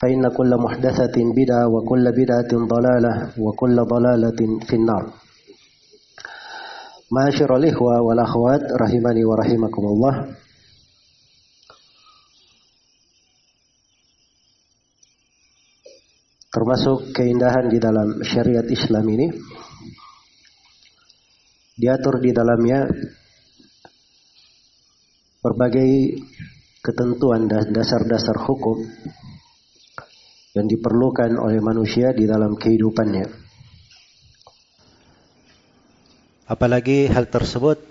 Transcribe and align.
فإن 0.00 0.28
كل 0.32 0.52
محدثة 0.56 1.16
بدعة 1.36 1.64
وكل 1.68 2.04
بدعة 2.12 2.52
ضلالة 2.52 3.12
وكل 3.38 3.76
ضلالة 3.84 4.40
في 4.64 4.74
النار 4.76 5.04
معاشر 7.12 7.56
الإخوة 7.56 8.00
والأخوات 8.00 8.62
رحمني 8.80 9.24
ورحمكم 9.24 9.84
الله 9.84 10.14
termasuk 16.50 17.14
keindahan 17.14 17.70
di 17.70 17.78
dalam 17.78 18.26
syariat 18.26 18.66
Islam 18.66 19.06
ini 19.06 19.30
diatur 21.78 22.18
di 22.18 22.34
dalamnya 22.34 22.90
berbagai 25.40 26.20
ketentuan 26.82 27.46
dan 27.46 27.70
dasar-dasar 27.70 28.34
hukum 28.50 28.82
yang 30.55 30.71
diperlukan 30.71 31.35
oleh 31.35 31.59
manusia 31.59 32.15
di 32.15 32.23
dalam 32.23 32.55
kehidupannya. 32.55 33.27
Apalagi 36.47 37.11
hal 37.11 37.27
tersebut 37.27 37.83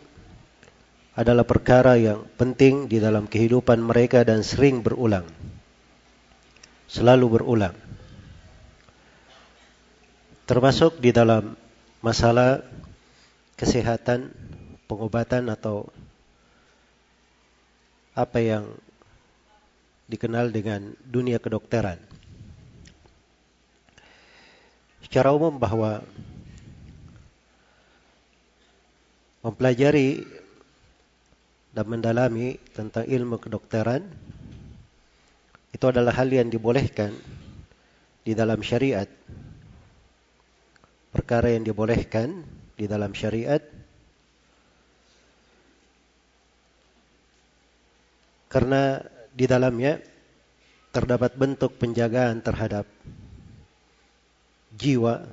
adalah 1.14 1.44
perkara 1.44 2.00
yang 2.00 2.24
penting 2.40 2.88
di 2.88 2.98
dalam 2.98 3.28
kehidupan 3.28 3.84
mereka 3.84 4.24
dan 4.24 4.40
sering 4.40 4.80
berulang. 4.80 5.28
Selalu 6.88 7.38
berulang. 7.38 7.76
Termasuk 10.48 11.00
di 11.00 11.12
dalam 11.12 11.52
masalah 12.00 12.64
kesehatan, 13.60 14.32
pengobatan 14.88 15.52
atau 15.52 15.88
apa 18.14 18.38
yang 18.38 18.64
dikenal 20.06 20.54
dengan 20.54 20.94
dunia 21.02 21.42
kedokteran. 21.42 22.13
Secara 25.14 25.30
umum 25.30 25.62
bahwa 25.62 26.02
mempelajari 29.46 30.26
dan 31.70 31.86
mendalami 31.86 32.58
tentang 32.74 33.06
ilmu 33.06 33.38
kedokteran 33.38 34.10
itu 35.70 35.86
adalah 35.86 36.18
hal 36.18 36.26
yang 36.34 36.50
dibolehkan 36.50 37.14
di 38.26 38.34
dalam 38.34 38.58
syariat. 38.58 39.06
Perkara 41.14 41.46
yang 41.54 41.62
dibolehkan 41.62 42.42
di 42.74 42.90
dalam 42.90 43.14
syariat 43.14 43.62
karena 48.50 48.98
di 49.30 49.46
dalamnya 49.46 49.94
terdapat 50.90 51.38
bentuk 51.38 51.78
penjagaan 51.78 52.42
terhadap 52.42 52.90
jiwa, 54.74 55.26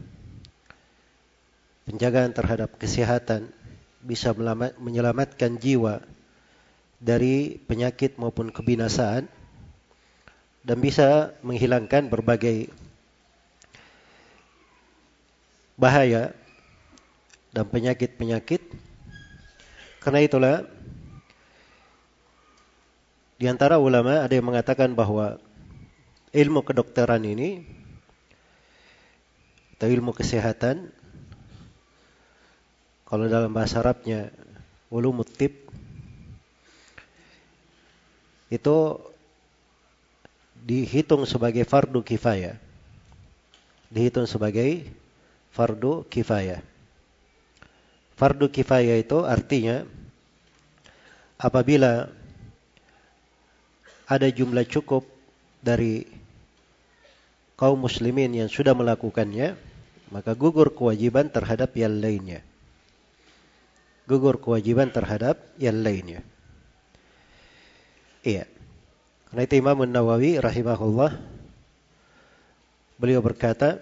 penjagaan 1.89 2.31
terhadap 2.31 2.77
kesehatan, 2.77 3.49
bisa 4.01 4.33
menyelamatkan 4.77 5.57
jiwa 5.57 6.01
dari 7.01 7.57
penyakit 7.65 8.17
maupun 8.21 8.53
kebinasaan, 8.53 9.25
dan 10.61 10.77
bisa 10.77 11.33
menghilangkan 11.41 12.05
berbagai 12.05 12.69
bahaya 15.73 16.37
dan 17.49 17.65
penyakit-penyakit. 17.65 18.61
Karena 20.01 20.21
itulah 20.21 20.55
di 23.41 23.49
antara 23.49 23.81
ulama 23.81 24.21
ada 24.21 24.33
yang 24.37 24.45
mengatakan 24.45 24.93
bahwa 24.93 25.41
ilmu 26.29 26.61
kedokteran 26.61 27.25
ini 27.25 27.80
atau 29.81 29.89
ilmu 29.89 30.13
kesehatan 30.13 30.93
kalau 33.09 33.25
dalam 33.25 33.49
bahasa 33.49 33.81
Arabnya 33.81 34.29
ulumut 34.93 35.25
tib 35.25 35.57
itu 38.53 38.77
dihitung 40.61 41.25
sebagai 41.25 41.65
fardu 41.65 42.05
kifayah. 42.05 42.61
Dihitung 43.89 44.29
sebagai 44.29 44.85
fardu 45.49 46.05
kifayah. 46.05 46.61
Fardu 48.21 48.53
kifayah 48.53 49.01
itu 49.01 49.25
artinya 49.25 49.81
apabila 51.41 52.05
ada 54.05 54.29
jumlah 54.29 54.69
cukup 54.69 55.09
dari 55.57 56.05
kaum 57.57 57.81
muslimin 57.81 58.45
yang 58.45 58.45
sudah 58.45 58.77
melakukannya, 58.77 59.70
maka 60.11 60.35
gugur 60.35 60.75
kewajiban 60.75 61.31
terhadap 61.31 61.71
yang 61.73 61.97
lainnya. 61.97 62.43
Gugur 64.05 64.37
kewajiban 64.43 64.91
terhadap 64.91 65.39
yang 65.55 65.79
lainnya. 65.79 66.21
Iya. 68.21 68.45
Karena 69.31 69.41
itu 69.47 69.55
Imam 69.57 69.79
Nawawi 69.87 70.37
rahimahullah 70.37 71.15
beliau 72.99 73.23
berkata, 73.23 73.79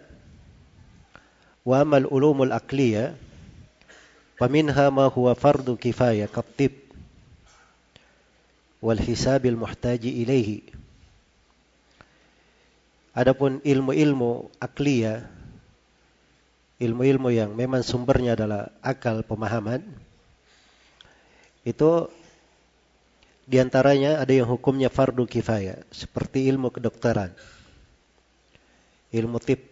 "Wa 1.65 1.81
amal 1.81 2.05
ulumul 2.05 2.53
aqliyah 2.53 3.17
faminha 4.39 4.87
ma 4.93 5.11
huwa 5.11 5.35
fardu 5.35 5.75
kifayah 5.75 6.31
katib 6.31 6.89
wal 8.79 8.99
hisabil 8.99 9.59
muhtaji 9.59 10.23
ilaihi. 10.23 10.63
Adapun 13.11 13.59
ilmu-ilmu 13.67 14.47
akliyah, 14.63 15.27
ilmu-ilmu 16.79 17.29
yang 17.29 17.51
memang 17.53 17.83
sumbernya 17.83 18.39
adalah 18.39 18.71
akal 18.79 19.19
pemahaman, 19.27 19.83
itu 21.67 22.07
di 23.49 23.57
antaranya 23.59 24.23
ada 24.23 24.31
yang 24.31 24.47
hukumnya 24.47 24.87
fardu 24.87 25.27
kifayah, 25.27 25.83
seperti 25.91 26.47
ilmu 26.47 26.71
kedokteran, 26.71 27.35
ilmu 29.11 29.37
tip, 29.43 29.65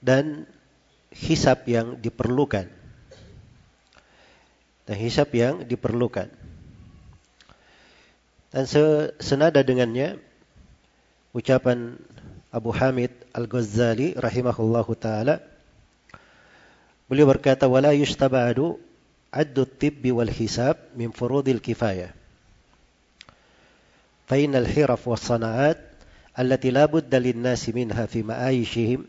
dan 0.00 0.48
hisap 1.12 1.68
yang 1.68 2.00
diperlukan. 2.00 2.66
Dan 4.88 4.96
hisap 4.96 5.30
yang 5.36 5.62
diperlukan. 5.68 6.32
Dan 8.50 8.64
senada 9.22 9.62
dengannya 9.62 10.18
ucapan 11.30 11.94
Abu 12.50 12.74
Hamid 12.74 13.14
Al-Ghazali 13.30 14.18
rahimahullahu 14.18 14.90
taala 14.98 15.49
Beliau 17.09 17.29
berkata, 17.29 17.69
"Wala 17.69 17.93
yustaba'adu 17.93 18.81
addu 19.29 19.61
tibbi 19.69 20.09
wal 20.09 20.31
hisab 20.31 20.77
min 20.97 21.13
furudil 21.13 21.61
kifayah." 21.61 22.25
فإن 24.25 24.57
الحرف 24.57 25.07
والصناعات 25.07 25.77
التي 26.39 26.69
لا 26.73 26.85
بد 26.85 27.13
للناس 27.15 27.69
منها 27.69 28.05
في 28.05 28.25
معايشهم 28.25 29.05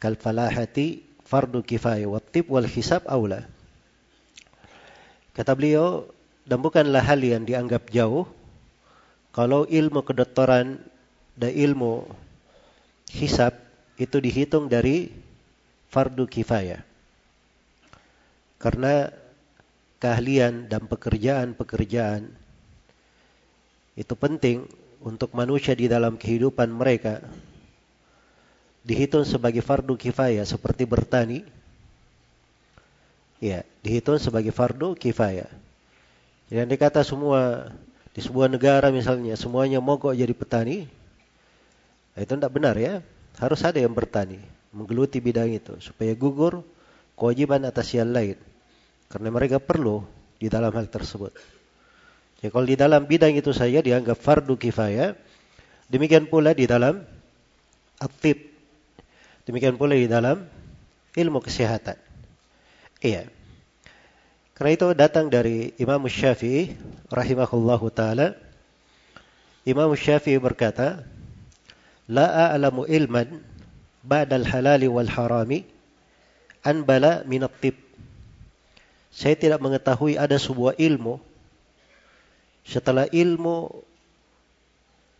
كالفلاحة 0.00 0.76
فرض 1.24 1.64
كفاية 1.64 2.06
والطب 2.06 2.44
والحساب 2.48 3.02
أولى 3.08 3.42
Kata 5.32 5.56
beliau, 5.56 6.12
dan 6.44 6.60
bukanlah 6.60 7.00
hal 7.00 7.16
yang 7.24 7.48
dianggap 7.48 7.88
jauh 7.88 8.28
kalau 9.32 9.64
ilmu 9.64 10.04
kedokteran 10.04 10.76
dan 11.40 11.52
ilmu 11.56 12.04
hisab 13.08 13.56
itu 13.96 14.20
dihitung 14.20 14.68
dari 14.68 15.08
fardu 15.87 16.27
kifayah. 16.27 16.83
Karena 18.57 19.11
keahlian 19.97 20.69
dan 20.69 20.85
pekerjaan-pekerjaan 20.85 22.29
itu 23.97 24.13
penting 24.13 24.65
untuk 25.01 25.33
manusia 25.33 25.73
di 25.73 25.89
dalam 25.89 26.17
kehidupan 26.17 26.69
mereka. 26.69 27.21
Dihitung 28.87 29.27
sebagai 29.27 29.61
fardu 29.61 29.99
kifayah 29.99 30.45
seperti 30.47 30.87
bertani. 30.87 31.43
Ya 33.37 33.61
dihitung 33.85 34.17
sebagai 34.17 34.53
fardu 34.53 34.97
kifayah. 34.97 35.49
Yang 36.49 36.67
dikata 36.77 37.01
semua 37.03 37.73
di 38.15 38.23
sebuah 38.23 38.49
negara 38.49 38.89
misalnya 38.89 39.37
semuanya 39.37 39.77
mogok 39.77 40.15
jadi 40.17 40.33
petani 40.33 40.89
itu 42.17 42.33
tidak 42.33 42.49
benar 42.49 42.73
ya. 42.79 43.05
Harus 43.37 43.61
ada 43.61 43.77
yang 43.77 43.93
bertani 43.93 44.56
menggeluti 44.75 45.23
bidang 45.23 45.51
itu 45.51 45.77
supaya 45.79 46.15
gugur 46.17 46.63
kewajiban 47.15 47.63
atas 47.67 47.93
yang 47.95 48.11
lain 48.11 48.37
karena 49.07 49.29
mereka 49.31 49.57
perlu 49.61 50.03
di 50.37 50.47
dalam 50.51 50.69
hal 50.75 50.87
tersebut 50.91 51.33
Ya 52.37 52.53
kalau 52.53 52.69
di 52.69 52.77
dalam 52.77 53.09
bidang 53.09 53.33
itu 53.33 53.49
saja 53.49 53.81
dianggap 53.81 54.13
fardu 54.13 54.61
kifayah, 54.61 55.17
demikian 55.89 56.29
pula 56.29 56.53
di 56.53 56.69
dalam 56.69 57.01
atib. 57.97 58.53
Demikian 59.49 59.79
pula 59.79 59.97
di 59.97 60.05
dalam 60.05 60.45
ilmu 61.17 61.39
kesehatan. 61.41 61.97
Iya. 63.01 63.25
Karena 64.53 64.71
itu 64.73 64.87
datang 64.93 65.33
dari 65.33 65.73
Imam 65.81 66.01
Syafi'i 66.05 66.77
rahimahullahu 67.09 67.89
taala. 67.89 68.37
Imam 69.65 69.89
Syafi'i 69.97 70.37
berkata, 70.37 71.05
"La 72.05 72.53
a'lamu 72.53 72.85
ilman 72.85 73.41
ba'dal 74.07 74.47
halali 74.47 74.87
wal 74.87 75.11
harami 75.11 75.67
an 76.63 76.87
bala 76.87 77.27
min 77.27 77.43
at-tib." 77.43 77.75
Saya 79.11 79.35
tidak 79.35 79.59
mengetahui 79.59 80.15
ada 80.15 80.39
sebuah 80.39 80.79
ilmu 80.79 81.19
setelah 82.63 83.07
ilmu 83.11 83.83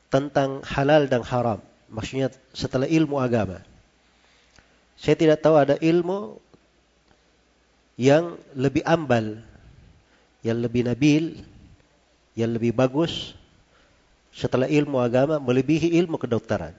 tentang 0.07 0.63
halal 0.63 1.07
dan 1.11 1.23
haram. 1.23 1.59
Maksudnya 1.87 2.31
setelah 2.51 2.87
ilmu 2.87 3.19
agama. 3.19 3.63
Saya 4.99 5.15
tidak 5.15 5.39
tahu 5.43 5.55
ada 5.55 5.75
ilmu 5.79 6.41
yang 7.97 8.37
lebih 8.53 8.85
ambal, 8.85 9.41
yang 10.45 10.57
lebih 10.61 10.85
nabil, 10.85 11.41
yang 12.37 12.53
lebih 12.53 12.75
bagus 12.75 13.33
setelah 14.29 14.69
ilmu 14.69 15.01
agama 15.01 15.41
melebihi 15.41 15.97
ilmu 15.97 16.21
kedokteran. 16.21 16.77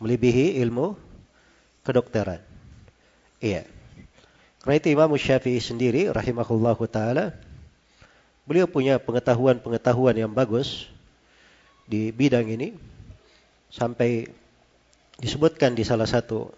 Melebihi 0.00 0.58
ilmu 0.64 0.96
kedokteran. 1.84 2.40
Iya. 3.40 3.68
Karena 4.60 4.74
itu 4.76 4.88
Imam 4.92 5.12
Syafi'i 5.16 5.60
sendiri 5.60 6.08
rahimahullahu 6.12 6.84
taala 6.88 7.36
Beliau 8.50 8.66
punya 8.66 8.98
pengetahuan-pengetahuan 8.98 10.18
yang 10.18 10.34
bagus 10.34 10.90
di 11.86 12.10
bidang 12.10 12.50
ini 12.50 12.74
sampai 13.70 14.26
disebutkan 15.22 15.78
di 15.78 15.86
salah 15.86 16.10
satu 16.10 16.50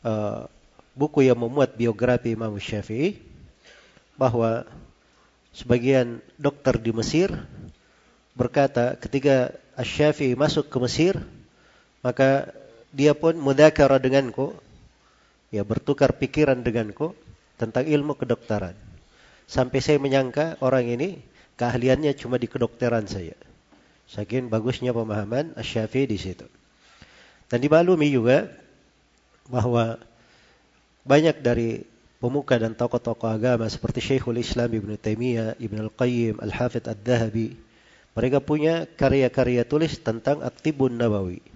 uh, 0.00 0.48
buku 0.96 1.28
yang 1.28 1.36
memuat 1.36 1.76
biografi 1.76 2.32
Imam 2.32 2.56
Syafi'i 2.56 3.20
bahwa 4.16 4.64
sebagian 5.52 6.24
dokter 6.40 6.80
di 6.80 6.88
Mesir 6.96 7.28
berkata 8.32 8.96
ketika 8.96 9.52
Syafi'i 9.76 10.32
masuk 10.32 10.72
ke 10.72 10.78
Mesir 10.80 11.20
maka 12.02 12.50
dia 12.92 13.16
pun 13.16 13.38
mudakara 13.38 13.96
denganku 13.96 14.52
ya 15.48 15.64
bertukar 15.64 16.18
pikiran 16.18 16.60
denganku 16.60 17.16
tentang 17.56 17.86
ilmu 17.88 18.18
kedokteran 18.18 18.74
Sampai 19.52 19.84
saya 19.84 20.00
menyangka 20.00 20.56
orang 20.64 20.88
ini 20.88 21.20
keahliannya 21.60 22.16
cuma 22.16 22.40
di 22.40 22.48
kedokteran 22.48 23.04
saja. 23.04 23.36
Saking 24.08 24.48
bagusnya 24.48 24.96
pemahaman 24.96 25.52
Asy-Syafi'i 25.52 26.08
di 26.08 26.16
situ. 26.16 26.48
Dan 27.52 27.60
dimaklumi 27.60 28.08
juga 28.08 28.48
bahwa 29.52 30.00
banyak 31.04 31.36
dari 31.44 31.84
pemuka 32.16 32.56
dan 32.56 32.72
tokoh-tokoh 32.72 33.28
agama 33.28 33.68
seperti 33.68 34.00
Syekhul 34.00 34.40
Islam 34.40 34.72
Ibn 34.72 34.96
Taimiyah, 34.96 35.60
Ibn 35.60 35.76
Al-Qayyim, 35.84 36.40
Al-Hafidh 36.40 36.88
Ad-Dahabi, 36.88 37.52
mereka 38.16 38.40
punya 38.40 38.88
karya-karya 38.88 39.68
tulis 39.68 40.00
tentang 40.00 40.40
At-Tibun 40.40 40.96
Nabawi. 40.96 41.51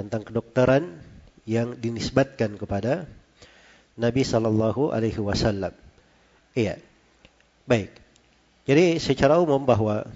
Tentang 0.00 0.24
kedokteran 0.24 0.96
yang 1.44 1.76
dinisbatkan 1.76 2.56
kepada 2.56 3.04
Nabi 4.00 4.24
sallallahu 4.24 4.96
alaihi 4.96 5.20
wasallam. 5.20 5.76
Iya. 6.56 6.80
Baik. 7.68 7.92
Jadi 8.64 8.96
secara 8.96 9.36
umum 9.36 9.60
bahwa 9.60 10.08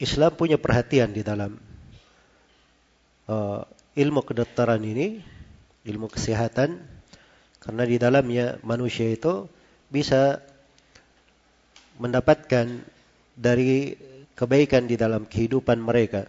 Islam 0.00 0.32
punya 0.32 0.56
perhatian 0.56 1.12
di 1.12 1.20
dalam 1.20 1.60
uh, 3.28 3.60
ilmu 3.92 4.20
kedokteran 4.24 4.80
ini, 4.80 5.20
ilmu 5.84 6.08
kesehatan, 6.08 6.80
karena 7.60 7.84
di 7.84 7.96
dalamnya 8.00 8.56
manusia 8.64 9.12
itu 9.12 9.52
bisa 9.92 10.40
mendapatkan 12.00 12.82
dari 13.36 13.94
kebaikan 14.34 14.88
di 14.88 14.96
dalam 14.98 15.28
kehidupan 15.28 15.78
mereka. 15.78 16.26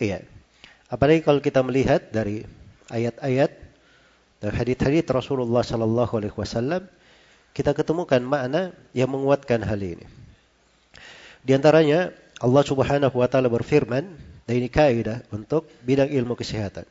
Iya. 0.00 0.39
Apalagi 0.90 1.22
kalau 1.22 1.38
kita 1.38 1.62
melihat 1.62 2.10
dari 2.10 2.42
ayat-ayat 2.90 3.54
dan 4.42 4.50
hadis-hadis 4.50 5.06
Rasulullah 5.06 5.62
sallallahu 5.62 6.18
alaihi 6.18 6.34
wasallam 6.34 6.90
kita 7.54 7.70
ketemukan 7.74 8.18
makna 8.18 8.74
yang 8.90 9.10
menguatkan 9.10 9.62
hal 9.62 9.78
ini. 9.78 10.06
Di 11.46 11.54
antaranya 11.54 12.10
Allah 12.42 12.64
Subhanahu 12.66 13.14
wa 13.14 13.28
taala 13.30 13.46
berfirman, 13.46 14.04
dan 14.48 14.54
ini 14.54 14.66
kaidah 14.66 15.22
untuk 15.30 15.70
bidang 15.86 16.10
ilmu 16.10 16.34
kesehatan. 16.34 16.88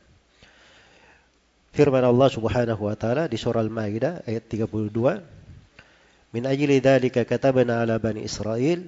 Firman 1.76 2.02
Allah 2.02 2.28
Subhanahu 2.32 2.82
wa 2.88 2.96
taala 2.96 3.28
di 3.28 3.36
surah 3.36 3.62
Al-Maidah 3.62 4.26
ayat 4.26 4.48
32, 4.48 5.22
"Min 6.34 6.42
ajli 6.48 6.80
dzalika 6.80 7.28
katabna 7.28 7.84
'ala 7.84 8.00
bani 8.00 8.24
Israil 8.24 8.86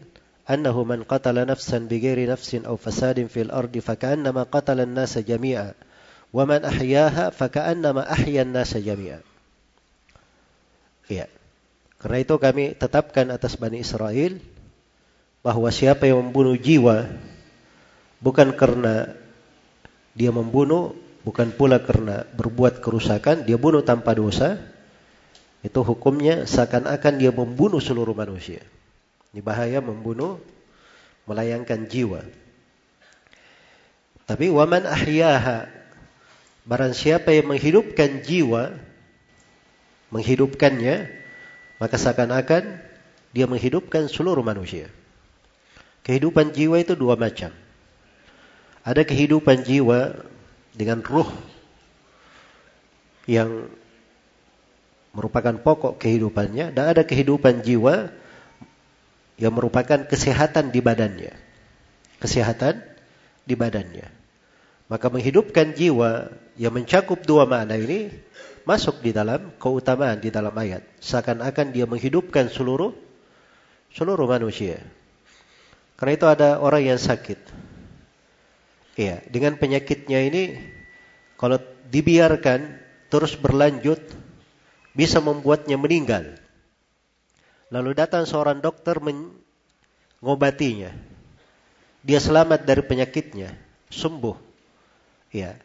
man 0.60 1.00
qatala 1.08 1.48
nafsan 1.48 1.88
bighairi 1.88 2.28
nafsin 2.28 2.68
aw 2.68 2.76
fasadin 2.76 3.32
fil 3.32 3.48
ardi 3.48 3.80
faka'annama 3.80 4.44
qatala 4.50 4.84
an-nasa 4.84 5.24
jami'a 5.24 5.72
wa 6.32 6.44
man 6.44 6.66
ahyaha 6.68 7.32
faka'annama 7.32 8.04
ahya 8.04 8.44
an-nasa 8.44 8.76
jami'a." 8.76 9.24
Iya. 11.08 11.26
Karena 12.02 12.18
itu 12.18 12.34
kami 12.36 12.74
tetapkan 12.74 13.30
atas 13.30 13.54
Bani 13.54 13.78
Israel 13.80 14.36
bahwa 15.40 15.70
siapa 15.70 16.04
yang 16.10 16.20
membunuh 16.20 16.58
jiwa 16.58 17.06
bukan 18.22 18.54
karena 18.54 19.10
dia 20.14 20.30
membunuh, 20.30 20.94
bukan 21.24 21.50
pula 21.54 21.80
karena 21.80 22.28
berbuat 22.36 22.84
kerusakan, 22.84 23.48
dia 23.48 23.56
bunuh 23.56 23.80
tanpa 23.80 24.12
dosa, 24.12 24.60
itu 25.62 25.80
hukumnya 25.80 26.44
seakan-akan 26.44 27.14
dia 27.16 27.32
membunuh 27.32 27.80
seluruh 27.80 28.12
manusia. 28.12 28.60
Ini 29.32 29.40
bahaya 29.40 29.80
membunuh, 29.80 30.36
melayangkan 31.24 31.88
jiwa. 31.88 32.20
Tapi 34.28 34.52
waman 34.52 34.84
ahyaha, 34.84 35.72
barang 36.68 36.92
siapa 36.92 37.32
yang 37.32 37.48
menghidupkan 37.48 38.20
jiwa, 38.20 38.76
menghidupkannya, 40.12 41.08
maka 41.80 41.96
seakan-akan 41.96 42.76
dia 43.32 43.48
menghidupkan 43.48 44.12
seluruh 44.12 44.44
manusia. 44.44 44.92
Kehidupan 46.04 46.52
jiwa 46.52 46.84
itu 46.84 46.92
dua 46.92 47.16
macam. 47.16 47.56
Ada 48.84 49.08
kehidupan 49.08 49.64
jiwa 49.64 50.28
dengan 50.76 51.00
ruh 51.00 51.30
yang 53.24 53.70
merupakan 55.16 55.56
pokok 55.56 55.96
kehidupannya 55.96 56.76
dan 56.76 56.84
ada 56.92 57.06
kehidupan 57.06 57.64
jiwa 57.64 58.12
yang 59.42 59.58
merupakan 59.58 60.06
kesehatan 60.06 60.70
di 60.70 60.78
badannya. 60.78 61.34
Kesehatan 62.22 62.78
di 63.42 63.58
badannya. 63.58 64.06
Maka 64.86 65.10
menghidupkan 65.10 65.74
jiwa 65.74 66.30
yang 66.54 66.70
mencakup 66.70 67.26
dua 67.26 67.42
makna 67.42 67.74
ini 67.74 68.14
masuk 68.62 69.02
di 69.02 69.10
dalam 69.10 69.50
keutamaan 69.58 70.22
di 70.22 70.30
dalam 70.30 70.54
ayat. 70.54 70.86
Seakan-akan 71.02 71.74
dia 71.74 71.90
menghidupkan 71.90 72.54
seluruh 72.54 72.94
seluruh 73.90 74.30
manusia. 74.30 74.78
Karena 75.98 76.12
itu 76.14 76.26
ada 76.30 76.62
orang 76.62 76.94
yang 76.94 77.00
sakit. 77.02 77.38
Iya, 78.94 79.26
dengan 79.26 79.58
penyakitnya 79.58 80.22
ini 80.22 80.42
kalau 81.34 81.58
dibiarkan 81.90 82.78
terus 83.10 83.34
berlanjut 83.34 83.98
bisa 84.92 85.18
membuatnya 85.18 85.80
meninggal. 85.80 86.41
Lalu 87.72 87.96
datang 87.96 88.28
seorang 88.28 88.60
dokter 88.60 89.00
mengobatinya. 89.00 90.92
Dia 92.04 92.20
selamat 92.20 92.68
dari 92.68 92.84
penyakitnya, 92.84 93.56
sembuh. 93.88 94.36
Ya. 95.32 95.56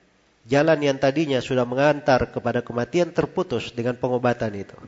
Jalan 0.48 0.80
yang 0.80 0.96
tadinya 0.96 1.44
sudah 1.44 1.68
mengantar 1.68 2.32
kepada 2.32 2.64
kematian 2.64 3.12
terputus 3.12 3.76
dengan 3.76 4.00
pengobatan 4.00 4.56
itu. 4.56 4.80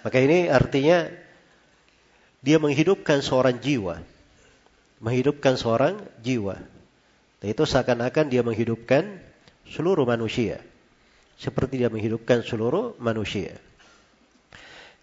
Maka 0.00 0.16
ini 0.24 0.48
artinya 0.48 1.12
dia 2.40 2.56
menghidupkan 2.56 3.20
seorang 3.20 3.60
jiwa. 3.60 4.00
Menghidupkan 5.04 5.60
seorang 5.60 6.00
jiwa. 6.24 6.56
Dan 7.44 7.46
itu 7.52 7.68
seakan-akan 7.68 8.32
dia 8.32 8.40
menghidupkan 8.40 9.20
seluruh 9.68 10.08
manusia. 10.08 10.64
Seperti 11.36 11.84
dia 11.84 11.92
menghidupkan 11.92 12.40
seluruh 12.40 12.96
manusia. 12.96 13.60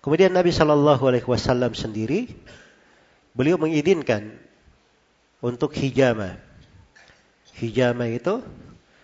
Kemudian 0.10 0.34
Nabi 0.34 0.50
Shallallahu 0.50 1.06
Alaihi 1.06 1.30
Wasallam 1.30 1.78
sendiri 1.78 2.34
beliau 3.38 3.62
mengizinkan 3.62 4.42
untuk 5.38 5.70
hijama. 5.78 6.34
Hijama 7.54 8.10
itu 8.10 8.42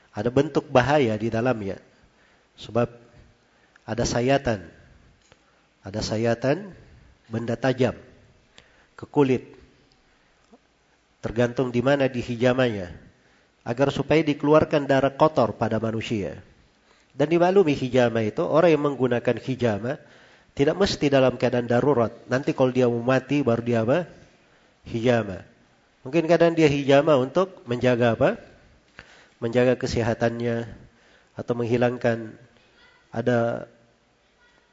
ada 0.10 0.34
bentuk 0.34 0.66
bahaya 0.66 1.14
di 1.14 1.30
dalamnya. 1.30 1.78
Sebab 2.58 2.90
ada 3.86 4.02
sayatan. 4.02 4.66
Ada 5.86 6.02
sayatan 6.02 6.74
benda 7.30 7.54
tajam 7.54 7.94
ke 8.98 9.06
kulit. 9.06 9.46
Tergantung 11.22 11.70
di 11.70 11.86
mana 11.86 12.10
di 12.10 12.26
hijamanya. 12.26 12.90
Agar 13.62 13.94
supaya 13.94 14.26
dikeluarkan 14.26 14.90
darah 14.90 15.14
kotor 15.14 15.54
pada 15.54 15.78
manusia. 15.78 16.42
Dan 17.14 17.30
dimaklumi 17.30 17.78
hijama 17.78 18.26
itu, 18.26 18.42
orang 18.42 18.74
yang 18.74 18.84
menggunakan 18.90 19.38
hijama, 19.38 20.02
tidak 20.56 20.76
mesti 20.80 21.12
dalam 21.12 21.36
keadaan 21.36 21.68
darurat. 21.68 22.16
Nanti 22.32 22.56
kalau 22.56 22.72
dia 22.72 22.88
mau 22.88 23.04
mati 23.04 23.44
baru 23.44 23.62
dia 23.62 23.84
apa? 23.84 24.08
Hijama. 24.88 25.44
Mungkin 26.08 26.24
kadang 26.32 26.56
dia 26.56 26.72
hijama 26.72 27.20
untuk 27.20 27.60
menjaga 27.68 28.16
apa? 28.16 28.40
Menjaga 29.44 29.76
kesehatannya 29.76 30.64
atau 31.36 31.54
menghilangkan 31.60 32.32
ada 33.12 33.68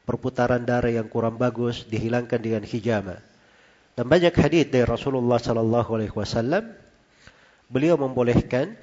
perputaran 0.06 0.62
darah 0.62 0.94
yang 0.94 1.10
kurang 1.10 1.34
bagus 1.34 1.82
dihilangkan 1.90 2.38
dengan 2.38 2.62
hijama. 2.62 3.18
Dan 3.98 4.06
banyak 4.06 4.32
hadis 4.38 4.70
dari 4.70 4.86
Rasulullah 4.86 5.42
sallallahu 5.42 5.90
alaihi 5.98 6.14
wasallam 6.14 6.72
beliau 7.66 7.98
membolehkan 7.98 8.78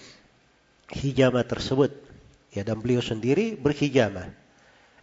hijama 0.91 1.47
tersebut. 1.47 1.95
Ya 2.51 2.67
dan 2.67 2.83
beliau 2.83 2.99
sendiri 2.99 3.55
berhijama. 3.55 4.35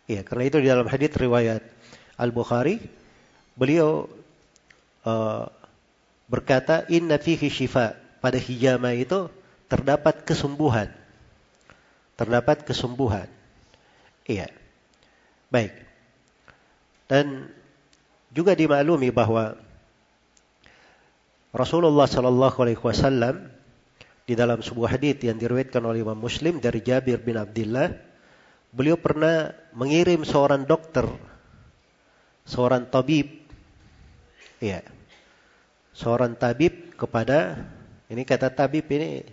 Ya, 0.07 0.23
karena 0.23 0.45
itu 0.47 0.59
di 0.63 0.71
dalam 0.71 0.87
hadis 0.87 1.11
riwayat 1.19 1.67
Al-Bukhari, 2.15 2.79
beliau 3.59 4.07
uh, 5.03 5.51
berkata, 6.31 6.87
Inna 6.91 7.19
fihi 7.19 7.51
shifa. 7.51 7.99
Pada 8.17 8.41
hijama 8.43 8.91
itu 8.97 9.31
terdapat 9.71 10.27
kesembuhan. 10.27 10.91
Terdapat 12.19 12.67
kesembuhan. 12.67 13.31
Iya. 14.27 14.51
Baik. 15.51 15.75
Dan 17.07 17.51
juga 18.35 18.59
dimaklumi 18.59 19.15
bahwa 19.15 19.55
Rasulullah 21.55 22.05
Shallallahu 22.11 22.59
Alaihi 22.61 22.83
Wasallam 22.83 23.49
di 24.27 24.35
dalam 24.35 24.59
sebuah 24.59 24.99
hadis 24.99 25.23
yang 25.23 25.39
diriwayatkan 25.39 25.81
oleh 25.87 26.03
Imam 26.03 26.19
Muslim 26.19 26.59
dari 26.59 26.83
Jabir 26.83 27.23
bin 27.23 27.39
Abdullah, 27.39 27.95
beliau 28.77 29.01
pernah 29.01 29.57
mengirim 29.73 30.21
seorang 30.29 30.69
dokter 30.69 31.09
seorang 32.47 32.87
tabib. 32.87 33.49
Ya 34.61 34.81
seorang 35.97 36.37
tabib 36.37 36.93
kepada 36.97 37.61
ini 38.13 38.23
kata 38.29 38.53
tabib 38.53 38.85
ini 38.93 39.25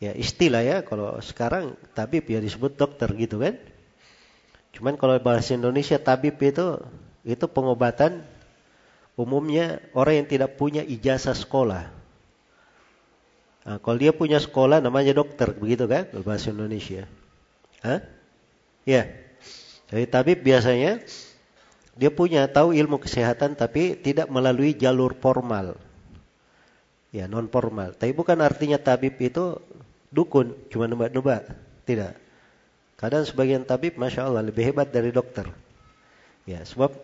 ya 0.00 0.16
istilah 0.16 0.64
ya 0.64 0.80
kalau 0.80 1.20
sekarang 1.20 1.76
tabib 1.92 2.24
ya 2.28 2.40
disebut 2.40 2.80
dokter 2.80 3.08
gitu 3.16 3.40
kan. 3.40 3.56
Cuman 4.72 4.96
kalau 4.96 5.20
bahasa 5.20 5.52
Indonesia 5.52 6.00
tabib 6.00 6.36
itu 6.40 6.80
itu 7.24 7.44
pengobatan 7.48 8.24
umumnya 9.20 9.84
orang 9.92 10.24
yang 10.24 10.28
tidak 10.28 10.56
punya 10.56 10.80
ijazah 10.80 11.36
sekolah. 11.36 11.92
Nah, 13.60 13.76
kalau 13.84 14.00
dia 14.00 14.16
punya 14.16 14.40
sekolah 14.40 14.80
namanya 14.80 15.12
dokter 15.12 15.52
begitu 15.52 15.84
kan 15.84 16.08
bahasa 16.24 16.48
Indonesia. 16.48 17.04
Hah? 17.84 18.19
Ya 18.90 19.20
jadi 19.90 20.06
tabib 20.06 20.38
biasanya 20.46 21.02
dia 21.98 22.10
punya 22.14 22.46
tahu 22.46 22.70
ilmu 22.72 23.02
kesehatan 23.02 23.58
tapi 23.58 23.98
tidak 23.98 24.30
melalui 24.30 24.72
jalur 24.72 25.18
formal. 25.18 25.74
Ya, 27.10 27.26
non 27.26 27.50
formal. 27.50 27.98
Tapi 27.98 28.14
bukan 28.14 28.38
artinya 28.38 28.78
tabib 28.78 29.18
itu 29.18 29.58
dukun, 30.14 30.54
cuma 30.70 30.86
nebak-nebak. 30.86 31.50
Tidak. 31.84 32.14
Kadang 32.94 33.26
sebagian 33.26 33.66
tabib, 33.66 33.98
masya 33.98 34.30
Allah, 34.30 34.46
lebih 34.46 34.70
hebat 34.70 34.94
dari 34.94 35.10
dokter. 35.10 35.50
Ya, 36.46 36.62
sebab 36.62 36.94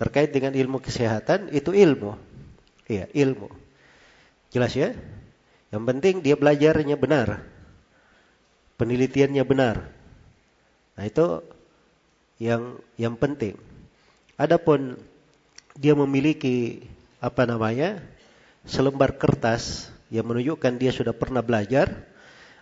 terkait 0.00 0.32
dengan 0.32 0.56
ilmu 0.56 0.80
kesehatan 0.80 1.52
itu 1.52 1.76
ilmu. 1.76 2.16
Iya, 2.88 3.12
ilmu. 3.12 3.52
Jelas 4.48 4.72
ya? 4.72 4.96
Yang 5.68 5.84
penting 5.84 6.14
dia 6.24 6.34
belajarnya 6.40 6.96
benar. 6.96 7.44
Penelitiannya 8.80 9.44
benar. 9.44 10.01
Nah, 11.02 11.10
itu 11.10 11.42
yang 12.38 12.78
yang 12.94 13.18
penting. 13.18 13.58
Adapun 14.38 14.94
dia 15.74 15.98
memiliki 15.98 16.78
apa 17.18 17.42
namanya 17.42 17.98
selembar 18.62 19.18
kertas 19.18 19.90
yang 20.14 20.30
menunjukkan 20.30 20.78
dia 20.78 20.94
sudah 20.94 21.10
pernah 21.10 21.42
belajar, 21.42 22.06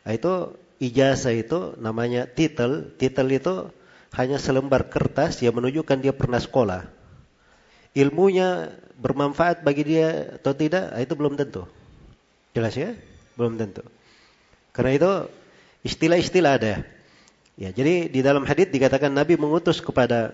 nah 0.09 0.17
itu 0.17 0.57
ijazah 0.81 1.37
itu 1.37 1.77
namanya 1.85 2.25
titel. 2.25 2.89
Titel 2.97 3.29
itu 3.29 3.69
hanya 4.17 4.41
selembar 4.41 4.89
kertas 4.89 5.45
yang 5.45 5.61
menunjukkan 5.61 6.01
dia 6.01 6.17
pernah 6.17 6.41
sekolah. 6.41 6.89
Ilmunya 7.93 8.73
bermanfaat 8.97 9.61
bagi 9.61 9.85
dia 9.85 10.41
atau 10.41 10.57
tidak, 10.57 10.97
nah 10.97 11.01
itu 11.05 11.13
belum 11.13 11.37
tentu. 11.37 11.69
Jelas 12.57 12.73
ya? 12.73 12.97
Belum 13.37 13.61
tentu. 13.61 13.85
Karena 14.73 14.97
itu 14.97 15.13
istilah-istilah 15.85 16.57
ada. 16.57 17.00
Ya, 17.61 17.69
jadi 17.77 18.09
di 18.09 18.25
dalam 18.25 18.49
hadis 18.49 18.73
dikatakan 18.73 19.13
Nabi 19.13 19.37
mengutus 19.37 19.85
kepada 19.85 20.33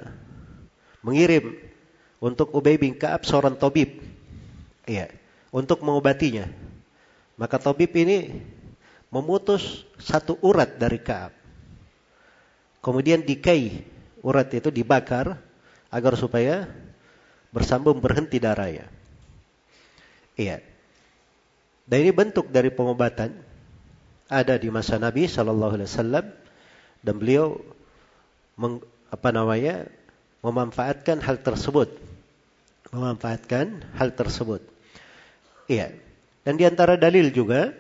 mengirim 1.03 1.59
untuk 2.23 2.55
Ubay 2.55 2.79
bin 2.79 2.95
Ka'ab 2.95 3.27
seorang 3.27 3.59
tabib. 3.59 3.99
Iya, 4.87 5.11
untuk 5.51 5.83
mengobatinya. 5.83 6.47
Maka 7.35 7.59
tabib 7.59 7.91
ini 7.99 8.31
memutus 9.11 9.83
satu 9.99 10.39
urat 10.39 10.79
dari 10.79 11.03
Ka'ab. 11.03 11.35
Kemudian 12.79 13.27
dikai 13.27 13.83
urat 14.23 14.47
itu 14.55 14.71
dibakar 14.71 15.43
agar 15.91 16.15
supaya 16.15 16.71
bersambung 17.51 17.99
berhenti 17.99 18.39
darahnya. 18.39 18.87
Iya. 20.39 20.63
Dan 21.91 22.07
ini 22.07 22.15
bentuk 22.15 22.55
dari 22.55 22.71
pengobatan 22.71 23.35
ada 24.31 24.55
di 24.55 24.71
masa 24.71 25.03
Nabi 25.03 25.27
Shallallahu 25.27 25.75
Alaihi 25.75 25.91
Wasallam 25.91 26.46
dan 27.07 27.23
beliau 27.23 27.63
meng, 28.59 28.83
apa 29.15 29.31
namanya 29.31 29.87
memanfaatkan 30.43 31.23
hal 31.23 31.39
tersebut. 31.39 31.95
Memanfaatkan 32.91 33.87
hal 33.95 34.11
tersebut. 34.19 34.67
Iya. 35.71 35.95
Dan 36.43 36.59
di 36.59 36.67
antara 36.67 36.99
dalil 36.99 37.31
juga 37.31 37.71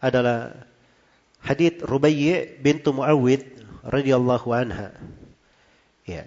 adalah 0.00 0.52
hadits 1.44 1.84
Rubayyi 1.84 2.60
bintu 2.60 2.96
Muawwid 2.96 3.44
radhiyallahu 3.84 4.48
anha. 4.52 4.96
Iya. 6.08 6.24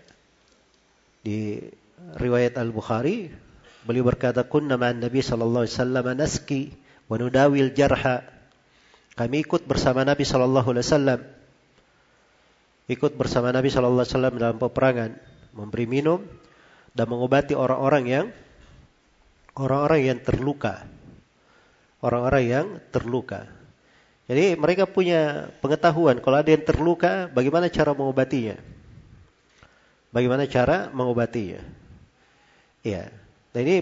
Di 1.22 1.62
riwayat 2.18 2.58
Al-Bukhari 2.58 3.30
beliau 3.86 4.06
berkata 4.06 4.46
kunna 4.46 4.78
ma'an 4.78 5.02
Nabi 5.02 5.22
sallallahu 5.26 5.66
alaihi 5.66 5.78
wasallam 5.78 6.06
naski 6.18 6.62
wa 7.10 7.18
nudawil 7.18 7.74
jarha. 7.74 8.26
Kami 9.14 9.46
ikut 9.46 9.66
bersama 9.70 10.02
Nabi 10.02 10.26
sallallahu 10.26 10.74
alaihi 10.74 10.86
wasallam 10.86 11.20
ikut 12.90 13.14
bersama 13.20 13.54
Nabi 13.54 13.70
sallallahu 13.70 14.02
alaihi 14.02 14.14
wasallam 14.16 14.36
dalam 14.40 14.58
peperangan 14.58 15.12
memberi 15.54 15.86
minum 15.86 16.24
dan 16.96 17.06
mengobati 17.08 17.54
orang-orang 17.54 18.04
yang 18.08 18.26
orang-orang 19.56 20.02
yang 20.08 20.20
terluka. 20.24 20.88
Orang-orang 22.02 22.44
yang 22.50 22.68
terluka. 22.90 23.46
Jadi 24.26 24.58
mereka 24.58 24.90
punya 24.90 25.54
pengetahuan 25.62 26.18
kalau 26.24 26.42
ada 26.42 26.50
yang 26.50 26.64
terluka 26.66 27.30
bagaimana 27.30 27.70
cara 27.70 27.92
mengobatinya. 27.94 28.58
bagaimana 30.12 30.44
cara 30.44 30.92
mengobatinya. 30.92 31.64
Ya. 32.84 33.14
Dan 33.56 33.62
ini 33.64 33.78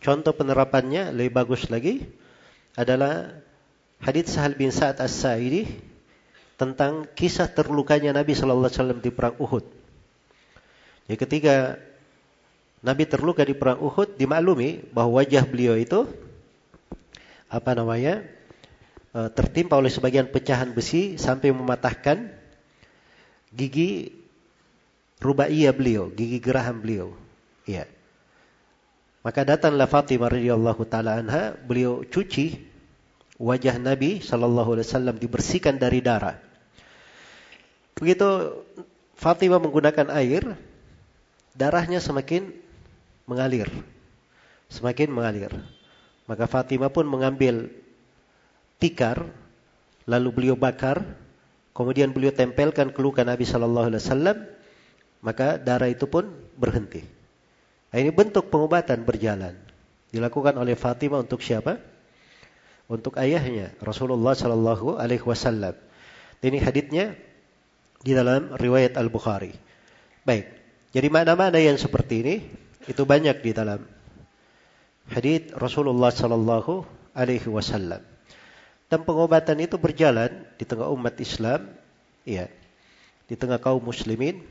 contoh 0.00 0.32
penerapannya 0.36 1.12
lebih 1.14 1.32
bagus 1.32 1.68
lagi 1.72 2.04
adalah 2.76 3.32
hadits 4.00 4.36
Sahal 4.36 4.56
bin 4.56 4.72
Sa'ad 4.72 5.00
As-Sa'idi 5.00 5.91
tentang 6.56 7.08
kisah 7.16 7.50
terlukanya 7.50 8.12
Nabi 8.14 8.36
sallallahu 8.36 8.68
alaihi 8.68 8.78
wasallam 8.78 9.00
di 9.00 9.10
perang 9.10 9.36
Uhud. 9.40 9.64
Ya 11.10 11.16
ketika 11.18 11.76
Nabi 12.82 13.06
terluka 13.06 13.46
di 13.46 13.54
perang 13.54 13.78
Uhud 13.78 14.18
dimaklumi 14.18 14.82
bahwa 14.90 15.22
wajah 15.22 15.46
beliau 15.46 15.78
itu 15.78 16.06
apa 17.46 17.70
namanya? 17.78 18.26
E, 19.14 19.20
tertimpa 19.30 19.78
oleh 19.78 19.92
sebagian 19.92 20.26
pecahan 20.32 20.74
besi 20.74 21.20
sampai 21.20 21.54
mematahkan 21.54 22.32
gigi 23.54 24.10
rubaiyah 25.22 25.70
beliau, 25.70 26.10
gigi 26.10 26.42
geraham 26.42 26.82
beliau. 26.82 27.14
Ya. 27.68 27.86
Maka 29.22 29.46
datanglah 29.46 29.86
Fatimah 29.86 30.34
radhiyallahu 30.34 30.82
taala 30.90 31.22
anha, 31.22 31.54
beliau 31.54 32.02
cuci 32.02 32.71
wajah 33.42 33.82
Nabi 33.82 34.22
sallallahu 34.22 34.78
alaihi 34.78 34.86
wasallam 34.86 35.16
dibersihkan 35.18 35.82
dari 35.82 35.98
darah. 35.98 36.38
Begitu 37.98 38.54
Fatimah 39.18 39.58
menggunakan 39.58 40.14
air, 40.14 40.54
darahnya 41.58 41.98
semakin 41.98 42.54
mengalir. 43.26 43.66
Semakin 44.70 45.10
mengalir. 45.10 45.50
Maka 46.30 46.46
Fatimah 46.46 46.90
pun 46.94 47.06
mengambil 47.06 47.70
tikar, 48.78 49.26
lalu 50.06 50.28
beliau 50.30 50.56
bakar, 50.58 51.02
kemudian 51.74 52.14
beliau 52.14 52.30
tempelkan 52.30 52.94
ke 52.94 52.98
luka 53.02 53.26
Nabi 53.26 53.46
Shallallahu 53.46 53.90
Alaihi 53.90 54.02
Wasallam, 54.02 54.38
maka 55.22 55.58
darah 55.58 55.90
itu 55.90 56.06
pun 56.10 56.30
berhenti. 56.58 57.02
Nah, 57.92 57.98
ini 58.00 58.10
bentuk 58.10 58.48
pengobatan 58.48 59.04
berjalan 59.04 59.54
dilakukan 60.10 60.56
oleh 60.56 60.74
Fatimah 60.74 61.22
untuk 61.22 61.44
siapa? 61.44 61.91
Untuk 62.92 63.16
ayahnya 63.16 63.72
Rasulullah 63.80 64.36
Shallallahu 64.36 65.00
Alaihi 65.00 65.24
Wasallam. 65.24 65.72
Ini 66.44 66.58
haditnya 66.60 67.16
di 68.04 68.12
dalam 68.12 68.52
riwayat 68.52 69.00
Al 69.00 69.08
Bukhari. 69.08 69.56
Baik, 70.28 70.50
jadi 70.92 71.08
mana-mana 71.08 71.56
yang 71.56 71.80
seperti 71.80 72.14
ini 72.20 72.34
itu 72.84 73.02
banyak 73.06 73.40
di 73.40 73.50
dalam 73.56 73.80
hadis 75.08 75.50
Rasulullah 75.54 76.12
sallallahu 76.12 76.86
alaihi 77.16 77.48
wasallam. 77.48 78.02
Dan 78.92 79.08
pengobatan 79.08 79.56
itu 79.64 79.80
berjalan 79.80 80.44
di 80.60 80.64
tengah 80.68 80.92
umat 80.92 81.16
Islam, 81.16 81.64
ya. 82.28 82.46
Di 83.24 83.40
tengah 83.40 83.56
kaum 83.56 83.80
muslimin, 83.80 84.44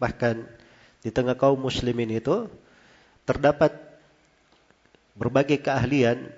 bahkan 0.00 0.48
di 1.04 1.12
tengah 1.12 1.36
kaum 1.36 1.60
muslimin 1.60 2.08
itu 2.08 2.48
terdapat 3.28 3.76
berbagai 5.12 5.60
keahlian, 5.60 6.32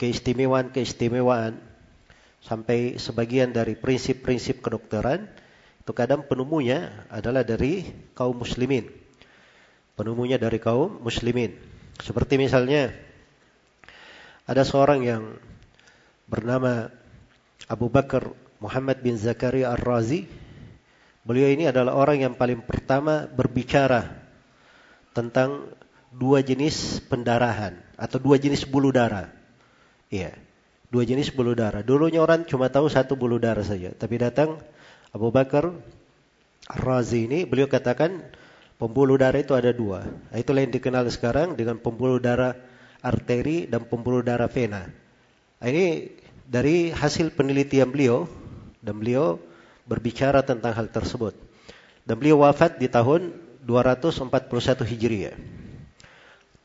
keistimewaan-keistimewaan 0.00 1.58
sampai 2.42 2.98
sebagian 2.98 3.54
dari 3.54 3.78
prinsip-prinsip 3.78 4.60
kedokteran 4.60 5.30
itu 5.82 5.92
kadang 5.94 6.22
penemunya 6.26 7.06
adalah 7.10 7.42
dari 7.42 7.82
kaum 8.14 8.38
muslimin. 8.38 8.86
Penemunya 9.98 10.38
dari 10.38 10.62
kaum 10.62 11.02
muslimin. 11.02 11.58
Seperti 11.98 12.38
misalnya 12.38 12.94
ada 14.46 14.62
seorang 14.62 15.02
yang 15.02 15.22
bernama 16.30 16.90
Abu 17.66 17.90
Bakar 17.90 18.30
Muhammad 18.62 19.02
bin 19.02 19.18
Zakaria 19.18 19.74
Ar-Razi. 19.74 20.26
Beliau 21.22 21.50
ini 21.50 21.66
adalah 21.70 21.94
orang 21.94 22.30
yang 22.30 22.34
paling 22.34 22.62
pertama 22.62 23.26
berbicara 23.30 24.10
tentang 25.14 25.70
dua 26.10 26.42
jenis 26.42 27.02
pendarahan 27.06 27.78
atau 27.94 28.18
dua 28.22 28.38
jenis 28.38 28.66
buluh 28.66 28.90
darah. 28.90 29.41
Iya, 30.12 30.36
dua 30.92 31.08
jenis 31.08 31.32
buluh 31.32 31.56
darah. 31.56 31.80
Dulunya 31.80 32.20
orang 32.20 32.44
cuma 32.44 32.68
tahu 32.68 32.92
satu 32.92 33.16
buluh 33.16 33.40
darah 33.40 33.64
saja, 33.64 33.96
tapi 33.96 34.20
datang 34.20 34.60
Abu 35.08 35.32
Bakar 35.32 35.72
Ar-Razi 36.68 37.24
ini 37.24 37.48
beliau 37.48 37.66
katakan 37.66 38.20
Pembuluh 38.82 39.14
darah 39.14 39.38
itu 39.38 39.54
ada 39.54 39.70
dua. 39.70 40.02
Nah, 40.02 40.38
itulah 40.42 40.66
yang 40.66 40.74
dikenal 40.74 41.06
sekarang 41.06 41.54
dengan 41.54 41.78
pembuluh 41.78 42.18
darah 42.18 42.58
arteri 42.98 43.70
dan 43.70 43.86
pembuluh 43.86 44.26
darah 44.26 44.50
vena. 44.50 44.90
Nah, 45.62 45.68
ini 45.70 46.10
dari 46.42 46.90
hasil 46.90 47.30
penelitian 47.30 47.94
beliau 47.94 48.26
dan 48.82 48.98
beliau 48.98 49.38
berbicara 49.86 50.42
tentang 50.42 50.74
hal 50.74 50.90
tersebut. 50.90 51.30
Dan 52.02 52.18
beliau 52.18 52.42
wafat 52.42 52.82
di 52.82 52.90
tahun 52.90 53.30
241 53.62 54.82
Hijriah. 54.82 55.38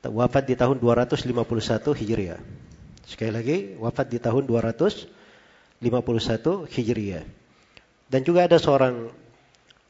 Wafat 0.09 0.49
di 0.49 0.57
tahun 0.57 0.81
251 0.81 1.21
Hijriah. 2.01 2.41
Sekali 3.07 3.31
lagi, 3.31 3.57
wafat 3.79 4.11
di 4.11 4.19
tahun 4.19 4.43
251 4.43 5.79
Hijriah. 6.67 7.23
Dan 8.11 8.21
juga 8.27 8.43
ada 8.43 8.59
seorang 8.59 9.07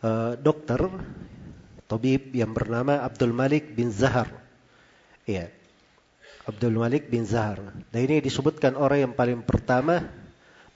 uh, 0.06 0.38
dokter 0.38 0.86
tabib 1.90 2.30
yang 2.38 2.54
bernama 2.54 3.02
Abdul 3.02 3.34
Malik 3.34 3.74
bin 3.74 3.90
Zahar. 3.90 4.30
Iya. 5.26 5.50
Abdul 6.46 6.78
Malik 6.78 7.10
bin 7.10 7.26
Zahar. 7.26 7.58
Dan 7.90 8.00
ini 8.06 8.22
disebutkan 8.22 8.78
orang 8.78 9.10
yang 9.10 9.14
paling 9.18 9.42
pertama 9.42 10.06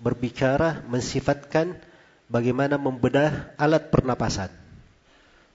berbicara 0.02 0.82
mensifatkan 0.90 1.78
bagaimana 2.26 2.82
membedah 2.82 3.54
alat 3.54 3.94
pernapasan. 3.94 4.50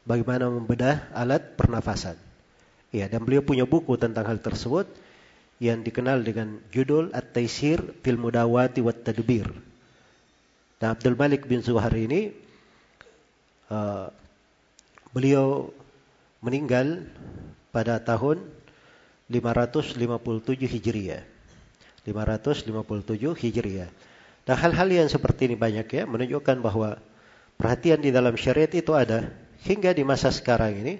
Bagaimana 0.07 0.47
membedah 0.47 1.11
alat 1.11 1.59
pernapasan. 1.59 2.15
Ya, 2.95 3.11
dan 3.11 3.27
beliau 3.27 3.43
punya 3.43 3.67
buku 3.67 3.99
tentang 3.99 4.23
hal 4.23 4.39
tersebut 4.39 4.87
yang 5.63 5.81
dikenal 5.81 6.21
dengan 6.21 6.61
judul 6.69 7.13
At-Taisir 7.17 7.81
fil 8.05 8.21
Mudawati 8.21 8.85
wat 8.85 9.05
Tadbir. 9.05 9.49
Dan 10.77 10.93
Abdul 10.93 11.17
Malik 11.17 11.49
bin 11.49 11.65
Zuhar 11.65 11.93
ini 11.97 12.29
uh, 13.73 14.13
Beliau 15.17 15.73
meninggal 16.45 17.09
pada 17.73 17.97
tahun 17.97 18.45
557 19.33 19.97
Hijriah. 20.69 21.25
557 22.05 22.69
Hijriah. 23.33 23.89
Dan 24.45 24.57
hal-hal 24.61 24.89
yang 24.93 25.09
seperti 25.09 25.49
ini 25.49 25.57
banyak 25.57 25.89
ya 25.89 26.05
menunjukkan 26.05 26.61
bahwa 26.61 27.01
perhatian 27.57 28.05
di 28.05 28.13
dalam 28.13 28.37
syariat 28.37 28.69
itu 28.77 28.93
ada 28.93 29.33
hingga 29.65 29.97
di 29.97 30.05
masa 30.05 30.29
sekarang 30.29 30.85
ini 30.85 30.95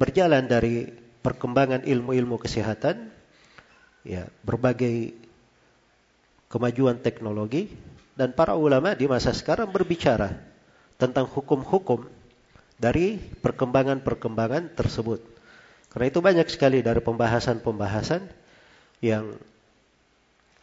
berjalan 0.00 0.48
dari 0.48 0.88
perkembangan 1.20 1.84
ilmu-ilmu 1.84 2.40
kesehatan 2.40 3.12
ya 4.06 4.30
berbagai 4.46 5.12
kemajuan 6.46 7.02
teknologi 7.02 7.74
dan 8.14 8.30
para 8.32 8.54
ulama 8.54 8.94
di 8.94 9.10
masa 9.10 9.34
sekarang 9.34 9.68
berbicara 9.74 10.38
tentang 10.96 11.26
hukum-hukum 11.28 12.06
dari 12.78 13.18
perkembangan-perkembangan 13.18 14.72
tersebut. 14.72 15.20
Karena 15.90 16.06
itu 16.08 16.20
banyak 16.22 16.48
sekali 16.48 16.80
dari 16.80 17.02
pembahasan-pembahasan 17.02 18.24
yang 19.02 19.36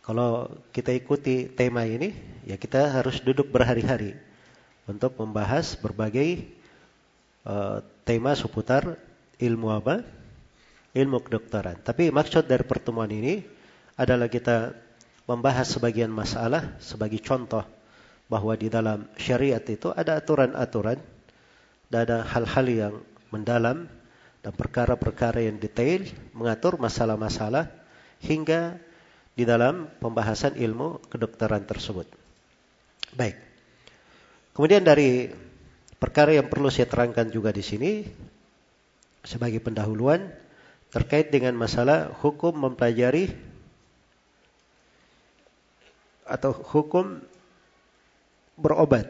kalau 0.04 0.52
kita 0.76 0.92
ikuti 0.92 1.48
tema 1.48 1.88
ini, 1.88 2.12
ya 2.44 2.60
kita 2.60 2.92
harus 2.92 3.24
duduk 3.24 3.48
berhari-hari 3.48 4.20
untuk 4.84 5.16
membahas 5.16 5.80
berbagai 5.80 6.44
uh, 7.48 7.80
tema 8.04 8.36
seputar 8.36 9.00
ilmu 9.40 9.72
apa? 9.72 10.04
Ilmu 10.94 11.26
kedokteran. 11.26 11.82
Tapi 11.82 12.14
maksud 12.14 12.46
dari 12.46 12.62
pertemuan 12.62 13.10
ini 13.10 13.42
adalah 13.98 14.30
kita 14.30 14.78
membahas 15.26 15.66
sebagian 15.66 16.14
masalah 16.14 16.78
sebagai 16.78 17.18
contoh 17.24 17.66
bahwa 18.30 18.54
di 18.54 18.70
dalam 18.70 19.10
syariat 19.18 19.62
itu 19.66 19.90
ada 19.94 20.18
aturan-aturan 20.20 21.02
dan 21.90 22.00
ada 22.10 22.18
hal-hal 22.26 22.66
yang 22.70 22.94
mendalam 23.34 23.90
dan 24.44 24.54
perkara-perkara 24.54 25.42
yang 25.46 25.58
detail 25.58 26.04
mengatur 26.36 26.76
masalah-masalah 26.78 27.72
hingga 28.22 28.78
di 29.34 29.50
dalam 29.50 29.90
pembahasan 29.98 30.54
ilmu 30.60 31.02
kedokteran 31.10 31.66
tersebut. 31.66 32.06
Baik. 33.18 33.38
Kemudian 34.54 34.86
dari 34.86 35.34
perkara 35.98 36.36
yang 36.38 36.52
perlu 36.52 36.70
saya 36.70 36.86
terangkan 36.86 37.34
juga 37.34 37.50
di 37.50 37.66
sini 37.66 38.06
sebagai 39.26 39.64
pendahuluan 39.64 40.30
terkait 40.94 41.34
dengan 41.34 41.58
masalah 41.58 42.14
hukum 42.22 42.54
mempelajari 42.54 43.34
atau 46.30 46.54
hukum 46.54 47.18
berobat. 48.56 49.10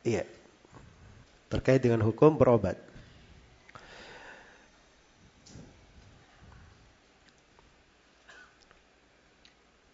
Iya 0.00 0.24
terkait 1.50 1.82
dengan 1.82 2.06
hukum 2.06 2.38
berobat. 2.38 2.78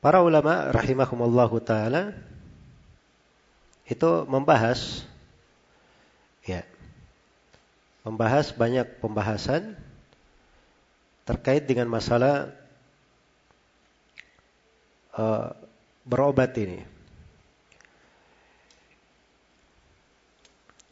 Para 0.04 0.22
ulama 0.22 0.70
rahimahumallahu 0.70 1.58
taala 1.64 2.14
itu 3.88 4.06
membahas 4.28 5.02
ya 6.46 6.62
membahas 8.06 8.54
banyak 8.54 8.86
pembahasan 9.02 9.74
terkait 11.26 11.66
dengan 11.66 11.90
masalah 11.90 12.54
uh, 15.18 15.50
berobat 16.06 16.54
ini. 16.54 16.80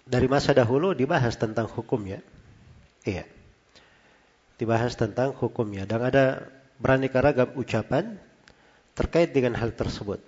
Dari 0.04 0.28
masa 0.28 0.52
dahulu 0.52 0.92
dibahas 0.92 1.38
tentang 1.38 1.64
hukumnya. 1.70 2.20
Iya. 3.08 3.24
Dibahas 4.60 4.98
tentang 4.98 5.32
hukumnya 5.32 5.88
dan 5.88 6.04
ada 6.04 6.44
beraneka 6.76 7.24
ragam 7.24 7.56
ucapan 7.56 8.20
terkait 8.92 9.32
dengan 9.32 9.56
hal 9.56 9.72
tersebut. 9.72 10.20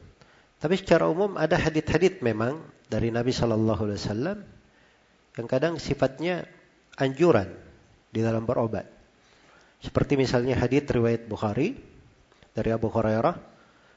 Tapi 0.56 0.74
secara 0.80 1.04
umum 1.10 1.36
ada 1.36 1.60
hadit-hadit 1.60 2.24
memang 2.24 2.56
dari 2.88 3.12
Nabi 3.12 3.34
Shallallahu 3.34 3.82
Alaihi 3.84 4.00
Wasallam 4.00 4.38
yang 5.36 5.46
kadang 5.46 5.76
sifatnya 5.76 6.48
anjuran 6.96 7.52
di 8.08 8.24
dalam 8.24 8.48
berobat. 8.48 8.95
Seperti 9.84 10.16
misalnya 10.16 10.56
hadits 10.56 10.88
riwayat 10.88 11.28
Bukhari 11.28 11.76
dari 12.56 12.70
Abu 12.72 12.88
Hurairah, 12.88 13.36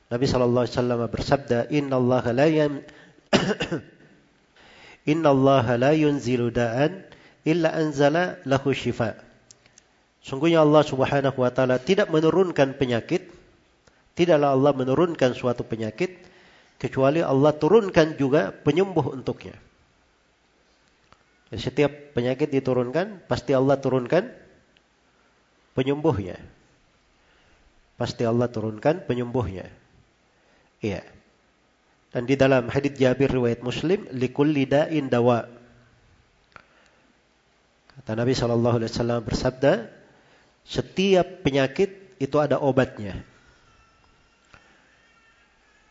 Nabi 0.10 0.26
sallallahu 0.26 0.66
alaihi 0.66 0.76
wasallam 0.76 1.02
bersabda, 1.08 1.58
"Inna 1.70 1.96
Allah 2.02 2.24
la 2.34 2.48
yam 2.50 2.74
Inna 5.12 5.30
Allah 5.32 5.66
la 5.78 5.92
yunzilu 5.94 6.50
da'an 6.50 7.06
illa 7.46 7.72
anzala 7.72 8.42
lahu 8.44 8.74
shifa." 8.74 9.16
Sungguhnya 10.20 10.66
Allah 10.66 10.84
Subhanahu 10.84 11.38
wa 11.40 11.52
taala 11.54 11.80
tidak 11.80 12.12
menurunkan 12.12 12.76
penyakit, 12.76 13.32
tidaklah 14.18 14.52
Allah 14.52 14.76
menurunkan 14.76 15.32
suatu 15.32 15.64
penyakit 15.64 16.20
kecuali 16.76 17.24
Allah 17.24 17.56
turunkan 17.56 18.20
juga 18.20 18.52
penyembuh 18.52 19.16
untuknya. 19.16 19.56
Setiap 21.50 22.14
penyakit 22.14 22.52
diturunkan, 22.54 23.26
pasti 23.26 23.58
Allah 23.58 23.80
turunkan 23.82 24.30
penyembuhnya. 25.80 26.36
Pasti 27.96 28.28
Allah 28.28 28.52
turunkan 28.52 29.08
penyembuhnya. 29.08 29.72
Iya. 30.84 31.08
Dan 32.12 32.28
di 32.28 32.36
dalam 32.36 32.68
hadis 32.68 33.00
Jabir 33.00 33.32
riwayat 33.32 33.64
Muslim, 33.64 34.12
likulli 34.12 34.68
da'in 34.68 35.08
dawa. 35.08 35.48
Kata 37.96 38.12
Nabi 38.20 38.36
Shallallahu 38.36 38.76
alaihi 38.84 38.92
wasallam 38.92 39.22
bersabda, 39.24 39.88
setiap 40.68 41.48
penyakit 41.48 42.20
itu 42.20 42.36
ada 42.44 42.60
obatnya. 42.60 43.24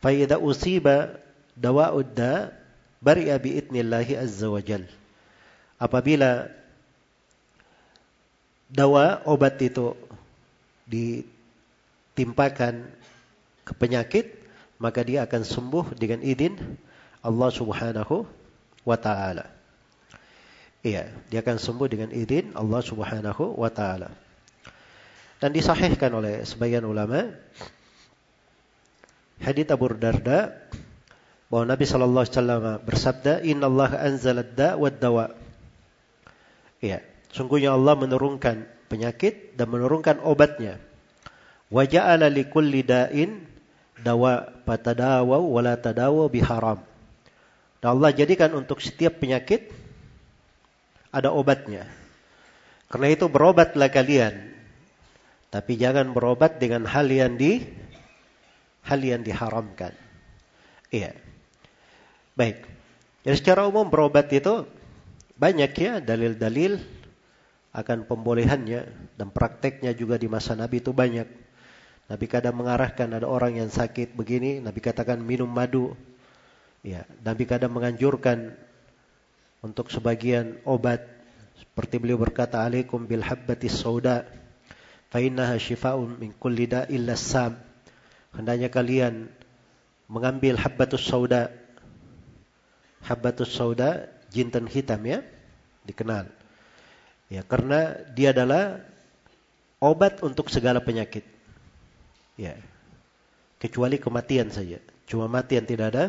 Fa 0.05 0.13
idza 0.13 0.37
usiba 0.37 1.17
dawa'ud 1.57 2.13
da 2.13 2.53
bari'a 3.01 3.41
bi 3.41 3.57
idnillahi 3.57 4.21
azza 4.21 4.47
wa 4.47 4.61
jalla 4.63 4.91
apabila 5.79 6.51
dawa 8.69 9.25
obat 9.25 9.57
itu 9.65 9.97
ditimpakan 10.89 12.85
ke 13.65 13.73
penyakit 13.77 14.39
maka 14.79 15.03
dia 15.03 15.27
akan 15.27 15.43
sembuh 15.43 15.99
dengan 15.99 16.23
izin 16.23 16.55
Allah 17.21 17.51
Subhanahu 17.51 18.25
wa 18.87 18.97
taala. 18.97 19.51
Iya, 20.87 21.11
dia 21.29 21.43
akan 21.43 21.59
sembuh 21.59 21.89
dengan 21.91 22.15
izin 22.15 22.55
Allah 22.55 22.81
Subhanahu 22.81 23.59
wa 23.59 23.69
taala. 23.69 24.15
Dan 25.43 25.51
disahihkan 25.51 26.15
oleh 26.15 26.47
sebagian 26.47 26.87
ulama 26.87 27.27
hadits 29.43 29.71
Abu 29.71 29.91
Darda 29.99 30.55
bahwa 31.51 31.65
Nabi 31.75 31.85
sallallahu 31.87 32.25
alaihi 32.27 32.37
wasallam 32.39 32.63
bersabda, 32.87 33.33
"Innallaha 33.43 33.97
anzala 34.03 34.47
da 34.47 34.79
wa 34.79 34.91
dawa." 34.91 35.27
Ya, 37.29 37.37
sungguhnya 37.37 37.77
Allah 37.77 37.95
menurunkan 37.97 38.65
penyakit 38.89 39.57
dan 39.57 39.69
menurunkan 39.69 40.25
obatnya. 40.25 40.81
Wa 41.69 41.85
ja'ala 41.85 42.33
likulli 42.33 42.81
da'in 42.81 43.45
dawa 44.01 44.49
patadawa 44.65 45.37
wala 45.37 45.77
tadawa 45.77 46.33
biharam. 46.33 46.81
Dan 47.79 47.89
Allah 47.95 48.11
jadikan 48.17 48.57
untuk 48.57 48.81
setiap 48.81 49.21
penyakit 49.21 49.71
ada 51.13 51.31
obatnya. 51.31 51.87
Karena 52.89 53.09
itu 53.13 53.29
berobatlah 53.29 53.93
kalian. 53.93 54.57
Tapi 55.49 55.81
jangan 55.81 56.13
berobat 56.13 56.61
dengan 56.61 56.85
hal 56.89 57.09
yang 57.09 57.37
di 57.37 57.65
hal 58.85 59.01
yang 59.05 59.21
diharamkan. 59.21 59.93
Iya. 60.89 61.13
Baik. 62.33 62.65
Jadi 63.25 63.37
secara 63.37 63.69
umum 63.69 63.89
berobat 63.93 64.33
itu 64.33 64.65
banyak 65.37 65.73
ya 65.77 65.93
dalil-dalil 66.01 66.98
akan 67.79 68.11
pembolehannya 68.11 69.15
dan 69.15 69.29
prakteknya 69.31 69.95
juga 69.95 70.19
di 70.19 70.27
masa 70.27 70.59
Nabi 70.59 70.83
itu 70.83 70.91
banyak. 70.91 71.31
Nabi 72.11 72.27
kadang 72.27 72.59
mengarahkan 72.59 73.07
ada 73.15 73.29
orang 73.29 73.61
yang 73.63 73.71
sakit 73.71 74.19
begini, 74.19 74.59
Nabi 74.59 74.81
katakan 74.83 75.23
minum 75.23 75.47
madu. 75.47 75.95
Ya, 76.83 77.07
Nabi 77.23 77.47
kadang 77.47 77.77
menganjurkan 77.77 78.57
untuk 79.63 79.95
sebagian 79.95 80.59
obat 80.67 81.05
seperti 81.59 81.99
beliau 81.99 82.19
berkata 82.19 82.63
alaikum 82.63 83.03
bil 83.03 83.23
habbatis 83.23 83.83
sauda 83.83 84.25
fa 85.11 85.19
innaha 85.19 85.59
shifaa'un 85.59 86.19
min 86.19 86.35
kulli 86.35 86.67
da'il 86.67 87.07
sam. 87.15 87.59
Hendaknya 88.35 88.71
kalian 88.73 89.29
mengambil 90.09 90.57
habbatus 90.59 91.05
sauda. 91.05 91.53
Habbatus 93.05 93.53
sauda 93.53 94.09
jinten 94.33 94.67
hitam 94.67 95.01
ya, 95.05 95.21
dikenal. 95.85 96.38
Ya, 97.29 97.45
karena 97.45 97.97
dia 98.17 98.33
adalah 98.33 98.81
obat 99.79 100.25
untuk 100.25 100.49
segala 100.49 100.81
penyakit. 100.81 101.25
Ya. 102.41 102.57
Kecuali 103.61 104.01
kematian 104.01 104.49
saja. 104.49 104.81
Cuma 105.09 105.29
mati 105.29 105.61
yang 105.61 105.69
tidak 105.69 105.87
ada 105.93 106.05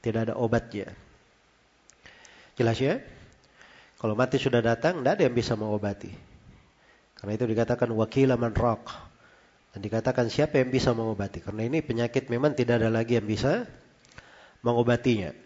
tidak 0.00 0.28
ada 0.28 0.34
obatnya. 0.36 0.88
Jelas 2.56 2.76
ya? 2.80 3.00
Kalau 4.00 4.16
mati 4.16 4.40
sudah 4.40 4.64
datang, 4.64 5.00
tidak 5.00 5.20
ada 5.20 5.22
yang 5.28 5.36
bisa 5.36 5.52
mengobati. 5.56 6.08
Karena 7.20 7.32
itu 7.36 7.44
dikatakan 7.44 7.88
wakila 7.92 8.40
man 8.40 8.56
raq. 8.56 8.84
Dan 9.70 9.80
dikatakan 9.84 10.32
siapa 10.32 10.56
yang 10.56 10.72
bisa 10.72 10.96
mengobati. 10.96 11.44
Karena 11.44 11.68
ini 11.68 11.84
penyakit 11.84 12.32
memang 12.32 12.56
tidak 12.56 12.80
ada 12.80 12.88
lagi 12.88 13.20
yang 13.20 13.28
bisa 13.28 13.68
mengobatinya. 14.64 15.36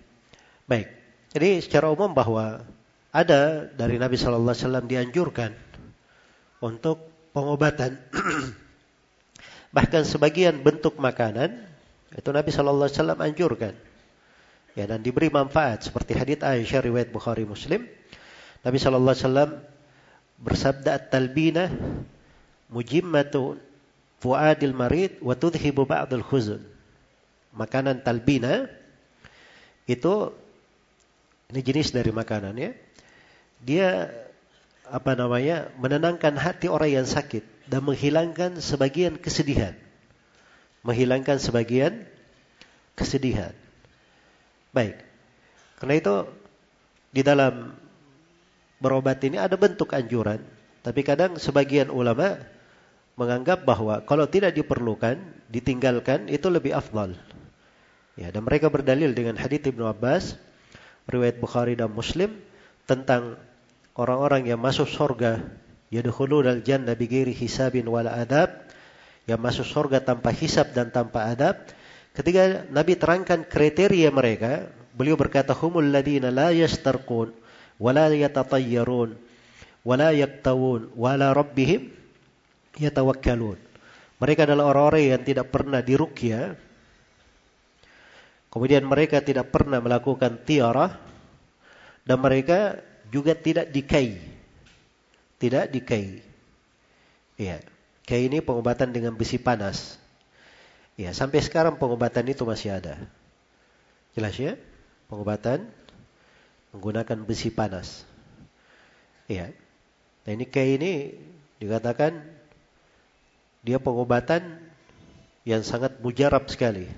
Baik. 0.71 0.89
Jadi 1.35 1.67
secara 1.67 1.91
umum 1.91 2.15
bahwa 2.15 2.63
ada 3.15 3.71
dari 3.71 3.95
Nabi 4.03 4.19
Shallallahu 4.19 4.51
Alaihi 4.51 4.65
Wasallam 4.67 4.87
dianjurkan 4.91 5.55
untuk 6.59 7.07
pengobatan. 7.31 7.95
Bahkan 9.77 10.03
sebagian 10.03 10.67
bentuk 10.67 10.99
makanan 10.99 11.55
itu 12.11 12.29
Nabi 12.35 12.51
Shallallahu 12.51 12.91
Alaihi 12.91 12.99
Wasallam 12.99 13.21
anjurkan. 13.23 13.75
Ya 14.75 14.91
dan 14.91 15.07
diberi 15.07 15.31
manfaat 15.31 15.87
seperti 15.87 16.19
hadits 16.19 16.43
Aisyah 16.43 16.83
riwayat 16.83 17.15
Bukhari 17.15 17.47
Muslim. 17.47 17.87
Nabi 18.67 18.83
Shallallahu 18.83 19.15
Alaihi 19.15 19.27
Wasallam 19.31 19.51
bersabda 20.43 20.99
at-talbina 20.99 21.71
mujimmatu 22.67 23.55
fuadil 24.19 24.75
marid 24.75 25.23
wa 25.23 25.39
tudhibu 25.39 25.87
ba'dul 25.87 26.27
khuzun. 26.27 26.67
Makanan 27.55 28.03
talbina 28.03 28.67
itu 29.87 30.35
ini 31.55 31.61
jenis 31.63 31.95
dari 31.95 32.11
makanan 32.11 32.59
ya. 32.59 32.75
Dia 33.65 34.13
apa 34.85 35.17
namanya? 35.17 35.73
menenangkan 35.81 36.37
hati 36.37 36.69
orang 36.69 37.03
yang 37.03 37.09
sakit 37.09 37.43
dan 37.65 37.81
menghilangkan 37.83 38.61
sebagian 38.61 39.17
kesedihan. 39.17 39.73
Menghilangkan 40.85 41.41
sebagian 41.41 42.05
kesedihan. 42.93 43.57
Baik. 44.77 45.01
Karena 45.81 45.95
itu 45.97 46.15
di 47.15 47.23
dalam 47.25 47.73
berobat 48.83 49.23
ini 49.25 49.41
ada 49.41 49.57
bentuk 49.57 49.97
anjuran, 49.97 50.45
tapi 50.85 51.01
kadang 51.01 51.41
sebagian 51.41 51.89
ulama 51.89 52.37
menganggap 53.15 53.63
bahwa 53.63 54.03
kalau 54.05 54.27
tidak 54.27 54.53
diperlukan, 54.59 55.17
ditinggalkan 55.49 56.27
itu 56.29 56.51
lebih 56.51 56.75
afdal. 56.75 57.15
Ya, 58.15 58.31
dan 58.31 58.47
mereka 58.47 58.71
berdalil 58.71 59.15
dengan 59.15 59.39
hadits 59.39 59.67
Ibnu 59.67 59.87
Abbas 59.87 60.39
riwayat 61.11 61.39
Bukhari 61.39 61.75
dan 61.75 61.91
Muslim 61.91 62.31
tentang 62.87 63.39
orang-orang 63.95 64.51
yang 64.51 64.61
masuk 64.61 64.91
surga 64.91 65.43
yadkhulul 65.91 66.63
jannah 66.67 66.99
bighairi 66.99 67.35
hisabin 67.35 67.87
wala 67.87 68.15
adab. 68.15 68.51
Yang 69.25 69.41
masuk 69.41 69.67
surga 69.67 70.05
tanpa 70.05 70.37
hisab 70.37 70.77
dan 70.77 70.93
tanpa 70.93 71.33
adab. 71.33 71.65
Ketika 72.13 72.69
Nabi 72.69 72.93
terangkan 73.01 73.49
kriteria 73.49 74.13
mereka 74.13 74.69
beliau 74.93 75.17
berkata 75.17 75.57
humul 75.57 75.89
ladina 75.89 76.29
la 76.29 76.53
yastarqun 76.53 77.33
wala 77.81 78.13
yatatayyarun 78.13 79.17
wala 79.81 80.13
yaktawun 80.13 80.93
wala 80.93 81.33
rabbihim 81.33 81.89
yatawakkalun. 82.77 83.57
Mereka 84.21 84.47
adalah 84.47 84.71
orang-orang 84.71 85.17
yang 85.17 85.23
tidak 85.25 85.51
pernah 85.51 85.81
diruqyah. 85.81 86.55
Kemudian 88.53 88.87
mereka 88.87 89.19
tidak 89.25 89.51
pernah 89.51 89.83
melakukan 89.83 90.39
tiarah. 90.47 90.95
Dan 92.05 92.21
mereka 92.21 92.79
juga 93.15 93.39
tidak 93.39 93.71
dikai. 93.71 94.19
tidak 95.39 95.71
dikei. 95.71 96.19
Ya, 97.39 97.63
kei 98.03 98.27
ini 98.27 98.43
pengobatan 98.43 98.91
dengan 98.91 99.15
besi 99.15 99.39
panas. 99.39 100.03
Ya, 100.99 101.15
sampai 101.15 101.43
sekarang 101.43 101.79
pengobatan 101.79 102.27
itu 102.27 102.43
masih 102.43 102.75
ada. 102.75 102.99
Jelas 104.15 104.35
ya? 104.39 104.59
Pengobatan 105.07 105.69
menggunakan 106.75 107.23
besi 107.23 107.55
panas. 107.55 108.03
Ya. 109.31 109.55
Nah 110.25 110.31
ini 110.33 110.47
kei 110.49 110.75
ini 110.81 111.15
dikatakan 111.63 112.19
dia 113.63 113.79
pengobatan 113.79 114.59
yang 115.45 115.61
sangat 115.61 116.01
mujarab 116.01 116.49
sekali. 116.49 116.89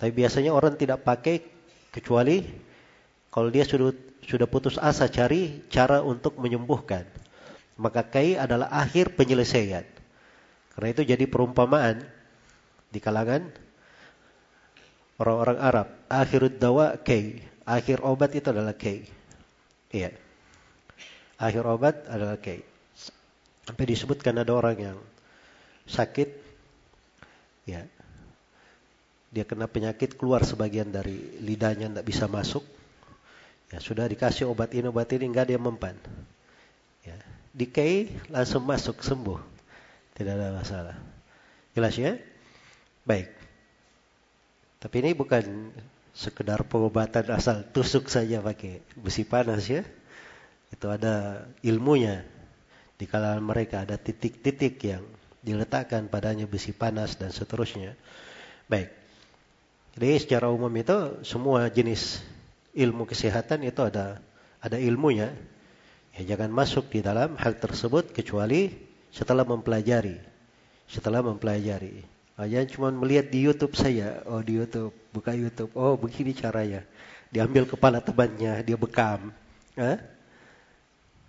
Tapi 0.00 0.10
biasanya 0.10 0.50
orang 0.50 0.74
tidak 0.74 1.06
pakai 1.06 1.44
kecuali 1.94 2.42
kalau 3.30 3.50
dia 3.50 3.62
sudah 3.62 3.94
sudah 4.24 4.48
putus 4.48 4.80
asa 4.80 5.06
cari 5.08 5.64
cara 5.68 6.00
untuk 6.00 6.40
menyembuhkan. 6.40 7.04
Maka 7.76 8.06
kai 8.06 8.38
adalah 8.38 8.70
akhir 8.70 9.18
penyelesaian. 9.18 9.84
Karena 10.74 10.88
itu 10.90 11.02
jadi 11.06 11.24
perumpamaan 11.26 12.02
di 12.90 12.98
kalangan 12.98 13.50
orang-orang 15.18 15.58
Arab. 15.58 15.88
Akhirud 16.10 16.54
dawa 16.58 16.98
kai. 16.98 17.42
Akhir 17.64 18.02
obat 18.02 18.34
itu 18.34 18.50
adalah 18.50 18.74
kai. 18.74 19.06
Iya. 19.90 20.14
Akhir 21.38 21.66
obat 21.66 22.06
adalah 22.06 22.38
kai. 22.38 22.62
Sampai 23.64 23.84
disebutkan 23.88 24.36
ada 24.36 24.52
orang 24.52 24.76
yang 24.76 24.98
sakit, 25.88 26.28
ya, 27.64 27.88
dia 29.32 29.44
kena 29.48 29.66
penyakit 29.66 30.20
keluar 30.20 30.44
sebagian 30.44 30.92
dari 30.92 31.40
lidahnya 31.40 31.88
tidak 31.90 32.06
bisa 32.06 32.28
masuk, 32.28 32.62
ya 33.74 33.82
sudah 33.82 34.06
dikasih 34.06 34.46
obat 34.46 34.70
ini 34.70 34.86
obat 34.86 35.10
ini 35.10 35.26
enggak 35.26 35.50
dia 35.50 35.58
mempan, 35.58 35.98
ya, 37.02 37.18
dikai 37.50 38.06
langsung 38.30 38.62
masuk 38.62 39.02
sembuh, 39.02 39.42
tidak 40.14 40.38
ada 40.38 40.54
masalah, 40.54 40.96
jelas 41.74 41.98
ya, 41.98 42.14
baik. 43.02 43.34
Tapi 44.78 44.94
ini 45.00 45.10
bukan 45.16 45.74
sekedar 46.14 46.62
pengobatan 46.68 47.26
asal 47.34 47.66
tusuk 47.74 48.06
saja 48.06 48.44
pakai 48.44 48.84
besi 48.94 49.26
panas 49.26 49.64
ya. 49.66 49.82
Itu 50.68 50.92
ada 50.92 51.48
ilmunya. 51.64 52.22
Di 52.94 53.10
kalangan 53.10 53.42
mereka 53.42 53.82
ada 53.82 53.98
titik-titik 53.98 54.78
yang 54.84 55.02
diletakkan 55.40 56.06
padanya 56.06 56.44
besi 56.44 56.70
panas 56.76 57.16
dan 57.16 57.32
seterusnya. 57.32 57.96
Baik. 58.68 58.92
Jadi 59.96 60.08
secara 60.20 60.52
umum 60.52 60.70
itu 60.76 61.24
semua 61.24 61.64
jenis 61.72 62.20
ilmu 62.74 63.06
kesehatan 63.06 63.62
itu 63.64 63.80
ada 63.80 64.20
ada 64.58 64.76
ilmunya. 64.76 65.32
Ya 66.14 66.34
jangan 66.34 66.50
masuk 66.54 66.90
di 66.94 67.02
dalam 67.02 67.34
hal 67.38 67.58
tersebut 67.58 68.14
kecuali 68.14 68.70
setelah 69.10 69.42
mempelajari. 69.42 70.18
Setelah 70.86 71.24
mempelajari. 71.24 72.06
Oh, 72.34 72.46
jangan 72.46 72.68
cuma 72.70 72.88
melihat 72.90 73.30
di 73.30 73.46
YouTube 73.46 73.78
saya. 73.78 74.22
Oh 74.26 74.42
di 74.42 74.58
YouTube, 74.58 74.90
buka 75.14 75.34
YouTube. 75.34 75.70
Oh 75.78 75.94
begini 75.94 76.34
caranya. 76.34 76.82
Diambil 77.30 77.66
kepala 77.66 77.98
temannya, 78.02 78.62
dia 78.62 78.78
bekam. 78.78 79.34
Eh? 79.74 79.98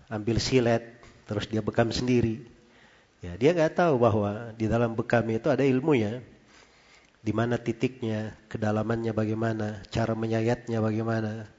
Ambil 0.05 0.37
silet, 0.37 0.85
terus 1.25 1.49
dia 1.49 1.65
bekam 1.65 1.89
sendiri. 1.89 2.45
Ya, 3.25 3.33
dia 3.41 3.57
nggak 3.57 3.73
tahu 3.73 3.97
bahwa 3.97 4.53
di 4.53 4.69
dalam 4.69 4.93
bekam 4.93 5.25
itu 5.33 5.49
ada 5.49 5.65
ilmunya. 5.65 6.21
Di 7.25 7.33
mana 7.33 7.57
titiknya, 7.57 8.37
kedalamannya 8.45 9.09
bagaimana, 9.09 9.81
cara 9.89 10.13
menyayatnya 10.13 10.77
bagaimana. 10.77 11.49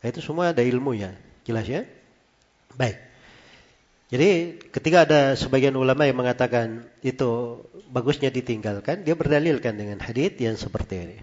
Nah, 0.00 0.06
itu 0.08 0.24
semua 0.24 0.56
ada 0.56 0.64
ilmunya. 0.64 1.12
Jelas 1.44 1.68
ya? 1.68 1.84
Baik. 2.72 2.96
Jadi 4.10 4.58
ketika 4.74 5.06
ada 5.06 5.38
sebagian 5.38 5.76
ulama 5.78 6.02
yang 6.08 6.18
mengatakan 6.18 6.88
itu 7.04 7.62
bagusnya 7.92 8.32
ditinggalkan, 8.32 9.06
dia 9.06 9.14
berdalilkan 9.14 9.76
dengan 9.76 10.02
hadis 10.02 10.34
yang 10.40 10.58
seperti 10.58 10.94
ini. 10.98 11.18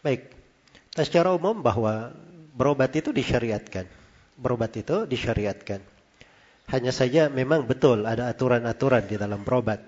Baik, 0.00 0.32
nah, 0.96 1.04
secara 1.04 1.30
umum 1.36 1.60
bahwa 1.60 2.10
berobat 2.56 2.90
itu 2.96 3.14
disyariatkan. 3.14 3.86
Berobat 4.40 4.74
itu 4.74 5.04
disyariatkan. 5.06 5.84
Hanya 6.72 6.90
saja 6.90 7.28
memang 7.30 7.68
betul 7.68 8.08
ada 8.08 8.32
aturan-aturan 8.32 9.06
di 9.06 9.14
dalam 9.14 9.44
berobat. 9.46 9.84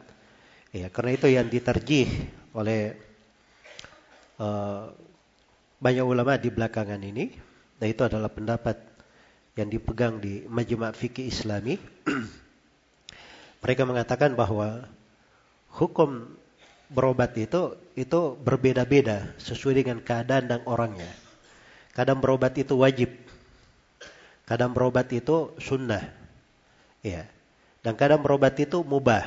Ya, 0.70 0.92
karena 0.92 1.10
itu 1.16 1.26
yang 1.26 1.50
diterjih 1.50 2.06
oleh 2.54 2.96
uh, 4.38 4.92
banyak 5.82 6.04
ulama 6.06 6.38
di 6.38 6.48
belakangan 6.48 7.00
ini, 7.02 7.34
dan 7.76 7.86
itu 7.90 8.06
adalah 8.06 8.30
pendapat 8.30 8.78
yang 9.58 9.68
dipegang 9.68 10.22
di 10.22 10.46
Majma' 10.48 10.96
Fikih 10.96 11.28
Islami 11.28 11.76
mereka 13.62 13.82
mengatakan 13.84 14.32
bahwa 14.32 14.88
hukum 15.76 16.34
berobat 16.92 17.36
itu 17.36 17.78
itu 17.96 18.36
berbeda-beda 18.40 19.32
sesuai 19.40 19.84
dengan 19.84 19.98
keadaan 20.02 20.48
dan 20.48 20.60
orangnya. 20.68 21.08
Kadang 21.92 22.20
berobat 22.20 22.56
itu 22.56 22.76
wajib. 22.76 23.12
Kadang 24.48 24.72
berobat 24.72 25.08
itu 25.12 25.52
sunnah. 25.60 26.02
Ya. 27.04 27.28
Dan 27.84 27.96
kadang 27.96 28.24
berobat 28.24 28.56
itu 28.60 28.80
mubah. 28.80 29.24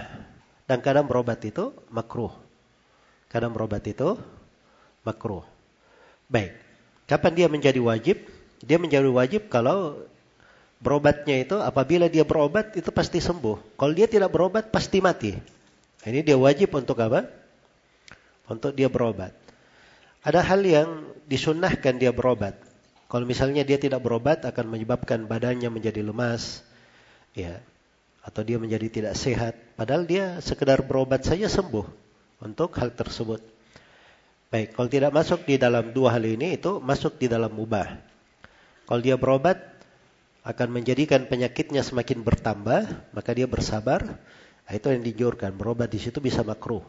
Dan 0.65 0.81
kadang 0.81 1.05
berobat 1.05 1.41
itu 1.45 1.73
makruh. 1.93 2.33
Kadang 3.29 3.53
berobat 3.53 3.85
itu 3.85 4.17
makruh. 5.05 5.45
Baik. 6.27 6.57
Kapan 7.05 7.33
dia 7.37 7.47
menjadi 7.47 7.79
wajib? 7.79 8.25
Dia 8.65 8.81
menjadi 8.81 9.07
wajib 9.07 9.47
kalau 9.47 10.01
Berobatnya 10.85 11.41
itu 11.41 11.57
apabila 11.57 12.11
dia 12.11 12.27
berobat 12.27 12.75
itu 12.75 12.91
pasti 12.91 13.23
sembuh. 13.23 13.79
Kalau 13.79 13.93
dia 13.95 14.05
tidak 14.05 14.29
berobat 14.29 14.69
pasti 14.69 14.99
mati. 14.99 15.33
Ini 16.05 16.21
dia 16.21 16.37
wajib 16.37 16.75
untuk 16.75 16.99
apa? 17.01 17.25
Untuk 18.45 18.77
dia 18.77 18.85
berobat. 18.85 19.33
Ada 20.21 20.45
hal 20.45 20.61
yang 20.61 20.89
disunnahkan 21.25 21.97
dia 21.97 22.13
berobat. 22.13 22.53
Kalau 23.09 23.25
misalnya 23.25 23.65
dia 23.65 23.81
tidak 23.81 24.05
berobat 24.05 24.45
akan 24.45 24.65
menyebabkan 24.69 25.25
badannya 25.25 25.73
menjadi 25.73 26.05
lemas, 26.05 26.61
ya, 27.33 27.61
atau 28.21 28.41
dia 28.45 28.61
menjadi 28.61 28.85
tidak 28.85 29.13
sehat. 29.17 29.57
Padahal 29.73 30.05
dia 30.05 30.37
sekedar 30.41 30.85
berobat 30.85 31.25
saja 31.25 31.49
sembuh 31.49 31.85
untuk 32.45 32.77
hal 32.77 32.93
tersebut. 32.93 33.41
Baik, 34.53 34.77
kalau 34.77 34.89
tidak 34.89 35.11
masuk 35.11 35.43
di 35.43 35.57
dalam 35.57 35.89
dua 35.91 36.15
hal 36.15 36.23
ini 36.23 36.55
itu 36.55 36.77
masuk 36.77 37.17
di 37.17 37.25
dalam 37.25 37.49
mubah. 37.49 37.97
Kalau 38.85 39.01
dia 39.01 39.17
berobat 39.17 39.57
akan 40.45 40.67
menjadikan 40.69 41.25
penyakitnya 41.25 41.81
semakin 41.81 42.21
bertambah, 42.21 43.09
maka 43.17 43.31
dia 43.33 43.49
bersabar. 43.49 44.21
Nah, 44.65 44.73
itu 44.73 44.93
yang 44.93 45.01
dianjurkan. 45.01 45.57
Berobat 45.57 45.89
di 45.89 45.97
situ 45.97 46.21
bisa 46.21 46.45
makruh. 46.45 46.85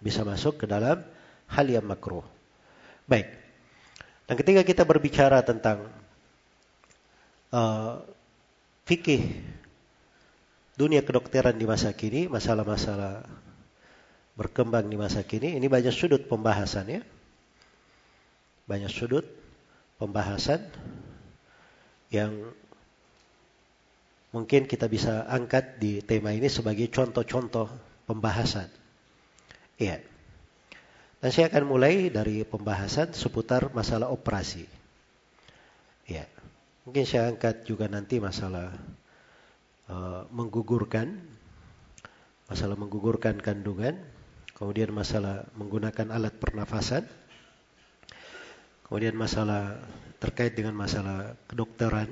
Bisa 0.00 0.24
masuk 0.24 0.64
ke 0.64 0.66
dalam 0.68 1.04
hal 1.52 1.66
yang 1.68 1.84
makruh. 1.84 2.24
Baik. 3.04 3.28
Dan 4.24 4.34
ketika 4.40 4.62
kita 4.64 4.82
berbicara 4.88 5.44
tentang 5.44 5.88
uh, 7.52 8.00
fikih 8.88 9.36
dunia 10.76 11.04
kedokteran 11.04 11.56
di 11.56 11.64
masa 11.68 11.92
kini, 11.92 12.28
masalah-masalah 12.28 13.24
berkembang 14.38 14.86
di 14.86 14.94
masa 14.94 15.26
kini, 15.26 15.58
ini 15.58 15.66
banyak 15.66 15.90
sudut 15.90 16.30
pembahasan 16.30 16.86
ya. 16.86 17.02
Banyak 18.70 18.86
sudut 18.86 19.26
pembahasan 19.98 20.62
yang 22.14 22.54
mungkin 24.30 24.70
kita 24.70 24.86
bisa 24.86 25.26
angkat 25.26 25.82
di 25.82 25.98
tema 26.06 26.30
ini 26.30 26.46
sebagai 26.46 26.86
contoh-contoh 26.86 27.66
pembahasan. 28.06 28.70
Iya. 29.74 29.98
Dan 31.18 31.30
saya 31.34 31.50
akan 31.50 31.64
mulai 31.66 32.14
dari 32.14 32.46
pembahasan 32.46 33.10
seputar 33.10 33.74
masalah 33.74 34.06
operasi. 34.14 34.62
Ya. 36.06 36.30
Mungkin 36.86 37.04
saya 37.04 37.26
angkat 37.28 37.66
juga 37.66 37.90
nanti 37.90 38.22
masalah 38.22 38.70
uh, 39.90 40.24
menggugurkan, 40.30 41.20
masalah 42.46 42.78
menggugurkan 42.78 43.42
kandungan, 43.42 43.98
kemudian 44.58 44.90
masalah 44.90 45.46
menggunakan 45.54 46.10
alat 46.10 46.34
pernafasan, 46.34 47.06
kemudian 48.90 49.14
masalah 49.14 49.78
terkait 50.18 50.58
dengan 50.58 50.74
masalah 50.74 51.38
kedokteran, 51.46 52.10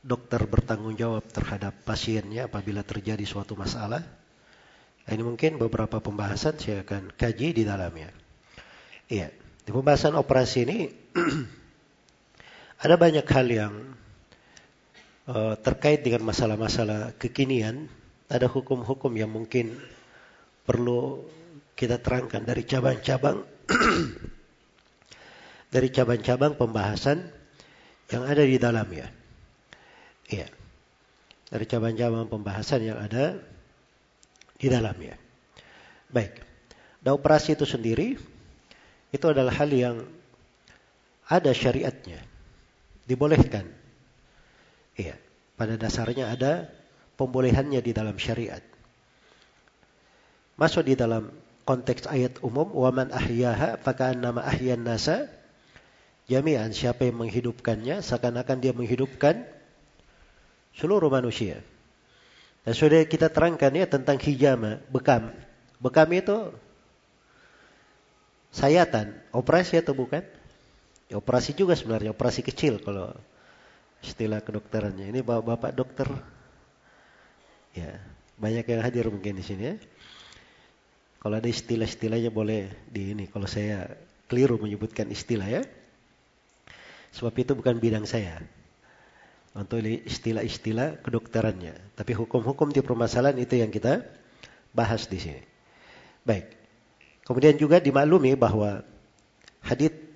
dokter 0.00 0.40
bertanggung 0.48 0.96
jawab 0.96 1.20
terhadap 1.28 1.76
pasiennya 1.84 2.48
apabila 2.48 2.80
terjadi 2.80 3.22
suatu 3.28 3.52
masalah. 3.60 4.00
Nah, 5.06 5.10
ini 5.12 5.22
mungkin 5.22 5.60
beberapa 5.60 6.00
pembahasan 6.00 6.56
saya 6.56 6.82
akan 6.82 7.12
kaji 7.12 7.52
di 7.52 7.62
dalamnya. 7.62 8.10
Iya, 9.06 9.30
di 9.62 9.70
pembahasan 9.70 10.16
operasi 10.16 10.58
ini 10.66 10.78
ada 12.84 12.96
banyak 12.96 13.26
hal 13.28 13.46
yang 13.46 13.74
uh, 15.28 15.54
terkait 15.60 16.00
dengan 16.00 16.24
masalah-masalah 16.26 17.14
kekinian. 17.20 17.86
Ada 18.26 18.50
hukum-hukum 18.50 19.14
yang 19.14 19.30
mungkin 19.30 19.78
perlu 20.66 21.22
kita 21.78 22.02
terangkan 22.02 22.42
dari 22.42 22.66
cabang-cabang 22.66 23.46
dari 25.74 25.88
cabang-cabang 25.94 26.58
pembahasan 26.58 27.30
yang 28.10 28.26
ada 28.26 28.42
di 28.42 28.58
dalamnya. 28.58 29.06
Iya. 30.26 30.50
dari 31.46 31.62
cabang-cabang 31.62 32.26
pembahasan 32.26 32.82
yang 32.82 32.98
ada 32.98 33.38
di 34.58 34.66
dalamnya. 34.66 35.14
Baik. 36.10 36.42
Dan 36.98 37.14
operasi 37.14 37.54
itu 37.54 37.62
sendiri 37.62 38.18
itu 39.14 39.26
adalah 39.30 39.54
hal 39.54 39.70
yang 39.70 40.02
ada 41.30 41.54
syariatnya. 41.54 42.18
Dibolehkan. 43.06 43.70
Iya, 44.98 45.14
pada 45.54 45.78
dasarnya 45.78 46.34
ada 46.34 46.66
pembolehannya 47.14 47.78
di 47.78 47.94
dalam 47.94 48.18
syariat. 48.18 48.62
Masuk 50.56 50.88
di 50.88 50.96
dalam 50.96 51.28
konteks 51.68 52.08
ayat 52.08 52.40
umum, 52.40 52.72
"Waman 52.72 53.12
ahyaha 53.12 53.76
faka'annama 53.80 54.40
ahyan 54.40 54.80
nasa" 54.80 55.28
jami'an 56.26 56.74
siapa 56.74 57.06
yang 57.06 57.22
menghidupkannya 57.22 58.02
seakan-akan 58.02 58.58
dia 58.58 58.74
menghidupkan 58.74 59.46
seluruh 60.74 61.08
manusia. 61.08 61.62
Dan 62.66 62.74
sudah 62.74 63.06
kita 63.06 63.30
terangkan 63.30 63.70
ya 63.70 63.86
tentang 63.86 64.18
hijama, 64.18 64.82
bekam. 64.90 65.30
Bekam 65.78 66.10
itu 66.10 66.50
sayatan, 68.50 69.14
operasi 69.30 69.78
atau 69.78 69.94
bukan? 69.94 70.26
Ya, 71.06 71.22
operasi 71.22 71.54
juga 71.54 71.78
sebenarnya, 71.78 72.10
operasi 72.10 72.42
kecil 72.42 72.82
kalau 72.82 73.14
istilah 74.02 74.42
kedokterannya. 74.42 75.14
Ini 75.14 75.22
bapak-bapak 75.22 75.72
dokter, 75.78 76.08
ya 77.78 78.02
banyak 78.34 78.66
yang 78.66 78.82
hadir 78.82 79.06
mungkin 79.06 79.38
di 79.38 79.44
sini 79.46 79.62
ya. 79.62 79.74
Kalau 81.20 81.34
ada 81.36 81.48
istilah-istilahnya 81.48 82.30
boleh 82.30 82.70
di 82.86 83.16
ini. 83.16 83.24
Kalau 83.26 83.48
saya 83.50 83.90
keliru 84.30 84.60
menyebutkan 84.60 85.08
istilah 85.10 85.48
ya. 85.48 85.62
Sebab 87.16 87.32
itu 87.36 87.52
bukan 87.56 87.80
bidang 87.80 88.04
saya. 88.04 88.42
Untuk 89.56 89.80
istilah-istilah 89.82 91.00
kedokterannya. 91.00 91.96
Tapi 91.96 92.12
hukum-hukum 92.12 92.70
di 92.70 92.84
permasalahan 92.84 93.40
itu 93.40 93.56
yang 93.56 93.72
kita 93.72 94.04
bahas 94.76 95.08
di 95.08 95.16
sini. 95.16 95.42
Baik. 96.28 96.52
Kemudian 97.24 97.56
juga 97.56 97.80
dimaklumi 97.80 98.36
bahwa 98.36 98.84
hadith 99.64 100.06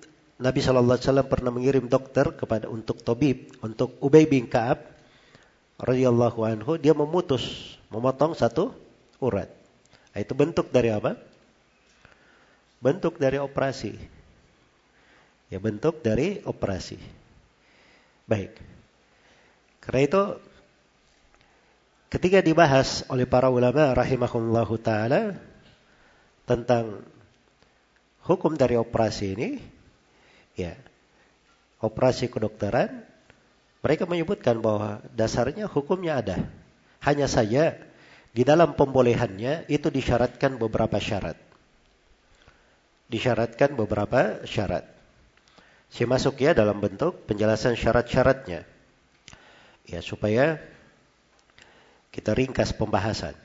Nabi 0.41 0.57
Shallallahu 0.57 0.97
Alaihi 0.97 1.05
Wasallam 1.05 1.29
pernah 1.29 1.51
mengirim 1.53 1.85
dokter 1.85 2.33
kepada 2.33 2.65
untuk 2.65 3.01
Tobib, 3.05 3.61
untuk 3.61 3.93
Ubay 4.01 4.25
bin 4.25 4.49
Kaab 4.49 4.81
radhiyallahu 5.77 6.41
anhu, 6.45 6.81
dia 6.81 6.97
memutus, 6.97 7.77
memotong 7.93 8.33
satu 8.33 8.73
urat. 9.21 9.60
Itu 10.15 10.35
bentuk 10.35 10.73
dari 10.75 10.91
apa? 10.91 11.15
Bentuk 12.83 13.15
dari 13.15 13.39
operasi. 13.39 13.95
Ya 15.47 15.59
bentuk 15.59 16.03
dari 16.03 16.43
operasi. 16.43 16.99
Baik. 18.27 18.55
Karena 19.83 20.01
itu 20.07 20.21
ketika 22.11 22.43
dibahas 22.43 23.07
oleh 23.07 23.23
para 23.23 23.47
ulama 23.47 23.95
rahimahullahu 23.95 24.75
taala 24.79 25.39
tentang 26.43 27.03
hukum 28.27 28.55
dari 28.59 28.75
operasi 28.75 29.25
ini, 29.35 29.49
ya 30.55 30.75
operasi 31.79 32.27
kedokteran, 32.27 33.03
mereka 33.81 34.05
menyebutkan 34.05 34.61
bahwa 34.61 35.01
dasarnya 35.15 35.65
hukumnya 35.65 36.21
ada. 36.21 36.37
Hanya 37.01 37.25
saja 37.25 37.81
di 38.31 38.47
dalam 38.47 38.79
pembolehannya 38.79 39.67
itu 39.67 39.91
disyaratkan 39.91 40.55
beberapa 40.55 40.95
syarat. 41.03 41.35
Disyaratkan 43.11 43.75
beberapa 43.75 44.47
syarat. 44.47 44.87
Saya 45.91 46.07
masuk 46.07 46.39
ya 46.39 46.55
dalam 46.55 46.79
bentuk 46.79 47.27
penjelasan 47.27 47.75
syarat-syaratnya. 47.75 48.63
Ya, 49.83 49.99
supaya 49.99 50.63
kita 52.15 52.31
ringkas 52.31 52.71
pembahasan. 52.71 53.35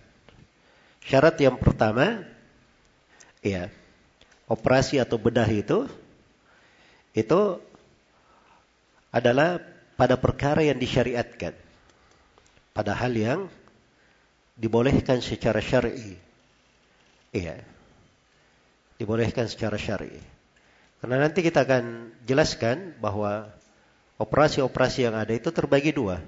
Syarat 1.03 1.35
yang 1.43 1.59
pertama, 1.59 2.23
ya, 3.43 3.75
operasi 4.47 5.03
atau 5.03 5.19
bedah 5.19 5.51
itu 5.51 5.91
itu 7.11 7.59
adalah 9.11 9.59
pada 9.99 10.15
perkara 10.15 10.63
yang 10.63 10.79
disyariatkan. 10.79 11.59
Pada 12.71 12.93
hal 12.95 13.11
yang 13.19 13.51
dibolehkan 14.57 15.21
secara 15.21 15.61
syar'i. 15.61 16.17
Iya. 17.31 17.61
Dibolehkan 18.97 19.45
secara 19.47 19.77
syar'i. 19.77 20.17
Karena 20.97 21.21
nanti 21.21 21.45
kita 21.45 21.69
akan 21.69 22.17
jelaskan 22.25 22.97
bahwa 22.97 23.53
operasi-operasi 24.17 25.05
yang 25.05 25.15
ada 25.15 25.37
itu 25.37 25.53
terbagi 25.53 25.93
dua. 25.93 26.25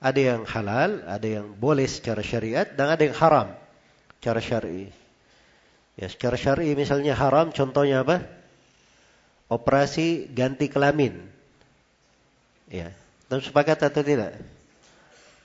Ada 0.00 0.20
yang 0.34 0.42
halal, 0.48 1.04
ada 1.04 1.28
yang 1.28 1.52
boleh 1.52 1.84
secara 1.84 2.24
syariat, 2.24 2.64
dan 2.64 2.88
ada 2.88 3.04
yang 3.04 3.12
haram 3.20 3.52
secara 4.16 4.40
syar'i. 4.40 4.88
Ya, 6.00 6.08
secara 6.08 6.40
syar'i 6.40 6.72
misalnya 6.72 7.12
haram 7.12 7.52
contohnya 7.52 8.00
apa? 8.00 8.24
Operasi 9.52 10.32
ganti 10.32 10.72
kelamin. 10.72 11.20
Ya, 12.72 12.96
dan 13.28 13.44
sepakat 13.44 13.84
atau 13.84 14.00
tidak? 14.00 14.40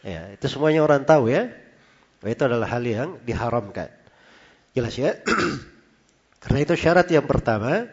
Ya, 0.06 0.32
itu 0.32 0.48
semuanya 0.48 0.88
orang 0.88 1.04
tahu 1.04 1.28
ya. 1.28 1.65
Itu 2.32 2.50
adalah 2.50 2.70
hal 2.70 2.84
yang 2.86 3.22
diharamkan. 3.22 3.94
Jelas 4.74 4.98
ya? 4.98 5.16
Karena 6.42 6.60
itu 6.62 6.74
syarat 6.78 7.10
yang 7.10 7.26
pertama, 7.26 7.90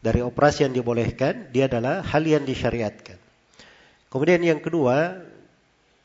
dari 0.00 0.22
operasi 0.22 0.68
yang 0.68 0.74
dibolehkan, 0.74 1.50
dia 1.52 1.68
adalah 1.68 2.00
hal 2.06 2.22
yang 2.22 2.46
disyariatkan. 2.46 3.18
Kemudian 4.10 4.42
yang 4.42 4.58
kedua, 4.58 5.22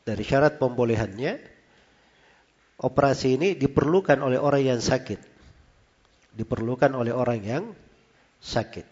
dari 0.06 0.22
syarat 0.22 0.62
pembolehannya, 0.62 1.42
operasi 2.82 3.40
ini 3.40 3.48
diperlukan 3.58 4.20
oleh 4.20 4.38
orang 4.38 4.62
yang 4.76 4.80
sakit. 4.80 5.18
Diperlukan 6.36 6.92
oleh 6.94 7.10
orang 7.10 7.40
yang 7.42 7.64
sakit. 8.42 8.86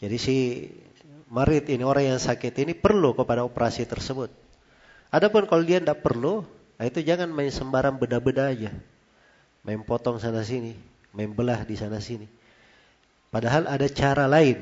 Jadi 0.00 0.16
si 0.16 0.36
marid 1.28 1.68
ini, 1.68 1.82
orang 1.82 2.16
yang 2.16 2.20
sakit 2.22 2.52
ini 2.64 2.72
perlu 2.72 3.12
kepada 3.12 3.42
operasi 3.44 3.84
tersebut. 3.84 4.30
Adapun 5.12 5.44
kalau 5.44 5.60
dia 5.66 5.82
tidak 5.82 6.00
perlu, 6.00 6.46
nah 6.76 6.84
itu 6.88 7.00
jangan 7.04 7.28
main 7.28 7.52
sembarang 7.52 7.96
beda-beda 7.96 8.48
aja. 8.52 8.72
Main 9.62 9.82
potong 9.86 10.18
sana 10.18 10.42
sini, 10.42 10.74
main 11.14 11.30
belah 11.30 11.62
di 11.62 11.78
sana 11.78 12.02
sini. 12.02 12.26
Padahal 13.32 13.64
ada 13.70 13.86
cara 13.88 14.28
lain. 14.28 14.58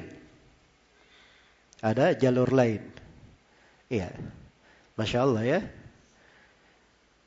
Ada 1.80 2.12
jalur 2.12 2.52
lain. 2.52 2.84
Iya. 3.88 4.12
Masya 4.94 5.18
Allah 5.24 5.42
ya. 5.42 5.60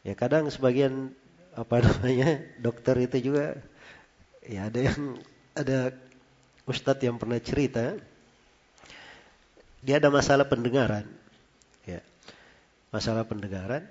Ya 0.05 0.13
kadang 0.13 0.47
sebagian 0.47 1.11
apa 1.53 1.81
namanya 1.85 2.41
dokter 2.57 2.97
itu 3.01 3.31
juga 3.31 3.57
ya 4.43 4.67
ada 4.67 4.79
yang 4.81 5.01
ada 5.53 5.77
ustadz 6.65 7.05
yang 7.05 7.21
pernah 7.21 7.37
cerita 7.37 7.93
dia 9.85 10.01
ada 10.01 10.09
masalah 10.09 10.49
pendengaran 10.49 11.05
ya 11.85 12.01
masalah 12.89 13.23
pendengaran 13.23 13.85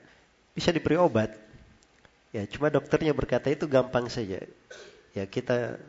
bisa 0.53 0.73
diberi 0.73 1.01
obat 1.01 1.37
ya 2.33 2.45
cuma 2.49 2.73
dokternya 2.73 3.13
berkata 3.13 3.53
itu 3.53 3.69
gampang 3.69 4.09
saja 4.09 4.41
ya 5.13 5.25
kita 5.29 5.81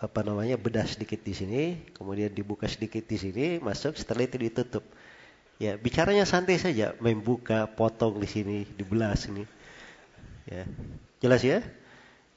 apa 0.00 0.24
namanya 0.24 0.56
bedah 0.56 0.88
sedikit 0.88 1.20
di 1.20 1.36
sini, 1.36 1.62
kemudian 1.92 2.32
dibuka 2.32 2.64
sedikit 2.64 3.04
di 3.04 3.20
sini, 3.20 3.46
masuk, 3.60 4.00
setelah 4.00 4.24
itu 4.24 4.40
ditutup. 4.40 4.80
Ya, 5.60 5.76
bicaranya 5.76 6.24
santai 6.24 6.56
saja, 6.56 6.96
membuka, 7.04 7.68
potong 7.68 8.16
di 8.16 8.24
sini, 8.24 8.64
dibelah 8.64 9.12
sini. 9.12 9.44
Ya, 10.48 10.64
jelas 11.20 11.44
ya? 11.44 11.60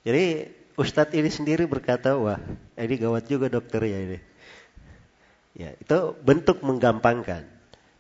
Jadi 0.03 0.51
Ustadz 0.75 1.15
ini 1.15 1.31
sendiri 1.31 1.63
berkata, 1.63 2.19
wah 2.19 2.35
ini 2.75 2.99
gawat 2.99 3.31
juga 3.31 3.47
dokter 3.47 3.79
ya 3.87 3.99
ini. 4.11 4.19
Ya, 5.55 5.71
itu 5.79 5.97
bentuk 6.19 6.59
menggampangkan. 6.59 7.47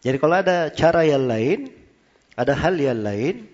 Jadi 0.03 0.17
kalau 0.19 0.35
ada 0.43 0.67
cara 0.75 1.07
yang 1.07 1.23
lain, 1.23 1.71
ada 2.35 2.51
hal 2.51 2.75
yang 2.75 2.99
lain, 2.99 3.47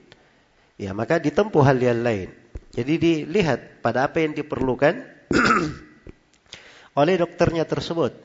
ya 0.79 0.95
maka 0.95 1.19
ditempuh 1.19 1.59
hal 1.61 1.77
yang 1.77 1.99
lain. 1.99 2.31
Jadi 2.71 2.93
dilihat 2.95 3.83
pada 3.83 4.07
apa 4.07 4.23
yang 4.23 4.31
diperlukan 4.31 5.03
oleh 6.99 7.19
dokternya 7.19 7.67
tersebut. 7.67 8.15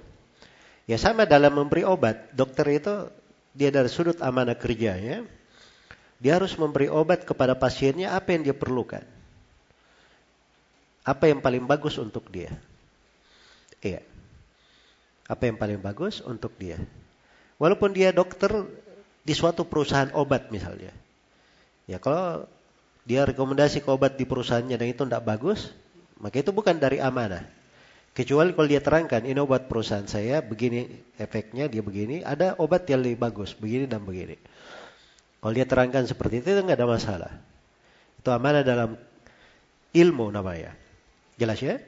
Ya 0.86 1.00
sama 1.00 1.26
dalam 1.26 1.58
memberi 1.58 1.82
obat, 1.82 2.30
dokter 2.36 2.78
itu 2.78 3.10
dia 3.56 3.74
dari 3.74 3.90
sudut 3.90 4.20
amanah 4.20 4.54
kerjanya, 4.54 5.24
dia 6.20 6.32
harus 6.36 6.54
memberi 6.54 6.86
obat 6.86 7.24
kepada 7.26 7.58
pasiennya 7.58 8.14
apa 8.14 8.36
yang 8.36 8.46
dia 8.46 8.56
perlukan. 8.56 9.02
Apa 11.04 11.28
yang 11.28 11.40
paling 11.44 11.64
bagus 11.68 12.00
untuk 12.00 12.28
dia. 12.32 12.52
Iya. 13.84 14.00
Apa 15.24 15.48
yang 15.48 15.56
paling 15.56 15.80
bagus 15.80 16.20
untuk 16.20 16.52
dia. 16.56 16.80
Walaupun 17.56 17.92
dia 17.96 18.12
dokter 18.12 18.52
di 19.24 19.32
suatu 19.32 19.64
perusahaan 19.64 20.12
obat 20.12 20.52
misalnya. 20.52 21.03
Ya 21.84 22.00
kalau 22.00 22.48
dia 23.04 23.28
rekomendasi 23.28 23.84
ke 23.84 23.88
obat 23.92 24.16
di 24.16 24.24
perusahaannya 24.24 24.76
dan 24.80 24.88
itu 24.88 25.04
tidak 25.04 25.24
bagus, 25.28 25.72
maka 26.16 26.40
itu 26.40 26.50
bukan 26.50 26.80
dari 26.80 27.00
amanah. 27.00 27.44
Kecuali 28.14 28.54
kalau 28.54 28.68
dia 28.70 28.78
terangkan, 28.78 29.26
ini 29.26 29.36
obat 29.42 29.66
perusahaan 29.66 30.06
saya, 30.06 30.38
begini 30.38 30.86
efeknya, 31.18 31.66
dia 31.66 31.82
begini. 31.82 32.22
Ada 32.22 32.56
obat 32.62 32.86
yang 32.86 33.02
lebih 33.02 33.18
bagus, 33.18 33.52
begini 33.58 33.90
dan 33.90 34.06
begini. 34.06 34.38
Kalau 35.42 35.52
dia 35.52 35.66
terangkan 35.66 36.06
seperti 36.06 36.40
itu, 36.40 36.54
itu 36.54 36.62
nggak 36.62 36.78
ada 36.78 36.88
masalah. 36.88 37.32
Itu 38.22 38.30
amanah 38.30 38.62
dalam 38.62 38.94
ilmu 39.92 40.30
namanya. 40.30 40.72
Jelas 41.34 41.58
ya? 41.58 41.82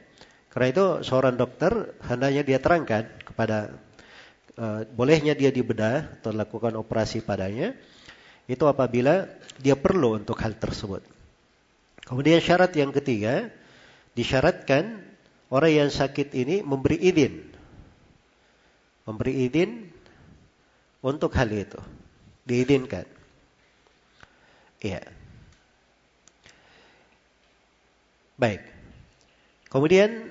Karena 0.50 0.66
itu 0.72 0.84
seorang 1.06 1.38
dokter 1.38 1.94
hendaknya 2.04 2.42
dia 2.42 2.58
terangkan 2.58 3.06
kepada 3.22 3.76
uh, 4.58 4.82
bolehnya 4.92 5.36
dia 5.38 5.54
dibedah 5.54 6.20
atau 6.20 6.32
lakukan 6.32 6.74
operasi 6.74 7.22
padanya 7.22 7.76
itu 8.46 8.64
apabila 8.66 9.26
dia 9.58 9.74
perlu 9.74 10.18
untuk 10.18 10.38
hal 10.38 10.54
tersebut. 10.54 11.02
Kemudian 12.06 12.38
syarat 12.38 12.70
yang 12.78 12.94
ketiga 12.94 13.50
disyaratkan 14.14 15.02
orang 15.50 15.86
yang 15.86 15.90
sakit 15.90 16.30
ini 16.32 16.62
memberi 16.62 16.98
izin. 17.02 17.34
Memberi 19.06 19.32
izin 19.50 19.70
untuk 21.02 21.34
hal 21.34 21.50
itu. 21.50 21.78
Diizinkan. 22.46 23.06
Iya. 24.82 25.02
Baik. 28.38 28.62
Kemudian 29.66 30.30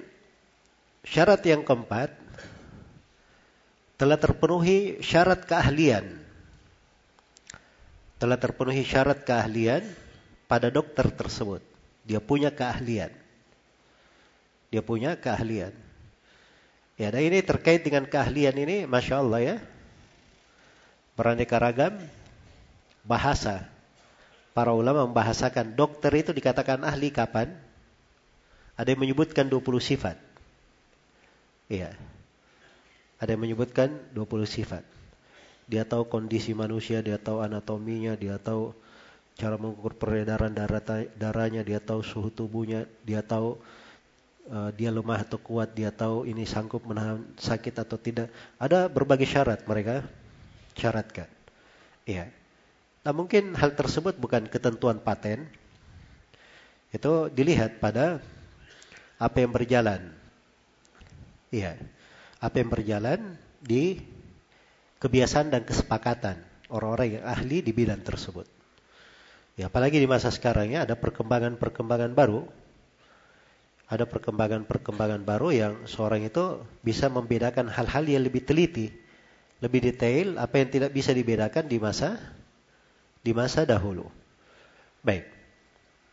syarat 1.03 1.43
yang 1.43 1.67
keempat 1.67 2.15
telah 3.99 4.19
terpenuhi 4.19 4.99
syarat 5.03 5.43
keahlian. 5.43 6.24
Telah 8.15 8.39
terpenuhi 8.39 8.87
syarat 8.87 9.27
keahlian 9.27 9.83
pada 10.47 10.71
dokter 10.71 11.09
tersebut. 11.11 11.59
Dia 12.05 12.21
punya 12.21 12.53
keahlian. 12.53 13.11
Dia 14.71 14.81
punya 14.85 15.17
keahlian. 15.19 15.73
Ya, 16.95 17.11
dan 17.11 17.27
ini 17.27 17.43
terkait 17.43 17.83
dengan 17.83 18.07
keahlian 18.07 18.55
ini, 18.55 18.87
masya 18.87 19.19
Allah 19.19 19.41
ya, 19.43 19.55
beraneka 21.19 21.59
ragam 21.59 21.99
bahasa. 23.03 23.67
Para 24.55 24.71
ulama 24.71 25.03
membahasakan 25.03 25.75
dokter 25.75 26.15
itu 26.15 26.31
dikatakan 26.31 26.87
ahli 26.87 27.11
kapan? 27.11 27.51
Ada 28.79 28.95
yang 28.95 29.03
menyebutkan 29.03 29.51
20 29.51 29.59
sifat. 29.83 30.15
Iya. 31.67 31.91
Ada 33.19 33.35
yang 33.35 33.43
menyebutkan 33.43 33.91
20 34.15 34.47
sifat. 34.47 34.83
Dia 35.65 35.81
tahu 35.81 36.05
kondisi 36.05 36.53
manusia, 36.53 37.01
dia 37.01 37.17
tahu 37.17 37.41
anatominya, 37.41 38.13
dia 38.13 38.37
tahu 38.37 38.73
cara 39.35 39.57
mengukur 39.57 39.97
peredaran 39.97 40.53
darah 40.53 40.81
darahnya, 41.17 41.65
dia 41.65 41.81
tahu 41.81 42.05
suhu 42.05 42.29
tubuhnya, 42.29 42.85
dia 43.03 43.25
tahu 43.25 43.57
uh, 44.49 44.69
dia 44.77 44.93
lemah 44.93 45.25
atau 45.25 45.41
kuat, 45.41 45.73
dia 45.73 45.89
tahu 45.89 46.29
ini 46.29 46.45
sanggup 46.45 46.85
menahan 46.85 47.25
sakit 47.35 47.75
atau 47.81 47.97
tidak. 47.97 48.29
Ada 48.61 48.87
berbagai 48.87 49.25
syarat 49.25 49.65
mereka 49.65 50.05
syaratkan. 50.77 51.27
Iya. 52.05 52.29
Nah 53.05 53.13
mungkin 53.13 53.57
hal 53.57 53.73
tersebut 53.73 54.17
bukan 54.17 54.45
ketentuan 54.45 55.01
paten. 55.01 55.49
Itu 56.93 57.27
dilihat 57.27 57.81
pada 57.81 58.21
apa 59.17 59.37
yang 59.41 59.51
berjalan. 59.51 60.13
Iya. 61.49 61.75
Apa 62.39 62.61
yang 62.61 62.69
berjalan 62.69 63.19
di 63.59 64.14
kebiasaan 64.99 65.51
dan 65.51 65.61
kesepakatan 65.67 66.39
orang-orang 66.71 67.19
yang 67.19 67.25
ahli 67.25 67.61
di 67.61 67.71
bidang 67.71 68.01
tersebut. 68.01 68.47
Ya, 69.55 69.71
apalagi 69.71 70.03
di 70.03 70.07
masa 70.07 70.31
sekarang 70.31 70.75
ya 70.75 70.83
ada 70.83 70.99
perkembangan-perkembangan 70.99 72.11
baru. 72.11 72.43
Ada 73.85 74.09
perkembangan-perkembangan 74.09 75.21
baru 75.21 75.53
yang 75.53 75.73
seorang 75.85 76.25
itu 76.25 76.57
bisa 76.81 77.05
membedakan 77.05 77.69
hal-hal 77.69 78.01
yang 78.09 78.25
lebih 78.25 78.41
teliti, 78.41 78.89
lebih 79.61 79.93
detail 79.93 80.41
apa 80.41 80.57
yang 80.57 80.69
tidak 80.73 80.91
bisa 80.91 81.13
dibedakan 81.13 81.69
di 81.69 81.77
masa 81.77 82.17
di 83.21 83.31
masa 83.31 83.61
dahulu. 83.61 84.09
Baik. 85.05 85.29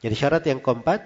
Jadi 0.05 0.15
syarat 0.15 0.45
yang 0.45 0.61
keempat 0.61 1.01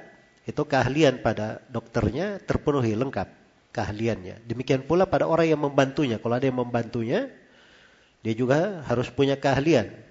itu 0.46 0.62
keahlian 0.62 1.22
pada 1.22 1.62
dokternya 1.70 2.42
terpenuhi 2.42 2.98
lengkap 2.98 3.28
keahliannya. 3.70 4.42
Demikian 4.46 4.82
pula 4.86 5.06
pada 5.06 5.30
orang 5.30 5.46
yang 5.46 5.62
membantunya. 5.62 6.18
Kalau 6.18 6.34
ada 6.34 6.46
yang 6.46 6.58
membantunya, 6.58 7.30
dia 8.24 8.34
juga 8.36 8.84
harus 8.88 9.08
punya 9.12 9.36
keahlian 9.36 10.06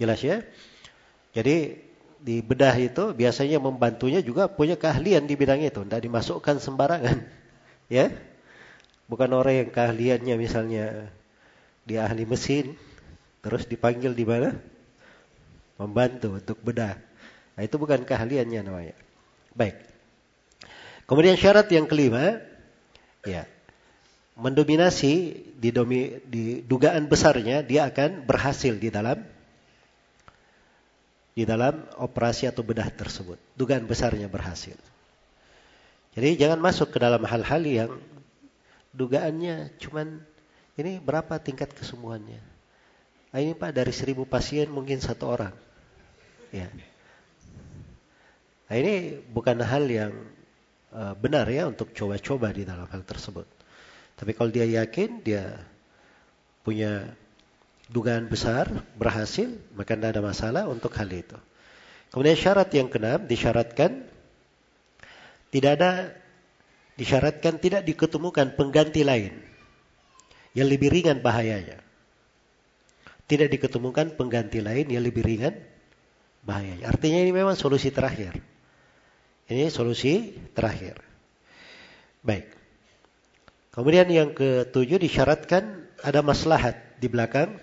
Jelas 0.00 0.24
ya? 0.24 0.40
Jadi 1.36 1.76
di 2.20 2.40
bedah 2.40 2.72
itu 2.80 3.12
biasanya 3.12 3.60
membantunya 3.60 4.24
juga 4.24 4.48
punya 4.48 4.80
keahlian 4.80 5.28
di 5.28 5.36
bidang 5.36 5.60
itu, 5.60 5.84
tidak 5.84 6.00
dimasukkan 6.00 6.56
sembarangan. 6.56 7.20
Ya? 7.90 8.06
Bukan 9.10 9.34
orang 9.34 9.66
yang 9.66 9.70
keahliannya 9.74 10.38
misalnya 10.38 11.10
dia 11.82 12.06
ahli 12.06 12.22
mesin, 12.22 12.78
terus 13.42 13.66
dipanggil 13.66 14.14
di 14.14 14.22
mana? 14.22 14.54
Membantu 15.74 16.38
untuk 16.38 16.62
bedah. 16.62 16.94
Nah, 17.58 17.62
itu 17.66 17.74
bukan 17.82 18.06
keahliannya 18.06 18.62
namanya. 18.62 18.94
Baik. 19.58 19.74
Kemudian 21.10 21.34
syarat 21.34 21.66
yang 21.74 21.90
kelima, 21.90 22.38
ya, 23.26 23.42
mendominasi 24.38 25.36
di, 25.58 25.70
domi, 25.74 26.20
di 26.26 26.62
dugaan 26.62 27.06
besarnya 27.10 27.66
dia 27.66 27.90
akan 27.90 28.24
berhasil 28.24 28.76
di 28.78 28.88
dalam 28.88 29.20
di 31.30 31.46
dalam 31.46 31.86
operasi 31.96 32.50
atau 32.50 32.60
bedah 32.66 32.90
tersebut. 32.90 33.38
Dugaan 33.54 33.86
besarnya 33.86 34.26
berhasil. 34.26 34.76
Jadi 36.12 36.36
jangan 36.36 36.58
masuk 36.58 36.90
ke 36.90 36.98
dalam 36.98 37.22
hal-hal 37.22 37.62
yang 37.62 37.90
dugaannya 38.90 39.78
cuman 39.78 40.18
ini 40.74 40.98
berapa 40.98 41.38
tingkat 41.38 41.70
kesembuhannya. 41.70 42.42
Nah, 43.30 43.38
ini 43.38 43.54
Pak 43.54 43.70
dari 43.70 43.94
seribu 43.94 44.26
pasien 44.26 44.66
mungkin 44.66 44.98
satu 44.98 45.30
orang. 45.30 45.54
Ya. 46.50 46.66
Nah, 48.66 48.74
ini 48.74 49.22
bukan 49.30 49.62
hal 49.62 49.86
yang 49.86 50.12
uh, 50.90 51.14
benar 51.14 51.46
ya 51.46 51.70
untuk 51.70 51.94
coba-coba 51.94 52.50
di 52.50 52.66
dalam 52.66 52.90
hal 52.90 53.06
tersebut. 53.06 53.46
Tapi 54.20 54.36
kalau 54.36 54.52
dia 54.52 54.68
yakin 54.68 55.24
dia 55.24 55.56
punya 56.60 57.08
dugaan 57.88 58.28
besar 58.28 58.68
berhasil, 59.00 59.48
maka 59.72 59.96
tidak 59.96 60.12
ada 60.12 60.20
masalah 60.20 60.62
untuk 60.68 60.92
hal 60.92 61.08
itu. 61.08 61.40
Kemudian 62.12 62.36
syarat 62.36 62.68
yang 62.76 62.92
keenam 62.92 63.24
disyaratkan 63.24 64.04
tidak 65.48 65.72
ada 65.80 65.90
disyaratkan 67.00 67.56
tidak 67.64 67.88
diketemukan 67.88 68.60
pengganti 68.60 69.08
lain 69.08 69.32
yang 70.52 70.68
lebih 70.68 70.92
ringan 70.92 71.24
bahayanya. 71.24 71.80
Tidak 73.24 73.48
diketemukan 73.48 74.20
pengganti 74.20 74.60
lain 74.60 74.92
yang 74.92 75.00
lebih 75.00 75.24
ringan 75.24 75.56
bahayanya. 76.44 76.92
Artinya 76.92 77.24
ini 77.24 77.32
memang 77.32 77.56
solusi 77.56 77.88
terakhir. 77.88 78.36
Ini 79.48 79.72
solusi 79.72 80.36
terakhir. 80.52 81.00
Baik. 82.20 82.59
Kemudian 83.70 84.10
yang 84.10 84.34
ketujuh 84.34 84.98
disyaratkan 84.98 85.86
ada 86.02 86.20
maslahat 86.26 86.98
di 86.98 87.06
belakang 87.06 87.54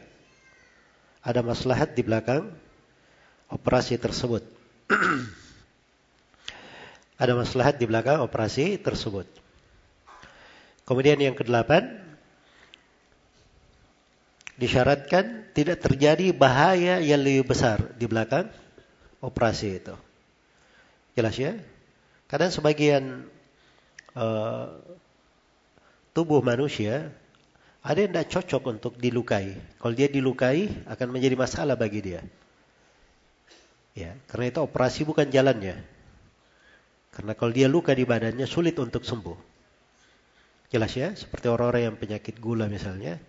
ada 1.27 1.43
maslahat 1.43 1.91
di 1.91 2.07
belakang 2.07 2.47
operasi 3.51 3.99
tersebut. 3.99 4.47
ada 7.21 7.35
maslahat 7.35 7.75
di 7.75 7.83
belakang 7.83 8.23
operasi 8.23 8.79
tersebut. 8.79 9.27
Kemudian 10.87 11.19
yang 11.19 11.35
kedelapan, 11.35 11.99
disyaratkan 14.55 15.51
tidak 15.51 15.83
terjadi 15.83 16.31
bahaya 16.31 17.03
yang 17.03 17.19
lebih 17.19 17.51
besar 17.51 17.91
di 17.99 18.07
belakang 18.07 18.47
operasi 19.19 19.83
itu. 19.83 19.95
Jelas 21.19 21.35
ya? 21.35 21.59
Kadang 22.31 22.55
sebagian 22.55 23.27
uh, 24.15 24.79
tubuh 26.17 26.41
manusia 26.41 27.13
ada 27.85 28.01
yang 28.01 28.09
tidak 28.09 28.33
cocok 28.33 28.63
untuk 28.73 28.93
dilukai. 28.97 29.53
Kalau 29.77 29.93
dia 29.93 30.09
dilukai 30.09 30.65
akan 30.89 31.07
menjadi 31.13 31.37
masalah 31.37 31.77
bagi 31.77 32.01
dia. 32.01 32.25
Ya, 33.93 34.17
karena 34.25 34.49
itu 34.49 34.59
operasi 34.65 35.05
bukan 35.05 35.29
jalannya. 35.29 35.77
Karena 37.13 37.37
kalau 37.37 37.53
dia 37.53 37.69
luka 37.69 37.93
di 37.93 38.01
badannya 38.01 38.49
sulit 38.49 38.73
untuk 38.81 39.05
sembuh. 39.05 39.37
Jelas 40.73 40.91
ya, 40.97 41.13
seperti 41.13 41.47
orang-orang 41.47 41.93
yang 41.93 41.95
penyakit 42.01 42.41
gula 42.41 42.65
misalnya 42.65 43.21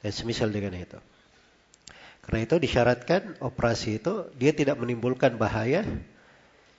dan 0.00 0.12
semisal 0.14 0.48
dengan 0.54 0.78
itu. 0.78 0.98
Karena 2.22 2.46
itu 2.46 2.56
disyaratkan 2.56 3.42
operasi 3.42 3.98
itu 3.98 4.30
dia 4.38 4.54
tidak 4.54 4.78
menimbulkan 4.78 5.36
bahaya 5.36 5.84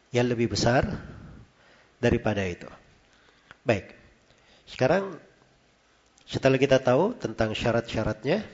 yang 0.09 0.25
lebih 0.25 0.49
besar 0.49 0.87
daripada 2.01 2.41
itu. 2.47 2.67
Baik. 3.61 3.93
Sekarang 4.65 5.28
setelah 6.29 6.61
kita 6.61 6.77
tahu 6.77 7.17
tentang 7.17 7.57
syarat-syaratnya, 7.57 8.45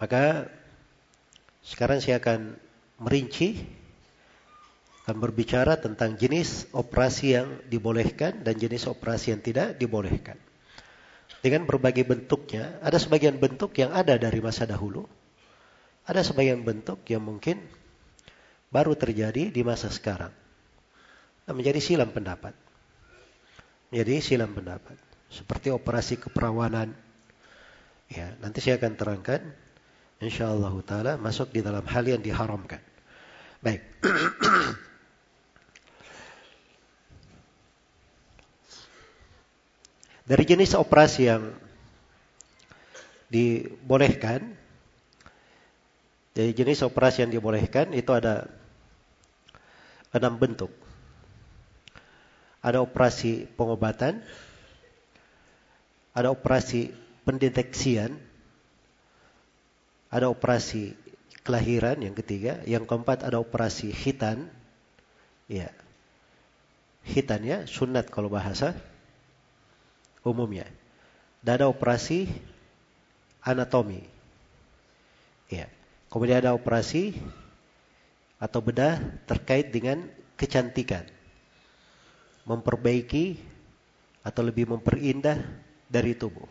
maka 0.00 0.48
sekarang 1.60 2.00
saya 2.00 2.16
akan 2.16 2.56
merinci, 2.96 3.60
akan 5.04 5.20
berbicara 5.20 5.76
tentang 5.76 6.16
jenis 6.16 6.64
operasi 6.72 7.36
yang 7.36 7.60
dibolehkan 7.68 8.40
dan 8.40 8.56
jenis 8.56 8.88
operasi 8.88 9.36
yang 9.36 9.44
tidak 9.44 9.76
dibolehkan. 9.76 10.40
Dengan 11.44 11.68
berbagai 11.68 12.08
bentuknya, 12.08 12.80
ada 12.80 12.96
sebagian 12.96 13.36
bentuk 13.36 13.76
yang 13.76 13.92
ada 13.92 14.16
dari 14.16 14.40
masa 14.40 14.64
dahulu, 14.64 15.04
Ada 16.00 16.26
sebagian 16.26 16.64
bentuk 16.64 17.04
yang 17.06 17.22
mungkin 17.22 17.60
baru 18.72 18.96
terjadi 18.96 19.52
di 19.52 19.62
masa 19.62 19.92
sekarang. 19.92 20.32
Nah, 21.44 21.54
menjadi 21.54 21.78
silam 21.78 22.10
pendapat. 22.10 22.56
Menjadi 23.92 24.18
silam 24.18 24.50
pendapat. 24.50 25.09
Seperti 25.30 25.70
operasi 25.70 26.18
keperawanan. 26.18 26.90
Ya, 28.10 28.34
nanti 28.42 28.58
saya 28.58 28.82
akan 28.82 28.98
terangkan. 28.98 29.40
InsyaAllah 30.20 30.74
ta'ala 30.84 31.16
masuk 31.16 31.48
di 31.54 31.64
dalam 31.64 31.86
hal 31.86 32.04
yang 32.04 32.20
diharamkan. 32.20 32.82
Baik. 33.64 33.80
Dari 40.30 40.44
jenis 40.46 40.78
operasi 40.78 41.26
yang 41.26 41.50
dibolehkan, 43.30 44.46
dari 46.30 46.54
jenis 46.54 46.86
operasi 46.86 47.26
yang 47.26 47.34
dibolehkan 47.34 47.90
itu 47.90 48.14
ada 48.14 48.46
enam 50.14 50.38
bentuk. 50.38 50.70
Ada 52.62 52.78
operasi 52.78 53.50
pengobatan, 53.58 54.22
ada 56.20 56.28
operasi 56.36 56.92
pendeteksian, 57.24 58.12
ada 60.12 60.28
operasi 60.28 60.92
kelahiran 61.40 61.96
yang 62.04 62.12
ketiga, 62.12 62.60
yang 62.68 62.84
keempat 62.84 63.24
ada 63.24 63.40
operasi 63.40 63.88
hitan, 63.88 64.52
ya, 65.48 65.72
hitan 67.08 67.40
ya, 67.40 67.58
sunat 67.64 68.12
kalau 68.12 68.28
bahasa 68.28 68.76
umumnya. 70.20 70.68
Dan 71.40 71.64
ada 71.64 71.66
operasi 71.72 72.28
anatomi. 73.40 74.04
Ya. 75.48 75.72
Kemudian 76.12 76.44
ada 76.44 76.52
operasi 76.52 77.16
atau 78.36 78.60
bedah 78.60 79.00
terkait 79.24 79.72
dengan 79.72 80.04
kecantikan. 80.36 81.06
Memperbaiki 82.44 83.40
atau 84.20 84.42
lebih 84.44 84.68
memperindah 84.68 85.69
dari 85.90 86.14
tubuh. 86.14 86.46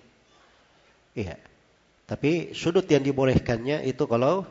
Iya. 1.15 1.39
Tapi 2.03 2.51
sudut 2.51 2.83
yang 2.91 3.01
dibolehkannya 3.01 3.87
itu 3.87 4.03
kalau 4.09 4.43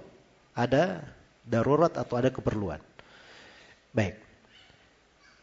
ada 0.56 1.04
darurat 1.44 1.92
atau 1.92 2.14
ada 2.16 2.32
keperluan. 2.32 2.80
Baik. 3.92 4.16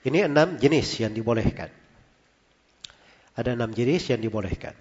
Ini 0.05 0.29
enam 0.29 0.57
jenis 0.57 1.01
yang 1.01 1.13
dibolehkan. 1.13 1.69
Ada 3.35 3.53
enam 3.53 3.69
jenis 3.73 4.09
yang 4.09 4.21
dibolehkan. 4.21 4.73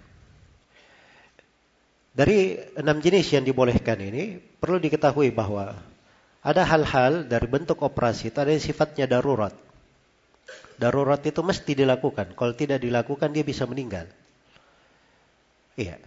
Dari 2.15 2.55
enam 2.79 3.03
jenis 3.03 3.27
yang 3.35 3.43
dibolehkan 3.43 3.99
ini, 3.99 4.39
perlu 4.39 4.79
diketahui 4.79 5.35
bahwa 5.35 5.75
ada 6.39 6.63
hal-hal 6.63 7.27
dari 7.27 7.47
bentuk 7.51 7.83
operasi 7.83 8.31
itu 8.31 8.37
ada 8.39 8.55
yang 8.55 8.63
sifatnya 8.63 9.09
darurat. 9.09 9.51
Darurat 10.79 11.19
itu 11.25 11.43
mesti 11.43 11.75
dilakukan. 11.75 12.31
Kalau 12.37 12.53
tidak 12.55 12.79
dilakukan 12.79 13.35
dia 13.35 13.43
bisa 13.43 13.67
meninggal. 13.67 14.07
Iya. 15.75 15.99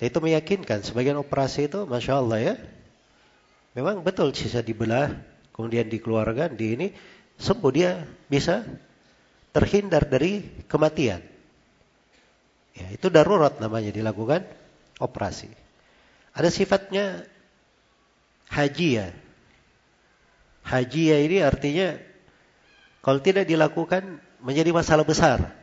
Itu 0.00 0.20
meyakinkan 0.20 0.84
sebagian 0.84 1.16
operasi 1.16 1.70
itu, 1.70 1.88
masya 1.88 2.20
Allah 2.20 2.38
ya, 2.40 2.54
memang 3.72 4.04
betul 4.04 4.36
sisa 4.36 4.60
dibelah, 4.60 5.12
kemudian 5.54 5.88
dikeluarkan 5.88 6.58
di 6.58 6.66
ini 6.76 6.86
sembuh 7.38 7.72
dia 7.72 8.04
bisa 8.28 8.64
terhindar 9.54 10.04
dari 10.04 10.42
kematian. 10.66 11.22
Ya, 12.74 12.86
itu 12.90 13.06
darurat 13.06 13.62
namanya 13.62 13.94
dilakukan 13.94 14.42
operasi. 14.98 15.46
Ada 16.34 16.50
sifatnya 16.50 17.22
haji 18.50 18.88
ya. 18.98 19.08
Haji 20.64 21.02
ya 21.14 21.18
ini 21.22 21.38
artinya 21.38 21.94
kalau 23.04 23.22
tidak 23.22 23.46
dilakukan 23.46 24.18
menjadi 24.42 24.74
masalah 24.74 25.06
besar, 25.06 25.54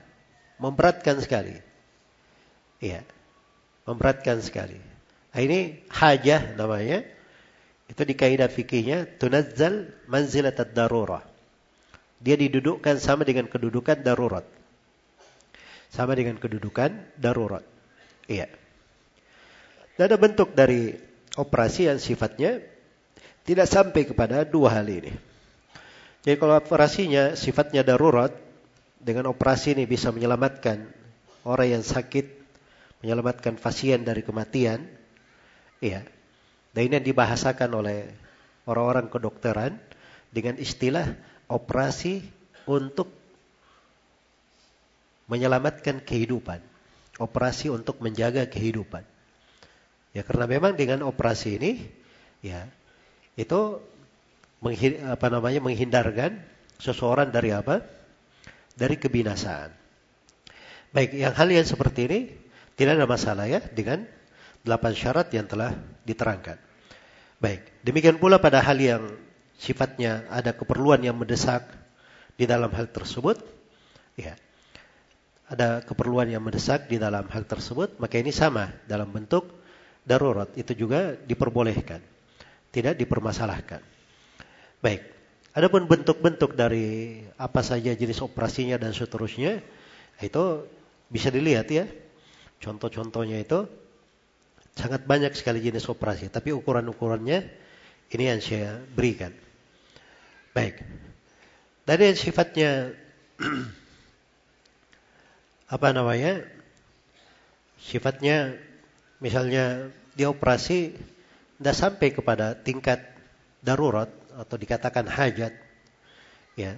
memberatkan 0.61 1.19
sekali. 1.19 1.59
Iya, 2.81 3.05
memberatkan 3.85 4.41
sekali. 4.41 4.81
Nah, 5.31 5.39
ini 5.39 5.85
hajah 5.93 6.57
namanya. 6.57 7.05
Itu 7.85 8.07
di 8.07 8.15
kaidah 8.15 8.47
fikihnya 8.49 9.19
tunazzal 9.19 9.91
manzilat 10.09 10.57
ad-darurah. 10.57 11.21
Dia 12.17 12.39
didudukkan 12.39 12.97
sama 12.97 13.21
dengan 13.27 13.45
kedudukan 13.45 14.01
darurat. 14.01 14.47
Sama 15.91 16.15
dengan 16.15 16.39
kedudukan 16.39 16.95
darurat. 17.19 17.61
Iya. 18.25 18.47
Dan 19.99 20.07
ada 20.07 20.17
bentuk 20.17 20.55
dari 20.55 20.95
operasi 21.35 21.91
yang 21.91 21.99
sifatnya 21.99 22.63
tidak 23.43 23.67
sampai 23.67 24.07
kepada 24.07 24.47
dua 24.47 24.79
hal 24.79 24.87
ini. 24.87 25.11
Jadi 26.21 26.37
kalau 26.37 26.57
operasinya 26.57 27.33
sifatnya 27.33 27.81
darurat, 27.81 28.31
dengan 29.01 29.33
operasi 29.33 29.73
ini 29.73 29.89
bisa 29.89 30.13
menyelamatkan 30.13 30.85
orang 31.41 31.81
yang 31.81 31.83
sakit, 31.83 32.40
menyelamatkan 33.01 33.57
pasien 33.57 34.05
dari 34.05 34.21
kematian, 34.21 34.85
iya. 35.81 36.05
Dan 36.71 36.87
ini 36.87 36.93
yang 37.01 37.07
dibahasakan 37.11 37.69
oleh 37.75 38.07
orang-orang 38.63 39.11
kedokteran 39.11 39.75
dengan 40.31 40.55
istilah 40.55 41.03
operasi 41.51 42.23
untuk 42.63 43.11
menyelamatkan 45.27 45.99
kehidupan. 45.99 46.63
Operasi 47.19 47.67
untuk 47.67 47.99
menjaga 47.99 48.47
kehidupan. 48.47 49.03
Ya 50.11 50.23
karena 50.23 50.47
memang 50.47 50.75
dengan 50.75 51.07
operasi 51.07 51.55
ini 51.59 51.71
ya 52.43 52.67
itu 53.39 53.79
apa 55.07 55.27
namanya 55.31 55.63
menghindarkan 55.63 56.39
seseorang 56.79 57.31
dari 57.31 57.55
apa? 57.55 57.83
Dari 58.75 58.95
kebinasaan. 58.99 59.71
Baik, 60.91 61.15
yang 61.15 61.31
hal 61.31 61.47
yang 61.47 61.63
seperti 61.63 61.99
ini 62.07 62.19
tidak 62.81 62.97
ada 62.97 63.05
masalah 63.05 63.45
ya 63.45 63.61
dengan 63.61 64.09
delapan 64.65 64.97
syarat 64.97 65.29
yang 65.29 65.45
telah 65.45 65.77
diterangkan. 66.01 66.57
Baik, 67.37 67.61
demikian 67.85 68.17
pula 68.17 68.41
pada 68.41 68.57
hal 68.57 68.73
yang 68.81 69.05
sifatnya 69.53 70.25
ada 70.33 70.57
keperluan 70.57 70.97
yang 71.05 71.13
mendesak 71.13 71.69
di 72.33 72.49
dalam 72.49 72.73
hal 72.73 72.89
tersebut, 72.89 73.37
ya. 74.17 74.33
Ada 75.45 75.85
keperluan 75.85 76.25
yang 76.33 76.41
mendesak 76.41 76.89
di 76.89 76.97
dalam 76.97 77.29
hal 77.29 77.45
tersebut, 77.45 78.01
maka 78.01 78.17
ini 78.17 78.33
sama 78.33 78.73
dalam 78.89 79.13
bentuk 79.13 79.45
darurat. 80.01 80.49
Itu 80.57 80.73
juga 80.73 81.13
diperbolehkan. 81.13 82.01
Tidak 82.73 82.97
dipermasalahkan. 82.97 83.85
Baik. 84.81 85.05
Adapun 85.53 85.85
bentuk-bentuk 85.85 86.57
dari 86.57 87.21
apa 87.37 87.61
saja 87.61 87.93
jenis 87.93 88.25
operasinya 88.25 88.81
dan 88.81 88.89
seterusnya, 88.89 89.61
itu 90.17 90.43
bisa 91.13 91.29
dilihat 91.29 91.69
ya. 91.69 91.85
Contoh-contohnya 92.61 93.41
itu 93.41 93.65
sangat 94.77 95.09
banyak 95.09 95.33
sekali 95.33 95.65
jenis 95.65 95.89
operasi, 95.89 96.29
tapi 96.29 96.53
ukuran-ukurannya 96.53 97.49
ini 98.13 98.23
yang 98.23 98.37
saya 98.37 98.77
berikan. 98.93 99.33
Baik. 100.53 100.77
Dari 101.89 102.13
yang 102.13 102.19
sifatnya 102.21 102.93
apa 105.75 105.87
namanya? 105.89 106.45
Sifatnya 107.81 108.53
misalnya 109.17 109.89
dia 110.13 110.29
operasi 110.29 110.93
tidak 111.57 111.77
sampai 111.77 112.13
kepada 112.13 112.53
tingkat 112.53 113.01
darurat 113.65 114.13
atau 114.37 114.53
dikatakan 114.53 115.09
hajat. 115.09 115.57
Ya. 116.53 116.77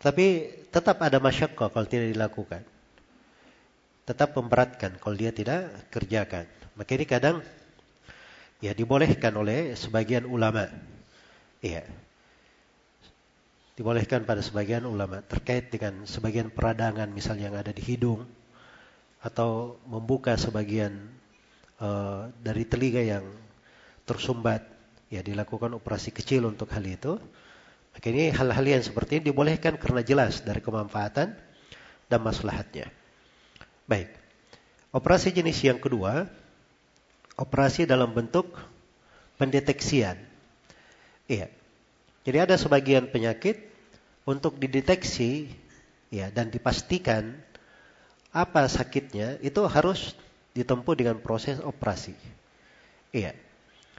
Tapi 0.00 0.48
tetap 0.72 1.04
ada 1.04 1.20
masyarakat 1.20 1.68
kalau 1.68 1.84
tidak 1.84 2.16
dilakukan. 2.16 2.71
Tetap 4.02 4.34
memberatkan 4.34 4.98
kalau 4.98 5.14
dia 5.14 5.30
tidak 5.30 5.70
kerjakan. 5.94 6.48
Maka 6.74 6.90
ini 6.98 7.06
kadang 7.06 7.36
ya 8.58 8.74
dibolehkan 8.74 9.34
oleh 9.38 9.78
sebagian 9.78 10.26
ulama. 10.26 10.66
Iya 11.62 11.86
dibolehkan 13.72 14.28
pada 14.28 14.44
sebagian 14.44 14.84
ulama 14.84 15.24
terkait 15.24 15.72
dengan 15.72 16.04
sebagian 16.04 16.52
peradangan 16.52 17.08
misalnya 17.08 17.48
yang 17.48 17.56
ada 17.56 17.72
di 17.72 17.80
hidung 17.80 18.28
atau 19.24 19.80
membuka 19.88 20.36
sebagian 20.36 20.92
uh, 21.80 22.28
dari 22.44 22.68
telinga 22.68 23.00
yang 23.00 23.24
tersumbat 24.04 24.62
ya 25.08 25.24
dilakukan 25.24 25.72
operasi 25.72 26.12
kecil 26.12 26.52
untuk 26.52 26.68
hal 26.68 26.84
itu 26.84 27.16
maka 27.92 28.06
ini 28.12 28.28
hal-hal 28.28 28.64
yang 28.64 28.84
seperti 28.84 29.20
ini 29.20 29.32
dibolehkan 29.32 29.80
karena 29.80 30.04
jelas 30.04 30.44
dari 30.44 30.60
kemanfaatan 30.60 31.32
dan 32.12 32.20
maslahatnya 32.20 32.92
baik 33.88 34.10
operasi 34.92 35.32
jenis 35.34 35.58
yang 35.64 35.78
kedua 35.78 36.28
operasi 37.38 37.88
dalam 37.88 38.12
bentuk 38.12 38.48
pendeteksian 39.40 40.18
iya 41.26 41.48
jadi 42.22 42.46
ada 42.46 42.54
sebagian 42.54 43.10
penyakit 43.10 43.58
untuk 44.22 44.58
dideteksi 44.58 45.50
ya 46.14 46.30
dan 46.30 46.52
dipastikan 46.52 47.34
apa 48.32 48.64
sakitnya 48.70 49.42
itu 49.42 49.60
harus 49.66 50.14
ditempuh 50.52 50.94
dengan 50.96 51.18
proses 51.20 51.58
operasi. 51.60 52.16
Iya. 53.12 53.36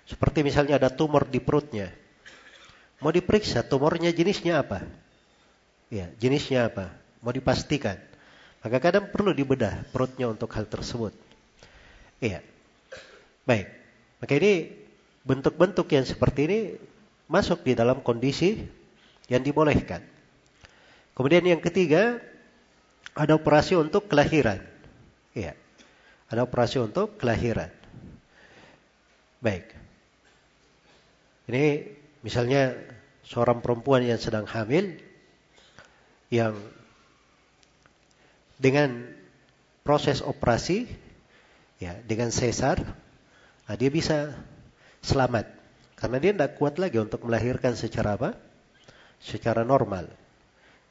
Seperti 0.04 0.44
misalnya 0.44 0.82
ada 0.82 0.90
tumor 0.92 1.26
di 1.30 1.40
perutnya. 1.40 1.94
Mau 3.00 3.12
diperiksa 3.12 3.64
tumornya 3.64 4.12
jenisnya 4.12 4.64
apa? 4.64 4.84
Ya, 5.92 6.10
jenisnya 6.20 6.72
apa? 6.72 6.92
Mau 7.24 7.32
dipastikan. 7.32 8.00
Maka 8.64 8.80
kadang 8.80 9.12
perlu 9.12 9.36
dibedah 9.36 9.84
perutnya 9.92 10.32
untuk 10.32 10.48
hal 10.56 10.64
tersebut. 10.64 11.12
Iya. 12.24 12.40
Baik. 13.44 13.68
Maka 14.24 14.34
ini 14.40 14.72
bentuk-bentuk 15.28 15.92
yang 15.92 16.08
seperti 16.08 16.40
ini 16.48 16.60
masuk 17.28 17.68
di 17.68 17.76
dalam 17.76 18.00
kondisi 18.00 18.64
yang 19.28 19.44
dibolehkan. 19.44 20.00
Kemudian 21.12 21.44
yang 21.44 21.60
ketiga, 21.60 22.24
ada 23.12 23.36
operasi 23.36 23.76
untuk 23.76 24.08
kelahiran. 24.08 24.64
Iya. 25.36 25.60
Ada 26.32 26.48
operasi 26.48 26.80
untuk 26.80 27.20
kelahiran. 27.20 27.70
Baik. 29.44 29.68
Ini 31.52 31.84
misalnya 32.24 32.72
seorang 33.28 33.60
perempuan 33.60 34.08
yang 34.08 34.16
sedang 34.16 34.48
hamil 34.48 34.96
yang 36.32 36.56
dengan 38.64 39.12
proses 39.84 40.24
operasi 40.24 40.88
ya 41.84 42.00
dengan 42.08 42.32
sesar 42.32 42.80
nah 43.68 43.76
dia 43.76 43.92
bisa 43.92 44.32
selamat 45.04 45.64
karena 46.04 46.20
dia 46.20 46.36
tidak 46.36 46.60
kuat 46.60 46.76
lagi 46.84 47.00
untuk 47.00 47.24
melahirkan 47.24 47.80
secara 47.80 48.20
apa? 48.20 48.36
Secara 49.24 49.64
normal. 49.64 50.12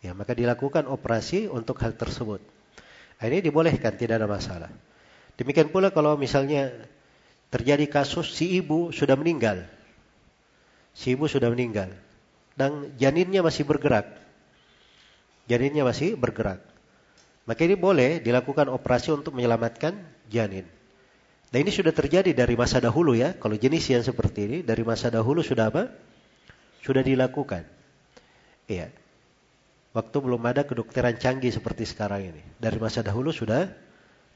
Ya, 0.00 0.16
maka 0.16 0.32
dilakukan 0.32 0.88
operasi 0.88 1.52
untuk 1.52 1.84
hal 1.84 1.92
tersebut. 1.92 2.40
Nah, 3.20 3.24
ini 3.28 3.44
dibolehkan, 3.44 3.92
tidak 3.92 4.24
ada 4.24 4.24
masalah. 4.24 4.72
Demikian 5.36 5.68
pula 5.68 5.92
kalau 5.92 6.16
misalnya 6.16 6.72
terjadi 7.52 7.92
kasus 7.92 8.32
si 8.32 8.56
ibu 8.56 8.88
sudah 8.88 9.12
meninggal. 9.12 9.68
Si 10.96 11.12
ibu 11.12 11.28
sudah 11.28 11.52
meninggal 11.52 11.92
dan 12.56 12.96
janinnya 12.96 13.44
masih 13.44 13.68
bergerak. 13.68 14.08
Janinnya 15.44 15.84
masih 15.84 16.16
bergerak. 16.16 16.64
Maka 17.42 17.66
ini 17.66 17.74
boleh 17.74 18.22
dilakukan 18.22 18.70
operasi 18.70 19.10
untuk 19.10 19.34
menyelamatkan 19.34 19.98
janin. 20.30 20.66
Nah 21.52 21.58
ini 21.58 21.68
sudah 21.68 21.92
terjadi 21.92 22.32
dari 22.32 22.54
masa 22.54 22.78
dahulu 22.78 23.12
ya. 23.12 23.34
Kalau 23.36 23.58
jenis 23.58 23.84
yang 23.90 24.00
seperti 24.00 24.40
ini 24.46 24.58
dari 24.62 24.86
masa 24.86 25.10
dahulu 25.10 25.42
sudah 25.44 25.68
apa? 25.68 25.90
Sudah 26.80 27.02
dilakukan. 27.02 27.66
Iya. 28.70 28.88
Waktu 29.92 30.16
belum 30.16 30.40
ada 30.48 30.64
kedokteran 30.64 31.20
canggih 31.20 31.52
seperti 31.52 31.84
sekarang 31.84 32.32
ini. 32.32 32.42
Dari 32.56 32.78
masa 32.80 33.04
dahulu 33.04 33.34
sudah 33.34 33.68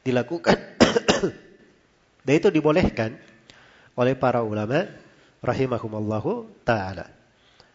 dilakukan. 0.05 0.59
Dan 2.27 2.35
itu 2.37 2.51
dibolehkan 2.53 3.17
oleh 3.97 4.13
para 4.19 4.45
ulama 4.45 4.85
rahimahumallahu 5.41 6.51
taala. 6.67 7.09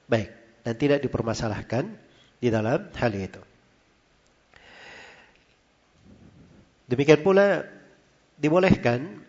Baik, 0.05 0.29
dan 0.61 0.75
tidak 0.75 0.99
dipermasalahkan 1.07 1.87
di 2.37 2.51
dalam 2.51 2.91
hal 2.93 3.11
itu. 3.15 3.41
Demikian 6.91 7.23
pula 7.23 7.63
dibolehkan 8.35 9.23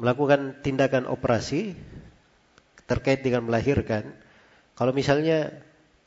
melakukan 0.00 0.64
tindakan 0.64 1.04
operasi 1.04 1.76
terkait 2.88 3.20
dengan 3.20 3.44
melahirkan 3.44 4.08
kalau 4.72 4.96
misalnya 4.96 5.52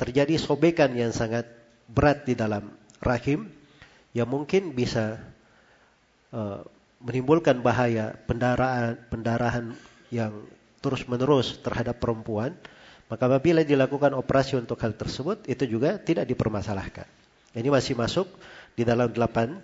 terjadi 0.01 0.41
sobekan 0.41 0.97
yang 0.97 1.13
sangat 1.13 1.45
berat 1.86 2.26
di 2.26 2.34
dalam 2.34 2.73
rahim 3.05 3.53
yang 4.17 4.26
mungkin 4.26 4.73
bisa 4.73 5.21
uh, 6.34 6.65
menimbulkan 7.05 7.61
bahaya 7.61 8.17
pendarahan 8.26 8.97
pendarahan 9.13 9.78
yang 10.09 10.34
terus-menerus 10.82 11.61
terhadap 11.61 12.01
perempuan 12.01 12.57
maka 13.05 13.30
apabila 13.30 13.61
dilakukan 13.61 14.17
operasi 14.17 14.57
untuk 14.57 14.82
hal 14.82 14.97
tersebut 14.97 15.45
itu 15.45 15.78
juga 15.78 16.01
tidak 16.01 16.26
dipermasalahkan. 16.26 17.05
Ini 17.53 17.69
masih 17.69 17.93
masuk 17.93 18.26
di 18.73 18.82
dalam 18.82 19.13
delapan 19.13 19.61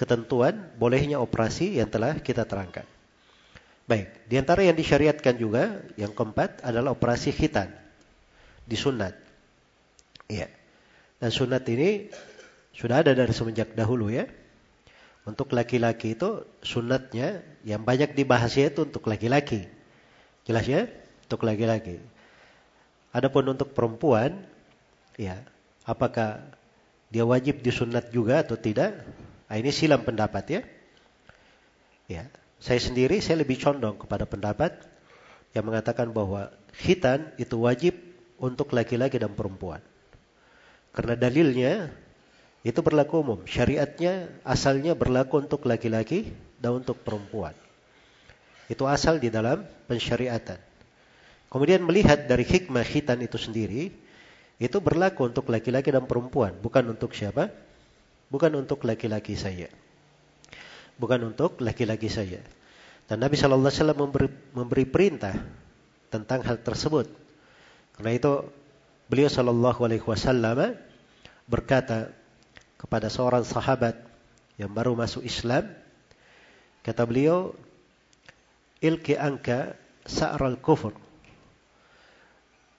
ketentuan 0.00 0.72
bolehnya 0.80 1.20
operasi 1.20 1.76
yang 1.76 1.92
telah 1.92 2.16
kita 2.16 2.48
terangkan. 2.48 2.88
Baik, 3.84 4.08
di 4.24 4.40
antara 4.40 4.64
yang 4.64 4.72
disyariatkan 4.72 5.36
juga 5.36 5.84
yang 6.00 6.16
keempat 6.16 6.64
adalah 6.64 6.96
operasi 6.96 7.36
khitan 7.36 7.68
disunat. 8.64 9.12
Iya. 10.24 10.48
Dan 11.20 11.28
sunat 11.28 11.68
ini 11.68 12.08
sudah 12.72 13.04
ada 13.04 13.12
dari 13.12 13.34
semenjak 13.36 13.76
dahulu 13.76 14.08
ya. 14.08 14.24
Untuk 15.28 15.52
laki-laki 15.52 16.16
itu 16.16 16.48
sunatnya 16.64 17.44
yang 17.60 17.84
banyak 17.84 18.16
dibahas 18.16 18.56
itu 18.56 18.88
untuk 18.88 19.04
laki-laki. 19.04 19.68
Jelas 20.48 20.64
ya? 20.64 20.88
Untuk 21.28 21.44
laki-laki. 21.44 22.00
Adapun 23.12 23.52
untuk 23.52 23.76
perempuan, 23.76 24.48
ya, 25.20 25.44
apakah 25.84 26.40
dia 27.12 27.26
wajib 27.26 27.60
disunat 27.60 28.08
juga 28.14 28.40
atau 28.40 28.56
tidak? 28.56 28.96
Nah, 29.50 29.58
ini 29.58 29.74
silam 29.74 30.06
pendapat 30.06 30.44
ya. 30.46 30.60
Ya, 32.06 32.22
saya 32.62 32.78
sendiri 32.78 33.18
saya 33.18 33.42
lebih 33.42 33.58
condong 33.58 33.98
kepada 33.98 34.22
pendapat 34.22 34.78
yang 35.50 35.66
mengatakan 35.66 36.14
bahwa 36.14 36.54
khitan 36.70 37.34
itu 37.34 37.58
wajib 37.58 37.98
untuk 38.38 38.70
laki-laki 38.70 39.18
dan 39.18 39.34
perempuan. 39.34 39.82
Karena 40.94 41.18
dalilnya 41.18 41.90
itu 42.62 42.78
berlaku 42.78 43.26
umum. 43.26 43.40
Syariatnya 43.42 44.30
asalnya 44.46 44.94
berlaku 44.94 45.42
untuk 45.42 45.66
laki-laki 45.66 46.30
dan 46.62 46.82
untuk 46.82 47.02
perempuan. 47.02 47.54
Itu 48.70 48.86
asal 48.86 49.18
di 49.18 49.34
dalam 49.34 49.66
pensyariatan. 49.90 50.62
Kemudian 51.50 51.82
melihat 51.82 52.30
dari 52.30 52.46
hikmah 52.46 52.86
khitan 52.86 53.18
itu 53.18 53.34
sendiri, 53.34 53.90
itu 54.62 54.78
berlaku 54.78 55.26
untuk 55.26 55.50
laki-laki 55.50 55.90
dan 55.90 56.06
perempuan, 56.06 56.54
bukan 56.62 56.94
untuk 56.94 57.10
siapa? 57.10 57.50
Bukan 58.30 58.62
untuk 58.62 58.86
laki-laki 58.86 59.34
saya. 59.36 59.68
Bukan 60.96 61.34
untuk 61.34 61.58
laki-laki 61.60 62.08
saya. 62.08 62.40
Dan 63.10 63.20
Nabi 63.20 63.34
Shallallahu 63.34 63.66
Alaihi 63.66 63.80
Wasallam 63.82 64.00
memberi, 64.06 64.28
memberi 64.54 64.84
perintah 64.86 65.34
tentang 66.08 66.46
hal 66.46 66.62
tersebut. 66.62 67.10
Karena 67.98 68.14
itu 68.14 68.46
beliau 69.10 69.26
Shallallahu 69.26 69.80
Alaihi 69.82 70.06
Wasallam 70.06 70.78
berkata 71.50 72.14
kepada 72.78 73.10
seorang 73.10 73.42
sahabat 73.42 73.98
yang 74.56 74.70
baru 74.70 74.94
masuk 74.94 75.26
Islam, 75.26 75.66
kata 76.86 77.02
beliau, 77.02 77.52
ilki 78.80 79.18
angka 79.18 79.74
sa'ral 80.06 80.56
kufur 80.62 80.94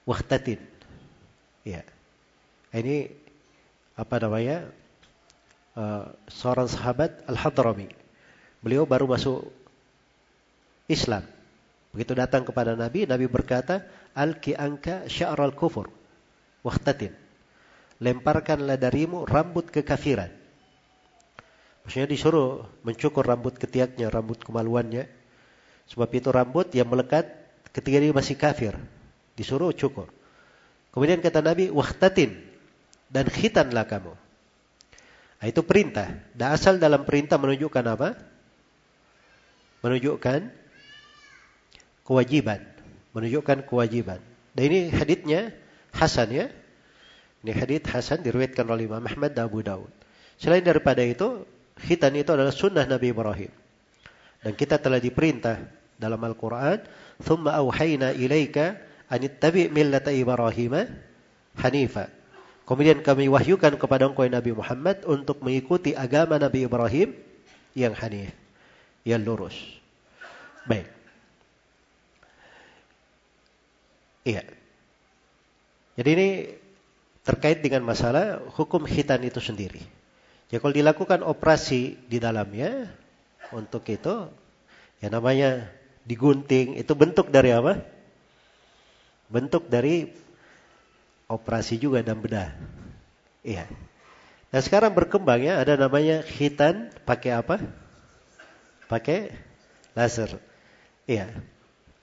wahtatin. 0.05 0.59
Ya. 1.61 1.85
Ini 2.73 3.11
apa 3.93 4.15
namanya? 4.17 4.71
Uh, 5.75 6.11
seorang 6.27 6.67
sahabat 6.67 7.23
Al-Hadrami. 7.27 7.89
Beliau 8.61 8.85
baru 8.85 9.09
masuk 9.09 9.49
Islam. 10.91 11.25
Begitu 11.91 12.15
datang 12.15 12.47
kepada 12.47 12.75
Nabi, 12.75 13.03
Nabi 13.03 13.27
berkata, 13.27 13.83
Alki 14.15 14.55
angka 14.55 15.07
sya'ral 15.11 15.55
kufur. 15.55 15.91
Wahtatin. 16.63 17.11
Lemparkanlah 18.01 18.79
darimu 18.79 19.27
rambut 19.27 19.67
kekafiran. 19.69 20.31
Maksudnya 21.83 22.07
disuruh 22.07 22.65
mencukur 22.85 23.25
rambut 23.25 23.57
ketiaknya, 23.57 24.07
rambut 24.13 24.39
kemaluannya. 24.41 25.09
Sebab 25.89 26.09
itu 26.13 26.29
rambut 26.29 26.71
yang 26.71 26.87
melekat 26.87 27.27
ketika 27.73 27.97
dia 27.97 28.13
masih 28.13 28.37
kafir. 28.37 28.77
Disuruh 29.35 29.73
cukur. 29.73 30.07
Kemudian 30.93 31.19
kata 31.19 31.41
Nabi, 31.41 31.73
wahtatin. 31.73 32.37
Dan 33.11 33.27
khitanlah 33.27 33.83
kamu. 33.89 34.15
Nah, 35.40 35.46
itu 35.46 35.60
perintah. 35.62 36.16
Dan 36.32 36.56
asal 36.56 36.80
dalam 36.80 37.04
perintah 37.04 37.36
menunjukkan 37.36 37.84
apa? 37.84 38.16
Menunjukkan 39.84 40.48
kewajiban. 42.02 42.60
Menunjukkan 43.12 43.68
kewajiban. 43.68 44.20
Dan 44.56 44.62
ini 44.72 44.80
haditnya 44.88 45.52
Hasan 45.92 46.28
ya. 46.32 46.46
Ini 47.44 47.52
hadit 47.52 47.84
Hasan 47.88 48.24
diriwayatkan 48.24 48.64
oleh 48.64 48.88
Imam 48.88 49.04
Ahmad 49.04 49.36
dan 49.36 49.48
Abu 49.48 49.60
Daud. 49.60 49.92
Selain 50.36 50.64
daripada 50.64 51.00
itu, 51.04 51.44
khitan 51.80 52.16
itu 52.16 52.32
adalah 52.32 52.52
sunnah 52.52 52.84
Nabi 52.84 53.12
Ibrahim. 53.12 53.52
Dan 54.40 54.52
kita 54.56 54.80
telah 54.80 55.00
diperintah 55.00 55.60
dalam 55.96 56.20
Al-Quran, 56.20 56.84
ثُمَّ 57.20 57.48
أَوْحَيْنَا 57.48 58.16
إِلَيْكَ 58.20 58.56
أَنِ 59.08 59.20
اتَّبِعْ 59.22 59.72
مِلَّةَ 59.72 60.06
إِبْرَاهِيمَ 60.06 60.74
حَنِيفًا 61.56 62.04
Kemudian 62.71 63.03
kami 63.03 63.27
wahyukan 63.27 63.75
kepada 63.75 64.07
engkau 64.07 64.23
Nabi 64.23 64.55
Muhammad 64.55 65.03
untuk 65.03 65.43
mengikuti 65.43 65.91
agama 65.91 66.39
Nabi 66.39 66.63
Ibrahim 66.63 67.11
yang 67.75 67.91
hanif, 67.91 68.31
yang 69.03 69.19
lurus. 69.27 69.59
Baik. 70.63 70.87
Iya. 74.23 74.47
Jadi 75.99 76.09
ini 76.15 76.29
terkait 77.27 77.59
dengan 77.59 77.83
masalah 77.83 78.39
hukum 78.55 78.87
khitan 78.87 79.19
itu 79.27 79.43
sendiri. 79.43 79.83
Ya 80.47 80.63
kalau 80.63 80.71
dilakukan 80.71 81.27
operasi 81.27 81.99
di 82.07 82.23
dalamnya 82.23 82.87
untuk 83.51 83.83
itu 83.91 84.31
ya 85.03 85.11
namanya 85.11 85.67
digunting, 86.07 86.79
itu 86.79 86.95
bentuk 86.95 87.35
dari 87.35 87.51
apa? 87.51 87.83
Bentuk 89.27 89.67
dari 89.67 90.07
operasi 91.31 91.79
juga 91.79 92.03
dan 92.03 92.19
bedah. 92.19 92.51
Iya. 93.41 93.65
Nah 94.51 94.59
sekarang 94.59 94.91
berkembang 94.91 95.39
ya, 95.39 95.63
ada 95.63 95.79
namanya 95.79 96.21
khitan 96.27 96.91
pakai 97.07 97.31
apa? 97.39 97.55
Pakai 98.91 99.31
laser. 99.95 100.35
Iya. 101.07 101.31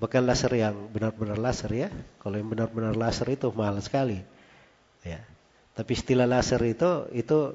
Bukan 0.00 0.24
laser 0.24 0.54
yang 0.56 0.88
benar-benar 0.88 1.36
laser 1.36 1.68
ya. 1.76 1.88
Kalau 2.24 2.40
yang 2.40 2.48
benar-benar 2.48 2.96
laser 2.96 3.28
itu 3.28 3.52
mahal 3.52 3.76
sekali. 3.84 4.24
Ya. 5.04 5.20
Tapi 5.76 5.92
istilah 5.92 6.24
laser 6.24 6.58
itu 6.64 7.06
itu 7.12 7.54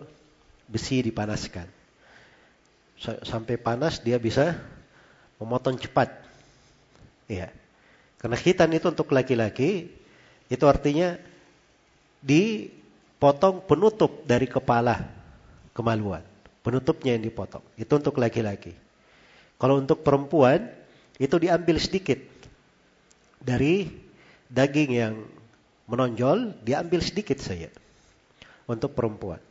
besi 0.69 1.01
dipanaskan. 1.01 1.65
Sampai 3.25 3.57
panas 3.57 3.99
dia 3.99 4.21
bisa 4.21 4.55
memotong 5.41 5.75
cepat. 5.81 6.13
Iya. 7.25 7.49
Karena 8.21 8.37
khitan 8.39 8.71
itu 8.71 8.87
untuk 8.87 9.11
laki-laki 9.11 9.91
itu 10.47 10.63
artinya 10.69 11.17
dipotong 12.23 13.67
penutup 13.67 14.23
dari 14.23 14.47
kepala 14.47 15.03
kemaluan. 15.75 16.23
Penutupnya 16.63 17.19
yang 17.19 17.23
dipotong. 17.27 17.61
Itu 17.75 17.99
untuk 17.99 18.15
laki-laki. 18.15 18.71
Kalau 19.59 19.83
untuk 19.83 19.99
perempuan 19.99 20.71
itu 21.19 21.35
diambil 21.35 21.75
sedikit 21.77 22.19
dari 23.43 23.91
daging 24.47 24.91
yang 24.95 25.13
menonjol, 25.91 26.55
diambil 26.63 27.03
sedikit 27.03 27.37
saja 27.43 27.67
untuk 28.65 28.95
perempuan. 28.95 29.43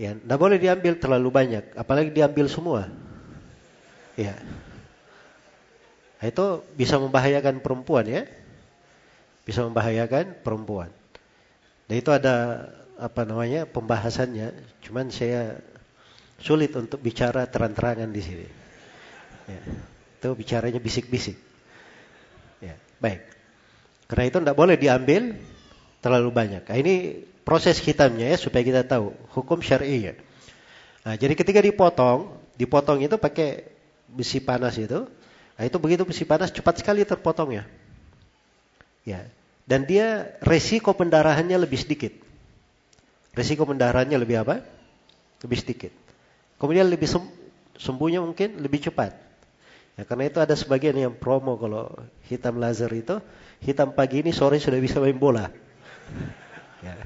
Ya, 0.00 0.18
tidak 0.18 0.38
boleh 0.40 0.58
diambil 0.58 0.98
terlalu 0.98 1.28
banyak, 1.30 1.64
apalagi 1.78 2.10
diambil 2.10 2.50
semua. 2.50 2.90
Ya, 4.18 4.34
nah, 6.18 6.26
itu 6.26 6.46
bisa 6.74 6.98
membahayakan 6.98 7.62
perempuan 7.62 8.04
ya, 8.10 8.22
bisa 9.46 9.62
membahayakan 9.62 10.42
perempuan. 10.42 10.90
Dan 11.92 12.00
itu 12.00 12.08
ada 12.08 12.64
apa 12.96 13.28
namanya 13.28 13.68
pembahasannya. 13.68 14.56
Cuman 14.80 15.12
saya 15.12 15.60
sulit 16.40 16.72
untuk 16.72 17.04
bicara 17.04 17.44
terang-terangan 17.44 18.08
di 18.08 18.22
sini. 18.24 18.48
Ya, 19.44 19.60
itu 20.16 20.28
bicaranya 20.32 20.80
bisik-bisik. 20.80 21.36
Ya, 22.64 22.80
baik. 22.96 23.28
Karena 24.08 24.24
itu 24.24 24.40
tidak 24.40 24.56
boleh 24.56 24.80
diambil 24.80 25.36
terlalu 26.00 26.32
banyak. 26.32 26.64
Nah, 26.64 26.76
ini 26.80 27.28
proses 27.44 27.76
hitamnya 27.84 28.32
ya 28.32 28.40
supaya 28.40 28.64
kita 28.64 28.88
tahu 28.88 29.12
hukum 29.36 29.60
syar'i 29.60 30.08
ya. 30.08 30.14
Nah, 31.04 31.20
jadi 31.20 31.36
ketika 31.36 31.60
dipotong, 31.60 32.40
dipotong 32.56 33.04
itu 33.04 33.20
pakai 33.20 33.68
besi 34.08 34.40
panas 34.40 34.80
itu. 34.80 35.12
Nah, 35.60 35.62
itu 35.68 35.76
begitu 35.76 36.08
besi 36.08 36.24
panas 36.24 36.56
cepat 36.56 36.80
sekali 36.80 37.04
terpotongnya. 37.04 37.68
Ya, 39.04 39.28
dan 39.66 39.86
dia 39.86 40.34
resiko 40.42 40.92
pendarahannya 40.92 41.54
lebih 41.56 41.78
sedikit. 41.78 42.12
Resiko 43.32 43.64
pendarahannya 43.64 44.18
lebih 44.18 44.42
apa? 44.42 44.60
Lebih 45.40 45.58
sedikit. 45.58 45.92
Kemudian 46.58 46.86
lebih 46.86 47.08
sembuhnya 47.78 48.20
mungkin 48.22 48.60
lebih 48.60 48.90
cepat. 48.90 49.16
Ya, 49.96 50.08
karena 50.08 50.28
itu 50.28 50.38
ada 50.40 50.56
sebagian 50.56 50.96
yang 50.96 51.12
promo 51.12 51.56
kalau 51.60 51.92
hitam 52.28 52.56
laser 52.56 52.88
itu, 52.92 53.20
hitam 53.60 53.92
pagi 53.92 54.24
ini 54.24 54.32
sore 54.32 54.56
sudah 54.56 54.80
bisa 54.80 54.98
main 55.02 55.16
bola. 55.16 55.48
Ya. 56.82 56.98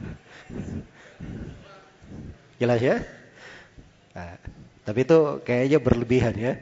Jelas 2.57 2.81
ya? 2.81 2.97
Nah, 4.17 4.41
tapi 4.89 5.05
itu 5.05 5.45
kayaknya 5.45 5.79
berlebihan 5.85 6.33
ya. 6.33 6.57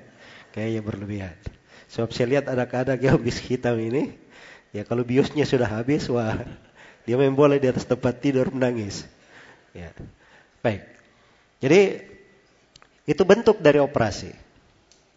Kayaknya 0.50 0.82
berlebihan. 0.82 1.36
Sebab 1.94 2.10
saya 2.10 2.26
lihat 2.34 2.50
anak-anak 2.50 2.98
yang 2.98 3.14
habis 3.22 3.38
hitam 3.38 3.78
ini, 3.78 4.18
Ya 4.74 4.82
kalau 4.82 5.06
biusnya 5.06 5.46
sudah 5.46 5.70
habis, 5.70 6.10
wah 6.10 6.42
dia 7.06 7.14
main 7.14 7.30
bola 7.30 7.54
di 7.54 7.70
atas 7.70 7.86
tempat 7.86 8.18
tidur 8.18 8.50
menangis. 8.50 9.06
Ya. 9.70 9.94
Baik. 10.66 10.82
Jadi 11.62 12.02
itu 13.06 13.22
bentuk 13.22 13.62
dari 13.62 13.78
operasi. 13.78 14.34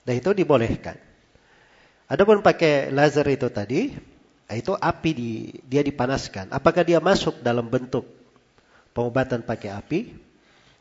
Dan 0.05 0.13
itu 0.21 0.29
dibolehkan. 0.31 0.95
Adapun 2.07 2.39
pakai 2.45 2.93
laser 2.93 3.27
itu 3.27 3.49
tadi, 3.51 3.91
itu 4.53 4.71
api 4.77 5.11
di, 5.11 5.31
dia 5.65 5.83
dipanaskan. 5.83 6.53
Apakah 6.53 6.85
dia 6.85 7.01
masuk 7.03 7.41
dalam 7.43 7.67
bentuk 7.67 8.07
pengobatan 8.95 9.43
pakai 9.43 9.73
api? 9.73 9.99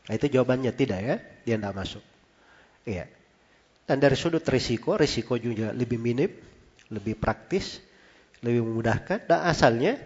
Nah, 0.07 0.13
itu 0.15 0.31
jawabannya 0.31 0.71
tidak 0.71 0.99
ya, 1.03 1.15
dia 1.43 1.55
tidak 1.59 1.75
masuk. 1.75 2.03
Iya. 2.87 3.11
Dan 3.83 3.99
dari 3.99 4.15
sudut 4.15 4.43
risiko, 4.47 4.95
risiko 4.95 5.35
juga 5.35 5.75
lebih 5.75 5.99
minim, 5.99 6.31
lebih 6.87 7.19
praktis 7.19 7.83
lebih 8.43 8.65
memudahkan? 8.65 9.25
Dan 9.25 9.39
asalnya 9.45 9.97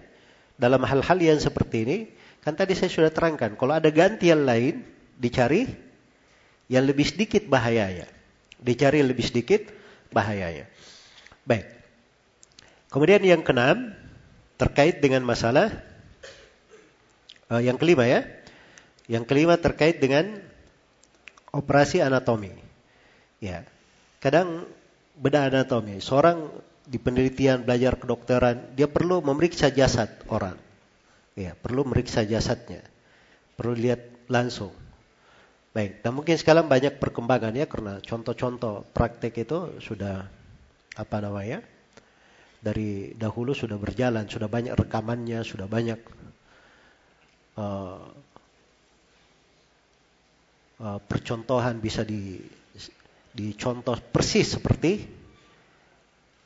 dalam 0.56 0.84
hal-hal 0.86 1.18
yang 1.18 1.40
seperti 1.42 1.78
ini 1.84 1.98
kan 2.42 2.58
tadi 2.58 2.74
saya 2.74 2.90
sudah 2.90 3.12
terangkan 3.14 3.54
kalau 3.54 3.78
ada 3.78 3.90
gantian 3.94 4.46
lain 4.46 4.82
dicari 5.18 5.70
yang 6.72 6.88
lebih 6.88 7.04
sedikit 7.04 7.46
bahayanya. 7.46 8.08
Dicari 8.62 9.04
lebih 9.04 9.26
sedikit 9.26 9.68
bahayanya. 10.14 10.70
Baik. 11.44 11.68
Kemudian 12.88 13.22
yang 13.24 13.42
keenam 13.44 13.92
terkait 14.56 15.02
dengan 15.04 15.26
masalah 15.26 15.74
uh, 17.52 17.60
yang 17.60 17.76
kelima 17.76 18.08
ya. 18.08 18.24
Yang 19.12 19.28
kelima 19.28 19.60
terkait 19.60 20.00
dengan 20.00 20.40
operasi 21.52 22.00
anatomi. 22.00 22.56
Ya 23.44 23.68
kadang 24.22 24.70
beda 25.18 25.50
anatomi. 25.50 26.00
Seorang 26.00 26.48
di 26.92 27.00
penelitian 27.00 27.64
belajar 27.64 27.96
kedokteran, 27.96 28.76
dia 28.76 28.92
perlu 28.92 29.24
memeriksa 29.24 29.72
jasad 29.72 30.12
orang. 30.28 30.60
Ya, 31.40 31.56
perlu 31.56 31.88
memeriksa 31.88 32.28
jasadnya. 32.28 32.84
Perlu 33.56 33.80
lihat 33.80 34.04
langsung. 34.28 34.76
Baik, 35.72 36.04
dan 36.04 36.12
mungkin 36.12 36.36
sekarang 36.36 36.68
banyak 36.68 37.00
perkembangan 37.00 37.56
ya 37.56 37.64
karena 37.64 38.04
contoh-contoh 38.04 38.84
praktek 38.92 39.48
itu 39.48 39.80
sudah 39.80 40.28
apa 41.00 41.18
namanya? 41.24 41.64
Dari 42.60 43.16
dahulu 43.16 43.56
sudah 43.56 43.80
berjalan, 43.80 44.28
sudah 44.28 44.52
banyak 44.52 44.76
rekamannya, 44.76 45.48
sudah 45.48 45.72
banyak 45.72 45.96
uh, 47.56 48.04
uh, 50.84 51.00
percontohan 51.08 51.80
bisa 51.80 52.04
di 52.04 52.36
dicontoh 53.32 53.96
persis 54.12 54.60
seperti 54.60 55.21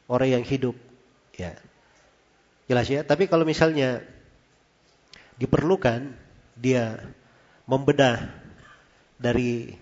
orang 0.10 0.40
yang 0.42 0.44
hidup. 0.46 0.76
Ya. 1.36 1.58
Jelas 2.66 2.88
ya. 2.90 3.02
Tapi 3.06 3.30
kalau 3.30 3.46
misalnya 3.46 4.02
diperlukan 5.36 6.16
dia 6.56 6.98
membedah 7.68 8.32
dari 9.20 9.76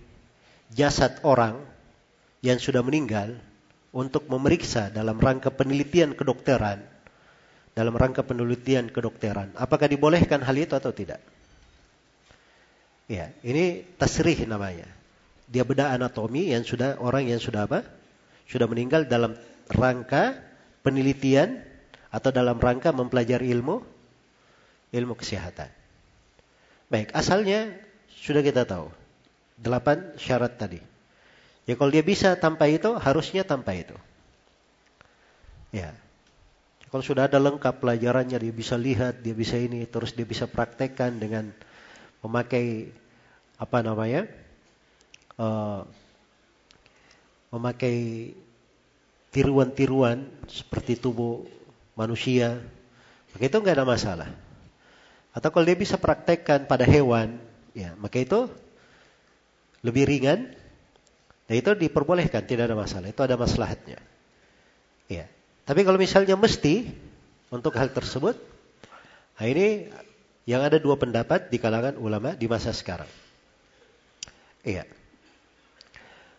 jasad 0.74 1.22
orang 1.22 1.62
yang 2.42 2.58
sudah 2.58 2.82
meninggal 2.82 3.38
untuk 3.94 4.26
memeriksa 4.26 4.90
dalam 4.90 5.16
rangka 5.22 5.54
penelitian 5.54 6.18
kedokteran, 6.18 6.82
dalam 7.72 7.94
rangka 7.94 8.26
penelitian 8.26 8.90
kedokteran, 8.90 9.54
apakah 9.54 9.86
dibolehkan 9.86 10.42
hal 10.42 10.56
itu 10.58 10.74
atau 10.74 10.90
tidak? 10.90 11.22
Ya, 13.06 13.30
ini 13.44 13.84
tasrih 14.00 14.48
namanya. 14.48 14.88
Dia 15.46 15.62
bedah 15.62 15.92
anatomi 15.94 16.50
yang 16.50 16.64
sudah 16.64 16.98
orang 16.98 17.28
yang 17.30 17.38
sudah 17.38 17.68
apa? 17.68 17.84
Sudah 18.48 18.64
meninggal 18.64 19.06
dalam 19.06 19.36
rangka 19.70 20.38
penelitian 20.84 21.62
atau 22.12 22.30
dalam 22.30 22.60
rangka 22.60 22.92
mempelajari 22.92 23.50
ilmu 23.50 23.82
ilmu 24.94 25.14
kesehatan. 25.18 25.66
Baik, 26.86 27.10
asalnya 27.10 27.74
sudah 28.06 28.44
kita 28.44 28.62
tahu. 28.62 28.86
Delapan 29.58 30.14
syarat 30.14 30.54
tadi. 30.54 30.78
Ya 31.66 31.74
kalau 31.74 31.90
dia 31.90 32.04
bisa 32.06 32.38
tanpa 32.38 32.70
itu, 32.70 32.94
harusnya 32.94 33.42
tanpa 33.42 33.74
itu. 33.74 33.96
Ya. 35.74 35.90
Kalau 36.92 37.02
sudah 37.02 37.26
ada 37.26 37.42
lengkap 37.42 37.82
pelajarannya, 37.82 38.38
dia 38.38 38.54
bisa 38.54 38.78
lihat, 38.78 39.18
dia 39.26 39.34
bisa 39.34 39.58
ini, 39.58 39.82
terus 39.90 40.14
dia 40.14 40.22
bisa 40.22 40.46
praktekkan 40.46 41.18
dengan 41.18 41.50
memakai 42.22 42.94
apa 43.58 43.82
namanya, 43.82 44.30
uh, 45.34 45.82
memakai 47.50 48.30
tiruan-tiruan 49.34 50.30
seperti 50.46 50.94
tubuh 50.94 51.42
manusia, 51.98 52.62
maka 53.34 53.42
itu 53.50 53.56
nggak 53.58 53.74
ada 53.82 53.86
masalah. 53.86 54.30
Atau 55.34 55.50
kalau 55.50 55.66
dia 55.66 55.74
bisa 55.74 55.98
praktekkan 55.98 56.70
pada 56.70 56.86
hewan, 56.86 57.42
ya 57.74 57.98
maka 57.98 58.22
itu 58.22 58.46
lebih 59.82 60.06
ringan. 60.06 60.54
Dan 61.44 61.60
itu 61.60 61.76
diperbolehkan, 61.76 62.40
tidak 62.48 62.72
ada 62.72 62.78
masalah. 62.78 63.12
Itu 63.12 63.20
ada 63.20 63.36
maslahatnya. 63.36 64.00
Ya. 65.12 65.28
Tapi 65.68 65.84
kalau 65.84 66.00
misalnya 66.00 66.40
mesti 66.40 66.88
untuk 67.52 67.76
hal 67.76 67.92
tersebut, 67.92 68.32
nah 69.36 69.44
ini 69.44 69.92
yang 70.48 70.64
ada 70.64 70.80
dua 70.80 70.96
pendapat 70.96 71.52
di 71.52 71.60
kalangan 71.60 72.00
ulama 72.00 72.32
di 72.32 72.48
masa 72.48 72.72
sekarang. 72.72 73.10
Iya. 74.64 74.88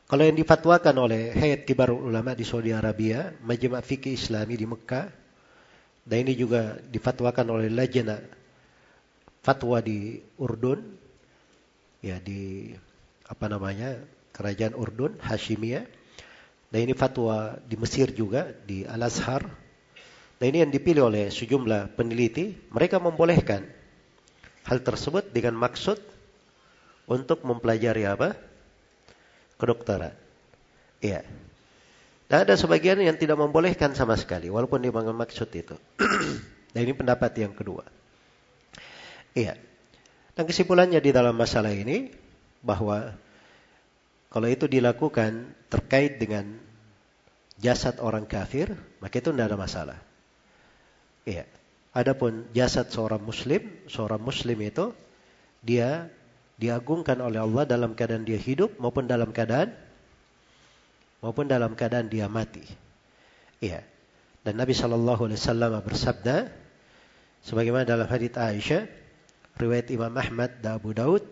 Kalau 0.06 0.22
yang 0.22 0.38
difatwakan 0.38 1.01
oleh 1.01 1.34
Hayat 1.34 1.66
Kibar 1.66 1.89
Ulama 1.89 2.38
di 2.38 2.45
Saudi 2.45 2.70
Arabia, 2.70 3.34
Majma' 3.41 3.82
Fikih 3.82 4.14
Islami 4.14 4.53
di 4.53 4.70
Mekah, 4.70 5.10
dan 6.06 6.18
ini 6.22 6.38
juga 6.38 6.78
difatwakan 6.78 7.49
oleh 7.49 7.74
Lajna 7.74 8.22
Fatwa 9.41 9.82
di 9.82 10.22
Urdun, 10.38 10.78
ya 12.06 12.22
di 12.22 12.70
apa 13.26 13.49
namanya 13.49 13.97
kerajaan 14.30 14.78
Urdun, 14.78 15.18
Hashimiyah. 15.26 15.89
Dan 16.70 16.80
ini 16.86 16.93
fatwa 16.93 17.58
di 17.66 17.74
Mesir 17.74 18.14
juga, 18.14 18.53
di 18.53 18.86
Al-Azhar. 18.86 19.41
Dan 20.38 20.45
ini 20.53 20.62
yang 20.62 20.70
dipilih 20.70 21.10
oleh 21.10 21.34
sejumlah 21.34 21.97
peneliti, 21.97 22.53
mereka 22.70 23.01
membolehkan 23.01 23.66
hal 24.70 24.86
tersebut 24.86 25.34
dengan 25.34 25.58
maksud 25.58 25.97
untuk 27.10 27.41
mempelajari 27.41 28.06
apa? 28.06 28.38
Kedokteran. 29.60 30.14
Iya. 31.03 31.22
Dan 32.26 32.38
ada 32.49 32.58
sebagian 32.58 32.97
yang 32.97 33.16
tidak 33.22 33.38
membolehkan 33.38 33.93
sama 33.93 34.18
sekali, 34.18 34.49
walaupun 34.49 34.82
dia 34.82 34.91
maksud 34.91 35.49
itu. 35.53 35.78
Dan 36.74 36.80
ini 36.89 36.93
pendapat 36.97 37.32
yang 37.38 37.53
kedua. 37.53 37.86
Iya. 39.38 39.56
Dan 40.36 40.43
kesimpulannya 40.43 40.99
di 40.99 41.12
dalam 41.16 41.38
masalah 41.38 41.72
ini 41.72 42.12
bahwa 42.60 43.16
kalau 44.34 44.47
itu 44.51 44.68
dilakukan 44.68 45.47
terkait 45.72 46.20
dengan 46.20 46.60
jasad 47.56 48.01
orang 48.03 48.28
kafir, 48.28 48.76
maka 48.99 49.24
itu 49.24 49.32
tidak 49.32 49.53
ada 49.53 49.58
masalah. 49.60 49.99
Iya. 51.24 51.47
Adapun 51.95 52.51
jasad 52.51 52.91
seorang 52.91 53.24
muslim, 53.24 53.64
seorang 53.88 54.20
muslim 54.20 54.60
itu 54.60 54.91
dia 55.64 56.12
diagungkan 56.56 57.20
oleh 57.20 57.43
Allah 57.43 57.68
dalam 57.68 57.93
keadaan 57.93 58.24
dia 58.24 58.39
hidup 58.39 58.80
maupun 58.80 59.06
dalam 59.06 59.36
keadaan 59.36 59.76
maupun 61.26 61.49
dalam 61.49 61.74
keadaan 61.74 62.06
dia 62.06 62.30
mati. 62.30 62.62
Iya. 63.58 63.82
Dan 64.45 64.62
Nabi 64.62 64.78
Shallallahu 64.78 65.26
Alaihi 65.26 65.41
Wasallam 65.41 65.74
bersabda, 65.82 66.53
sebagaimana 67.41 67.82
dalam 67.82 68.06
hadits 68.06 68.38
Aisyah, 68.38 68.86
riwayat 69.58 69.89
Imam 69.89 70.14
Ahmad 70.14 70.62
dan 70.62 70.78
Abu 70.78 70.93
Daud, 70.93 71.26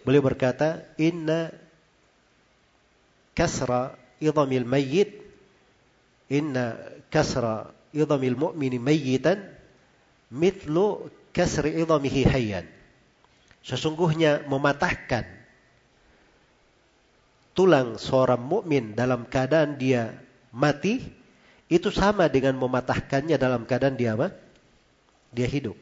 beliau 0.00 0.24
berkata, 0.24 0.80
Inna 0.96 1.52
kasra 3.36 4.00
idhamil 4.16 4.64
mayyit, 4.64 5.12
inna 6.32 6.80
kasra 7.12 7.68
idhamil 7.92 8.40
mu'mini 8.40 8.80
mayyitan, 8.80 9.44
mitlu 10.32 11.12
kasri 11.36 11.84
idhamihi 11.84 12.24
hayyan. 12.24 12.64
Sesungguhnya 13.64 14.44
mematahkan 14.44 15.24
tulang 17.56 17.96
seorang 17.96 18.42
mukmin 18.44 18.92
dalam 18.92 19.24
keadaan 19.24 19.80
dia 19.80 20.12
mati 20.52 21.00
itu 21.72 21.88
sama 21.88 22.28
dengan 22.28 22.60
mematahkannya 22.60 23.40
dalam 23.40 23.64
keadaan 23.64 23.96
dia 23.96 24.12
apa? 24.12 24.36
Dia 25.32 25.48
hidup. 25.48 25.74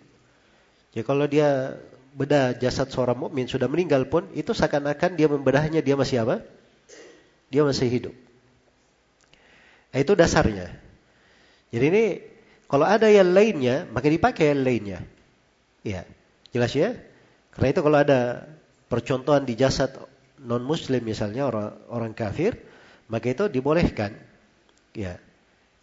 Jadi 0.95 1.03
kalau 1.03 1.27
dia 1.27 1.75
bedah 2.15 2.55
jasad 2.55 2.87
seorang 2.93 3.19
mukmin 3.19 3.51
sudah 3.51 3.67
meninggal 3.67 4.07
pun 4.07 4.31
itu 4.37 4.55
seakan-akan 4.55 5.19
dia 5.19 5.27
membedahnya 5.27 5.83
dia 5.83 5.99
masih 5.99 6.23
apa? 6.23 6.45
Dia 7.51 7.67
masih 7.67 7.91
hidup. 7.91 8.15
Nah, 9.93 9.99
itu 9.99 10.13
dasarnya. 10.15 10.71
Jadi 11.75 11.85
ini 11.89 12.05
kalau 12.71 12.87
ada 12.87 13.11
yang 13.11 13.33
lainnya 13.35 13.91
maka 13.91 14.07
dipakai 14.07 14.55
yang 14.55 14.63
lainnya. 14.63 14.99
Ya, 15.83 16.07
jelas 16.55 16.73
ya? 16.79 16.95
Karena 17.53 17.69
itu 17.69 17.81
kalau 17.85 17.99
ada 18.01 18.49
percontohan 18.89 19.45
di 19.45 19.57
jasad 19.57 19.93
non 20.43 20.65
muslim 20.65 21.05
misalnya 21.05 21.47
orang 21.47 21.71
orang 21.93 22.13
kafir, 22.17 22.57
maka 23.13 23.33
itu 23.33 23.49
dibolehkan. 23.53 24.17
Ya. 24.97 25.21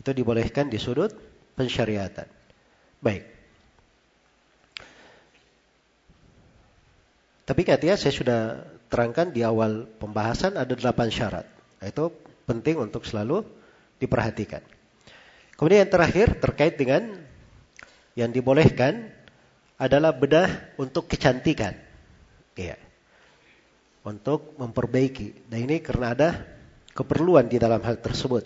Itu 0.01 0.15
dibolehkan 0.15 0.71
di 0.71 0.81
sudut 0.81 1.13
pensyariatan. 1.59 2.25
Baik. 3.03 3.23
Tapi 7.49 7.61
katanya 7.65 7.97
saya 7.97 8.13
sudah 8.13 8.41
terangkan 8.93 9.33
di 9.33 9.41
awal 9.41 9.89
pembahasan 9.97 10.53
ada 10.57 10.73
delapan 10.73 11.09
syarat. 11.09 11.45
Itu 11.81 12.13
penting 12.45 12.77
untuk 12.77 13.05
selalu 13.05 13.41
diperhatikan. 13.97 14.61
Kemudian 15.57 15.85
yang 15.85 15.91
terakhir 15.91 16.27
terkait 16.39 16.77
dengan 16.79 17.19
yang 18.15 18.31
dibolehkan 18.31 19.11
adalah 19.79 20.11
bedah 20.11 20.75
untuk 20.75 21.07
kecantikan. 21.07 21.71
Iya. 22.59 22.75
Untuk 24.03 24.59
memperbaiki. 24.59 25.47
Dan 25.47 25.71
ini 25.71 25.79
karena 25.79 26.11
ada 26.11 26.29
keperluan 26.91 27.47
di 27.47 27.55
dalam 27.55 27.79
hal 27.79 27.95
tersebut. 28.03 28.43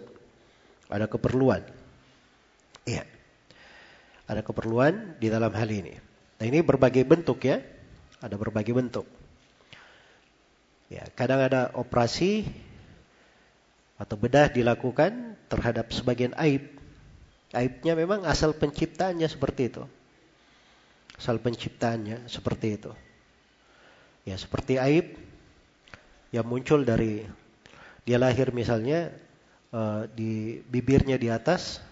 Ada 0.93 1.09
keperluan. 1.09 1.65
Iya. 2.85 3.09
Ada 4.29 4.45
keperluan 4.45 5.17
di 5.17 5.27
dalam 5.33 5.49
hal 5.49 5.67
ini. 5.73 5.97
Nah 6.37 6.45
ini 6.45 6.61
berbagai 6.61 7.01
bentuk 7.01 7.41
ya. 7.41 7.57
Ada 8.21 8.37
berbagai 8.37 8.71
bentuk. 8.71 9.09
Ya, 10.93 11.09
kadang 11.17 11.41
ada 11.41 11.73
operasi 11.73 12.45
atau 13.97 14.13
bedah 14.13 14.53
dilakukan 14.53 15.33
terhadap 15.49 15.89
sebagian 15.89 16.37
aib. 16.37 16.69
Aibnya 17.49 17.97
memang 17.97 18.21
asal 18.29 18.53
penciptaannya 18.53 19.25
seperti 19.25 19.73
itu 19.73 19.83
asal 21.17 21.39
penciptaannya 21.39 22.25
seperti 22.27 22.67
itu. 22.79 22.91
Ya, 24.23 24.39
seperti 24.39 24.79
aib 24.79 25.19
yang 26.31 26.47
muncul 26.47 26.81
dari 26.87 27.27
dia 28.03 28.17
lahir 28.19 28.51
misalnya 28.55 29.13
uh, 29.75 30.07
di 30.09 30.63
bibirnya 30.63 31.19
di 31.19 31.27
atas, 31.27 31.83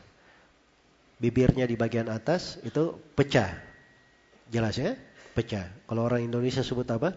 bibirnya 1.19 1.67
di 1.67 1.75
bagian 1.75 2.07
atas 2.07 2.57
itu 2.63 2.97
pecah. 3.13 3.53
Jelas 4.51 4.75
ya? 4.75 4.97
Pecah. 5.31 5.69
Kalau 5.87 6.07
orang 6.07 6.27
Indonesia 6.27 6.63
sebut 6.63 6.87
apa? 6.91 7.15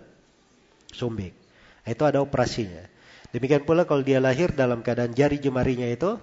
Sumbik. 0.94 1.34
Nah, 1.82 1.90
itu 1.90 2.02
ada 2.06 2.22
operasinya. 2.22 2.86
Demikian 3.34 3.66
pula 3.66 3.82
kalau 3.82 4.06
dia 4.06 4.22
lahir 4.22 4.54
dalam 4.54 4.86
keadaan 4.86 5.10
jari 5.10 5.42
jemarinya 5.42 5.90
itu 5.90 6.14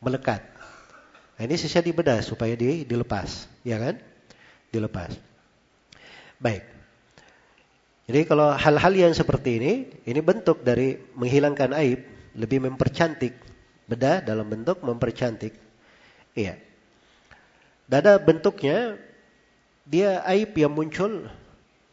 melekat. 0.00 0.40
Nah, 1.36 1.42
ini 1.44 1.60
sisa 1.60 1.84
dibedah 1.84 2.24
supaya 2.24 2.56
di, 2.56 2.88
dilepas, 2.88 3.46
ya 3.62 3.76
kan? 3.76 4.00
Dilepas. 4.72 5.14
Baik. 6.38 6.64
Jadi 8.08 8.20
kalau 8.24 8.56
hal-hal 8.56 8.94
yang 8.96 9.12
seperti 9.12 9.60
ini, 9.60 9.72
ini 10.08 10.20
bentuk 10.24 10.64
dari 10.64 10.96
menghilangkan 11.12 11.76
aib, 11.76 12.00
lebih 12.32 12.64
mempercantik. 12.64 13.36
Bedah 13.84 14.24
dalam 14.24 14.48
bentuk 14.48 14.80
mempercantik. 14.80 15.52
Iya. 16.32 16.56
Dada 17.84 18.16
bentuknya, 18.16 18.96
dia 19.84 20.24
aib 20.24 20.56
yang 20.56 20.72
muncul 20.72 21.28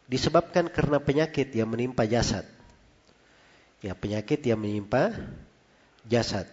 disebabkan 0.08 0.72
karena 0.72 1.00
penyakit 1.00 1.52
yang 1.52 1.68
menimpa 1.68 2.08
jasad. 2.08 2.44
Ya, 3.84 3.92
penyakit 3.92 4.40
yang 4.44 4.60
menimpa 4.60 5.12
jasad. 6.08 6.48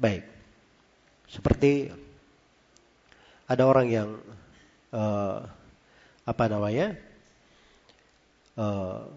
Baik. 0.00 0.24
Seperti 1.28 1.92
ada 3.44 3.68
orang 3.68 3.88
yang 3.90 4.08
uh, 4.94 5.42
apa 6.24 6.44
namanya 6.46 6.94
uh, 8.56 9.10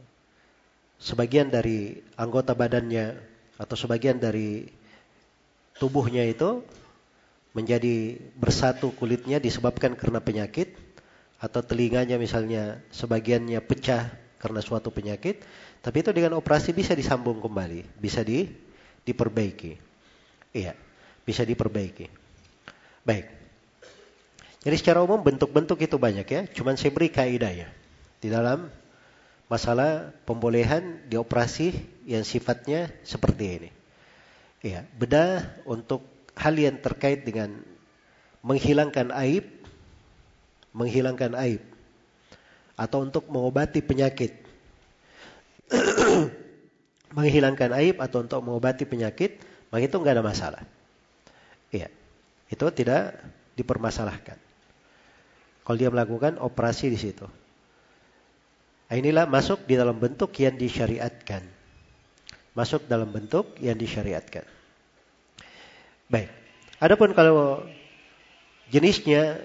sebagian 0.98 1.54
dari 1.54 2.02
anggota 2.18 2.58
badannya 2.58 3.16
atau 3.62 3.76
sebagian 3.78 4.18
dari 4.18 4.66
tubuhnya 5.78 6.26
itu 6.26 6.66
menjadi 7.54 8.18
bersatu 8.38 8.94
kulitnya 8.94 9.38
disebabkan 9.38 9.94
karena 9.98 10.22
penyakit 10.22 10.74
atau 11.38 11.62
telinganya 11.62 12.18
misalnya 12.18 12.82
sebagiannya 12.90 13.62
pecah 13.62 14.10
karena 14.42 14.62
suatu 14.62 14.90
penyakit 14.90 15.42
tapi 15.82 16.02
itu 16.02 16.10
dengan 16.14 16.38
operasi 16.38 16.74
bisa 16.74 16.98
disambung 16.98 17.38
kembali 17.38 17.86
bisa 18.02 18.26
di 18.26 18.50
diperbaiki. 19.06 19.74
Iya 20.54 20.74
bisa 21.24 21.46
diperbaiki. 21.46 22.10
Baik 23.06 23.37
jadi 24.66 24.76
secara 24.76 25.00
umum 25.06 25.22
bentuk-bentuk 25.22 25.78
itu 25.86 25.96
banyak 26.02 26.28
ya. 26.28 26.42
Cuman 26.50 26.76
saya 26.76 26.90
beri 26.90 27.14
kaidahnya. 27.14 27.70
Di 28.18 28.34
dalam 28.34 28.68
masalah 29.48 30.12
pembolehan 30.26 31.08
dioperasi 31.08 31.72
yang 32.10 32.26
sifatnya 32.26 32.90
seperti 33.06 33.46
ini. 33.62 33.70
Ya, 34.66 34.84
bedah 34.98 35.46
untuk 35.70 36.04
hal 36.34 36.58
yang 36.58 36.82
terkait 36.82 37.24
dengan 37.24 37.62
menghilangkan 38.42 39.14
aib, 39.24 39.46
menghilangkan 40.74 41.38
aib, 41.48 41.62
atau 42.74 43.06
untuk 43.06 43.30
mengobati 43.30 43.86
penyakit, 43.86 44.34
menghilangkan 47.18 47.72
aib 47.86 48.02
atau 48.02 48.26
untuk 48.26 48.42
mengobati 48.42 48.90
penyakit, 48.90 49.38
maka 49.70 49.86
itu 49.86 49.96
nggak 49.96 50.16
ada 50.18 50.26
masalah. 50.26 50.64
Iya, 51.70 51.88
itu 52.50 52.66
tidak 52.74 53.16
dipermasalahkan. 53.54 54.47
Kalau 55.68 55.76
dia 55.76 55.92
melakukan 55.92 56.40
operasi 56.40 56.88
di 56.88 56.96
situ. 56.96 57.28
Nah, 58.88 58.96
inilah 58.96 59.28
masuk 59.28 59.68
di 59.68 59.76
dalam 59.76 60.00
bentuk 60.00 60.32
yang 60.40 60.56
disyariatkan. 60.56 61.60
masuk 62.58 62.90
dalam 62.90 63.14
bentuk 63.14 63.54
yang 63.62 63.78
disyariatkan. 63.78 64.42
Baik. 66.10 66.34
Adapun 66.82 67.14
kalau 67.14 67.62
jenisnya 68.74 69.38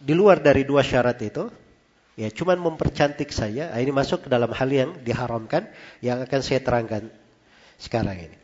di 0.00 0.16
luar 0.16 0.40
dari 0.40 0.64
dua 0.64 0.80
syarat 0.80 1.20
itu, 1.20 1.52
ya 2.16 2.32
cuman 2.32 2.56
mempercantik 2.64 3.28
saya, 3.28 3.76
ah, 3.76 3.80
ini 3.82 3.92
masuk 3.92 4.24
ke 4.24 4.28
dalam 4.32 4.56
hal 4.56 4.72
yang 4.72 4.96
diharamkan 5.04 5.68
yang 6.00 6.24
akan 6.24 6.40
saya 6.40 6.64
terangkan 6.64 7.12
sekarang 7.76 8.24
ini. 8.24 8.36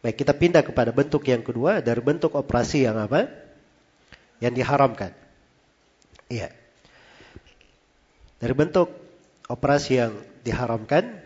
Baik, 0.00 0.24
kita 0.24 0.32
pindah 0.32 0.64
kepada 0.64 0.96
bentuk 0.96 1.28
yang 1.28 1.44
kedua 1.44 1.84
dari 1.84 2.00
bentuk 2.00 2.32
operasi 2.32 2.88
yang 2.88 2.96
apa? 2.96 3.28
Yang 4.40 4.64
diharamkan. 4.64 5.12
Iya. 6.30 6.48
Dari 8.38 8.54
bentuk 8.54 8.88
operasi 9.50 9.98
yang 9.98 10.14
diharamkan 10.46 11.18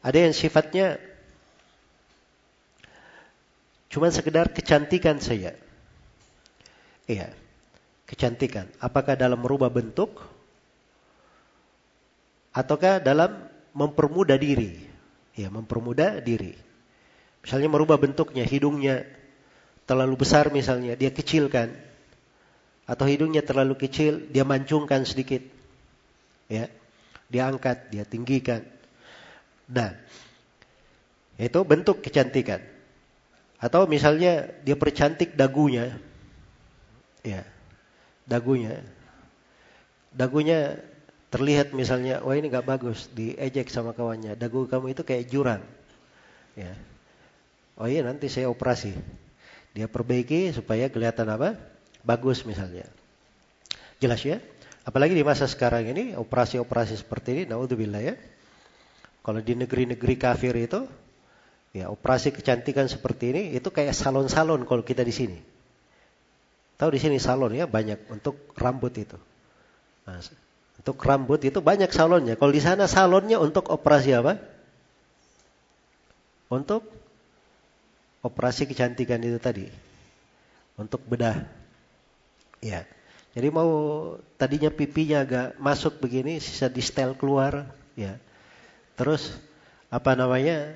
ada 0.00 0.18
yang 0.18 0.32
sifatnya 0.32 0.96
cuma 3.92 4.08
sekedar 4.08 4.50
kecantikan 4.50 5.20
saja. 5.20 5.52
Iya. 7.04 7.30
Kecantikan. 8.08 8.70
Apakah 8.80 9.14
dalam 9.18 9.42
merubah 9.44 9.68
bentuk 9.68 10.24
ataukah 12.56 13.02
dalam 13.02 13.44
mempermudah 13.76 14.38
diri? 14.40 14.88
Ya, 15.36 15.52
mempermudah 15.52 16.24
diri. 16.24 16.56
Misalnya 17.44 17.68
merubah 17.68 18.00
bentuknya, 18.00 18.46
hidungnya 18.46 19.04
terlalu 19.84 20.22
besar 20.22 20.48
misalnya, 20.48 20.96
dia 20.96 21.12
kecilkan. 21.12 21.74
Atau 22.86 23.10
hidungnya 23.10 23.42
terlalu 23.42 23.74
kecil, 23.74 24.30
dia 24.30 24.46
mancungkan 24.46 25.02
sedikit. 25.02 25.42
Ya. 26.46 26.70
Dia 27.26 27.50
angkat, 27.50 27.90
dia 27.90 28.06
tinggikan. 28.06 28.62
Nah, 29.66 29.98
itu 31.34 31.58
bentuk 31.66 31.98
kecantikan. 31.98 32.62
Atau 33.58 33.90
misalnya 33.90 34.46
dia 34.62 34.78
percantik 34.78 35.34
dagunya. 35.34 35.98
Ya. 37.26 37.42
Dagunya. 38.22 38.78
Dagunya 40.14 40.78
terlihat 41.34 41.74
misalnya, 41.74 42.22
wah 42.22 42.38
ini 42.38 42.46
nggak 42.46 42.64
bagus, 42.64 43.10
diejek 43.10 43.66
sama 43.66 43.92
kawannya. 43.92 44.38
Dagu 44.38 44.70
kamu 44.70 44.94
itu 44.94 45.02
kayak 45.02 45.26
jurang. 45.26 45.62
Ya. 46.54 46.72
Oh 47.76 47.90
iya 47.90 48.06
nanti 48.06 48.30
saya 48.32 48.48
operasi. 48.48 48.94
Dia 49.76 49.90
perbaiki 49.90 50.54
supaya 50.56 50.88
kelihatan 50.88 51.28
apa? 51.28 51.75
Bagus 52.06 52.46
misalnya. 52.46 52.86
Jelas 53.98 54.22
ya? 54.22 54.38
Apalagi 54.86 55.18
di 55.18 55.26
masa 55.26 55.50
sekarang 55.50 55.90
ini 55.90 56.14
operasi-operasi 56.14 56.94
seperti 57.02 57.42
ini, 57.42 57.42
naudzubillah 57.50 58.02
ya. 58.06 58.14
Kalau 59.26 59.42
di 59.42 59.58
negeri-negeri 59.58 60.14
kafir 60.14 60.54
itu, 60.54 60.86
ya 61.74 61.90
operasi 61.90 62.30
kecantikan 62.30 62.86
seperti 62.86 63.34
ini 63.34 63.42
itu 63.58 63.74
kayak 63.74 63.90
salon-salon 63.90 64.62
kalau 64.62 64.86
kita 64.86 65.02
di 65.02 65.10
sini. 65.10 65.38
Tahu 66.78 66.94
di 66.94 67.00
sini 67.02 67.18
salon 67.18 67.58
ya 67.58 67.66
banyak 67.66 68.06
untuk 68.14 68.54
rambut 68.54 68.94
itu. 68.94 69.18
Nah, 70.06 70.22
untuk 70.78 71.02
rambut 71.02 71.42
itu 71.42 71.58
banyak 71.58 71.90
salonnya. 71.90 72.38
Kalau 72.38 72.52
di 72.54 72.62
sana 72.62 72.86
salonnya 72.86 73.42
untuk 73.42 73.66
operasi 73.72 74.14
apa? 74.14 74.38
Untuk 76.46 76.86
operasi 78.22 78.70
kecantikan 78.70 79.18
itu 79.24 79.40
tadi. 79.42 79.66
Untuk 80.78 81.02
bedah. 81.02 81.55
Ya. 82.60 82.88
Jadi 83.36 83.48
mau 83.52 83.68
tadinya 84.40 84.72
pipinya 84.72 85.20
agak 85.24 85.60
masuk 85.60 86.00
begini, 86.00 86.40
sisa 86.40 86.72
di 86.72 86.80
setel 86.80 87.12
keluar, 87.12 87.68
ya. 87.92 88.16
Terus 88.96 89.36
apa 89.92 90.16
namanya? 90.16 90.72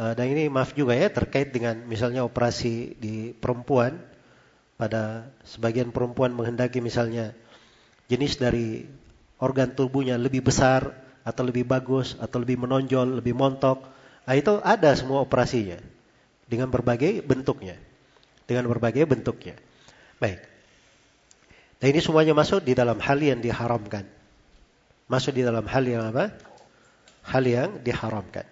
Uh, 0.00 0.16
dan 0.16 0.32
ini 0.32 0.48
maaf 0.48 0.72
juga 0.72 0.96
ya 0.96 1.12
terkait 1.12 1.52
dengan 1.52 1.76
misalnya 1.84 2.24
operasi 2.24 2.96
di 2.96 3.36
perempuan 3.36 4.00
pada 4.80 5.28
sebagian 5.44 5.92
perempuan 5.92 6.32
menghendaki 6.32 6.80
misalnya 6.80 7.36
jenis 8.08 8.40
dari 8.40 8.88
organ 9.36 9.76
tubuhnya 9.76 10.16
lebih 10.16 10.40
besar 10.40 10.96
atau 11.20 11.42
lebih 11.44 11.68
bagus 11.68 12.16
atau 12.16 12.40
lebih 12.40 12.64
menonjol, 12.64 13.20
lebih 13.20 13.36
montok. 13.36 13.84
Nah, 14.24 14.34
itu 14.36 14.58
ada 14.64 14.90
semua 14.96 15.20
operasinya 15.20 15.76
dengan 16.48 16.72
berbagai 16.72 17.22
bentuknya. 17.22 17.78
Dengan 18.48 18.66
berbagai 18.66 19.06
bentuknya. 19.06 19.54
Baik. 20.18 20.49
Dan 21.80 21.96
ini 21.96 22.00
semuanya 22.04 22.36
masuk 22.36 22.60
di 22.60 22.76
dalam 22.76 23.00
hal 23.00 23.16
yang 23.16 23.40
diharamkan. 23.40 24.04
Masuk 25.08 25.32
di 25.32 25.42
dalam 25.42 25.64
hal 25.64 25.84
yang 25.88 26.12
apa? 26.12 26.36
Hal 27.24 27.44
yang 27.48 27.80
diharamkan. 27.80 28.44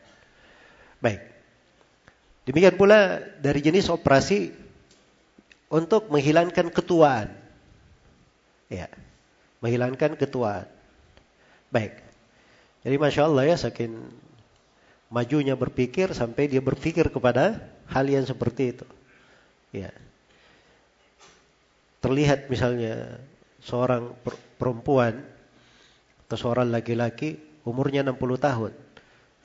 Baik. 0.99 1.21
Demikian 2.49 2.81
pula 2.81 3.21
dari 3.45 3.61
jenis 3.61 3.93
operasi 3.93 4.49
untuk 5.69 6.09
menghilangkan 6.09 6.73
ketuaan. 6.73 7.29
Ya. 8.73 8.89
Menghilangkan 9.61 10.17
ketuaan. 10.17 10.65
Baik. 11.69 12.01
Jadi 12.81 12.97
Masya 12.97 13.29
Allah 13.29 13.45
ya, 13.53 13.57
saking 13.61 13.93
majunya 15.13 15.53
berpikir 15.53 16.17
sampai 16.17 16.49
dia 16.49 16.65
berpikir 16.65 17.13
kepada 17.13 17.61
hal 17.93 18.09
yang 18.09 18.25
seperti 18.25 18.73
itu. 18.73 18.87
Ya. 19.69 19.93
Terlihat 21.99 22.47
misalnya 22.47 23.19
seorang 23.63 24.15
perempuan 24.59 25.25
atau 26.29 26.37
seorang 26.37 26.71
laki-laki 26.71 27.41
umurnya 27.67 28.07
60 28.07 28.39
tahun. 28.39 28.73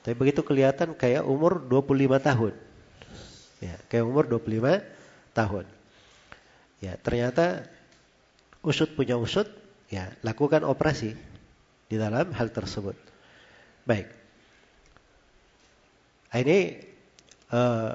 Tapi 0.04 0.14
begitu 0.14 0.44
kelihatan 0.44 0.92
kayak 0.92 1.24
umur 1.24 1.64
25 1.64 2.20
tahun. 2.20 2.52
Ya, 3.64 3.74
kayak 3.88 4.04
umur 4.04 4.28
25 4.28 4.84
tahun. 5.32 5.64
Ya, 6.84 7.00
ternyata 7.00 7.64
usut 8.60 8.92
punya 8.92 9.16
usut, 9.16 9.48
ya, 9.88 10.12
lakukan 10.20 10.60
operasi 10.68 11.16
di 11.88 11.96
dalam 11.96 12.36
hal 12.36 12.52
tersebut. 12.52 12.96
Baik. 13.88 14.12
Nah, 16.28 16.38
ini 16.44 16.58
uh, 17.54 17.94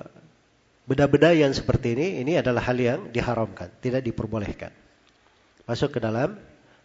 beda-beda 0.90 1.30
yang 1.38 1.54
seperti 1.54 1.94
ini, 1.94 2.08
ini 2.26 2.42
adalah 2.42 2.66
hal 2.66 2.78
yang 2.82 3.00
diharamkan, 3.14 3.70
tidak 3.78 4.02
diperbolehkan. 4.02 4.74
Masuk 5.70 5.94
ke 5.94 6.00
dalam 6.02 6.34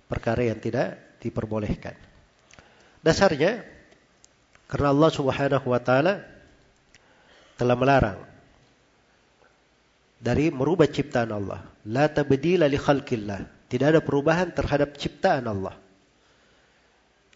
perkara 0.04 0.44
yang 0.44 0.60
tidak 0.60 1.00
diperbolehkan. 1.24 1.96
Dasarnya 3.00 3.64
karena 4.68 4.92
Allah 4.92 5.08
Subhanahu 5.08 5.66
wa 5.72 5.80
taala 5.80 6.20
telah 7.56 7.76
melarang 7.80 8.20
dari 10.20 10.52
merubah 10.52 10.84
ciptaan 10.84 11.32
Allah. 11.32 11.64
La 11.88 12.12
tabdila 12.12 12.68
li 12.68 12.76
khalqillah. 12.76 13.72
Tidak 13.72 13.88
ada 13.88 14.04
perubahan 14.04 14.52
terhadap 14.52 15.00
ciptaan 15.00 15.48
Allah. 15.48 15.80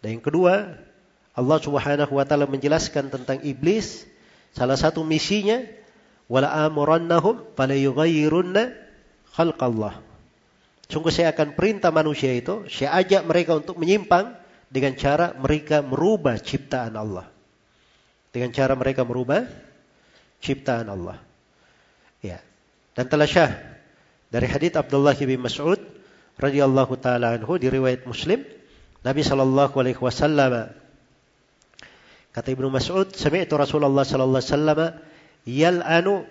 Dan 0.05 0.21
yang 0.21 0.23
kedua, 0.23 0.77
Allah 1.33 1.57
Subhanahu 1.57 2.13
wa 2.13 2.25
taala 2.29 2.45
menjelaskan 2.45 3.09
tentang 3.09 3.41
iblis, 3.41 4.05
salah 4.53 4.77
satu 4.77 5.01
misinya 5.01 5.65
wala 6.29 6.69
amurannahum 6.69 7.41
fala 7.57 7.73
yughayyirunna 7.73 8.71
khalqallah. 9.33 9.97
Sungguh 10.89 11.13
saya 11.13 11.33
akan 11.33 11.53
perintah 11.53 11.89
manusia 11.93 12.33
itu, 12.33 12.65
saya 12.69 12.97
ajak 13.01 13.25
mereka 13.25 13.57
untuk 13.57 13.77
menyimpang 13.77 14.33
dengan 14.69 14.93
cara 14.97 15.33
mereka 15.37 15.81
merubah 15.81 16.37
ciptaan 16.37 16.93
Allah. 16.93 17.29
Dengan 18.29 18.53
cara 18.53 18.77
mereka 18.77 19.01
merubah 19.05 19.45
ciptaan 20.41 20.89
Allah. 20.89 21.17
Ya. 22.21 22.41
Dan 22.93 23.09
telah 23.09 23.25
syah 23.25 23.53
dari 24.29 24.45
hadits 24.45 24.77
Abdullah 24.77 25.17
bin 25.17 25.41
Mas'ud 25.41 25.81
radhiyallahu 26.37 26.93
taala 27.01 27.37
anhu 27.37 27.57
di 27.57 27.69
riwayat 27.69 28.05
Muslim, 28.05 28.45
Nabi 29.01 29.21
sallallahu 29.25 29.75
alaihi 29.81 29.97
wasallam 29.97 30.73
Kata 32.29 32.53
Ibnu 32.53 32.69
Mas'ud, 32.69 33.09
sami'tu 33.09 33.57
Rasulullah 33.57 34.05
sallallahu 34.05 34.37
alaihi 34.37 34.53
wasallam 34.53 34.79
yal'anu 35.47 36.25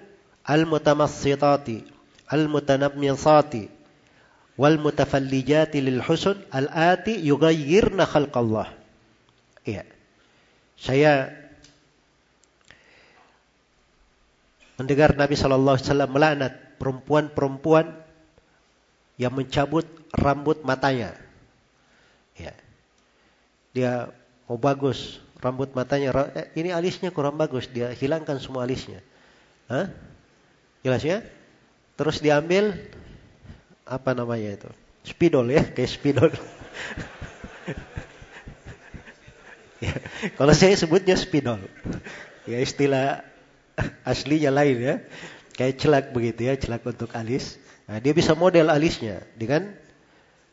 al-mutamassitati 0.44 1.84
al-mutanammisati 2.28 3.68
wal 4.58 4.76
mutafallijati 4.76 5.80
lil 5.80 6.02
husn 6.02 6.42
al-ati 6.50 7.16
yughayyirna 7.22 8.04
khalqallah. 8.04 8.68
Iya. 9.64 9.86
Saya 10.78 11.30
mendengar 14.78 15.14
Nabi 15.14 15.34
sallallahu 15.34 15.76
alaihi 15.78 15.88
wasallam 15.90 16.10
melaknat 16.10 16.52
perempuan-perempuan 16.78 17.86
yang 19.18 19.34
mencabut 19.34 19.86
rambut 20.14 20.62
matanya. 20.62 21.14
Ya. 22.38 22.54
Dia 23.74 23.92
mau 24.46 24.56
bagus, 24.56 25.18
rambut 25.38 25.70
matanya, 25.74 26.10
eh, 26.34 26.50
ini 26.58 26.74
alisnya 26.74 27.14
kurang 27.14 27.38
bagus, 27.38 27.70
dia 27.70 27.94
hilangkan 27.94 28.42
semua 28.42 28.66
alisnya. 28.66 29.02
Hah? 29.70 29.90
Jelas 30.82 31.02
ya? 31.02 31.22
Terus 31.98 32.22
diambil 32.22 32.74
apa 33.86 34.14
namanya 34.14 34.54
itu? 34.54 34.70
Spidol 35.06 35.50
ya, 35.50 35.62
kayak 35.62 35.90
spidol. 35.90 36.30
ya. 39.84 39.94
Kalau 40.34 40.54
saya 40.54 40.74
sebutnya 40.74 41.14
spidol. 41.14 41.62
Ya 42.48 42.58
istilah 42.62 43.22
aslinya 44.02 44.50
lain 44.50 44.76
ya. 44.78 44.94
Kayak 45.54 45.74
celak 45.82 46.04
begitu 46.14 46.46
ya, 46.46 46.54
celak 46.54 46.86
untuk 46.86 47.10
alis. 47.18 47.58
Nah, 47.90 47.98
dia 47.98 48.14
bisa 48.14 48.36
model 48.38 48.70
alisnya 48.70 49.26
dengan 49.34 49.74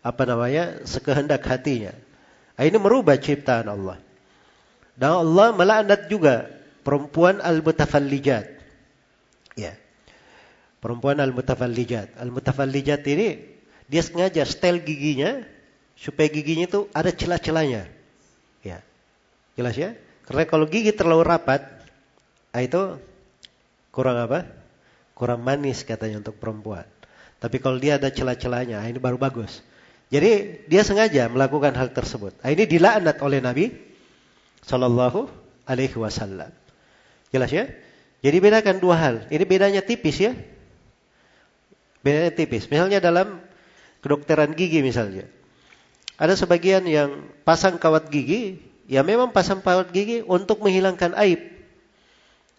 apa 0.02 0.24
namanya? 0.26 0.82
sekehendak 0.88 1.46
hatinya. 1.46 1.94
Nah, 2.56 2.64
ini 2.64 2.78
merubah 2.80 3.20
ciptaan 3.20 3.70
Allah. 3.70 4.05
Dan 4.96 5.12
Allah 5.12 5.52
melaknat 5.52 6.08
juga 6.08 6.48
perempuan 6.88 7.44
al-mutafallijat. 7.44 8.48
Ya. 9.60 9.76
Perempuan 10.80 11.20
al-mutafallijat. 11.20 12.16
Al-mutafallijat 12.16 13.04
ini 13.12 13.44
dia 13.92 14.02
sengaja 14.02 14.48
stel 14.48 14.80
giginya 14.82 15.44
supaya 16.00 16.32
giginya 16.32 16.66
itu 16.68 16.88
ada 16.96 17.12
celah-celahnya. 17.12 17.92
Ya. 18.64 18.80
Jelas 19.60 19.76
ya? 19.76 20.00
Karena 20.26 20.44
kalau 20.48 20.66
gigi 20.66 20.96
terlalu 20.96 21.24
rapat, 21.28 21.62
ah, 22.56 22.62
itu 22.64 22.98
kurang 23.94 24.18
apa? 24.18 24.48
Kurang 25.14 25.44
manis 25.46 25.86
katanya 25.86 26.24
untuk 26.24 26.36
perempuan. 26.40 26.88
Tapi 27.38 27.62
kalau 27.62 27.78
dia 27.78 28.02
ada 28.02 28.10
celah-celahnya, 28.10 28.82
ah, 28.82 28.88
ini 28.88 28.98
baru 28.98 29.20
bagus. 29.20 29.62
Jadi 30.10 30.64
dia 30.66 30.82
sengaja 30.82 31.30
melakukan 31.30 31.76
hal 31.78 31.94
tersebut. 31.94 32.34
Ah, 32.42 32.50
ini 32.50 32.66
dilaknat 32.66 33.22
oleh 33.22 33.44
Nabi 33.44 33.95
Shallallahu 34.66 35.30
Alaihi 35.70 35.96
Wasallam. 35.98 36.50
Jelas 37.30 37.50
ya? 37.54 37.70
Jadi 38.26 38.38
bedakan 38.42 38.82
dua 38.82 38.98
hal. 38.98 39.16
Ini 39.30 39.44
bedanya 39.46 39.82
tipis 39.86 40.18
ya. 40.18 40.34
Bedanya 42.02 42.34
tipis. 42.34 42.66
Misalnya 42.70 42.98
dalam 42.98 43.42
kedokteran 44.02 44.58
gigi 44.58 44.82
misalnya. 44.82 45.30
Ada 46.16 46.38
sebagian 46.40 46.88
yang 46.88 47.28
pasang 47.44 47.76
kawat 47.76 48.08
gigi, 48.08 48.62
ya 48.88 49.04
memang 49.04 49.36
pasang 49.36 49.60
kawat 49.60 49.92
gigi 49.92 50.24
untuk 50.24 50.64
menghilangkan 50.64 51.12
aib. 51.20 51.42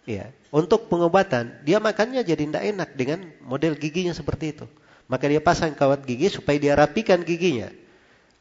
Ya, 0.07 0.30
untuk 0.54 0.86
pengobatan, 0.86 1.66
dia 1.66 1.82
makannya 1.82 2.22
jadi 2.22 2.46
tidak 2.46 2.62
enak 2.62 2.90
dengan 2.94 3.26
model 3.42 3.74
giginya 3.74 4.14
seperti 4.14 4.54
itu. 4.54 4.66
Maka 5.11 5.26
dia 5.26 5.42
pasang 5.42 5.74
kawat 5.74 6.07
gigi 6.07 6.30
supaya 6.30 6.59
dia 6.62 6.78
rapikan 6.78 7.26
giginya. 7.26 7.70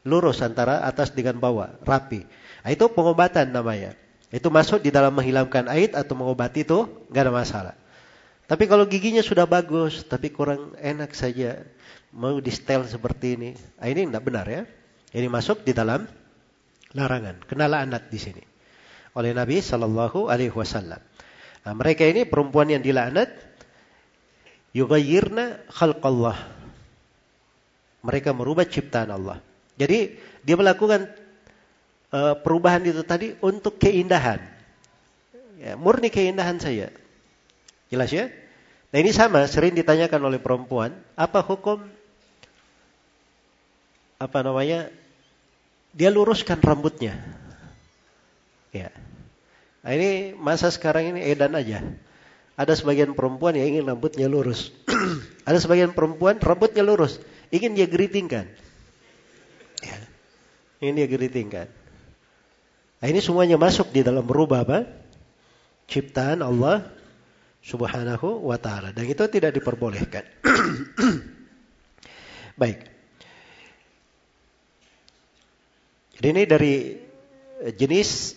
Lurus 0.06 0.38
antara 0.42 0.86
atas 0.86 1.10
dengan 1.10 1.42
bawah, 1.42 1.74
rapi. 1.82 2.22
Nah, 2.66 2.74
itu 2.74 2.90
pengobatan 2.90 3.54
namanya. 3.54 3.94
Itu 4.34 4.50
masuk 4.50 4.82
di 4.82 4.90
dalam 4.90 5.14
menghilangkan 5.14 5.70
aib 5.70 5.94
atau 5.94 6.18
mengobati 6.18 6.66
itu 6.66 6.90
nggak 7.14 7.22
ada 7.22 7.30
masalah. 7.30 7.74
Tapi 8.50 8.66
kalau 8.66 8.90
giginya 8.90 9.22
sudah 9.22 9.46
bagus, 9.46 10.02
tapi 10.02 10.34
kurang 10.34 10.74
enak 10.82 11.14
saja, 11.14 11.62
mau 12.10 12.34
di 12.42 12.50
setel 12.50 12.82
seperti 12.82 13.38
ini. 13.38 13.50
Nah, 13.78 13.86
ini 13.86 14.10
tidak 14.10 14.26
benar 14.26 14.50
ya. 14.50 14.66
Ini 15.14 15.30
masuk 15.30 15.62
di 15.62 15.70
dalam 15.70 16.10
larangan. 16.90 17.38
Kena 17.46 17.70
laknat 17.70 18.10
di 18.10 18.18
sini 18.18 18.42
oleh 19.16 19.30
Nabi 19.32 19.62
Shallallahu 19.64 20.26
Alaihi 20.26 20.50
Wasallam. 20.50 21.00
Nah, 21.62 21.72
mereka 21.78 22.02
ini 22.02 22.28
perempuan 22.28 22.66
yang 22.66 22.84
dilaknat 22.84 23.32
yughayyirna 24.76 25.70
khalqallah. 25.70 26.34
Mereka 28.02 28.34
merubah 28.34 28.66
ciptaan 28.66 29.14
Allah. 29.14 29.38
Jadi 29.78 30.18
dia 30.42 30.56
melakukan 30.58 31.25
perubahan 32.44 32.82
itu 32.86 33.02
tadi 33.02 33.34
untuk 33.42 33.76
keindahan. 33.80 34.40
Ya, 35.56 35.74
murni 35.74 36.12
keindahan 36.12 36.60
saya. 36.62 36.92
Jelas 37.88 38.10
ya? 38.12 38.30
Nah 38.92 38.98
ini 39.02 39.10
sama, 39.10 39.44
sering 39.50 39.74
ditanyakan 39.74 40.20
oleh 40.30 40.38
perempuan, 40.38 40.94
apa 41.18 41.42
hukum 41.42 41.82
apa 44.16 44.38
namanya 44.40 44.88
dia 45.92 46.12
luruskan 46.12 46.60
rambutnya. 46.60 47.16
Ya. 48.72 48.92
Nah, 49.80 49.92
ini 49.96 50.36
masa 50.36 50.68
sekarang 50.68 51.16
ini 51.16 51.24
edan 51.24 51.56
aja. 51.56 51.80
Ada 52.56 52.76
sebagian 52.76 53.12
perempuan 53.12 53.56
yang 53.56 53.68
ingin 53.76 53.84
rambutnya 53.84 54.28
lurus. 54.28 54.72
Ada 55.48 55.60
sebagian 55.60 55.92
perempuan 55.92 56.40
rambutnya 56.40 56.84
lurus, 56.84 57.20
ingin 57.52 57.76
dia 57.76 57.88
geritingkan. 57.88 58.48
Ya. 59.84 59.98
Ingin 60.80 60.94
dia 61.00 61.08
geritingkan. 61.08 61.68
Nah, 62.96 63.06
ini 63.12 63.20
semuanya 63.20 63.60
masuk 63.60 63.92
di 63.92 64.00
dalam 64.00 64.24
berubah 64.24 64.64
apa? 64.64 64.88
Ciptaan 65.86 66.40
Allah 66.40 66.88
Subhanahu 67.66 68.46
wa 68.46 68.56
taala 68.56 68.94
dan 68.94 69.04
itu 69.04 69.26
tidak 69.26 69.58
diperbolehkan. 69.58 70.22
Baik. 72.60 72.78
Jadi 76.16 76.26
ini 76.32 76.42
dari 76.48 76.74
eh, 77.66 77.72
jenis 77.76 78.32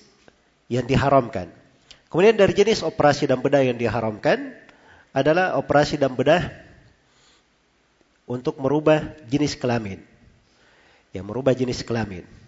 yang 0.68 0.84
diharamkan. 0.84 1.48
Kemudian 2.10 2.36
dari 2.36 2.52
jenis 2.52 2.84
operasi 2.84 3.30
dan 3.30 3.40
bedah 3.40 3.64
yang 3.64 3.78
diharamkan 3.78 4.58
adalah 5.16 5.56
operasi 5.56 5.96
dan 5.96 6.18
bedah 6.18 6.52
untuk 8.28 8.60
merubah 8.60 9.16
jenis 9.30 9.56
kelamin. 9.56 10.04
Yang 11.16 11.26
merubah 11.26 11.54
jenis 11.56 11.86
kelamin. 11.86 12.39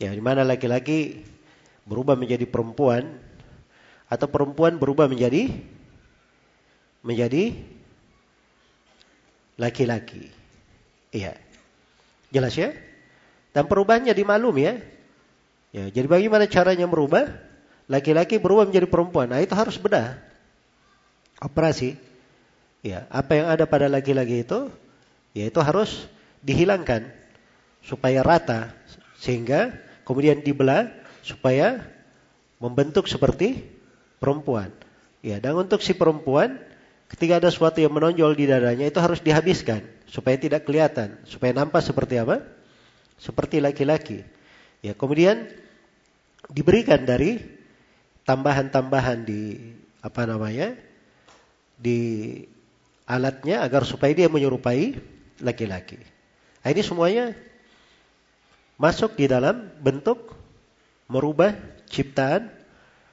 Yang 0.00 0.12
di 0.18 0.22
mana 0.22 0.46
laki-laki 0.46 1.20
berubah 1.84 2.14
menjadi 2.14 2.46
perempuan 2.46 3.18
atau 4.06 4.28
perempuan 4.28 4.76
berubah 4.76 5.08
menjadi 5.08 5.50
menjadi 7.02 7.56
laki-laki. 9.58 10.30
Iya. 11.12 11.36
Jelas 12.32 12.56
ya? 12.56 12.72
Dan 13.52 13.68
perubahannya 13.68 14.16
dimaklum 14.16 14.56
ya. 14.56 14.80
Ya, 15.72 15.88
jadi 15.88 16.08
bagaimana 16.08 16.48
caranya 16.48 16.88
merubah? 16.88 17.28
Laki-laki 17.88 18.40
berubah 18.40 18.68
menjadi 18.68 18.88
perempuan. 18.88 19.28
Nah, 19.28 19.40
itu 19.40 19.52
harus 19.52 19.76
bedah. 19.76 20.16
Operasi. 21.40 21.96
Ya, 22.80 23.04
apa 23.12 23.36
yang 23.36 23.46
ada 23.52 23.64
pada 23.68 23.86
laki-laki 23.86 24.42
itu, 24.42 24.72
ya 25.36 25.46
itu 25.46 25.60
harus 25.62 26.08
dihilangkan 26.42 27.06
supaya 27.86 28.20
rata 28.26 28.74
sehingga 29.22 29.70
kemudian 30.02 30.42
dibelah 30.42 30.90
supaya 31.22 31.78
membentuk 32.58 33.06
seperti 33.06 33.62
perempuan. 34.18 34.74
Ya, 35.22 35.38
dan 35.38 35.54
untuk 35.54 35.78
si 35.86 35.94
perempuan 35.94 36.58
ketika 37.06 37.38
ada 37.38 37.46
sesuatu 37.46 37.78
yang 37.78 37.94
menonjol 37.94 38.34
di 38.34 38.50
dadanya 38.50 38.90
itu 38.90 38.98
harus 38.98 39.22
dihabiskan 39.22 39.86
supaya 40.10 40.34
tidak 40.34 40.66
kelihatan, 40.66 41.22
supaya 41.30 41.54
nampak 41.54 41.86
seperti 41.86 42.18
apa? 42.18 42.42
seperti 43.22 43.62
laki-laki. 43.62 44.26
Ya, 44.82 44.98
kemudian 44.98 45.46
diberikan 46.50 47.06
dari 47.06 47.38
tambahan-tambahan 48.26 49.22
di 49.22 49.70
apa 50.02 50.26
namanya? 50.26 50.74
di 51.78 51.98
alatnya 53.06 53.62
agar 53.62 53.82
supaya 53.82 54.14
dia 54.14 54.30
menyerupai 54.30 54.94
laki-laki. 55.42 55.98
Nah, 56.62 56.68
ini 56.70 56.82
semuanya 56.82 57.34
masuk 58.82 59.14
di 59.14 59.30
dalam 59.30 59.70
bentuk 59.78 60.34
merubah 61.06 61.54
ciptaan 61.86 62.50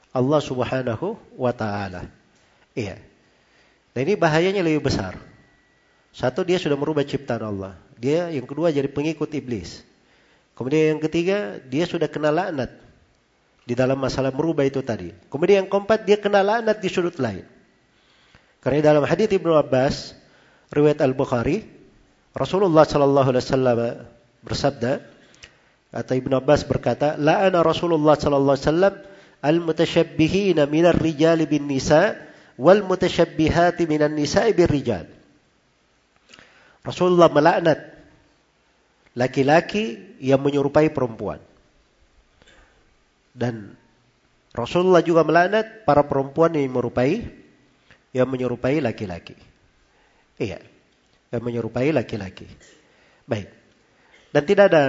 Allah 0.09 0.41
Subhanahu 0.41 1.13
wa 1.37 1.53
taala. 1.53 2.09
Iya. 2.73 2.97
Nah, 3.93 3.99
ini 4.01 4.17
bahayanya 4.17 4.65
lebih 4.65 4.89
besar. 4.89 5.13
Satu 6.09 6.41
dia 6.41 6.57
sudah 6.57 6.73
merubah 6.73 7.05
ciptaan 7.05 7.45
Allah. 7.45 7.77
Dia 8.01 8.33
yang 8.33 8.49
kedua 8.49 8.73
jadi 8.73 8.89
pengikut 8.89 9.29
iblis. 9.37 9.85
Kemudian 10.57 10.97
yang 10.97 11.01
ketiga, 11.05 11.61
dia 11.69 11.85
sudah 11.85 12.09
kena 12.09 12.33
laknat 12.33 12.73
di 13.69 13.77
dalam 13.77 14.01
masalah 14.01 14.33
merubah 14.33 14.65
itu 14.65 14.81
tadi. 14.81 15.13
Kemudian 15.29 15.63
yang 15.63 15.69
keempat, 15.69 16.03
dia 16.03 16.17
kena 16.17 16.41
laknat 16.41 16.81
di 16.81 16.89
sudut 16.89 17.15
lain. 17.21 17.45
Karena 18.59 18.91
dalam 18.91 19.05
hadis 19.05 19.29
Ibnu 19.29 19.53
Abbas, 19.55 20.17
riwayat 20.73 20.99
Al-Bukhari, 20.99 21.63
Rasulullah 22.35 22.83
sallallahu 22.83 23.29
alaihi 23.31 23.45
wasallam 23.45 23.79
bersabda, 24.43 25.18
kata 25.90 26.14
Ibnu 26.14 26.38
Abbas 26.38 26.66
berkata, 26.66 27.18
"La'ana 27.18 27.66
Rasulullah 27.66 28.14
sallallahu 28.18 28.56
alaihi 28.56 28.68
wasallam 28.70 28.95
al-mutasyabbihina 29.41 30.70
minar 30.70 30.98
rijali 30.98 31.49
bin 31.49 31.66
nisa 31.66 32.18
wal 32.60 32.86
mutasyabbihati 32.86 33.90
minan 33.90 34.14
nisa'i 34.14 34.53
bir 34.53 34.70
rijal." 34.70 35.10
Rasulullah 36.86 37.28
melaknat 37.30 37.99
laki-laki 39.18 40.16
yang 40.24 40.40
menyerupai 40.40 40.94
perempuan. 40.94 41.41
Dan 43.36 43.76
Rasulullah 44.53 45.06
juga 45.06 45.22
melaknat 45.22 45.86
para 45.86 46.06
perempuan 46.06 46.53
yang 46.56 46.70
menyerupai 46.72 47.22
yang 48.10 48.26
menyerupai 48.26 48.82
laki-laki. 48.82 49.38
Iya, 50.41 50.60
yang 51.30 51.44
menyerupai 51.45 51.94
laki-laki. 51.94 52.49
Baik. 53.30 53.53
Dan 54.34 54.44
tidak 54.49 54.66
ada 54.74 54.84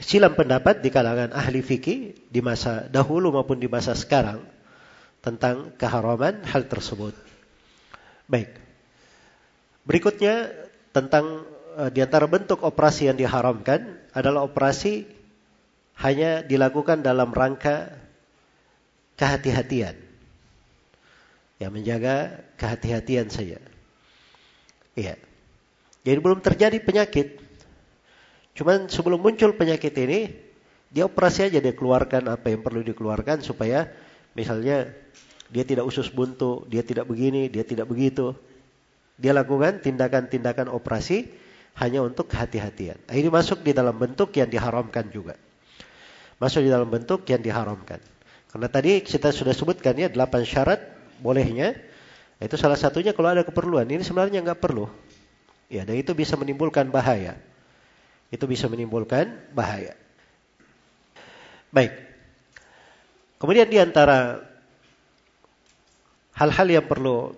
silam 0.00 0.36
pendapat 0.36 0.84
di 0.84 0.92
kalangan 0.92 1.32
ahli 1.32 1.60
fikih 1.64 2.28
di 2.28 2.40
masa 2.44 2.88
dahulu 2.88 3.32
maupun 3.32 3.56
di 3.56 3.68
masa 3.68 3.96
sekarang 3.96 4.44
tentang 5.24 5.72
keharaman 5.76 6.44
hal 6.46 6.68
tersebut. 6.68 7.16
Baik. 8.28 8.52
Berikutnya 9.86 10.50
tentang 10.90 11.46
Eh, 11.76 11.92
di 11.92 12.00
antara 12.00 12.24
bentuk 12.24 12.64
operasi 12.64 13.12
yang 13.12 13.20
diharamkan 13.20 14.00
adalah 14.16 14.48
operasi 14.48 15.04
hanya 16.00 16.40
dilakukan 16.40 17.04
dalam 17.04 17.36
rangka 17.36 17.92
kehati-hatian. 19.20 19.92
Ya, 21.60 21.68
menjaga 21.68 22.40
kehati-hatian 22.56 23.28
saja. 23.28 23.60
Iya. 24.96 25.20
Jadi 26.00 26.18
belum 26.20 26.40
terjadi 26.40 26.80
penyakit. 26.80 27.44
Cuman 28.56 28.88
sebelum 28.88 29.20
muncul 29.20 29.52
penyakit 29.52 29.92
ini, 30.00 30.32
dia 30.88 31.04
operasi 31.04 31.52
aja 31.52 31.60
dia 31.60 31.76
keluarkan 31.76 32.32
apa 32.32 32.48
yang 32.48 32.64
perlu 32.64 32.80
dikeluarkan 32.80 33.44
supaya 33.44 33.92
misalnya 34.32 34.88
dia 35.52 35.62
tidak 35.68 35.84
usus 35.84 36.08
buntu, 36.08 36.64
dia 36.66 36.80
tidak 36.80 37.04
begini, 37.04 37.52
dia 37.52 37.62
tidak 37.62 37.86
begitu. 37.86 38.32
Dia 39.20 39.36
lakukan 39.36 39.84
tindakan-tindakan 39.84 40.72
operasi 40.72 41.28
hanya 41.76 42.00
untuk 42.00 42.32
kehati-hatian. 42.32 42.96
Ini 43.08 43.28
masuk 43.28 43.60
di 43.60 43.76
dalam 43.76 43.96
bentuk 43.96 44.32
yang 44.32 44.48
diharamkan 44.48 45.12
juga. 45.12 45.36
Masuk 46.40 46.64
di 46.64 46.70
dalam 46.72 46.88
bentuk 46.88 47.24
yang 47.28 47.40
diharamkan. 47.40 48.00
Karena 48.48 48.68
tadi 48.72 49.04
kita 49.04 49.32
sudah 49.32 49.52
sebutkan 49.52 49.96
ya 49.96 50.08
delapan 50.08 50.44
syarat 50.44 50.80
bolehnya. 51.20 51.76
Itu 52.36 52.60
salah 52.60 52.76
satunya 52.76 53.16
kalau 53.16 53.32
ada 53.32 53.44
keperluan. 53.44 53.88
Ini 53.88 54.04
sebenarnya 54.04 54.44
nggak 54.44 54.60
perlu. 54.60 54.88
Ya, 55.72 55.84
dan 55.88 55.96
itu 55.96 56.12
bisa 56.12 56.36
menimbulkan 56.36 56.88
bahaya. 56.92 57.40
Itu 58.30 58.50
bisa 58.50 58.66
menimbulkan 58.66 59.30
bahaya. 59.54 59.94
Baik. 61.70 61.92
Kemudian 63.36 63.68
di 63.68 63.78
antara 63.78 64.40
hal-hal 66.36 66.68
yang 66.68 66.86
perlu 66.88 67.36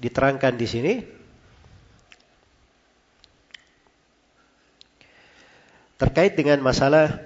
diterangkan 0.00 0.54
di 0.56 0.66
sini 0.66 0.94
terkait 6.00 6.32
dengan 6.32 6.64
masalah 6.64 7.20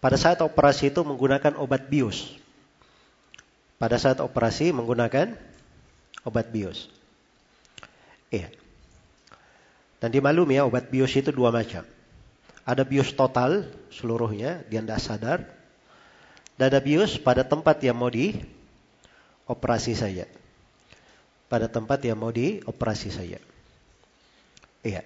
pada 0.00 0.16
saat 0.20 0.44
operasi 0.44 0.92
itu 0.92 1.00
menggunakan 1.00 1.56
obat 1.56 1.88
bius. 1.88 2.36
Pada 3.80 3.96
saat 3.96 4.20
operasi 4.20 4.76
menggunakan 4.76 5.32
obat 6.28 6.52
bius. 6.52 6.99
Iya. 8.30 8.48
Dan 10.00 10.14
dimaklumi 10.14 10.56
ya 10.56 10.64
obat 10.64 10.88
bius 10.88 11.12
itu 11.18 11.28
dua 11.34 11.52
macam. 11.52 11.84
Ada 12.64 12.86
bius 12.86 13.12
total 13.12 13.66
seluruhnya, 13.90 14.64
dia 14.70 14.80
tidak 14.80 15.02
sadar. 15.02 15.38
Dan 16.54 16.72
ada 16.72 16.80
bius 16.80 17.18
pada 17.18 17.42
tempat 17.42 17.82
yang 17.82 17.98
mau 17.98 18.08
dioperasi 18.08 19.92
saja. 19.98 20.24
Pada 21.50 21.66
tempat 21.66 21.98
yang 22.06 22.16
mau 22.16 22.30
dioperasi 22.30 23.10
saja. 23.10 23.42
Iya. 24.86 25.02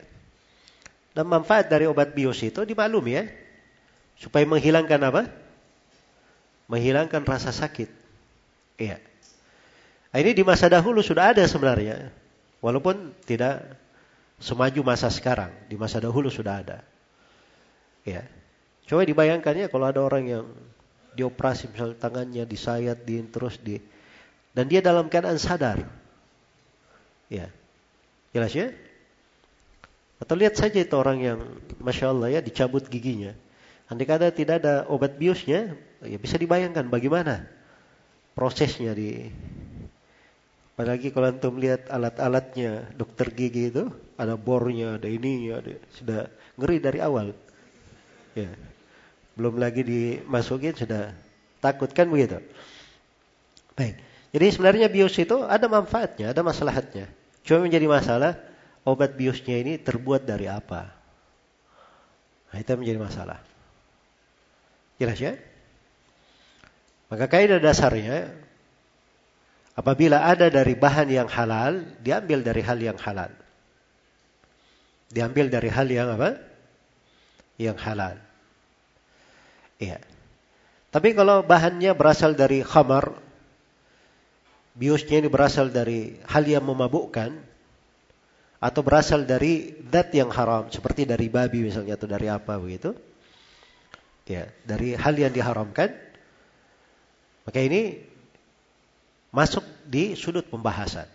Dan 1.15 1.31
manfaat 1.31 1.71
dari 1.71 1.89
obat 1.89 2.13
bius 2.13 2.43
itu 2.45 2.63
dimaklumi 2.63 3.13
ya. 3.19 3.25
Supaya 4.21 4.47
menghilangkan 4.47 5.01
apa? 5.11 5.23
Menghilangkan 6.71 7.23
rasa 7.27 7.51
sakit. 7.51 7.91
Iya. 8.79 8.99
Nah, 10.15 10.19
ini 10.23 10.31
di 10.31 10.47
masa 10.47 10.71
dahulu 10.71 11.03
sudah 11.03 11.35
ada 11.35 11.43
sebenarnya. 11.43 12.15
Walaupun 12.65 13.13
tidak 13.29 13.77
semaju 14.41 14.81
masa 14.81 15.13
sekarang. 15.13 15.53
Di 15.69 15.77
masa 15.77 16.01
dahulu 16.01 16.33
sudah 16.33 16.65
ada. 16.65 16.79
Ya. 18.09 18.25
Coba 18.89 19.05
dibayangkan 19.05 19.53
ya 19.53 19.67
kalau 19.69 19.85
ada 19.85 20.01
orang 20.01 20.25
yang 20.25 20.45
dioperasi 21.13 21.73
misalnya 21.73 22.01
tangannya 22.01 22.45
disayat, 22.49 23.05
di 23.05 23.21
terus 23.29 23.61
di 23.61 23.81
dan 24.57 24.65
dia 24.71 24.81
dalam 24.81 25.13
keadaan 25.13 25.37
sadar. 25.37 25.85
Ya. 27.29 27.53
Jelas 28.33 28.53
ya? 28.57 28.73
Atau 30.17 30.41
lihat 30.41 30.57
saja 30.57 30.81
itu 30.81 30.95
orang 30.97 31.19
yang 31.21 31.39
Masya 31.85 32.17
Allah 32.17 32.39
ya 32.39 32.41
dicabut 32.41 32.89
giginya. 32.89 33.37
Andai 33.93 34.09
kata 34.09 34.33
tidak 34.33 34.65
ada 34.65 34.89
obat 34.89 35.21
biusnya, 35.21 35.77
ya 36.01 36.17
bisa 36.17 36.41
dibayangkan 36.41 36.89
bagaimana 36.89 37.45
prosesnya 38.33 38.97
di 38.97 39.29
Apalagi 40.75 41.15
kalau 41.15 41.31
antum 41.31 41.55
lihat 41.63 41.87
alat-alatnya 41.87 42.91
dokter 42.99 43.31
gigi 43.31 43.71
itu, 43.71 43.87
ada 44.19 44.35
bornya, 44.35 44.99
ada 44.99 45.07
ini, 45.07 45.55
ada 45.55 45.79
sudah 45.95 46.27
ngeri 46.59 46.83
dari 46.83 46.99
awal. 46.99 47.31
Ya. 48.35 48.51
Belum 49.39 49.55
lagi 49.55 49.87
dimasukin 49.87 50.75
sudah 50.75 51.15
takut 51.63 51.95
kan 51.95 52.11
begitu. 52.11 52.43
Baik. 53.79 54.03
Jadi 54.35 54.47
sebenarnya 54.51 54.91
bius 54.91 55.15
itu 55.15 55.47
ada 55.47 55.71
manfaatnya, 55.71 56.35
ada 56.35 56.43
masalahnya. 56.43 57.07
Cuma 57.47 57.71
menjadi 57.71 57.87
masalah 57.87 58.35
obat 58.83 59.15
biusnya 59.15 59.63
ini 59.63 59.79
terbuat 59.79 60.27
dari 60.27 60.51
apa? 60.51 60.91
Nah, 62.51 62.59
itu 62.59 62.75
menjadi 62.75 62.99
masalah. 62.99 63.39
Jelas 64.99 65.19
ya? 65.23 65.39
Maka 67.15 67.31
kaidah 67.31 67.63
dasarnya 67.63 68.35
apabila 69.75 70.25
ada 70.25 70.51
dari 70.51 70.75
bahan 70.79 71.09
yang 71.11 71.29
halal, 71.31 71.83
diambil 72.01 72.43
dari 72.43 72.63
hal 72.63 72.79
yang 72.81 72.99
halal. 72.99 73.31
Diambil 75.11 75.47
dari 75.51 75.71
hal 75.71 75.87
yang 75.87 76.09
apa? 76.15 76.39
Yang 77.61 77.79
halal. 77.87 78.17
Iya. 79.79 79.99
Tapi 80.91 81.15
kalau 81.15 81.43
bahannya 81.43 81.95
berasal 81.95 82.39
dari 82.39 82.63
khamar, 82.63 83.15
biusnya 84.79 85.23
ini 85.23 85.29
berasal 85.31 85.71
dari 85.71 86.19
hal 86.27 86.47
yang 86.47 86.67
memabukkan, 86.67 87.35
atau 88.65 88.81
berasal 88.81 89.29
dari 89.29 89.77
dat 89.93 90.09
yang 90.17 90.33
haram 90.33 90.73
seperti 90.73 91.05
dari 91.05 91.29
babi 91.29 91.69
misalnya 91.69 92.01
atau 92.01 92.09
dari 92.09 92.33
apa 92.33 92.57
begitu 92.57 92.97
ya 94.25 94.49
dari 94.65 94.97
hal 94.97 95.13
yang 95.13 95.37
diharamkan 95.37 95.93
maka 97.45 97.61
ini 97.61 98.01
masuk 99.35 99.67
di 99.83 100.15
sudut 100.15 100.47
pembahasan 100.47 101.11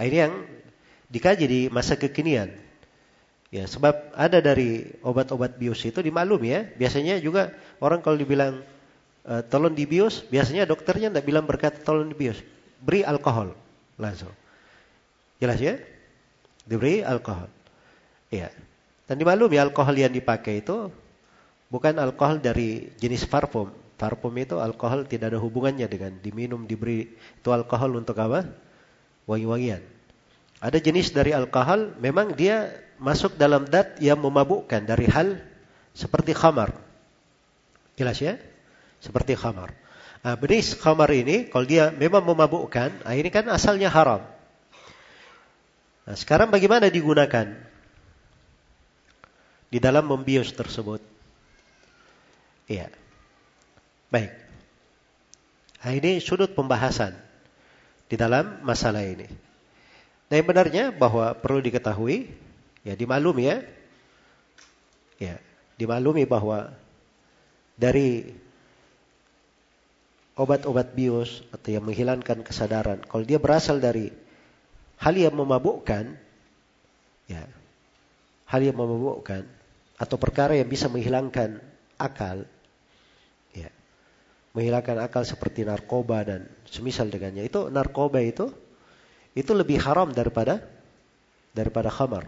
nah, 0.00 0.04
ini 0.08 0.16
yang 0.16 0.32
dikaji 1.12 1.44
di 1.44 1.60
masa 1.68 2.00
kekinian 2.00 2.48
ya 3.52 3.68
sebab 3.68 4.16
ada 4.16 4.40
dari 4.40 4.88
obat-obat 5.04 5.60
bius 5.60 5.84
itu 5.84 6.00
dimaklumi 6.00 6.48
ya 6.48 6.60
biasanya 6.80 7.20
juga 7.20 7.52
orang 7.84 8.00
kalau 8.00 8.16
dibilang 8.16 8.64
e, 9.26 9.44
tolong 9.52 9.76
dibius 9.76 10.24
biasanya 10.24 10.64
dokternya 10.64 11.12
tidak 11.12 11.26
bilang 11.28 11.44
berkata 11.44 11.76
tolong 11.82 12.14
dibius 12.14 12.40
beri 12.80 13.04
alkohol 13.04 13.52
langsung 13.98 14.32
jelas 15.42 15.58
ya 15.58 15.76
diberi 16.70 17.02
alkohol. 17.02 17.50
Iya. 18.30 18.54
Dan 19.10 19.18
dimaklumi 19.18 19.58
alkohol 19.58 19.98
yang 19.98 20.14
dipakai 20.14 20.62
itu 20.62 20.86
bukan 21.66 21.98
alkohol 21.98 22.38
dari 22.38 22.94
jenis 23.02 23.26
parfum. 23.26 23.74
Parfum 24.00 24.32
itu 24.40 24.56
alkohol 24.56 25.04
tidak 25.04 25.36
ada 25.36 25.38
hubungannya 25.44 25.84
dengan 25.84 26.16
diminum, 26.24 26.64
diberi 26.64 27.04
itu 27.12 27.48
alkohol 27.52 28.00
untuk 28.00 28.16
apa? 28.16 28.48
Wangi-wangian. 29.28 29.84
Ada 30.64 30.80
jenis 30.80 31.12
dari 31.12 31.36
alkohol 31.36 32.00
memang 32.00 32.32
dia 32.32 32.72
masuk 32.96 33.36
dalam 33.36 33.68
dat 33.68 34.00
yang 34.00 34.16
memabukkan 34.16 34.88
dari 34.88 35.04
hal 35.04 35.36
seperti 35.92 36.32
khamar. 36.32 36.72
Jelas 38.00 38.16
ya? 38.24 38.40
Seperti 39.04 39.36
khamar. 39.36 39.76
Nah, 40.24 40.36
benis 40.36 40.72
khamar 40.76 41.12
ini 41.12 41.52
kalau 41.52 41.68
dia 41.68 41.92
memang 41.92 42.24
memabukkan, 42.24 43.04
nah 43.04 43.12
ini 43.12 43.28
kan 43.28 43.48
asalnya 43.52 43.92
haram. 43.92 44.24
Nah, 46.08 46.16
sekarang 46.16 46.48
bagaimana 46.48 46.88
digunakan 46.88 47.52
di 49.68 49.76
dalam 49.76 50.08
membius 50.08 50.52
tersebut? 50.56 51.04
Iya. 52.68 52.99
Baik. 54.10 54.34
Nah, 55.80 55.92
ini 55.96 56.18
sudut 56.18 56.52
pembahasan 56.52 57.14
di 58.10 58.18
dalam 58.18 58.60
masalah 58.66 59.06
ini. 59.06 59.30
Nah, 60.28 60.34
yang 60.34 60.46
benarnya 60.50 60.84
bahwa 60.90 61.32
perlu 61.38 61.62
diketahui, 61.62 62.26
ya 62.82 62.98
dimaklumi 62.98 63.44
ya, 63.46 63.62
ya 65.22 65.34
dimaklumi 65.78 66.26
bahwa 66.26 66.74
dari 67.78 68.34
obat-obat 70.36 70.92
bius 70.92 71.46
atau 71.54 71.70
yang 71.70 71.86
menghilangkan 71.86 72.42
kesadaran, 72.44 73.00
kalau 73.06 73.24
dia 73.24 73.38
berasal 73.40 73.78
dari 73.78 74.10
hal 75.00 75.14
yang 75.16 75.32
memabukkan, 75.32 76.18
ya, 77.30 77.42
hal 78.50 78.60
yang 78.60 78.76
memabukkan 78.76 79.46
atau 79.96 80.16
perkara 80.18 80.58
yang 80.58 80.68
bisa 80.68 80.90
menghilangkan 80.90 81.62
akal, 81.96 82.44
menghilangkan 84.50 84.98
akal 84.98 85.22
seperti 85.22 85.62
narkoba 85.62 86.26
dan 86.26 86.50
semisal 86.66 87.06
dengannya. 87.06 87.46
Itu 87.46 87.70
narkoba 87.70 88.18
itu 88.22 88.50
itu 89.34 89.52
lebih 89.54 89.78
haram 89.78 90.10
daripada 90.10 90.62
daripada 91.54 91.90
khamar. 91.90 92.26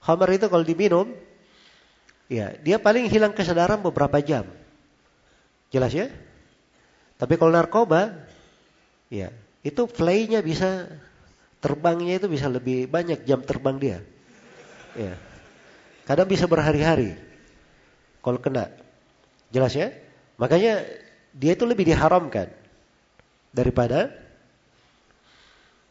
Khamar 0.00 0.28
itu 0.32 0.48
kalau 0.48 0.64
diminum, 0.64 1.12
ya 2.28 2.56
dia 2.60 2.76
paling 2.80 3.08
hilang 3.08 3.32
kesadaran 3.32 3.80
beberapa 3.80 4.20
jam. 4.20 4.48
Jelas 5.72 5.92
ya? 5.92 6.08
Tapi 7.20 7.36
kalau 7.36 7.52
narkoba, 7.52 8.16
ya 9.12 9.28
itu 9.60 9.84
fly-nya 9.84 10.40
bisa 10.40 10.88
terbangnya 11.60 12.16
itu 12.16 12.26
bisa 12.32 12.48
lebih 12.48 12.88
banyak 12.88 13.28
jam 13.28 13.44
terbang 13.44 13.76
dia. 13.76 13.98
Ya. 14.96 15.14
Kadang 16.08 16.26
bisa 16.26 16.48
berhari-hari. 16.48 17.14
Kalau 18.24 18.40
kena. 18.40 18.72
Jelas 19.52 19.76
ya? 19.76 19.92
Makanya 20.40 20.80
dia 21.34 21.54
itu 21.54 21.64
lebih 21.66 21.86
diharamkan 21.86 22.50
daripada 23.54 24.10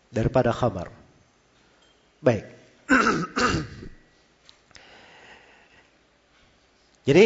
daripada 0.10 0.52
khamar. 0.52 0.92
Baik. 2.20 2.46
Jadi 7.08 7.26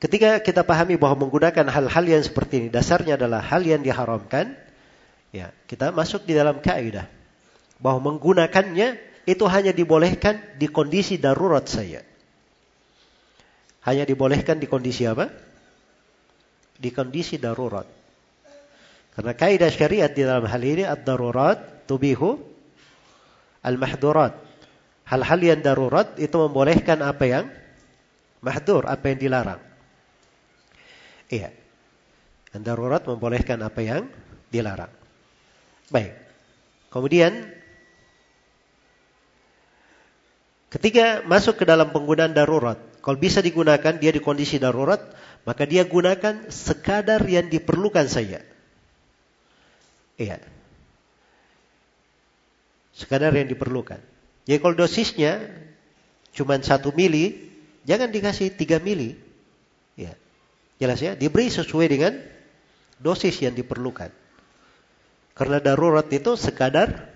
ketika 0.00 0.40
kita 0.40 0.62
pahami 0.64 0.96
bahwa 0.96 1.26
menggunakan 1.26 1.66
hal-hal 1.68 2.04
yang 2.06 2.22
seperti 2.22 2.56
ini 2.64 2.68
dasarnya 2.72 3.16
adalah 3.18 3.42
hal 3.42 3.64
yang 3.66 3.82
diharamkan, 3.82 4.54
ya 5.34 5.50
kita 5.66 5.90
masuk 5.92 6.24
di 6.28 6.32
dalam 6.36 6.62
kaidah 6.62 7.08
bahwa 7.80 8.12
menggunakannya 8.14 9.00
itu 9.28 9.44
hanya 9.48 9.72
dibolehkan 9.72 10.40
di 10.56 10.68
kondisi 10.68 11.16
darurat 11.20 11.64
saya. 11.68 12.04
Hanya 13.80 14.04
dibolehkan 14.04 14.60
di 14.60 14.68
kondisi 14.68 15.08
apa? 15.08 15.32
Di 16.80 16.88
kondisi 16.88 17.36
darurat. 17.36 17.84
Karena 19.12 19.36
kaidah 19.36 19.68
syariat 19.68 20.08
di 20.08 20.24
dalam 20.24 20.48
hal 20.48 20.62
ini 20.64 20.88
ad-darurat 20.88 21.84
tubihu 21.84 22.40
al-mahdurat. 23.60 24.32
Hal-hal 25.04 25.40
yang 25.42 25.60
darurat 25.60 26.14
itu 26.16 26.32
membolehkan 26.38 27.02
apa 27.02 27.24
yang 27.26 27.44
mahdur, 28.40 28.86
apa 28.86 29.10
yang 29.12 29.18
dilarang. 29.18 29.60
Iya. 31.28 31.50
Yang 32.54 32.62
darurat 32.62 33.02
membolehkan 33.04 33.58
apa 33.60 33.80
yang 33.82 34.02
dilarang. 34.50 34.90
Baik. 35.90 36.14
Kemudian 36.90 37.46
ketika 40.70 41.22
masuk 41.26 41.58
ke 41.58 41.64
dalam 41.66 41.90
penggunaan 41.90 42.34
darurat, 42.34 42.78
kalau 43.02 43.18
bisa 43.18 43.42
digunakan 43.42 43.94
dia 43.98 44.10
di 44.10 44.22
kondisi 44.22 44.58
darurat, 44.58 45.02
maka 45.48 45.64
dia 45.64 45.86
gunakan 45.88 46.48
sekadar 46.52 47.24
yang 47.24 47.48
diperlukan 47.48 48.06
saja. 48.06 48.44
Iya. 50.20 50.36
Sekadar 52.92 53.32
yang 53.32 53.48
diperlukan. 53.48 54.00
Jadi 54.44 54.58
kalau 54.60 54.76
dosisnya 54.76 55.40
cuma 56.36 56.60
satu 56.60 56.92
mili, 56.92 57.48
jangan 57.88 58.12
dikasih 58.12 58.52
tiga 58.52 58.76
mili. 58.76 59.16
Ya. 59.96 60.12
Jelas 60.76 61.00
ya, 61.00 61.16
diberi 61.16 61.48
sesuai 61.48 61.86
dengan 61.88 62.12
dosis 63.00 63.40
yang 63.40 63.56
diperlukan. 63.56 64.12
Karena 65.32 65.56
darurat 65.56 66.04
itu 66.12 66.36
sekadar 66.36 67.08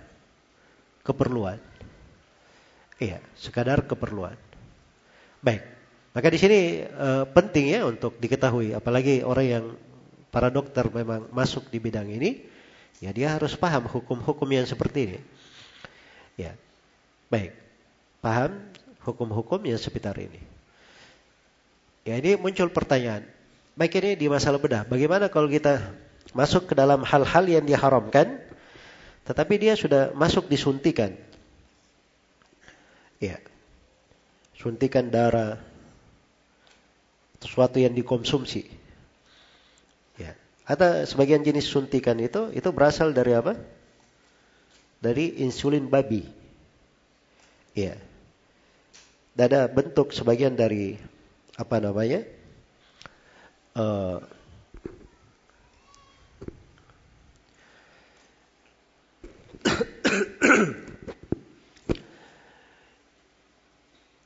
keperluan. 1.04 1.60
Iya, 2.96 3.20
sekadar 3.36 3.84
keperluan. 3.84 4.38
Baik. 5.44 5.73
Maka 6.14 6.30
di 6.30 6.38
sini 6.38 6.60
e, 6.86 7.08
penting 7.34 7.74
ya 7.74 7.82
untuk 7.90 8.14
diketahui, 8.22 8.70
apalagi 8.70 9.26
orang 9.26 9.46
yang 9.50 9.64
para 10.30 10.46
dokter 10.46 10.86
memang 10.86 11.26
masuk 11.34 11.66
di 11.74 11.82
bidang 11.82 12.06
ini, 12.06 12.46
ya 13.02 13.10
dia 13.10 13.34
harus 13.34 13.58
paham 13.58 13.90
hukum-hukum 13.90 14.46
yang 14.46 14.62
seperti 14.62 15.10
ini. 15.10 15.18
Ya. 16.38 16.54
Baik. 17.26 17.50
Paham 18.22 18.62
hukum-hukum 19.02 19.58
yang 19.66 19.74
seputar 19.74 20.14
ini. 20.22 20.38
Ya 22.06 22.14
ini 22.14 22.38
muncul 22.38 22.70
pertanyaan. 22.70 23.26
Baik 23.74 23.98
ini 23.98 24.14
di 24.14 24.30
masalah 24.30 24.62
bedah. 24.62 24.86
Bagaimana 24.86 25.26
kalau 25.26 25.50
kita 25.50 25.82
masuk 26.30 26.70
ke 26.70 26.74
dalam 26.78 27.02
hal-hal 27.02 27.44
yang 27.50 27.66
diharamkan, 27.66 28.38
tetapi 29.26 29.54
dia 29.58 29.74
sudah 29.74 30.14
masuk 30.14 30.46
disuntikan. 30.46 31.10
Ya. 33.18 33.42
Suntikan 34.54 35.10
darah, 35.10 35.58
sesuatu 37.44 37.76
yang 37.76 37.92
dikonsumsi. 37.92 38.64
Ya. 40.16 40.32
Ada 40.64 41.04
sebagian 41.04 41.44
jenis 41.44 41.68
suntikan 41.68 42.16
itu, 42.16 42.48
itu 42.56 42.68
berasal 42.72 43.12
dari 43.12 43.36
apa? 43.36 43.60
dari 45.04 45.44
insulin 45.44 45.92
babi. 45.92 46.24
Ya. 47.76 48.00
Dan 49.36 49.52
ada 49.52 49.68
bentuk 49.68 50.16
sebagian 50.16 50.56
dari 50.56 50.96
apa 51.60 51.76
namanya? 51.76 52.24
Uh, 53.76 54.24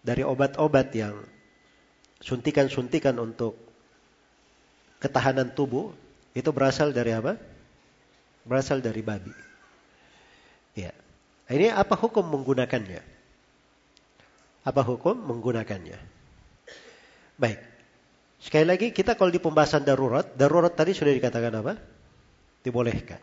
dari 0.06 0.22
obat-obat 0.22 0.94
yang 0.94 1.26
suntikan-suntikan 2.22 3.14
untuk 3.18 3.54
ketahanan 4.98 5.54
tubuh 5.54 5.94
itu 6.34 6.50
berasal 6.50 6.90
dari 6.90 7.14
apa? 7.14 7.38
Berasal 8.46 8.82
dari 8.82 9.02
babi. 9.02 9.34
Ya. 10.74 10.94
Ini 11.48 11.72
apa 11.72 11.96
hukum 11.96 12.22
menggunakannya? 12.28 13.00
Apa 14.68 14.82
hukum 14.84 15.16
menggunakannya? 15.16 15.98
Baik. 17.40 17.58
Sekali 18.38 18.66
lagi 18.68 18.86
kita 18.94 19.18
kalau 19.18 19.34
di 19.34 19.42
pembahasan 19.42 19.82
darurat, 19.82 20.28
darurat 20.38 20.70
tadi 20.70 20.94
sudah 20.94 21.10
dikatakan 21.10 21.52
apa? 21.58 21.74
Dibolehkan. 22.62 23.18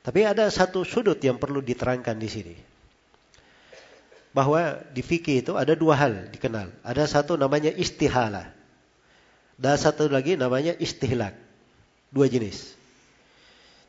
Tapi 0.00 0.20
ada 0.24 0.48
satu 0.48 0.82
sudut 0.82 1.20
yang 1.20 1.36
perlu 1.36 1.60
diterangkan 1.60 2.16
di 2.16 2.28
sini. 2.30 2.56
Bahwa 4.30 4.78
di 4.94 5.02
fikih 5.02 5.42
itu 5.42 5.52
ada 5.58 5.74
dua 5.74 5.98
hal 5.98 6.30
dikenal. 6.30 6.70
Ada 6.86 7.06
satu 7.10 7.34
namanya 7.34 7.74
istihala. 7.74 8.54
Dan 9.58 9.76
satu 9.76 10.06
lagi 10.06 10.38
namanya 10.38 10.72
istihlak. 10.78 11.34
Dua 12.14 12.30
jenis. 12.30 12.78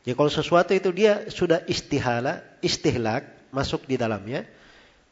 Jadi 0.02 0.18
kalau 0.18 0.30
sesuatu 0.30 0.74
itu 0.74 0.90
dia 0.90 1.30
sudah 1.30 1.62
istihala, 1.70 2.42
istihlak, 2.58 3.22
masuk 3.54 3.86
di 3.86 3.94
dalamnya, 3.94 4.42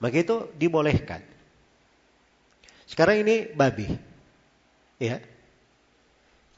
maka 0.02 0.18
itu 0.18 0.50
dibolehkan. 0.58 1.22
Sekarang 2.90 3.22
ini 3.22 3.46
babi. 3.54 3.86
Ya. 4.98 5.22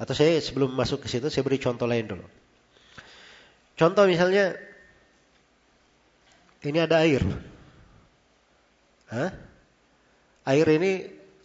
Atau 0.01 0.17
saya 0.17 0.41
sebelum 0.41 0.73
masuk 0.73 1.05
ke 1.05 1.13
situ, 1.13 1.29
saya 1.29 1.45
beri 1.45 1.61
contoh 1.61 1.85
lain 1.85 2.09
dulu. 2.09 2.25
Contoh 3.77 4.09
misalnya, 4.09 4.57
ini 6.65 6.79
ada 6.81 7.05
air. 7.05 7.21
Hah? 9.13 9.31
Air 10.49 10.67
ini 10.73 10.93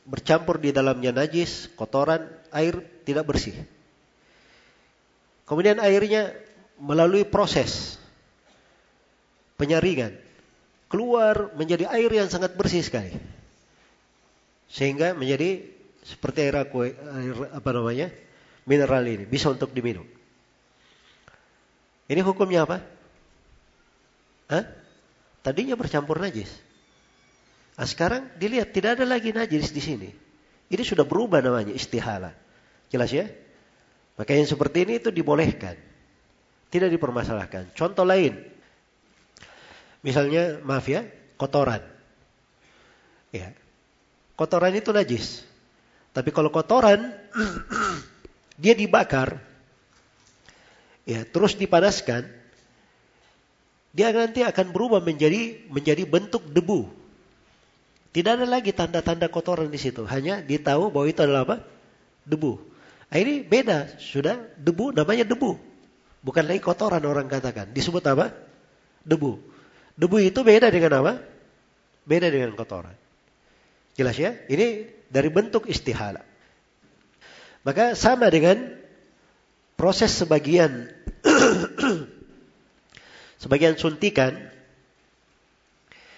bercampur 0.08 0.58
di 0.58 0.72
dalamnya 0.72 1.12
najis, 1.12 1.68
kotoran, 1.76 2.24
air 2.56 2.80
tidak 3.04 3.28
bersih. 3.28 3.54
Kemudian 5.44 5.84
airnya 5.84 6.32
melalui 6.80 7.28
proses 7.28 8.00
penyaringan 9.60 10.16
keluar 10.88 11.52
menjadi 11.60 11.92
air 11.92 12.08
yang 12.08 12.32
sangat 12.32 12.56
bersih 12.56 12.80
sekali. 12.80 13.12
Sehingga 14.72 15.12
menjadi 15.12 15.68
seperti 16.08 16.48
air, 16.48 16.56
aku, 16.56 16.88
air 16.88 17.36
apa 17.52 17.70
namanya? 17.76 18.08
mineral 18.68 19.00
ini 19.08 19.24
bisa 19.24 19.48
untuk 19.48 19.72
diminum. 19.72 20.04
Ini 22.08 22.20
hukumnya 22.20 22.68
apa? 22.68 22.84
Hah? 24.52 24.64
Tadinya 25.40 25.80
bercampur 25.80 26.20
najis. 26.20 26.52
Nah, 27.78 27.86
sekarang 27.86 28.34
dilihat 28.42 28.74
tidak 28.74 28.98
ada 28.98 29.06
lagi 29.06 29.30
najis 29.30 29.70
di 29.70 29.82
sini. 29.82 30.10
Ini 30.68 30.82
sudah 30.82 31.06
berubah 31.06 31.46
namanya 31.46 31.72
istihala. 31.72 32.34
Jelas 32.90 33.14
ya? 33.14 33.30
Maka 34.18 34.34
yang 34.34 34.50
seperti 34.50 34.84
ini 34.90 34.98
itu 34.98 35.14
dibolehkan. 35.14 35.78
Tidak 36.74 36.90
dipermasalahkan. 36.90 37.72
Contoh 37.78 38.04
lain. 38.04 38.34
Misalnya, 40.02 40.58
maaf 40.66 40.90
ya, 40.90 41.06
kotoran. 41.38 41.86
Ya. 43.30 43.54
Kotoran 44.34 44.74
itu 44.74 44.90
najis. 44.90 45.46
Tapi 46.18 46.34
kalau 46.34 46.50
kotoran 46.50 47.14
dia 48.62 48.74
dibakar, 48.74 49.38
ya 51.06 51.22
terus 51.30 51.54
dipanaskan, 51.54 52.26
dia 53.94 54.10
nanti 54.10 54.42
akan 54.42 54.74
berubah 54.74 55.02
menjadi 55.02 55.70
menjadi 55.70 56.04
bentuk 56.10 56.42
debu. 56.50 56.90
Tidak 58.18 58.34
ada 58.34 58.50
lagi 58.50 58.74
tanda-tanda 58.74 59.30
kotoran 59.30 59.70
di 59.70 59.78
situ, 59.78 60.02
hanya 60.10 60.42
ditahu 60.42 60.90
bahwa 60.90 61.06
itu 61.06 61.22
adalah 61.22 61.46
apa? 61.46 61.62
Debu. 62.26 62.58
Nah, 63.14 63.18
ini 63.22 63.46
beda, 63.46 64.02
sudah 64.02 64.42
debu 64.58 64.90
namanya 64.90 65.22
debu. 65.22 65.54
Bukan 66.26 66.50
lagi 66.50 66.58
kotoran 66.58 67.06
orang 67.06 67.30
katakan. 67.30 67.70
Disebut 67.78 68.02
apa? 68.10 68.34
Debu. 69.06 69.38
Debu 69.94 70.18
itu 70.18 70.42
beda 70.42 70.74
dengan 70.74 70.98
apa? 71.06 71.22
Beda 72.10 72.34
dengan 72.34 72.58
kotoran. 72.58 72.98
Jelas 73.94 74.18
ya? 74.18 74.34
Ini 74.50 74.90
dari 75.14 75.30
bentuk 75.30 75.70
istihala. 75.70 76.26
Maka 77.62 77.94
sama 77.94 78.34
dengan 78.34 78.82
proses 79.78 80.10
sebagian 80.18 80.90
sebagian 83.46 83.78
suntikan 83.78 84.57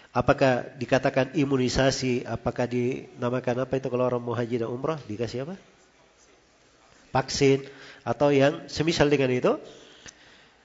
Apakah 0.10 0.66
dikatakan 0.82 1.38
imunisasi? 1.38 2.26
Apakah 2.26 2.66
dinamakan 2.66 3.66
apa 3.66 3.78
itu 3.78 3.88
kalau 3.94 4.10
orang 4.10 4.22
mau 4.22 4.34
haji 4.34 4.62
dan 4.66 4.70
umrah? 4.70 4.98
Dikasih 5.06 5.46
apa? 5.46 5.56
Vaksin 7.14 7.66
atau 8.02 8.34
yang 8.34 8.66
semisal 8.66 9.06
dengan 9.10 9.30
itu? 9.30 9.54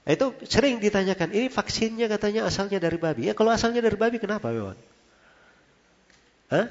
Itu 0.05 0.37
sering 0.45 0.85
ditanyakan, 0.85 1.33
ini 1.33 1.49
vaksinnya 1.49 2.13
katanya 2.13 2.45
asalnya 2.45 2.77
dari 2.77 3.01
babi. 3.01 3.33
Ya 3.33 3.35
kalau 3.37 3.53
asalnya 3.57 3.81
dari 3.81 3.97
babi 3.97 4.21
kenapa 4.21 4.53
memang? 4.53 4.77
Hah? 6.53 6.69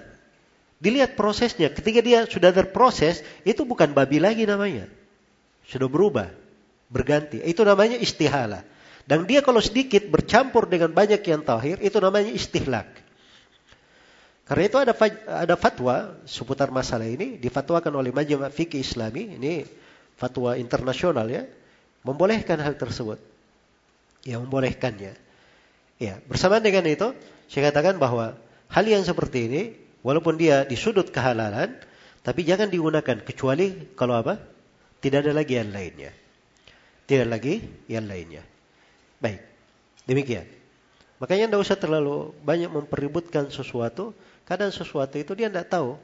Dilihat 0.77 1.17
prosesnya, 1.17 1.73
ketika 1.73 2.03
dia 2.05 2.29
sudah 2.29 2.53
terproses, 2.53 3.25
itu 3.41 3.65
bukan 3.65 3.95
babi 3.97 4.21
lagi 4.21 4.45
namanya. 4.45 4.85
Sudah 5.65 5.89
berubah, 5.89 6.29
berganti. 6.93 7.41
Itu 7.41 7.65
namanya 7.65 7.97
istihala. 7.97 8.61
Dan 9.03 9.27
dia 9.27 9.43
kalau 9.43 9.59
sedikit 9.59 10.07
bercampur 10.07 10.71
dengan 10.71 10.95
banyak 10.95 11.19
yang 11.19 11.43
tahir, 11.43 11.75
itu 11.83 11.97
namanya 11.99 12.31
istihlak. 12.31 12.87
Karena 14.43 14.63
itu 14.67 14.77
ada 14.79 14.93
ada 15.43 15.55
fatwa 15.55 16.19
seputar 16.27 16.67
masalah 16.71 17.07
ini 17.07 17.39
difatwakan 17.39 17.95
oleh 17.95 18.11
Majma' 18.11 18.51
Fikih 18.51 18.83
Islami, 18.83 19.39
ini 19.39 19.63
fatwa 20.19 20.55
internasional 20.55 21.27
ya, 21.27 21.43
membolehkan 22.03 22.59
hal 22.59 22.75
tersebut. 22.79 23.19
Ya, 24.23 24.39
membolehkannya. 24.39 25.19
Ya, 25.99 26.19
bersamaan 26.27 26.63
dengan 26.63 26.87
itu, 26.87 27.11
saya 27.51 27.71
katakan 27.71 27.99
bahwa 27.99 28.35
hal 28.71 28.85
yang 28.87 29.03
seperti 29.03 29.51
ini 29.51 29.61
walaupun 29.99 30.39
dia 30.39 30.63
di 30.63 30.79
sudut 30.79 31.11
kehalalan, 31.11 31.75
tapi 32.23 32.47
jangan 32.47 32.71
digunakan 32.71 33.19
kecuali 33.19 33.95
kalau 33.99 34.15
apa? 34.15 34.39
Tidak 35.03 35.19
ada 35.27 35.35
lagi 35.35 35.59
yang 35.59 35.75
lainnya. 35.75 36.11
Tidak 37.03 37.27
lagi 37.27 37.59
yang 37.91 38.07
lainnya. 38.07 38.52
Baik. 39.23 39.39
Demikian. 40.03 40.43
Makanya 41.23 41.47
tidak 41.47 41.63
usah 41.63 41.79
terlalu 41.79 42.35
banyak 42.43 42.67
mempeributkan 42.67 43.47
sesuatu. 43.47 44.11
Kadang 44.43 44.75
sesuatu 44.75 45.15
itu 45.15 45.31
dia 45.39 45.47
tidak 45.47 45.71
tahu. 45.71 45.95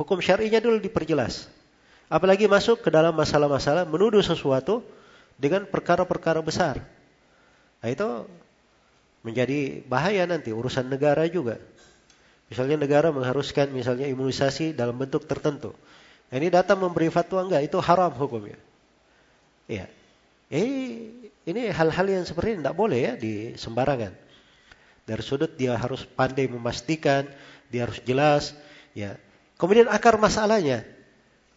Hukum 0.00 0.16
syarinya 0.24 0.56
dulu 0.56 0.80
diperjelas. 0.80 1.52
Apalagi 2.08 2.48
masuk 2.48 2.80
ke 2.80 2.88
dalam 2.88 3.12
masalah-masalah 3.12 3.84
menuduh 3.84 4.24
sesuatu 4.24 4.80
dengan 5.36 5.68
perkara-perkara 5.68 6.40
besar. 6.40 6.80
Nah, 7.84 7.88
itu 7.92 8.24
menjadi 9.20 9.84
bahaya 9.84 10.24
nanti 10.24 10.54
urusan 10.54 10.88
negara 10.88 11.28
juga. 11.28 11.60
Misalnya 12.48 12.80
negara 12.80 13.10
mengharuskan 13.10 13.74
misalnya 13.74 14.08
imunisasi 14.08 14.72
dalam 14.72 14.96
bentuk 14.96 15.28
tertentu. 15.28 15.76
Nah, 16.32 16.36
ini 16.40 16.48
datang 16.48 16.80
memberi 16.80 17.10
fatwa 17.12 17.44
enggak, 17.44 17.66
itu 17.66 17.76
haram 17.82 18.14
hukumnya. 18.14 18.56
Iya. 19.66 19.90
Eh, 20.46 21.30
ini 21.46 21.62
hal-hal 21.74 22.06
yang 22.06 22.22
seperti 22.22 22.54
ini 22.54 22.58
tidak 22.62 22.78
boleh 22.78 22.98
ya 23.02 23.12
di 23.18 23.54
sembarangan. 23.58 24.14
Dari 25.06 25.22
sudut 25.22 25.54
dia 25.54 25.78
harus 25.78 26.02
pandai 26.06 26.50
memastikan, 26.50 27.26
dia 27.70 27.86
harus 27.86 28.02
jelas, 28.02 28.54
ya. 28.94 29.18
Kemudian 29.58 29.86
akar 29.86 30.18
masalahnya, 30.18 30.82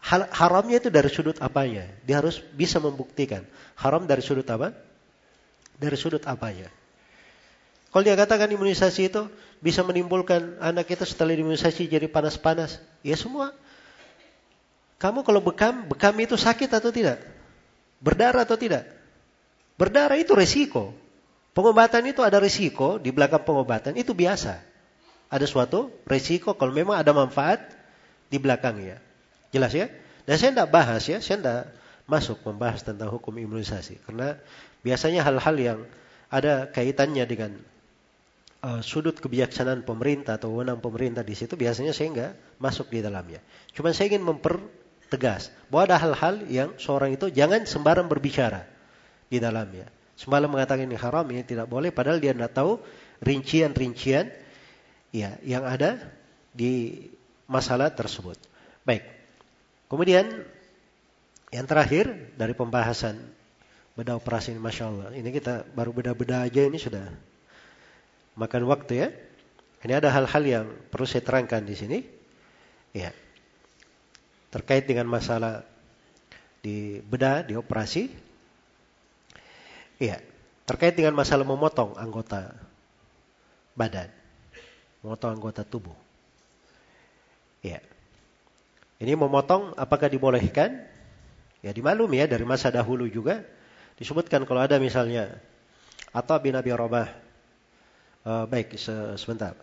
hal, 0.02 0.30
haramnya 0.30 0.82
itu 0.82 0.90
dari 0.94 1.10
sudut 1.10 1.38
apanya? 1.41 1.90
Dia 2.06 2.22
harus 2.22 2.41
bisa 2.53 2.78
membuktikan. 2.78 3.45
Haram 3.78 4.06
dari 4.06 4.22
sudut 4.22 4.45
apa? 4.49 4.74
Dari 5.78 5.98
sudut 5.98 6.22
apanya? 6.26 6.70
Kalau 7.90 8.06
dia 8.06 8.14
katakan 8.14 8.53
imunisasi 8.53 9.10
itu 9.10 9.26
bisa 9.60 9.82
menimbulkan 9.82 10.61
anak 10.61 10.94
kita 10.94 11.10
setelah 11.10 11.34
imunisasi 11.34 11.90
jadi 11.90 12.06
panas-panas, 12.06 12.78
ya 13.02 13.18
semua. 13.18 13.49
Kamu 15.02 15.26
kalau 15.26 15.41
bekam, 15.41 15.90
bekam 15.90 16.14
itu 16.22 16.38
sakit 16.38 16.70
atau 16.70 16.94
tidak? 16.94 17.39
Berdarah 18.00 18.48
atau 18.48 18.56
tidak? 18.56 18.88
Berdarah 19.76 20.16
itu 20.20 20.36
resiko. 20.36 20.96
Pengobatan 21.56 22.08
itu 22.08 22.24
ada 22.24 22.40
resiko 22.40 23.00
di 23.00 23.12
belakang 23.12 23.44
pengobatan 23.44 23.96
itu 24.00 24.16
biasa. 24.16 24.60
Ada 25.30 25.46
suatu 25.46 25.92
resiko 26.08 26.56
kalau 26.56 26.72
memang 26.72 26.96
ada 26.96 27.12
manfaat 27.12 27.60
di 28.32 28.40
belakangnya. 28.40 28.98
Jelas 29.52 29.76
ya? 29.76 29.92
Dan 30.24 30.36
saya 30.38 30.50
tidak 30.56 30.70
bahas 30.70 31.04
ya, 31.10 31.18
saya 31.20 31.38
tidak 31.42 31.62
masuk 32.10 32.42
membahas 32.42 32.82
tentang 32.82 33.14
hukum 33.14 33.38
imunisasi 33.38 34.02
karena 34.10 34.42
biasanya 34.82 35.22
hal-hal 35.22 35.56
yang 35.62 35.80
ada 36.34 36.66
kaitannya 36.70 37.26
dengan 37.30 37.52
uh, 38.66 38.82
sudut 38.82 39.14
kebijaksanaan 39.18 39.86
pemerintah 39.86 40.42
atau 40.42 40.58
wewenang 40.58 40.82
pemerintah 40.82 41.22
di 41.22 41.38
situ 41.38 41.54
biasanya 41.54 41.94
saya 41.94 42.08
nggak 42.10 42.32
masuk 42.58 42.90
di 42.90 43.06
dalamnya. 43.06 43.42
Cuma 43.78 43.94
saya 43.94 44.18
ingin 44.18 44.26
mempertegas 45.10 45.49
bahwa 45.73 45.90
ada 45.90 45.98
hal-hal 45.98 46.36
yang 46.45 46.69
seorang 46.77 47.18
itu 47.18 47.34
jangan 47.34 47.65
sembarang 47.65 48.06
berbicara 48.06 48.69
di 49.26 49.41
dalamnya. 49.41 49.90
Semalam 50.14 50.53
mengatakan 50.53 50.86
ini 50.86 50.94
haram, 50.94 51.26
ini 51.34 51.41
tidak 51.41 51.65
boleh, 51.65 51.90
padahal 51.90 52.22
dia 52.22 52.30
tidak 52.30 52.53
tahu 52.53 52.77
rincian-rincian 53.26 54.30
ya 55.10 55.34
yang 55.41 55.65
ada 55.65 55.98
di 56.53 57.02
masalah 57.49 57.90
tersebut. 57.90 58.38
Baik. 58.86 59.02
Kemudian 59.90 60.45
yang 61.49 61.65
terakhir 61.65 62.38
dari 62.38 62.53
pembahasan 62.53 63.18
beda 63.98 64.14
operasi 64.14 64.53
ini, 64.53 64.61
masya 64.61 64.94
Allah. 64.94 65.10
Ini 65.18 65.30
kita 65.34 65.65
baru 65.73 65.90
beda-beda 65.90 66.45
aja 66.45 66.61
ini 66.61 66.77
sudah 66.77 67.10
makan 68.38 68.69
waktu 68.69 68.94
ya. 68.94 69.10
Ini 69.81 69.94
ada 69.98 70.14
hal-hal 70.14 70.44
yang 70.45 70.65
perlu 70.94 71.10
saya 71.10 71.26
terangkan 71.26 71.65
di 71.65 71.73
sini. 71.73 71.98
Ya. 72.94 73.10
Terkait 74.50 74.86
dengan 74.86 75.06
masalah 75.06 75.62
di 76.60 77.00
bedah, 77.06 77.46
di 77.46 77.54
operasi, 77.54 78.10
Iya, 80.00 80.24
terkait 80.64 80.96
dengan 80.96 81.12
masalah 81.12 81.44
memotong 81.44 82.00
anggota 82.00 82.56
badan, 83.76 84.08
memotong 85.04 85.36
anggota 85.36 85.68
tubuh. 85.68 85.96
Iya. 87.60 87.84
Ini 89.04 89.20
memotong 89.20 89.76
apakah 89.76 90.08
dibolehkan? 90.08 90.88
Ya 91.60 91.76
dimaklumi 91.76 92.24
ya 92.24 92.32
dari 92.32 92.48
masa 92.48 92.72
dahulu 92.72 93.12
juga 93.12 93.44
disebutkan 94.00 94.48
kalau 94.48 94.64
ada 94.64 94.80
misalnya 94.80 95.36
atau 96.16 96.40
bin 96.40 96.56
Abi 96.56 96.72
Rabah. 96.72 97.12
Uh, 98.24 98.48
baik, 98.48 98.80
se 98.80 98.96
sebentar. 99.20 99.56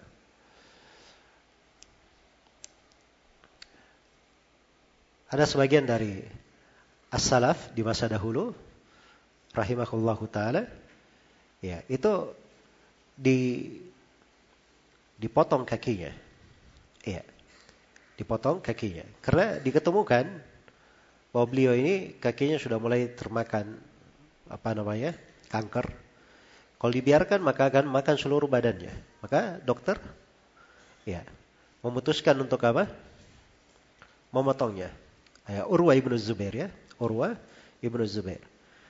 Ada 5.31 5.45
sebagian 5.47 5.87
dari 5.87 6.23
as-salaf 7.11 7.75
di 7.75 7.83
masa 7.83 8.07
dahulu 8.07 8.55
rahimahullahu 9.55 10.25
taala 10.31 10.69
ya 11.65 11.81
itu 11.89 12.35
di 13.17 13.71
dipotong 15.17 15.65
kakinya 15.65 16.13
ya 17.07 17.23
dipotong 18.17 18.65
kakinya. 18.65 19.05
Karena 19.21 19.61
diketemukan 19.61 20.25
bahwa 21.31 21.47
beliau 21.47 21.77
ini 21.77 22.17
kakinya 22.17 22.57
sudah 22.57 22.81
mulai 22.81 23.13
termakan 23.13 23.77
apa 24.49 24.69
namanya 24.73 25.13
kanker. 25.53 25.87
Kalau 26.77 26.93
dibiarkan 26.93 27.41
maka 27.45 27.69
akan 27.69 27.89
makan 27.89 28.17
seluruh 28.17 28.49
badannya. 28.49 28.93
Maka 29.21 29.61
dokter 29.61 30.01
ya 31.05 31.23
memutuskan 31.85 32.37
untuk 32.41 32.61
apa? 32.65 32.89
Memotongnya. 34.33 34.91
ya, 34.91 35.06
Urwa 35.47 35.95
ibnu 35.95 36.19
Zubair 36.19 36.55
ya 36.55 36.69
Urwa 36.99 37.39
ibnu 37.83 38.03
Zubair 38.05 38.43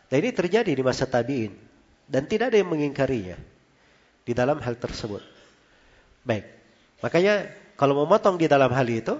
dan 0.07 0.23
ini 0.23 0.31
terjadi 0.31 0.71
di 0.71 0.83
masa 0.87 1.05
tabi'in. 1.07 1.53
Dan 2.07 2.31
tidak 2.31 2.55
ada 2.55 2.59
yang 2.63 2.71
mengingkarinya 2.71 3.35
di 4.23 4.33
dalam 4.35 4.63
hal 4.63 4.79
tersebut. 4.79 5.23
Baik. 6.23 6.47
Makanya 7.03 7.51
kalau 7.75 8.07
memotong 8.07 8.39
di 8.39 8.47
dalam 8.47 8.71
hal 8.71 8.87
itu, 8.87 9.19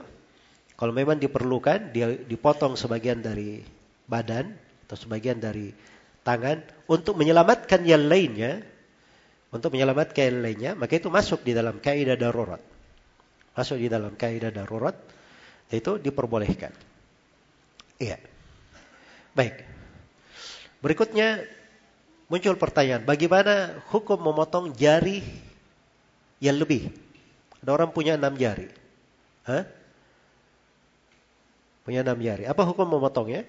kalau 0.79 0.95
memang 0.95 1.19
diperlukan, 1.19 1.91
dia 1.91 2.15
dipotong 2.15 2.79
sebagian 2.79 3.19
dari 3.19 3.59
badan 4.07 4.55
atau 4.87 4.95
sebagian 4.95 5.43
dari 5.43 5.75
tangan 6.23 6.63
untuk 6.87 7.19
menyelamatkan 7.19 7.83
yang 7.83 8.07
lainnya, 8.07 8.63
untuk 9.51 9.75
menyelamatkan 9.75 10.31
yang 10.31 10.41
lainnya, 10.47 10.71
maka 10.79 11.03
itu 11.03 11.11
masuk 11.11 11.43
di 11.43 11.59
dalam 11.59 11.83
kaidah 11.83 12.15
darurat. 12.15 12.63
Masuk 13.59 13.83
di 13.83 13.91
dalam 13.91 14.15
kaidah 14.15 14.55
darurat, 14.55 14.95
itu 15.75 15.99
diperbolehkan. 15.99 16.71
Iya. 17.97 18.21
Baik. 19.33 19.65
Berikutnya 20.85 21.45
muncul 22.29 22.57
pertanyaan, 22.61 23.05
bagaimana 23.05 23.81
hukum 23.93 24.21
memotong 24.21 24.77
jari 24.77 25.25
yang 26.41 26.61
lebih? 26.61 26.93
Ada 27.65 27.71
orang 27.73 27.91
punya 27.93 28.21
enam 28.21 28.37
jari. 28.37 28.69
Hah? 29.49 29.65
Punya 31.87 32.05
enam 32.05 32.19
jari. 32.21 32.45
Apa 32.45 32.67
hukum 32.67 32.85
memotongnya? 32.87 33.49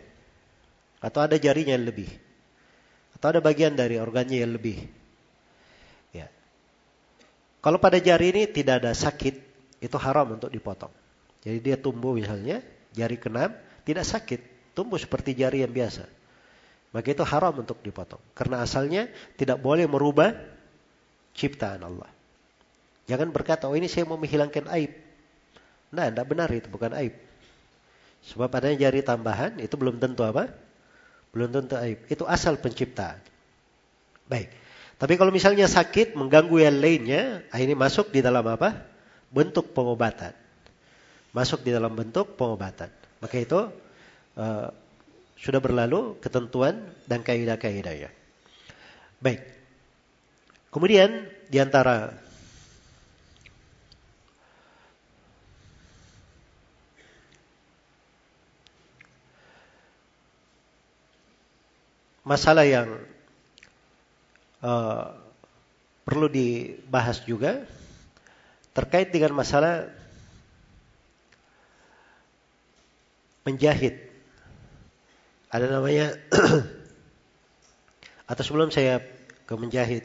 Atau 1.04 1.22
ada 1.22 1.36
jarinya 1.38 1.76
yang 1.76 1.86
lebih? 1.86 2.10
Atau 3.18 3.34
ada 3.34 3.42
bagian 3.42 3.74
dari 3.74 3.98
organnya 3.98 4.42
yang 4.42 4.54
lebih? 4.54 4.78
Ya. 6.14 6.30
Kalau 7.62 7.82
pada 7.82 7.98
jari 7.98 8.34
ini 8.34 8.44
tidak 8.50 8.86
ada 8.86 8.94
sakit, 8.94 9.36
itu 9.82 9.98
haram 9.98 10.38
untuk 10.38 10.50
dipotong. 10.50 10.94
Jadi 11.46 11.58
dia 11.62 11.78
tumbuh 11.78 12.18
misalnya, 12.18 12.62
jari 12.94 13.18
keenam 13.18 13.54
tidak 13.88 14.04
sakit, 14.04 14.76
tumbuh 14.76 15.00
seperti 15.00 15.32
jari 15.32 15.64
yang 15.64 15.72
biasa 15.72 16.18
maka 16.98 17.12
itu 17.12 17.24
haram 17.28 17.54
untuk 17.60 17.80
dipotong. 17.84 18.22
Karena 18.32 18.64
asalnya 18.64 19.12
tidak 19.36 19.60
boleh 19.60 19.86
merubah 19.90 20.34
ciptaan 21.36 21.84
Allah. 21.84 22.10
Jangan 23.08 23.32
berkata, 23.32 23.70
oh 23.70 23.76
ini 23.76 23.86
saya 23.86 24.08
mau 24.08 24.20
menghilangkan 24.20 24.68
aib. 24.80 24.92
Nah, 25.94 26.12
tidak 26.12 26.28
benar 26.28 26.50
itu, 26.52 26.68
bukan 26.68 26.92
aib. 26.98 27.16
Sebab 28.28 28.52
adanya 28.52 28.90
jari 28.90 29.06
tambahan, 29.06 29.62
itu 29.64 29.78
belum 29.78 30.02
tentu 30.02 30.26
apa? 30.26 30.52
Belum 31.32 31.48
tentu 31.48 31.80
aib. 31.80 32.04
Itu 32.12 32.28
asal 32.28 32.60
penciptaan. 32.60 33.22
Baik. 34.28 34.52
Tapi 34.98 35.14
kalau 35.16 35.32
misalnya 35.32 35.70
sakit, 35.70 36.18
mengganggu 36.18 36.58
yang 36.60 36.82
lainnya, 36.82 37.46
ah, 37.54 37.62
ini 37.62 37.78
masuk 37.78 38.12
di 38.12 38.20
dalam 38.20 38.44
apa? 38.44 38.76
Bentuk 39.32 39.72
pengobatan. 39.72 40.36
Masuk 41.32 41.64
di 41.64 41.72
dalam 41.72 41.94
bentuk 41.94 42.36
pengobatan. 42.36 42.92
Maka 43.18 43.36
itu 43.42 43.60
uh, 44.38 44.68
sudah 45.38 45.62
berlalu 45.62 46.18
ketentuan 46.22 46.82
dan 47.06 47.22
kaidah-kaidahnya. 47.22 48.10
Baik. 49.22 49.42
Kemudian 50.70 51.26
di 51.50 51.58
antara 51.58 52.14
masalah 62.28 62.68
yang 62.68 63.00
uh, 64.60 65.16
perlu 66.04 66.28
dibahas 66.28 67.24
juga 67.24 67.64
terkait 68.76 69.10
dengan 69.16 69.40
masalah 69.40 69.88
menjahit. 73.48 73.96
Ada 75.48 75.72
namanya 75.72 76.12
atau 78.32 78.44
sebelum 78.44 78.68
saya 78.68 79.00
ke 79.48 79.56
menjahit 79.56 80.04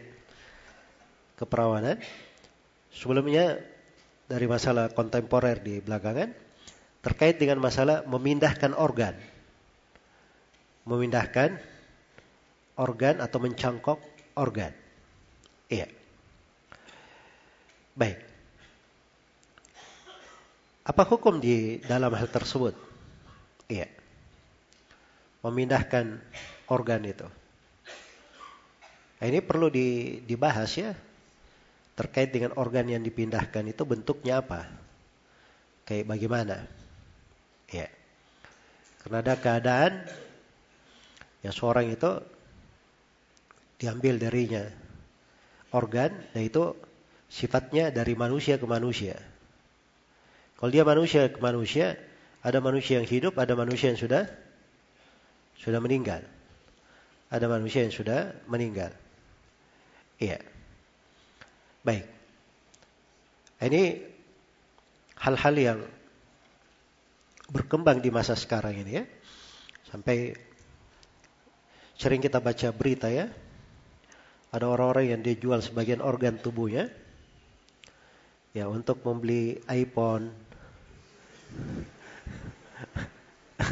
keperawanan 1.34 1.98
sebelumnya 2.94 3.58
dari 4.30 4.46
masalah 4.46 4.94
kontemporer 4.94 5.58
di 5.58 5.82
belakangan 5.82 6.30
terkait 7.02 7.42
dengan 7.42 7.58
masalah 7.58 8.06
memindahkan 8.06 8.78
organ. 8.78 9.18
Memindahkan 10.86 11.58
organ 12.78 13.18
atau 13.18 13.38
mencangkok 13.42 13.98
organ. 14.38 14.70
Iya. 15.66 15.90
Baik. 17.98 18.22
Apa 20.86 21.02
hukum 21.06 21.42
di 21.42 21.82
dalam 21.82 22.14
hal 22.14 22.30
tersebut 22.30 22.91
iya 23.72 23.88
memindahkan 25.42 26.22
organ 26.70 27.02
itu. 27.02 27.26
Nah, 29.18 29.26
ini 29.26 29.42
perlu 29.42 29.70
dibahas 30.22 30.70
ya 30.78 30.94
terkait 31.92 32.32
dengan 32.32 32.56
organ 32.56 32.88
yang 32.88 33.02
dipindahkan 33.04 33.68
itu 33.68 33.82
bentuknya 33.84 34.40
apa, 34.40 34.64
kayak 35.84 36.08
bagaimana, 36.08 36.64
ya. 37.68 37.86
Karena 39.02 39.18
ada 39.20 39.34
keadaan 39.36 39.92
ya 41.42 41.50
seorang 41.50 41.90
itu 41.90 42.22
diambil 43.82 44.16
darinya 44.16 44.62
organ, 45.74 46.14
dan 46.32 46.42
itu 46.42 46.78
sifatnya 47.26 47.90
dari 47.90 48.14
manusia 48.14 48.56
ke 48.56 48.66
manusia. 48.66 49.18
Kalau 50.56 50.70
dia 50.70 50.86
manusia 50.86 51.26
ke 51.28 51.42
manusia, 51.42 51.98
ada 52.42 52.58
manusia 52.58 52.98
yang 52.98 53.06
hidup, 53.06 53.38
ada 53.38 53.54
manusia 53.54 53.94
yang 53.94 54.00
sudah 54.00 54.26
sudah 55.62 55.78
meninggal. 55.78 56.26
Ada 57.30 57.46
manusia 57.46 57.86
yang 57.86 57.94
sudah 57.94 58.34
meninggal. 58.50 58.90
Iya. 60.18 60.42
Baik. 61.86 62.04
Ini 63.62 63.82
hal-hal 65.22 65.54
yang 65.54 65.78
berkembang 67.46 68.02
di 68.02 68.10
masa 68.10 68.34
sekarang 68.34 68.74
ini 68.74 68.92
ya. 68.98 69.04
Sampai 69.86 70.34
sering 71.94 72.18
kita 72.18 72.42
baca 72.42 72.74
berita 72.74 73.06
ya. 73.06 73.30
Ada 74.50 74.66
orang-orang 74.66 75.14
yang 75.14 75.22
dijual 75.22 75.62
sebagian 75.62 76.02
organ 76.02 76.42
tubuhnya 76.42 76.90
ya 78.52 78.68
untuk 78.68 79.00
membeli 79.00 79.62
iPhone 79.70 80.28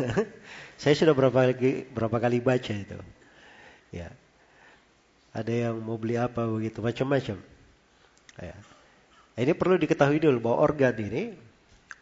Saya 0.81 0.95
sudah 0.97 1.13
berapa 1.13 1.35
kali 1.35 1.91
berapa 1.93 2.17
kali 2.17 2.39
baca 2.41 2.75
itu. 2.75 2.99
Ya. 3.93 4.11
Ada 5.31 5.71
yang 5.71 5.77
mau 5.79 5.95
beli 5.95 6.19
apa 6.19 6.43
begitu 6.47 6.83
macam-macam. 6.83 7.39
Ya. 8.41 8.57
Ini 9.39 9.53
perlu 9.55 9.79
diketahui 9.79 10.19
dulu 10.19 10.51
bahwa 10.51 10.59
organ 10.67 10.95
ini 10.99 11.33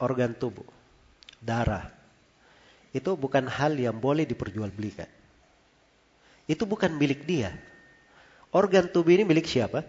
organ 0.00 0.32
tubuh, 0.32 0.66
darah. 1.42 1.92
Itu 2.90 3.14
bukan 3.20 3.46
hal 3.46 3.76
yang 3.76 4.00
boleh 4.00 4.24
diperjualbelikan. 4.24 5.06
Itu 6.48 6.64
bukan 6.64 6.96
milik 6.96 7.28
dia. 7.28 7.52
Organ 8.48 8.88
tubuh 8.88 9.12
ini 9.12 9.28
milik 9.28 9.44
siapa? 9.44 9.84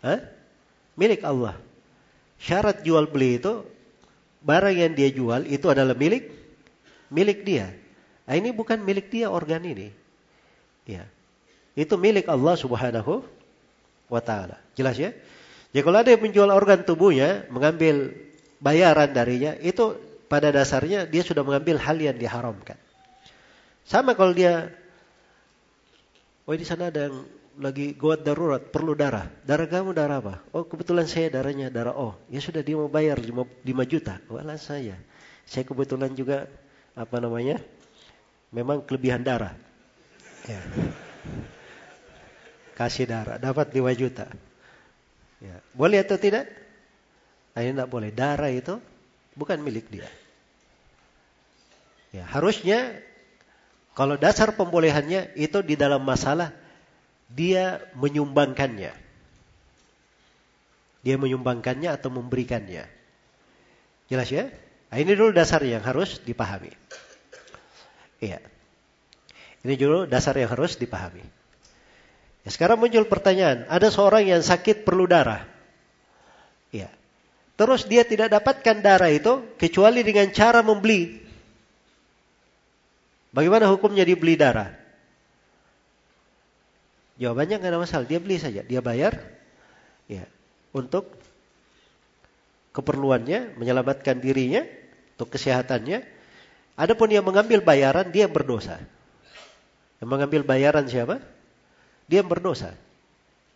Hah? 0.00 0.24
Milik 0.96 1.20
Allah. 1.20 1.60
Syarat 2.40 2.80
jual 2.86 3.04
beli 3.10 3.36
itu 3.36 3.68
barang 4.40 4.72
yang 4.72 4.92
dia 4.96 5.10
jual 5.12 5.44
itu 5.44 5.66
adalah 5.68 5.92
milik 5.92 6.37
milik 7.08 7.44
dia. 7.44 7.72
Nah, 8.28 8.34
ini 8.36 8.52
bukan 8.52 8.80
milik 8.80 9.08
dia 9.08 9.32
organ 9.32 9.64
ini. 9.64 9.92
Ya. 10.84 11.08
Itu 11.72 11.96
milik 11.96 12.28
Allah 12.28 12.54
Subhanahu 12.56 13.24
wa 14.08 14.20
taala. 14.20 14.60
Jelas 14.74 14.96
ya? 14.96 15.12
Jadi 15.72 15.82
kalau 15.84 15.98
ada 16.00 16.10
yang 16.12 16.22
menjual 16.24 16.48
organ 16.48 16.80
tubuhnya, 16.84 17.44
mengambil 17.52 18.16
bayaran 18.58 19.12
darinya, 19.12 19.52
itu 19.60 19.96
pada 20.28 20.48
dasarnya 20.52 21.08
dia 21.08 21.24
sudah 21.24 21.44
mengambil 21.44 21.76
hal 21.80 21.96
yang 21.96 22.16
diharamkan. 22.16 22.76
Sama 23.88 24.12
kalau 24.12 24.36
dia 24.36 24.72
Oh 26.48 26.56
di 26.56 26.64
sana 26.64 26.88
ada 26.88 27.12
yang 27.12 27.28
lagi 27.60 27.92
gawat 27.92 28.24
darurat, 28.24 28.62
perlu 28.72 28.96
darah. 28.96 29.28
Darah 29.44 29.68
kamu 29.68 29.92
darah 29.92 30.16
apa? 30.24 30.40
Oh 30.56 30.64
kebetulan 30.64 31.04
saya 31.04 31.28
darahnya 31.28 31.68
darah 31.68 31.92
O. 31.92 32.16
Ya 32.32 32.40
sudah 32.40 32.64
dia 32.64 32.72
mau 32.72 32.88
bayar 32.88 33.20
5, 33.20 33.36
juta. 33.84 34.16
Walah 34.32 34.56
saya. 34.56 34.96
Saya 35.44 35.68
kebetulan 35.68 36.16
juga 36.16 36.48
apa 36.98 37.16
namanya? 37.22 37.62
Memang 38.50 38.82
kelebihan 38.82 39.22
darah. 39.22 39.54
Ya. 40.50 40.58
Kasih 42.74 43.06
darah, 43.06 43.38
dapat 43.38 43.70
5 43.70 43.94
juta. 43.94 44.26
Ya. 45.38 45.62
Boleh 45.74 46.02
atau 46.02 46.18
tidak? 46.18 46.50
Nah, 47.54 47.60
ini 47.62 47.74
tidak 47.74 47.90
boleh. 47.90 48.10
Darah 48.10 48.50
itu 48.50 48.82
bukan 49.38 49.62
milik 49.62 49.86
dia. 49.90 50.10
Ya, 52.10 52.24
harusnya 52.26 52.98
kalau 53.92 54.14
dasar 54.14 54.54
pembolehannya 54.54 55.34
itu 55.36 55.60
di 55.60 55.74
dalam 55.74 56.02
masalah 56.02 56.54
dia 57.28 57.82
menyumbangkannya. 57.98 58.92
Dia 61.04 61.16
menyumbangkannya 61.20 61.90
atau 61.94 62.08
memberikannya. 62.10 62.88
Jelas 64.08 64.28
ya? 64.32 64.48
Nah, 64.88 64.96
ini 64.96 65.12
dulu 65.12 65.36
dasar 65.36 65.60
yang 65.64 65.84
harus 65.84 66.20
dipahami. 66.24 66.72
Iya. 68.24 68.40
Ini 69.62 69.74
dulu 69.76 70.08
dasar 70.08 70.32
yang 70.40 70.48
harus 70.48 70.80
dipahami. 70.80 71.24
Ya, 72.46 72.48
sekarang 72.48 72.80
muncul 72.80 73.04
pertanyaan, 73.04 73.68
ada 73.68 73.92
seorang 73.92 74.24
yang 74.24 74.40
sakit 74.40 74.88
perlu 74.88 75.04
darah. 75.04 75.44
Iya. 76.72 76.88
Terus 77.58 77.84
dia 77.84 78.06
tidak 78.06 78.32
dapatkan 78.32 78.80
darah 78.80 79.10
itu 79.12 79.44
kecuali 79.60 80.00
dengan 80.06 80.30
cara 80.32 80.64
membeli. 80.64 81.20
Bagaimana 83.34 83.68
hukumnya 83.68 84.08
dibeli 84.08 84.40
darah? 84.40 84.72
Jawabannya 87.18 87.58
nggak 87.58 87.72
ada 87.74 87.82
masalah, 87.82 88.06
dia 88.06 88.22
beli 88.22 88.38
saja, 88.38 88.62
dia 88.62 88.78
bayar, 88.78 89.18
ya, 90.06 90.22
untuk 90.70 91.18
keperluannya, 92.70 93.58
menyelamatkan 93.58 94.22
dirinya, 94.22 94.62
untuk 95.18 95.34
kesehatannya. 95.34 96.06
Adapun 96.78 97.10
yang 97.10 97.26
mengambil 97.26 97.58
bayaran, 97.58 98.06
dia 98.14 98.30
yang 98.30 98.34
berdosa. 98.38 98.78
Yang 99.98 100.08
mengambil 100.14 100.46
bayaran 100.46 100.86
siapa? 100.86 101.18
Dia 102.06 102.22
yang 102.22 102.30
berdosa. 102.30 102.78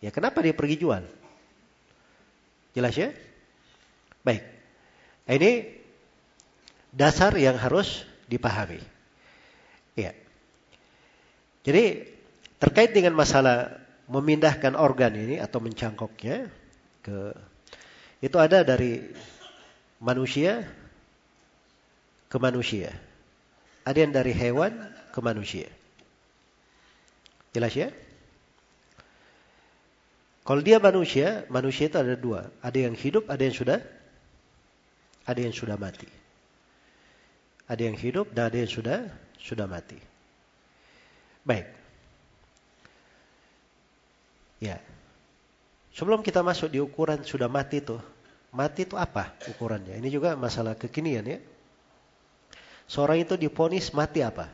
Ya 0.03 0.11
kenapa 0.11 0.43
dia 0.43 0.51
pergi 0.51 0.75
jual? 0.75 1.07
Jelas 2.75 2.91
ya? 2.99 3.15
Baik. 4.27 4.43
Ini 5.23 5.71
dasar 6.91 7.31
yang 7.39 7.55
harus 7.55 8.03
dipahami. 8.27 8.83
Ya. 9.95 10.11
Jadi 11.63 12.11
terkait 12.59 12.91
dengan 12.91 13.15
masalah 13.15 13.79
memindahkan 14.11 14.75
organ 14.75 15.15
ini 15.15 15.39
atau 15.39 15.63
mencangkoknya 15.63 16.51
ke 16.99 17.31
itu 18.19 18.35
ada 18.35 18.67
dari 18.67 18.99
manusia 20.03 20.67
ke 22.33 22.37
manusia. 22.41 22.89
Ada 23.85 24.09
yang 24.09 24.13
dari 24.17 24.33
hewan 24.33 24.73
ke 25.13 25.19
manusia. 25.21 25.69
Jelas 27.53 27.77
ya? 27.77 27.93
Kalau 30.41 30.65
dia 30.65 30.81
manusia, 30.81 31.45
manusia 31.53 31.93
itu 31.93 32.01
ada 32.01 32.17
dua. 32.17 32.49
Ada 32.65 32.89
yang 32.89 32.97
hidup, 32.97 33.29
ada 33.29 33.45
yang 33.45 33.53
sudah 33.53 33.79
ada 35.29 35.39
yang 35.39 35.53
sudah 35.53 35.77
mati. 35.77 36.09
Ada 37.69 37.85
yang 37.85 37.95
hidup 38.01 38.33
dan 38.33 38.49
ada 38.49 38.57
yang 38.65 38.71
sudah 38.73 39.05
sudah 39.37 39.69
mati. 39.69 40.01
Baik. 41.45 41.69
Ya. 44.57 44.81
Sebelum 45.93 46.25
kita 46.25 46.41
masuk 46.41 46.73
di 46.73 46.81
ukuran 46.81 47.21
sudah 47.21 47.45
mati 47.45 47.85
itu, 47.85 48.01
mati 48.49 48.89
itu 48.89 48.97
apa 48.97 49.37
ukurannya? 49.53 50.01
Ini 50.01 50.09
juga 50.09 50.33
masalah 50.33 50.73
kekinian 50.73 51.29
ya. 51.29 51.39
Seorang 52.87 53.23
itu 53.23 53.39
diponis 53.39 53.91
mati 53.95 54.19
apa? 54.21 54.51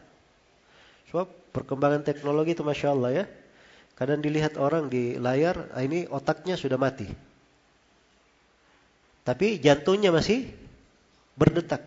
Sebab 1.10 1.28
perkembangan 1.52 2.06
teknologi 2.06 2.54
itu 2.54 2.62
masya 2.62 2.94
Allah 2.94 3.12
ya. 3.12 3.26
Kadang 3.98 4.24
dilihat 4.24 4.56
orang 4.56 4.88
di 4.88 5.20
layar, 5.20 5.68
ah, 5.76 5.84
ini 5.84 6.08
otaknya 6.08 6.56
sudah 6.56 6.80
mati. 6.80 7.10
Tapi 9.28 9.60
jantungnya 9.60 10.16
masih 10.16 10.48
berdetak. 11.36 11.84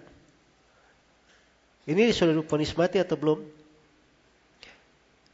Ini 1.89 2.14
sudah 2.14 2.36
diponis 2.36 2.77
mati 2.78 3.02
atau 3.02 3.16
belum? 3.19 3.43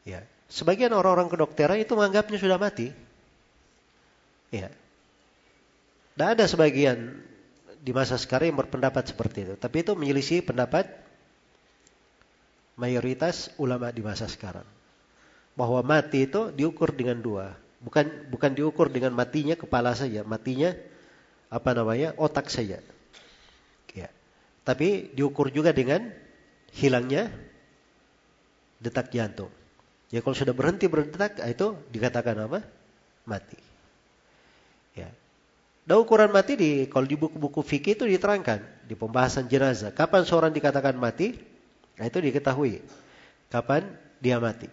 Ya, 0.08 0.24
sebagian 0.48 0.94
orang-orang 0.96 1.28
kedokteran 1.28 1.76
itu 1.76 1.92
menganggapnya 1.92 2.38
sudah 2.40 2.56
mati. 2.56 2.88
Ya. 4.48 4.72
Dan 6.16 6.34
ada 6.34 6.48
sebagian 6.48 7.20
di 7.88 7.96
masa 7.96 8.20
sekarang 8.20 8.52
yang 8.52 8.60
berpendapat 8.60 9.08
seperti 9.08 9.48
itu. 9.48 9.54
Tapi 9.56 9.80
itu 9.80 9.96
menyelisih 9.96 10.44
pendapat 10.44 10.92
mayoritas 12.76 13.48
ulama 13.56 13.88
di 13.88 14.04
masa 14.04 14.28
sekarang 14.28 14.68
bahwa 15.56 15.80
mati 15.80 16.28
itu 16.28 16.52
diukur 16.52 16.92
dengan 16.92 17.16
dua. 17.16 17.56
Bukan 17.80 18.28
bukan 18.28 18.52
diukur 18.52 18.92
dengan 18.92 19.16
matinya 19.16 19.56
kepala 19.56 19.96
saja, 19.96 20.20
matinya 20.20 20.76
apa 21.48 21.72
namanya? 21.72 22.12
otak 22.20 22.52
saja. 22.52 22.84
Ya. 23.96 24.12
Tapi 24.68 25.08
diukur 25.16 25.48
juga 25.48 25.72
dengan 25.72 26.12
hilangnya 26.76 27.32
detak 28.84 29.08
jantung. 29.16 29.48
Ya 30.12 30.20
kalau 30.20 30.36
sudah 30.36 30.52
berhenti 30.52 30.92
berdetak 30.92 31.40
itu 31.40 31.72
dikatakan 31.88 32.36
apa? 32.52 32.60
Mati. 33.24 33.67
Dan 35.88 36.04
ukuran 36.04 36.28
mati 36.28 36.52
di 36.52 36.84
kalau 36.84 37.08
di 37.08 37.16
buku-buku 37.16 37.64
fikih 37.64 37.96
itu 37.96 38.04
diterangkan 38.04 38.60
di 38.84 38.92
pembahasan 38.92 39.48
jenazah. 39.48 39.88
Kapan 39.96 40.28
seorang 40.28 40.52
dikatakan 40.52 40.92
mati? 41.00 41.32
Nah 41.96 42.04
itu 42.04 42.20
diketahui. 42.20 42.84
Kapan 43.48 43.88
dia 44.20 44.36
mati? 44.36 44.68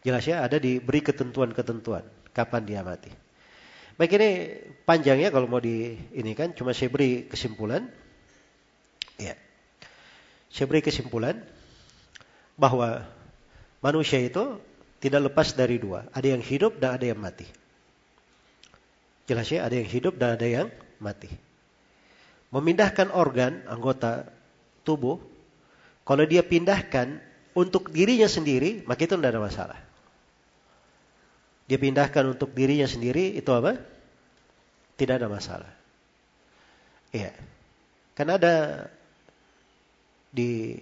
Jelas 0.00 0.24
ya, 0.24 0.40
ada 0.40 0.56
diberi 0.56 1.04
ketentuan-ketentuan 1.04 2.08
kapan 2.32 2.62
dia 2.64 2.80
mati. 2.80 3.12
Baik 4.00 4.16
ini 4.16 4.30
panjang 4.88 5.20
ya 5.20 5.28
kalau 5.28 5.44
mau 5.44 5.60
di 5.60 5.92
ini 6.16 6.32
kan 6.32 6.56
cuma 6.56 6.72
saya 6.72 6.88
beri 6.88 7.28
kesimpulan. 7.28 7.84
Ya. 9.20 9.36
Saya 10.48 10.72
beri 10.72 10.80
kesimpulan 10.80 11.36
bahwa 12.56 13.04
manusia 13.84 14.24
itu 14.24 14.56
tidak 15.04 15.28
lepas 15.28 15.52
dari 15.52 15.76
dua, 15.76 16.08
ada 16.16 16.32
yang 16.32 16.40
hidup 16.40 16.80
dan 16.80 16.96
ada 16.96 17.04
yang 17.04 17.20
mati. 17.20 17.44
Jelas 19.24 19.48
ya, 19.48 19.64
ada 19.64 19.74
yang 19.76 19.88
hidup 19.88 20.20
dan 20.20 20.36
ada 20.36 20.46
yang 20.46 20.68
mati. 21.00 21.32
Memindahkan 22.52 23.10
organ 23.10 23.64
anggota 23.66 24.28
tubuh, 24.84 25.18
kalau 26.04 26.24
dia 26.28 26.44
pindahkan 26.44 27.18
untuk 27.56 27.88
dirinya 27.88 28.28
sendiri, 28.28 28.84
maka 28.84 29.08
itu 29.08 29.16
tidak 29.16 29.32
ada 29.32 29.42
masalah 29.42 29.78
dia 31.64 31.78
pindahkan 31.80 32.36
untuk 32.36 32.52
dirinya 32.52 32.84
sendiri, 32.84 33.32
itu 33.36 33.48
apa? 33.48 33.80
Tidak 35.00 35.14
ada 35.16 35.28
masalah. 35.32 35.72
Iya. 37.10 37.32
Kan 38.12 38.28
ada 38.28 38.86
di 40.28 40.76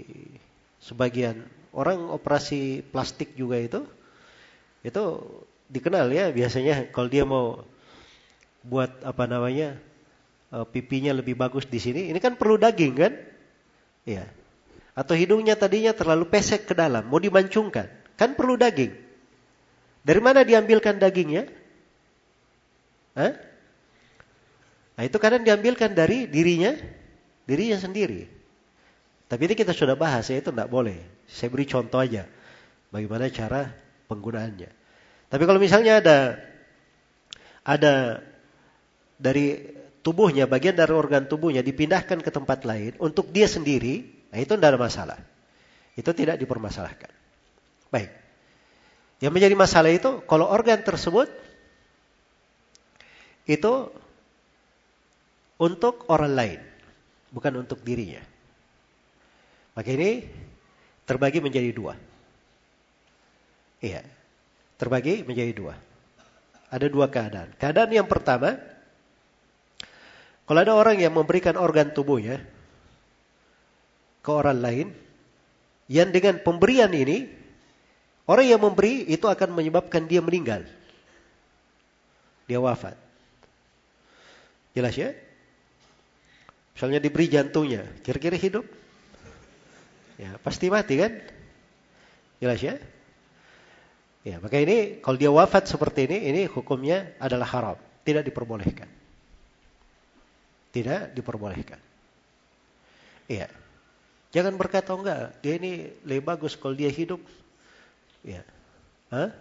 sebagian 0.82 1.38
orang 1.70 2.10
operasi 2.10 2.82
plastik 2.82 3.38
juga 3.38 3.62
itu, 3.62 3.86
itu 4.82 5.02
dikenal 5.70 6.10
ya 6.12 6.28
biasanya 6.34 6.90
kalau 6.92 7.08
dia 7.08 7.24
mau 7.24 7.62
buat 8.62 9.02
apa 9.02 9.24
namanya 9.26 9.78
eh, 10.54 10.66
pipinya 10.70 11.12
lebih 11.14 11.34
bagus 11.34 11.66
di 11.66 11.78
sini, 11.82 12.10
ini 12.10 12.18
kan 12.22 12.38
perlu 12.38 12.58
daging 12.58 12.94
kan? 12.94 13.12
Iya. 14.06 14.26
Atau 14.92 15.16
hidungnya 15.16 15.56
tadinya 15.56 15.96
terlalu 15.96 16.28
pesek 16.28 16.68
ke 16.68 16.74
dalam, 16.76 17.08
mau 17.08 17.22
dimancungkan, 17.22 17.88
kan 18.18 18.36
perlu 18.36 18.60
daging. 18.60 18.92
Dari 20.02 20.20
mana 20.20 20.42
diambilkan 20.42 20.98
dagingnya? 20.98 21.46
Hah? 23.14 23.32
Nah 24.98 25.02
itu 25.08 25.16
kadang 25.16 25.46
diambilkan 25.46 25.96
dari 25.96 26.28
dirinya, 26.28 26.76
dirinya 27.48 27.78
sendiri. 27.78 28.28
Tapi 29.30 29.48
ini 29.48 29.54
kita 29.56 29.72
sudah 29.72 29.96
bahas 29.96 30.28
ya 30.28 30.44
itu 30.44 30.52
tidak 30.52 30.68
boleh. 30.68 31.00
Saya 31.24 31.48
beri 31.48 31.64
contoh 31.64 31.96
aja 31.96 32.28
bagaimana 32.92 33.32
cara 33.32 33.72
penggunaannya. 34.12 34.70
Tapi 35.32 35.42
kalau 35.48 35.56
misalnya 35.56 36.04
ada 36.04 36.18
ada 37.64 38.20
dari 39.22 39.62
tubuhnya, 40.02 40.50
bagian 40.50 40.74
dari 40.74 40.90
organ 40.90 41.30
tubuhnya 41.30 41.62
dipindahkan 41.62 42.18
ke 42.18 42.30
tempat 42.34 42.66
lain 42.66 42.98
untuk 42.98 43.30
dia 43.30 43.46
sendiri, 43.46 44.02
nah 44.34 44.42
itu 44.42 44.58
tidak 44.58 44.74
ada 44.74 44.80
masalah. 44.82 45.18
Itu 45.94 46.10
tidak 46.10 46.42
dipermasalahkan. 46.42 47.12
Baik. 47.94 48.10
Yang 49.22 49.32
menjadi 49.38 49.54
masalah 49.54 49.94
itu 49.94 50.26
kalau 50.26 50.50
organ 50.50 50.82
tersebut 50.82 51.30
itu 53.46 53.72
untuk 55.62 56.10
orang 56.10 56.32
lain, 56.34 56.60
bukan 57.30 57.62
untuk 57.62 57.78
dirinya. 57.86 58.18
Maka 59.78 59.94
ini 59.94 60.26
terbagi 61.06 61.38
menjadi 61.38 61.70
dua. 61.70 61.94
Iya, 63.78 64.02
terbagi 64.74 65.22
menjadi 65.22 65.54
dua. 65.54 65.74
Ada 66.72 66.90
dua 66.90 67.06
keadaan. 67.06 67.54
Keadaan 67.54 67.90
yang 67.94 68.10
pertama, 68.10 68.58
kalau 70.48 70.60
ada 70.60 70.74
orang 70.74 70.98
yang 70.98 71.14
memberikan 71.14 71.54
organ 71.54 71.94
tubuhnya 71.94 72.42
ke 74.22 74.30
orang 74.30 74.58
lain, 74.58 74.88
yang 75.86 76.10
dengan 76.14 76.42
pemberian 76.42 76.90
ini 76.94 77.42
Orang 78.22 78.46
yang 78.46 78.62
memberi 78.62 79.02
itu 79.10 79.26
akan 79.26 79.50
menyebabkan 79.50 80.06
dia 80.06 80.22
meninggal. 80.22 80.62
Dia 82.46 82.62
wafat. 82.62 82.94
Jelas 84.72 84.94
ya? 84.94 85.10
Misalnya 86.72 87.02
diberi 87.02 87.26
jantungnya, 87.28 87.84
kira-kira 88.06 88.38
hidup? 88.38 88.64
Ya, 90.16 90.38
pasti 90.40 90.70
mati 90.70 90.96
kan? 90.96 91.12
Jelas 92.38 92.62
ya? 92.62 92.78
Ya, 94.22 94.38
maka 94.38 94.54
ini 94.62 95.02
kalau 95.02 95.18
dia 95.18 95.28
wafat 95.34 95.66
seperti 95.66 96.06
ini, 96.06 96.30
ini 96.30 96.42
hukumnya 96.46 97.10
adalah 97.18 97.44
haram, 97.50 97.78
tidak 98.06 98.22
diperbolehkan. 98.30 98.86
Tidak 100.72 101.12
diperbolehkan. 101.12 101.78
Iya. 103.28 103.48
Jangan 104.32 104.56
berkata 104.56 104.96
oh, 104.96 105.04
enggak, 105.04 105.36
dia 105.44 105.60
ini 105.60 105.92
lebih 106.08 106.24
bagus 106.24 106.56
kalau 106.56 106.72
dia 106.72 106.88
hidup 106.88 107.20
Ya. 108.22 108.42
Hah? 109.10 109.34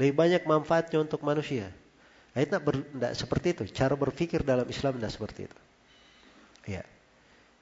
Lebih 0.00 0.16
banyak 0.16 0.42
manfaatnya 0.48 1.04
untuk 1.04 1.20
manusia. 1.20 1.68
Nah, 2.32 2.40
itu 2.40 2.56
tidak 2.56 3.12
seperti 3.12 3.46
itu. 3.52 3.62
Cara 3.70 3.94
berpikir 3.94 4.40
dalam 4.40 4.64
Islam 4.66 4.96
tidak 4.96 5.12
seperti 5.12 5.40
itu. 5.46 5.58
Ya. 6.68 6.82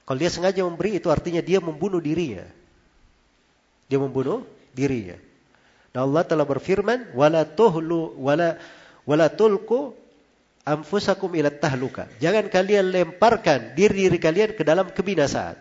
Kalau 0.06 0.18
dia 0.18 0.30
sengaja 0.32 0.64
memberi 0.64 0.96
itu 0.96 1.10
artinya 1.12 1.42
dia 1.42 1.58
membunuh 1.60 2.00
dirinya. 2.00 2.46
Dia 3.90 3.98
membunuh 4.00 4.46
dirinya. 4.72 5.18
Nah 5.92 6.04
Allah 6.04 6.22
telah 6.24 6.46
berfirman, 6.48 7.12
"Wala 7.16 7.44
tuhlu 7.44 8.16
wala 8.16 8.56
wala 9.08 9.26
tulku 9.32 9.96
anfusakum 10.68 11.32
ila 11.32 11.48
tahluka." 11.48 12.12
Jangan 12.20 12.52
kalian 12.52 12.92
lemparkan 12.92 13.72
diri-diri 13.72 14.20
kalian 14.20 14.52
ke 14.52 14.62
dalam 14.62 14.92
kebinasaan. 14.92 15.56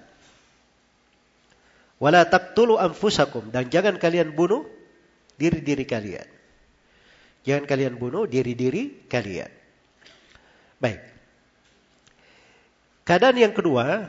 Wala 1.98 2.28
taqtulu 2.30 2.78
anfusakum 2.78 3.50
dan 3.50 3.72
jangan 3.74 3.98
kalian 3.98 4.36
bunuh 4.36 4.68
diri-diri 5.40 5.88
kalian. 5.88 6.28
Jangan 7.48 7.64
kalian 7.64 7.96
bunuh 7.96 8.28
diri-diri 8.28 9.08
kalian. 9.08 9.50
Baik. 10.78 11.02
Keadaan 13.08 13.40
yang 13.40 13.56
kedua, 13.56 14.04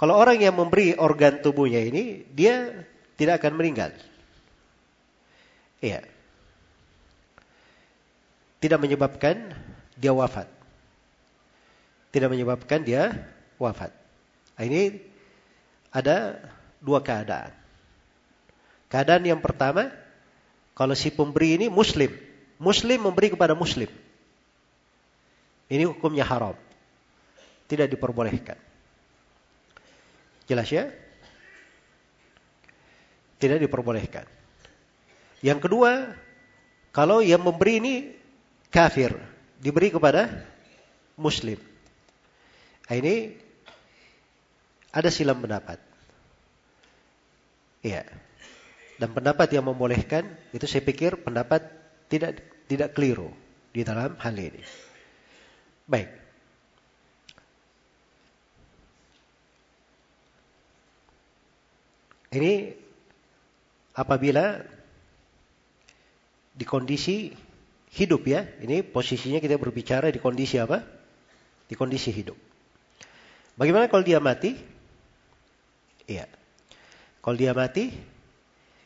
kalau 0.00 0.16
orang 0.16 0.40
yang 0.40 0.56
memberi 0.56 0.96
organ 0.96 1.44
tubuhnya 1.44 1.84
ini, 1.84 2.24
dia 2.32 2.72
tidak 3.20 3.44
akan 3.44 3.60
meninggal. 3.60 3.92
Iya. 5.84 6.00
Tidak 8.56 8.80
menyebabkan 8.80 9.52
dia 9.96 10.12
wafat. 10.12 10.46
Tidak 12.12 12.28
menyebabkan 12.28 12.84
dia 12.84 13.12
wafat. 13.56 13.92
Nah, 14.56 14.64
ini 14.64 15.00
ada 15.92 16.40
dua 16.80 17.00
keadaan. 17.00 17.52
Keadaan 18.86 19.24
yang 19.26 19.40
pertama, 19.42 19.90
kalau 20.76 20.94
si 20.94 21.10
pemberi 21.10 21.58
ini 21.58 21.66
muslim, 21.66 22.12
Muslim 22.56 23.04
memberi 23.04 23.28
kepada 23.32 23.52
Muslim. 23.52 23.88
Ini 25.68 25.84
hukumnya 25.84 26.24
haram. 26.24 26.56
Tidak 27.66 27.90
diperbolehkan. 27.90 28.56
Jelas 30.46 30.70
ya? 30.70 30.88
Tidak 33.36 33.58
diperbolehkan. 33.60 34.24
Yang 35.44 35.68
kedua, 35.68 36.16
kalau 36.94 37.20
yang 37.20 37.44
memberi 37.44 37.82
ini 37.82 37.94
kafir, 38.72 39.12
diberi 39.60 39.88
kepada 39.92 40.28
muslim. 41.16 41.56
Nah, 42.86 42.96
ini 42.96 43.34
ada 44.92 45.08
silam 45.10 45.42
pendapat. 45.42 45.80
Iya. 47.84 48.06
Dan 48.96 49.12
pendapat 49.12 49.52
yang 49.52 49.68
membolehkan 49.68 50.24
itu 50.56 50.64
saya 50.64 50.80
pikir 50.80 51.20
pendapat 51.20 51.68
tidak 52.08 52.40
tidak 52.64 52.96
keliru 52.96 53.28
di 53.70 53.84
dalam 53.84 54.16
hal 54.16 54.32
ini. 54.32 54.62
Baik. 55.84 56.10
Ini 62.36 62.52
apabila 63.96 64.60
di 66.56 66.64
kondisi 66.64 67.32
hidup 67.96 68.28
ya. 68.28 68.44
Ini 68.60 68.84
posisinya 68.84 69.40
kita 69.40 69.56
berbicara 69.56 70.12
di 70.12 70.20
kondisi 70.20 70.60
apa? 70.60 70.84
Di 71.66 71.74
kondisi 71.74 72.12
hidup. 72.12 72.36
Bagaimana 73.56 73.88
kalau 73.88 74.04
dia 74.04 74.20
mati? 74.20 74.52
Iya. 76.04 76.28
Kalau 77.24 77.34
dia 77.34 77.56
mati, 77.56 77.90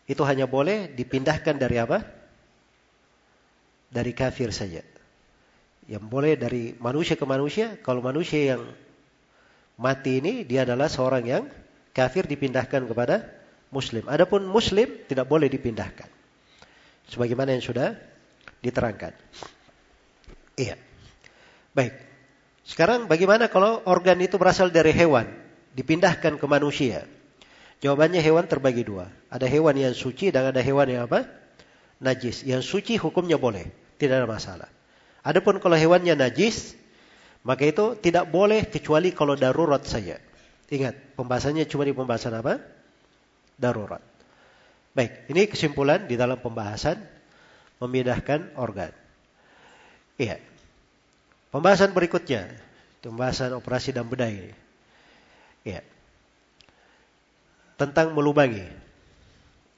itu 0.07 0.23
hanya 0.25 0.47
boleh 0.47 0.89
dipindahkan 0.95 1.59
dari 1.59 1.77
apa? 1.77 2.07
Dari 3.91 4.15
kafir 4.15 4.55
saja. 4.55 4.87
Yang 5.91 6.05
boleh 6.07 6.39
dari 6.39 6.79
manusia 6.79 7.19
ke 7.19 7.27
manusia, 7.27 7.75
kalau 7.83 7.99
manusia 7.99 8.55
yang 8.57 8.63
mati 9.75 10.23
ini 10.23 10.47
dia 10.47 10.63
adalah 10.63 10.87
seorang 10.87 11.25
yang 11.27 11.45
kafir 11.91 12.31
dipindahkan 12.31 12.87
kepada 12.87 13.27
muslim. 13.75 14.07
Adapun 14.07 14.47
muslim 14.47 14.87
tidak 15.11 15.27
boleh 15.27 15.51
dipindahkan. 15.51 16.07
Sebagaimana 17.11 17.59
yang 17.59 17.65
sudah 17.67 17.99
diterangkan. 18.61 19.13
Iya. 20.57 20.77
Baik. 21.73 21.95
Sekarang 22.65 23.11
bagaimana 23.11 23.51
kalau 23.51 23.83
organ 23.89 24.21
itu 24.23 24.39
berasal 24.39 24.71
dari 24.71 24.95
hewan, 24.95 25.27
dipindahkan 25.75 26.39
ke 26.39 26.47
manusia? 26.47 27.09
Jawabannya 27.81 28.21
hewan 28.21 28.45
terbagi 28.45 28.85
dua. 28.85 29.09
Ada 29.33 29.49
hewan 29.49 29.75
yang 29.75 29.97
suci 29.97 30.29
dan 30.29 30.53
ada 30.53 30.61
hewan 30.61 30.87
yang 30.87 31.09
apa? 31.09 31.25
Najis. 31.99 32.45
Yang 32.45 32.69
suci 32.69 33.01
hukumnya 33.01 33.41
boleh, 33.41 33.73
tidak 33.97 34.23
ada 34.23 34.29
masalah. 34.29 34.69
Adapun 35.25 35.59
kalau 35.59 35.77
hewannya 35.77 36.17
najis, 36.17 36.77
maka 37.41 37.65
itu 37.65 37.97
tidak 37.97 38.29
boleh 38.29 38.69
kecuali 38.69 39.17
kalau 39.17 39.37
darurat 39.37 39.81
saja. 39.85 40.21
Ingat, 40.71 41.17
pembahasannya 41.17 41.65
cuma 41.67 41.89
di 41.89 41.97
pembahasan 41.97 42.37
apa? 42.37 42.61
Darurat. 43.57 44.05
Baik, 44.93 45.27
ini 45.33 45.49
kesimpulan 45.49 46.05
di 46.05 46.15
dalam 46.21 46.39
pembahasan 46.39 47.01
memindahkan 47.81 48.55
organ. 48.61 48.93
Iya. 50.21 50.37
Pembahasan 51.51 51.97
berikutnya, 51.97 52.47
pembahasan 53.03 53.57
operasi 53.57 53.91
dan 53.97 54.07
bedah 54.07 54.31
ini. 54.31 54.53
Iya. 55.67 55.83
Tentang 57.81 58.13
melubangi. 58.13 58.69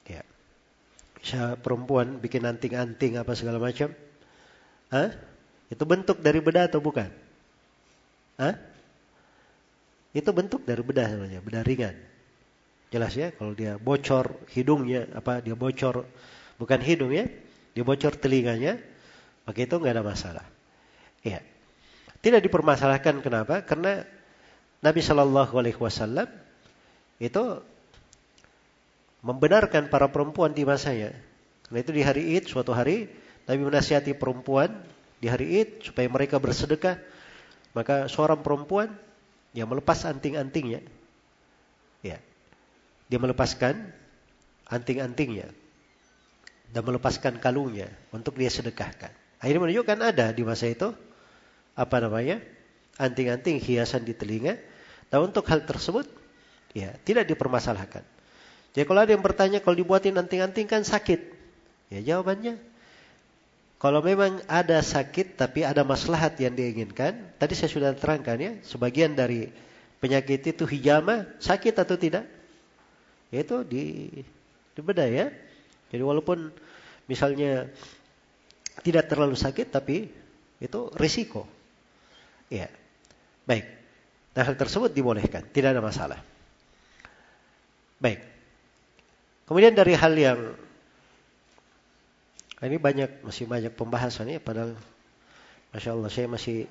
Iya. 0.05 0.21
Bisa 1.17 1.55
perempuan 1.57 2.19
bikin 2.19 2.43
anting-anting 2.43 3.17
apa 3.17 3.33
segala 3.33 3.57
macam. 3.57 3.89
Hah? 4.91 5.09
Itu 5.71 5.87
bentuk 5.87 6.19
dari 6.19 6.43
bedah 6.43 6.69
atau 6.69 6.83
bukan? 6.83 7.09
Hah? 8.37 8.53
Itu 10.13 10.29
bentuk 10.29 10.61
dari 10.67 10.85
bedah 10.85 11.09
namanya, 11.09 11.41
bedah 11.41 11.65
ringan. 11.65 11.95
Jelas 12.93 13.17
ya 13.17 13.33
kalau 13.33 13.57
dia 13.57 13.81
bocor 13.81 14.37
hidungnya 14.53 15.09
apa 15.17 15.41
dia 15.41 15.57
bocor 15.57 16.05
bukan 16.61 16.79
hidung 16.85 17.09
ya, 17.09 17.25
dia 17.73 17.83
bocor 17.85 18.13
telinganya, 18.17 18.77
maka 19.45 19.59
itu 19.65 19.75
nggak 19.75 19.93
ada 19.93 20.05
masalah. 20.05 20.45
Ya. 21.25 21.41
Tidak 22.23 22.39
dipermasalahkan 22.39 23.19
kenapa? 23.19 23.65
Karena 23.67 24.07
Nabi 24.79 25.01
Shallallahu 25.03 25.53
alaihi 25.59 25.75
wasallam 25.75 26.31
itu 27.19 27.43
membenarkan 29.25 29.91
para 29.91 30.07
perempuan 30.07 30.55
di 30.55 30.63
masanya. 30.63 31.11
Karena 31.67 31.79
itu 31.83 31.91
di 31.91 32.01
hari 32.03 32.23
Id 32.39 32.47
suatu 32.47 32.71
hari 32.71 33.11
Nabi 33.43 33.61
menasihati 33.67 34.15
perempuan 34.15 34.71
di 35.19 35.27
hari 35.27 35.63
Id 35.63 35.91
supaya 35.91 36.07
mereka 36.07 36.39
bersedekah. 36.39 36.95
Maka 37.75 38.07
seorang 38.07 38.39
perempuan 38.39 38.93
yang 39.53 39.69
melepas 39.69 40.03
anting-antingnya 40.09 40.81
ya 42.01 42.17
dia 43.07 43.19
melepaskan 43.21 43.93
anting-antingnya 44.67 45.53
dan 46.73 46.81
melepaskan 46.81 47.37
kalungnya 47.37 47.87
untuk 48.09 48.33
dia 48.35 48.49
sedekahkan. 48.49 49.13
Akhirnya 49.37 49.61
menunjukkan 49.69 49.97
ada 50.01 50.33
di 50.33 50.41
masa 50.41 50.65
itu 50.65 50.89
apa 51.77 51.95
namanya 52.01 52.41
anting-anting 52.97 53.61
hiasan 53.61 54.01
di 54.01 54.17
telinga. 54.17 54.57
Dan 55.13 55.29
untuk 55.29 55.45
hal 55.45 55.61
tersebut 55.61 56.09
ya 56.73 56.89
tidak 57.05 57.29
dipermasalahkan. 57.29 58.01
Jadi 58.73 58.85
kalau 58.89 59.05
ada 59.05 59.13
yang 59.13 59.21
bertanya 59.21 59.61
kalau 59.61 59.77
dibuatin 59.77 60.17
anting-anting 60.17 60.65
kan 60.65 60.81
sakit. 60.81 61.21
Ya 61.93 62.01
jawabannya 62.01 62.57
kalau 63.83 63.99
memang 63.99 64.39
ada 64.47 64.79
sakit 64.79 65.35
tapi 65.35 65.67
ada 65.67 65.83
maslahat 65.83 66.39
yang 66.39 66.55
diinginkan, 66.55 67.19
tadi 67.35 67.51
saya 67.51 67.67
sudah 67.67 67.91
terangkan 67.91 68.39
ya, 68.39 68.51
sebagian 68.63 69.11
dari 69.11 69.51
penyakit 69.99 70.55
itu 70.55 70.63
hijama 70.63 71.27
sakit 71.43 71.75
atau 71.75 71.99
tidak? 71.99 72.23
Itu 73.27 73.67
di 73.67 74.07
dibedah 74.71 75.03
ya. 75.11 75.27
Jadi 75.93 76.01
walaupun 76.01 76.49
misalnya 77.05 77.69
tidak 78.81 79.05
terlalu 79.05 79.37
sakit 79.37 79.69
tapi 79.69 80.09
itu 80.57 80.79
risiko. 80.97 81.45
Ya. 82.49 82.65
Baik. 83.45 83.69
Nah 84.33 84.41
hal 84.41 84.57
tersebut 84.57 84.89
dibolehkan, 84.89 85.45
tidak 85.53 85.77
ada 85.77 85.81
masalah. 85.85 86.17
Baik. 88.01 88.25
Kemudian 89.45 89.77
dari 89.77 89.93
hal 89.93 90.13
yang 90.17 90.39
ini 92.63 92.79
banyak 92.79 93.21
masih 93.21 93.45
banyak 93.45 93.75
pembahasan 93.75 94.31
ya 94.31 94.39
padahal 94.39 94.73
Masya 95.75 95.93
Allah 95.93 96.09
saya 96.09 96.31
masih 96.31 96.65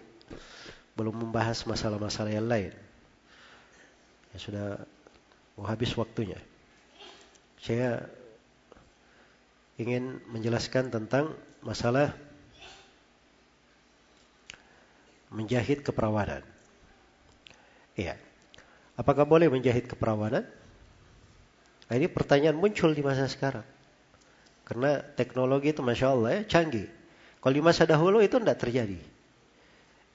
belum 0.97 1.29
membahas 1.29 1.63
masalah-masalah 1.69 2.33
yang 2.33 2.49
lain. 2.49 2.73
Ya 4.33 4.39
sudah 4.41 4.67
mau 5.55 5.69
habis 5.69 5.93
waktunya. 5.93 6.41
Saya 7.61 8.09
ingin 9.83 10.23
menjelaskan 10.31 10.95
tentang 10.95 11.35
masalah 11.67 12.15
menjahit 15.33 15.83
keperawanan. 15.83 16.45
Iya. 17.99 18.17
Apakah 18.95 19.25
boleh 19.25 19.49
menjahit 19.49 19.89
keperawanan? 19.89 20.45
Nah, 21.89 21.95
ini 21.97 22.07
pertanyaan 22.09 22.57
muncul 22.57 22.93
di 22.93 23.03
masa 23.05 23.27
sekarang. 23.27 23.65
Karena 24.63 25.03
teknologi 25.03 25.75
itu 25.75 25.83
Masya 25.83 26.07
Allah 26.13 26.31
ya, 26.39 26.41
canggih. 26.47 26.89
Kalau 27.43 27.55
di 27.57 27.63
masa 27.65 27.83
dahulu 27.89 28.23
itu 28.23 28.39
tidak 28.39 28.61
terjadi. 28.63 29.01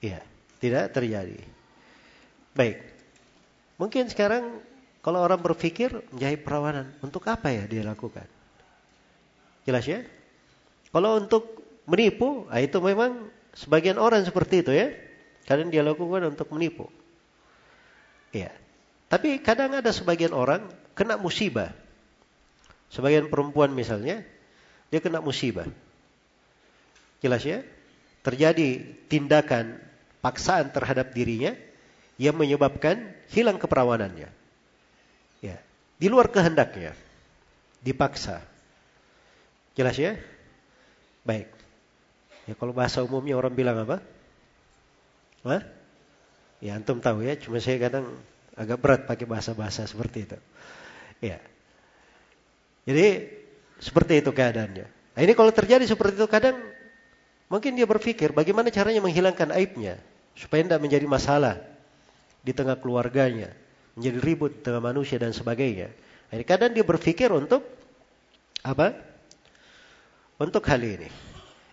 Iya, 0.00 0.22
tidak 0.62 0.94
terjadi. 0.94 1.38
Baik. 2.56 2.78
Mungkin 3.78 4.10
sekarang 4.10 4.58
kalau 5.04 5.22
orang 5.22 5.38
berpikir 5.38 5.92
menjahit 6.10 6.42
perawanan, 6.42 6.90
untuk 7.04 7.22
apa 7.30 7.52
ya 7.52 7.68
dia 7.68 7.86
lakukan? 7.86 8.37
Jelas 9.68 9.84
ya? 9.84 10.00
Kalau 10.88 11.20
untuk 11.20 11.60
menipu, 11.84 12.48
nah 12.48 12.56
itu 12.56 12.80
memang 12.80 13.28
sebagian 13.52 14.00
orang 14.00 14.24
seperti 14.24 14.64
itu 14.64 14.72
ya. 14.72 14.96
Kadang 15.44 15.68
dia 15.68 15.84
lakukan 15.84 16.32
untuk 16.32 16.48
menipu. 16.56 16.88
Ya. 18.32 18.48
Tapi 19.12 19.44
kadang 19.44 19.76
ada 19.76 19.92
sebagian 19.92 20.32
orang 20.32 20.64
kena 20.96 21.20
musibah. 21.20 21.76
Sebagian 22.88 23.28
perempuan 23.28 23.76
misalnya, 23.76 24.24
dia 24.88 25.00
kena 25.04 25.20
musibah. 25.20 25.68
Jelas 27.20 27.44
ya? 27.44 27.60
Terjadi 28.24 28.88
tindakan 29.12 29.76
paksaan 30.24 30.72
terhadap 30.72 31.12
dirinya 31.12 31.52
yang 32.16 32.40
menyebabkan 32.40 33.12
hilang 33.28 33.60
keperawanannya. 33.60 34.32
Ya, 35.44 35.56
di 36.00 36.08
luar 36.08 36.32
kehendaknya. 36.32 36.96
Dipaksa. 37.84 38.57
Jelas 39.78 39.94
ya? 39.94 40.18
Baik. 41.22 41.46
Ya 42.50 42.54
kalau 42.58 42.74
bahasa 42.74 43.06
umumnya 43.06 43.38
orang 43.38 43.54
bilang 43.54 43.78
apa? 43.86 44.02
Hah? 45.46 45.62
Ya 46.58 46.74
antum 46.74 46.98
tahu 46.98 47.22
ya, 47.22 47.38
cuma 47.38 47.62
saya 47.62 47.78
kadang 47.78 48.10
agak 48.58 48.82
berat 48.82 49.06
pakai 49.06 49.30
bahasa-bahasa 49.30 49.86
seperti 49.86 50.26
itu. 50.26 50.38
Ya. 51.22 51.38
Jadi 52.82 53.30
seperti 53.78 54.18
itu 54.18 54.34
keadaannya. 54.34 54.86
Nah, 55.14 55.20
ini 55.22 55.32
kalau 55.38 55.54
terjadi 55.54 55.86
seperti 55.86 56.18
itu 56.18 56.26
kadang 56.26 56.58
Mungkin 57.48 57.80
dia 57.80 57.88
berpikir 57.88 58.36
bagaimana 58.36 58.68
caranya 58.68 59.00
menghilangkan 59.00 59.48
aibnya 59.56 59.96
supaya 60.36 60.60
tidak 60.60 60.84
menjadi 60.84 61.08
masalah 61.08 61.56
di 62.44 62.52
tengah 62.52 62.76
keluarganya, 62.76 63.56
menjadi 63.96 64.18
ribut 64.20 64.60
di 64.60 64.62
tengah 64.68 64.84
manusia 64.84 65.16
dan 65.16 65.32
sebagainya. 65.32 65.88
Jadi 66.28 66.44
kadang 66.44 66.70
dia 66.76 66.84
berpikir 66.84 67.32
untuk 67.32 67.64
apa? 68.60 68.92
Untuk 70.38 70.62
hal 70.70 70.78
ini. 70.80 71.10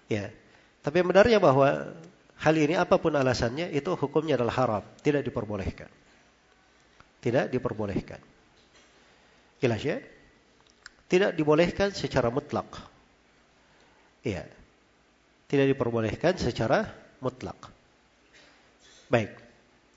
Ya. 0.10 0.34
Tapi 0.82 1.02
benarnya 1.06 1.38
bahwa 1.38 1.94
hal 2.42 2.56
ini 2.58 2.74
apa 2.78 2.98
pun 2.98 3.14
alasannya 3.14 3.70
itu 3.74 3.94
hukumnya 3.94 4.38
adalah 4.38 4.56
haram, 4.58 4.84
tidak 5.02 5.26
diperbolehkan. 5.26 5.90
Tidak 7.22 7.50
diperbolehkan. 7.50 8.22
Jelas 9.62 9.82
ya? 9.82 9.98
Tidak 11.06 11.34
dibolehkan 11.38 11.94
secara 11.94 12.30
mutlak. 12.34 12.70
Iya. 14.26 14.46
Tidak 15.46 15.66
diperbolehkan 15.70 16.38
secara 16.42 16.90
mutlak. 17.22 17.70
Baik. 19.10 19.38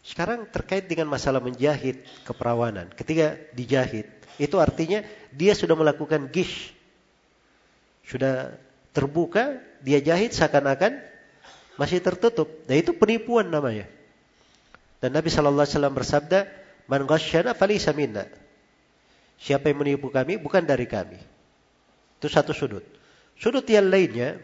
Sekarang 0.04 0.48
terkait 0.48 0.88
dengan 0.88 1.08
masalah 1.12 1.40
menjahit 1.40 2.00
keperawanan. 2.24 2.88
Ketika 2.96 3.36
dijahit, 3.52 4.08
itu 4.40 4.56
artinya 4.56 5.04
dia 5.32 5.52
sudah 5.52 5.76
melakukan 5.76 6.32
gish. 6.32 6.72
Sudah 8.08 8.56
terbuka, 8.96 9.60
dia 9.84 10.00
jahit 10.00 10.32
seakan-akan 10.32 10.96
masih 11.76 12.00
tertutup. 12.00 12.48
Dan 12.64 12.80
itu 12.80 12.96
penipuan 12.96 13.52
namanya. 13.52 13.84
Dan 14.98 15.14
Nabi 15.14 15.28
Shallallahu 15.28 15.62
Alaihi 15.62 15.76
Wasallam 15.76 15.94
bersabda, 15.94 16.38
"Man 16.88 17.04
ghasyana 17.04 17.52
falisa 17.52 17.92
minna." 17.92 18.26
Siapa 19.38 19.70
yang 19.70 19.84
menipu 19.84 20.10
kami 20.10 20.34
bukan 20.40 20.66
dari 20.66 20.88
kami. 20.90 21.20
Itu 22.18 22.26
satu 22.26 22.50
sudut. 22.50 22.82
Sudut 23.38 23.62
yang 23.70 23.86
lainnya, 23.86 24.42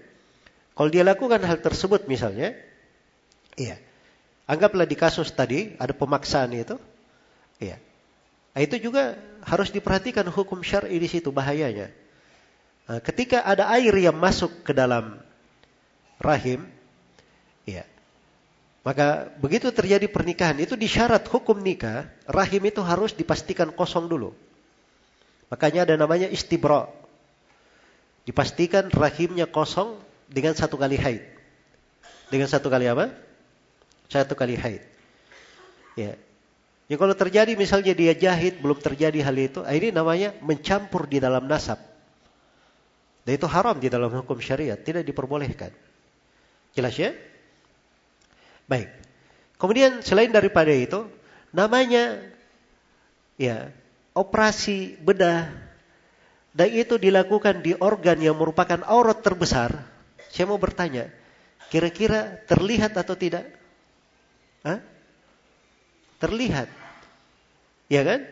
kalau 0.78 0.86
dia 0.86 1.02
lakukan 1.02 1.42
hal 1.42 1.58
tersebut 1.58 2.06
misalnya, 2.06 2.54
iya. 3.58 3.82
Anggaplah 4.46 4.86
di 4.86 4.94
kasus 4.94 5.34
tadi 5.34 5.74
ada 5.82 5.90
pemaksaan 5.90 6.54
itu, 6.54 6.78
iya. 7.58 7.82
Nah, 8.54 8.62
itu 8.62 8.78
juga 8.78 9.18
harus 9.42 9.74
diperhatikan 9.74 10.30
hukum 10.30 10.62
syar'i 10.62 10.94
di 11.02 11.10
situ 11.10 11.34
bahayanya. 11.34 11.90
Nah, 12.84 13.00
ketika 13.00 13.40
ada 13.40 13.72
air 13.72 13.92
yang 13.96 14.16
masuk 14.16 14.60
ke 14.60 14.76
dalam 14.76 15.16
rahim, 16.20 16.68
iya. 17.64 17.88
Maka 18.84 19.32
begitu 19.40 19.72
terjadi 19.72 20.04
pernikahan 20.12 20.60
itu 20.60 20.76
disyarat 20.76 21.24
hukum 21.24 21.56
nikah, 21.56 22.04
rahim 22.28 22.60
itu 22.68 22.84
harus 22.84 23.16
dipastikan 23.16 23.72
kosong 23.72 24.04
dulu. 24.04 24.36
Makanya 25.48 25.88
ada 25.88 25.96
namanya 25.96 26.28
istibra. 26.28 26.92
Dipastikan 28.28 28.92
rahimnya 28.92 29.48
kosong 29.48 29.96
dengan 30.28 30.52
satu 30.52 30.76
kali 30.76 31.00
haid. 31.00 31.24
Dengan 32.28 32.48
satu 32.48 32.68
kali 32.68 32.84
apa? 32.84 33.12
Satu 34.12 34.36
kali 34.36 34.60
haid. 34.60 34.84
Ya. 35.96 36.20
Ya 36.84 36.96
kalau 37.00 37.16
terjadi 37.16 37.56
misalnya 37.56 37.96
dia 37.96 38.12
jahit 38.12 38.60
belum 38.60 38.76
terjadi 38.76 39.24
hal 39.24 39.36
itu, 39.40 39.60
ini 39.64 39.88
namanya 39.88 40.36
mencampur 40.44 41.08
di 41.08 41.16
dalam 41.16 41.48
nasab. 41.48 41.93
Dan 43.24 43.32
itu 43.40 43.48
haram 43.48 43.76
di 43.80 43.88
dalam 43.88 44.12
hukum 44.12 44.36
syariat, 44.36 44.76
tidak 44.76 45.08
diperbolehkan. 45.08 45.72
Jelas 46.76 46.92
ya? 47.00 47.16
Baik. 48.68 48.92
Kemudian 49.56 50.04
selain 50.04 50.28
daripada 50.28 50.68
itu, 50.72 51.08
namanya 51.56 52.20
ya 53.40 53.72
operasi 54.12 55.00
bedah 55.00 55.48
dan 56.54 56.70
itu 56.70 57.00
dilakukan 57.02 57.66
di 57.66 57.74
organ 57.74 58.22
yang 58.22 58.38
merupakan 58.38 58.78
aurat 58.86 59.18
terbesar, 59.18 59.74
saya 60.30 60.46
mau 60.46 60.54
bertanya, 60.54 61.10
kira-kira 61.66 62.38
terlihat 62.46 62.94
atau 62.94 63.18
tidak? 63.18 63.50
Hah? 64.62 64.78
Terlihat. 66.22 66.70
Ya 67.90 68.06
kan? 68.06 68.22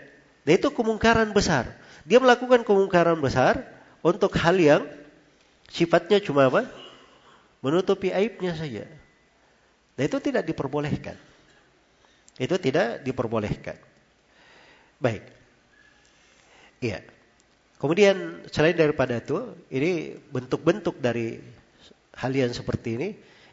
Dan 0.46 0.52
itu 0.54 0.70
kemungkaran 0.70 1.34
besar. 1.34 1.74
Dia 2.06 2.22
melakukan 2.22 2.62
kemungkaran 2.62 3.18
besar 3.18 3.66
untuk 4.02 4.34
hal 4.38 4.58
yang 4.58 4.82
sifatnya 5.70 6.18
cuma 6.18 6.50
apa? 6.50 6.66
Menutupi 7.62 8.10
aibnya 8.10 8.52
saja. 8.58 8.84
Dan 9.94 10.02
itu 10.10 10.18
tidak 10.18 10.42
diperbolehkan. 10.42 11.14
Itu 12.36 12.58
tidak 12.58 13.06
diperbolehkan. 13.06 13.78
Baik. 14.98 15.22
Iya. 16.82 17.06
Kemudian 17.78 18.46
selain 18.50 18.74
daripada 18.74 19.18
itu, 19.18 19.54
ini 19.70 20.18
bentuk-bentuk 20.30 20.98
dari 20.98 21.38
hal 22.18 22.30
yang 22.34 22.50
seperti 22.54 22.98
ini, 22.98 23.08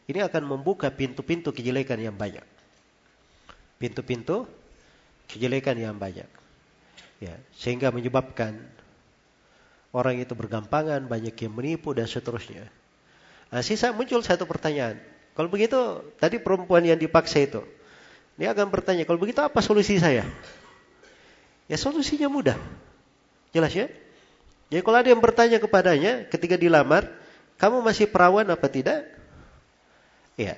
ini 0.10 0.20
akan 0.26 0.46
membuka 0.46 0.90
pintu-pintu 0.90 1.54
kejelekan 1.54 2.02
yang 2.02 2.18
banyak. 2.18 2.46
Pintu-pintu 3.78 4.50
kejelekan 5.30 5.78
yang 5.78 5.98
banyak. 5.98 6.30
Ya, 7.22 7.36
sehingga 7.54 7.94
menyebabkan 7.94 8.58
orang 9.96 10.22
itu 10.22 10.34
bergampangan, 10.38 11.06
banyak 11.10 11.34
yang 11.34 11.54
menipu 11.54 11.94
dan 11.98 12.06
seterusnya. 12.06 12.70
Nah, 13.50 13.66
sisa 13.66 13.90
muncul 13.90 14.22
satu 14.22 14.46
pertanyaan. 14.46 15.02
Kalau 15.34 15.50
begitu, 15.50 15.78
tadi 16.22 16.38
perempuan 16.38 16.86
yang 16.86 17.00
dipaksa 17.00 17.42
itu, 17.42 17.62
dia 18.38 18.54
akan 18.54 18.70
bertanya, 18.70 19.04
kalau 19.04 19.18
begitu 19.18 19.42
apa 19.42 19.60
solusi 19.64 19.98
saya? 19.98 20.28
Ya 21.66 21.78
solusinya 21.78 22.30
mudah. 22.30 22.58
Jelas 23.50 23.74
ya? 23.74 23.90
Jadi 24.70 24.82
kalau 24.86 24.98
ada 25.02 25.10
yang 25.10 25.22
bertanya 25.22 25.58
kepadanya 25.58 26.30
ketika 26.30 26.54
dilamar, 26.54 27.10
kamu 27.58 27.82
masih 27.82 28.06
perawan 28.06 28.46
apa 28.46 28.68
tidak? 28.70 29.10
Iya. 30.38 30.56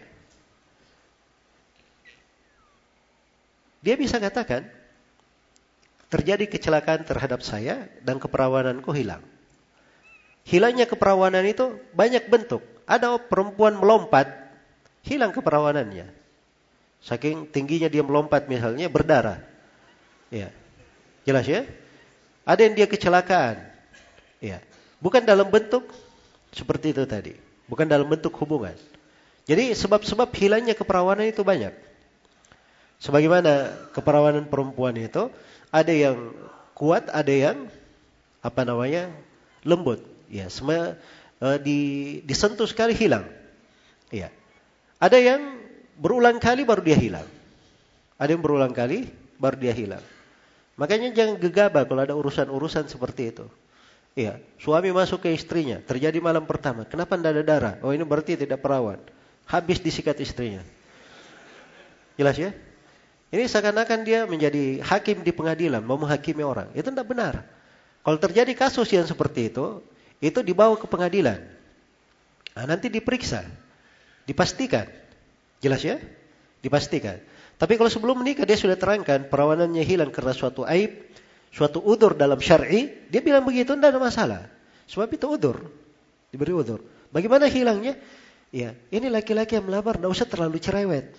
Dia 3.81 3.95
bisa 3.97 4.21
katakan, 4.21 4.67
terjadi 6.11 6.43
kecelakaan 6.51 7.07
terhadap 7.07 7.39
saya 7.39 7.87
dan 8.03 8.19
keperawananku 8.19 8.91
hilang. 8.91 9.23
Hilangnya 10.43 10.83
keperawanan 10.83 11.47
itu 11.47 11.79
banyak 11.95 12.27
bentuk. 12.27 12.59
Ada 12.83 13.15
perempuan 13.15 13.79
melompat, 13.79 14.27
hilang 15.07 15.31
keperawanannya. 15.31 16.11
Saking 17.01 17.47
tingginya 17.49 17.87
dia 17.87 18.03
melompat 18.03 18.51
misalnya 18.51 18.91
berdarah. 18.91 19.39
Ya. 20.27 20.51
Jelas 21.23 21.47
ya? 21.47 21.63
Ada 22.43 22.67
yang 22.67 22.75
dia 22.75 22.87
kecelakaan. 22.91 23.63
Ya. 24.43 24.59
Bukan 24.99 25.23
dalam 25.23 25.47
bentuk 25.47 25.87
seperti 26.51 26.91
itu 26.91 27.07
tadi. 27.07 27.33
Bukan 27.71 27.87
dalam 27.87 28.05
bentuk 28.05 28.35
hubungan. 28.43 28.75
Jadi 29.47 29.71
sebab-sebab 29.73 30.29
hilangnya 30.35 30.75
keperawanan 30.75 31.31
itu 31.31 31.41
banyak. 31.41 31.73
Sebagaimana 33.01 33.73
keperawanan 33.97 34.45
perempuan 34.45 34.93
itu 34.93 35.33
ada 35.73 35.89
yang 35.89 36.37
kuat, 36.77 37.09
ada 37.09 37.33
yang 37.33 37.65
apa 38.45 38.61
namanya 38.61 39.09
lembut. 39.65 40.05
Ya, 40.29 40.47
semua 40.53 41.01
uh, 41.41 41.57
di, 41.57 42.21
disentuh 42.29 42.69
sekali 42.69 42.93
hilang. 42.93 43.25
Ya. 44.13 44.29
Ada 45.01 45.17
yang 45.17 45.41
berulang 45.97 46.37
kali 46.37 46.61
baru 46.61 46.85
dia 46.85 46.93
hilang. 46.93 47.25
Ada 48.21 48.37
yang 48.37 48.43
berulang 48.45 48.69
kali 48.69 49.09
baru 49.41 49.57
dia 49.57 49.73
hilang. 49.73 50.05
Makanya 50.77 51.09
jangan 51.09 51.41
gegabah 51.41 51.89
kalau 51.89 52.05
ada 52.05 52.13
urusan-urusan 52.13 52.85
seperti 52.85 53.33
itu. 53.33 53.45
Iya, 54.13 54.37
suami 54.61 54.93
masuk 54.93 55.25
ke 55.25 55.33
istrinya, 55.33 55.81
terjadi 55.81 56.21
malam 56.21 56.45
pertama. 56.45 56.85
Kenapa 56.85 57.17
tidak 57.17 57.31
ada 57.33 57.43
darah? 57.47 57.75
Oh 57.81 57.95
ini 57.95 58.05
berarti 58.05 58.37
tidak 58.37 58.61
perawan. 58.61 58.99
Habis 59.49 59.81
disikat 59.81 60.19
istrinya. 60.21 60.61
Jelas 62.19 62.37
ya? 62.37 62.51
Ini 63.31 63.47
seakan-akan 63.47 63.99
dia 64.03 64.27
menjadi 64.27 64.83
hakim 64.83 65.23
di 65.23 65.31
pengadilan, 65.31 65.79
mau 65.79 65.95
menghakimi 65.95 66.43
orang. 66.43 66.67
Itu 66.75 66.91
tidak 66.91 67.07
benar. 67.07 67.47
Kalau 68.03 68.19
terjadi 68.19 68.51
kasus 68.51 68.91
yang 68.91 69.07
seperti 69.07 69.47
itu, 69.47 69.79
itu 70.19 70.39
dibawa 70.43 70.75
ke 70.75 70.83
pengadilan. 70.83 71.39
Nah, 72.51 72.65
nanti 72.67 72.91
diperiksa, 72.91 73.47
dipastikan. 74.27 74.91
Jelas 75.63 75.79
ya? 75.79 75.95
Dipastikan. 76.59 77.23
Tapi 77.55 77.79
kalau 77.79 77.87
sebelum 77.87 78.19
menikah 78.19 78.43
dia 78.43 78.59
sudah 78.59 78.75
terangkan 78.75 79.31
perawanannya 79.31 79.85
hilang 79.85 80.11
karena 80.11 80.35
suatu 80.35 80.67
aib, 80.67 80.91
suatu 81.55 81.79
udur 81.79 82.17
dalam 82.19 82.41
syar'i, 82.43 82.91
dia 83.07 83.23
bilang 83.23 83.47
begitu 83.47 83.77
tidak 83.77 83.95
ada 83.95 84.01
masalah. 84.01 84.41
Sebab 84.91 85.07
itu 85.07 85.29
udur, 85.31 85.71
diberi 86.33 86.51
udur. 86.51 86.83
Bagaimana 87.15 87.47
hilangnya? 87.47 87.95
Ya, 88.51 88.75
ini 88.91 89.07
laki-laki 89.07 89.55
yang 89.55 89.71
melamar, 89.71 89.95
tidak 89.95 90.11
usah 90.11 90.27
terlalu 90.27 90.59
cerewet. 90.59 91.15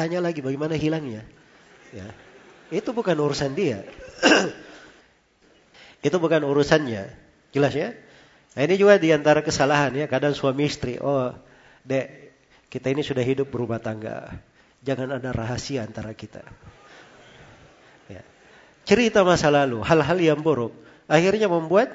Tanya 0.00 0.24
lagi 0.24 0.40
bagaimana 0.40 0.80
hilangnya. 0.80 1.28
Ya, 1.92 2.08
itu 2.72 2.88
bukan 2.96 3.20
urusan 3.20 3.52
dia. 3.52 3.84
itu 6.08 6.16
bukan 6.16 6.40
urusannya. 6.40 7.12
Jelas 7.52 7.76
ya? 7.76 7.92
Nah, 8.56 8.64
ini 8.64 8.80
juga 8.80 8.96
di 8.96 9.12
antara 9.12 9.44
kesalahan 9.44 9.92
ya. 9.92 10.08
Kadang 10.08 10.32
suami 10.32 10.72
istri, 10.72 10.96
oh, 10.96 11.36
dek, 11.84 12.32
kita 12.72 12.88
ini 12.88 13.04
sudah 13.04 13.20
hidup 13.20 13.52
berumah 13.52 13.76
tangga. 13.76 14.40
Jangan 14.80 15.20
ada 15.20 15.36
rahasia 15.36 15.84
antara 15.84 16.16
kita. 16.16 16.40
Ya. 18.08 18.24
Cerita 18.88 19.20
masa 19.20 19.52
lalu, 19.52 19.84
hal-hal 19.84 20.16
yang 20.16 20.40
buruk. 20.40 20.72
Akhirnya 21.12 21.52
membuat 21.52 21.92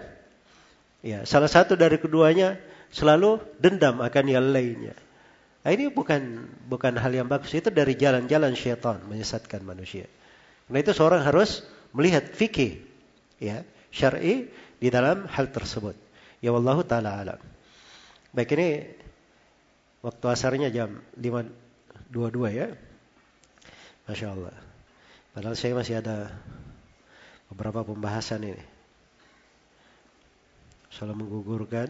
ya 1.01 1.25
salah 1.25 1.49
satu 1.49 1.73
dari 1.73 1.97
keduanya 1.97 2.61
selalu 2.93 3.41
dendam 3.57 3.97
akan 3.97 4.25
yang 4.29 4.45
lainnya. 4.53 4.93
Nah, 5.65 5.73
ini 5.73 5.89
bukan 5.89 6.45
bukan 6.69 6.93
hal 6.93 7.09
yang 7.09 7.25
bagus. 7.25 7.49
Itu 7.57 7.73
dari 7.73 7.97
jalan-jalan 7.97 8.53
syaitan 8.53 9.01
menyesatkan 9.09 9.65
manusia. 9.65 10.05
Karena 10.69 10.77
itu 10.85 10.93
seorang 10.93 11.25
harus 11.25 11.65
melihat 11.89 12.29
fikih 12.29 12.85
ya, 13.41 13.65
syar'i 13.89 14.45
di 14.77 14.87
dalam 14.93 15.25
hal 15.25 15.49
tersebut. 15.49 15.97
Ya 16.37 16.53
wallahu 16.53 16.85
taala 16.85 17.17
alam. 17.17 17.41
Baik 18.29 18.53
ini 18.53 18.93
waktu 20.05 20.25
asarnya 20.29 20.69
jam 20.69 21.01
5.22 21.17 22.13
ya. 22.53 22.69
Masya 24.05 24.37
Allah. 24.37 24.53
Padahal 25.33 25.57
saya 25.57 25.73
masih 25.73 25.97
ada 25.97 26.29
beberapa 27.49 27.81
pembahasan 27.81 28.53
ini. 28.53 28.63
Masalah 30.93 31.17
menggugurkan. 31.17 31.89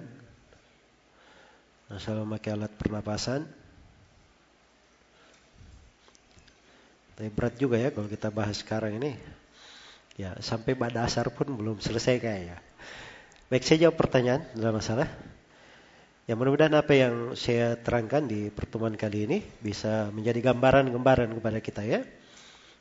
Masalah 1.92 2.24
memakai 2.24 2.56
alat 2.56 2.72
pernapasan. 2.80 3.65
Tapi 7.16 7.32
berat 7.32 7.56
juga 7.56 7.80
ya 7.80 7.90
kalau 7.96 8.12
kita 8.12 8.28
bahas 8.28 8.60
sekarang 8.60 9.00
ini. 9.00 9.16
Ya, 10.16 10.32
sampai 10.40 10.80
pada 10.80 11.04
asar 11.04 11.28
pun 11.32 11.48
belum 11.52 11.84
selesai 11.84 12.24
kayaknya. 12.24 12.60
Baik, 13.52 13.68
saya 13.68 13.88
jawab 13.88 14.00
pertanyaan, 14.00 14.48
tidak 14.56 14.74
masalah. 14.80 15.08
Ya 16.26 16.34
mudah-mudahan 16.34 16.74
apa 16.74 16.94
yang 16.98 17.38
saya 17.38 17.78
terangkan 17.78 18.26
di 18.26 18.50
pertemuan 18.50 18.98
kali 18.98 19.30
ini 19.30 19.38
bisa 19.62 20.10
menjadi 20.10 20.50
gambaran-gambaran 20.50 21.30
kepada 21.38 21.60
kita 21.62 21.86
ya. 21.86 22.02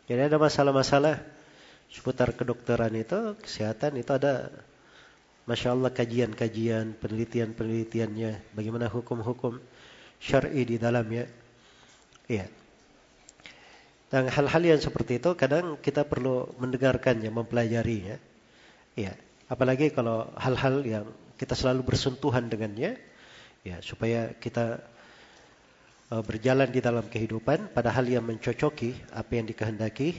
Jadi 0.09 0.21
ada 0.33 0.41
masalah-masalah 0.41 1.21
seputar 1.93 2.33
kedokteran 2.33 2.97
itu, 2.97 3.37
kesehatan 3.45 4.01
itu 4.01 4.17
ada 4.17 4.49
Masya 5.45 5.77
Allah 5.77 5.93
kajian-kajian, 5.93 6.97
penelitian-penelitiannya, 6.97 8.57
bagaimana 8.57 8.89
hukum-hukum 8.89 9.61
syar'i 10.17 10.65
di 10.65 10.81
dalamnya. 10.81 11.29
Iya. 12.25 12.64
Dan 14.15 14.31
hal-hal 14.31 14.63
yang 14.63 14.79
seperti 14.79 15.19
itu 15.19 15.35
kadang 15.35 15.75
kita 15.83 16.07
perlu 16.07 16.47
mendengarkannya, 16.63 17.35
mempelajarinya. 17.35 18.15
Iya. 18.95 19.19
Apalagi 19.51 19.91
kalau 19.91 20.31
hal-hal 20.39 20.87
yang 20.87 21.07
kita 21.35 21.59
selalu 21.59 21.83
bersentuhan 21.83 22.47
dengannya, 22.47 22.95
ya 23.67 23.83
supaya 23.83 24.31
kita 24.39 24.79
uh, 26.15 26.23
berjalan 26.23 26.71
di 26.71 26.79
dalam 26.79 27.03
kehidupan 27.11 27.75
pada 27.75 27.91
hal 27.91 28.07
yang 28.07 28.23
mencocoki 28.23 28.95
apa 29.11 29.35
yang 29.35 29.51
dikehendaki 29.51 30.15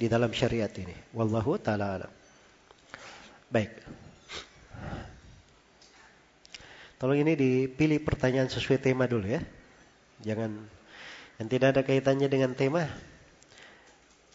di 0.00 0.06
dalam 0.08 0.32
syariat 0.32 0.72
ini. 0.80 0.96
Wallahu 1.12 1.60
taala 1.60 2.00
alam. 2.00 2.12
Baik. 3.52 3.76
Tolong 6.96 7.20
ini 7.28 7.36
dipilih 7.36 8.00
pertanyaan 8.00 8.48
sesuai 8.48 8.80
tema 8.80 9.04
dulu 9.04 9.28
ya. 9.28 9.44
Jangan 10.24 10.64
yang 11.36 11.48
tidak 11.52 11.76
ada 11.76 11.82
kaitannya 11.84 12.32
dengan 12.32 12.56
tema 12.56 12.88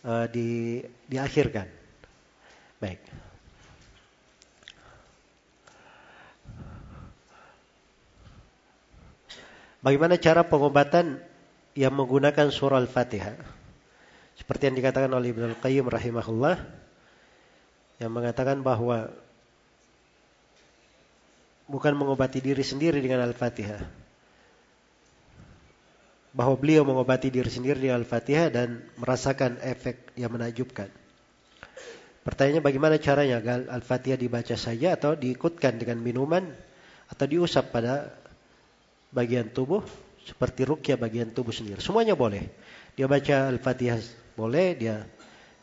uh, 0.03 0.25
di 0.27 0.80
diakhirkan. 1.07 1.67
Baik. 2.80 2.99
Bagaimana 9.84 10.15
cara 10.15 10.47
pengobatan 10.47 11.19
yang 11.75 11.91
menggunakan 11.91 12.47
surah 12.51 12.80
Al-Fatihah? 12.80 13.35
Seperti 14.39 14.71
yang 14.71 14.80
dikatakan 14.80 15.11
oleh 15.11 15.35
Ibnu 15.35 15.55
Al-Qayyim 15.55 15.91
rahimahullah 15.91 16.55
yang 17.99 18.11
mengatakan 18.11 18.63
bahwa 18.63 19.11
bukan 21.67 21.93
mengobati 21.95 22.39
diri 22.39 22.63
sendiri 22.63 23.03
dengan 23.03 23.27
Al-Fatihah 23.27 24.02
bahwa 26.34 26.57
beliau 26.57 26.81
mengobati 26.81 27.30
diri 27.30 27.47
sendiri 27.47 27.77
dengan 27.77 28.01
Al-Fatihah 28.01 28.49
dan 28.49 28.81
merasakan 28.97 29.61
efek 29.61 30.18
yang 30.18 30.34
menakjubkan. 30.34 30.89
Pertanyaannya 32.26 32.64
bagaimana 32.65 32.97
caranya 32.97 33.38
agar 33.38 33.69
Al-Fatihah 33.69 34.18
dibaca 34.18 34.57
saja 34.57 34.97
atau 34.97 35.14
diikutkan 35.14 35.77
dengan 35.77 36.01
minuman 36.01 36.49
atau 37.05 37.26
diusap 37.30 37.69
pada 37.69 38.10
bagian 39.14 39.53
tubuh 39.53 39.85
seperti 40.26 40.65
rukyah 40.65 40.97
bagian 40.97 41.30
tubuh 41.30 41.53
sendiri. 41.53 41.77
Semuanya 41.84 42.18
boleh. 42.18 42.49
Dia 42.97 43.05
baca 43.05 43.53
Al-Fatihah 43.53 44.01
boleh, 44.34 44.73
dia 44.73 45.05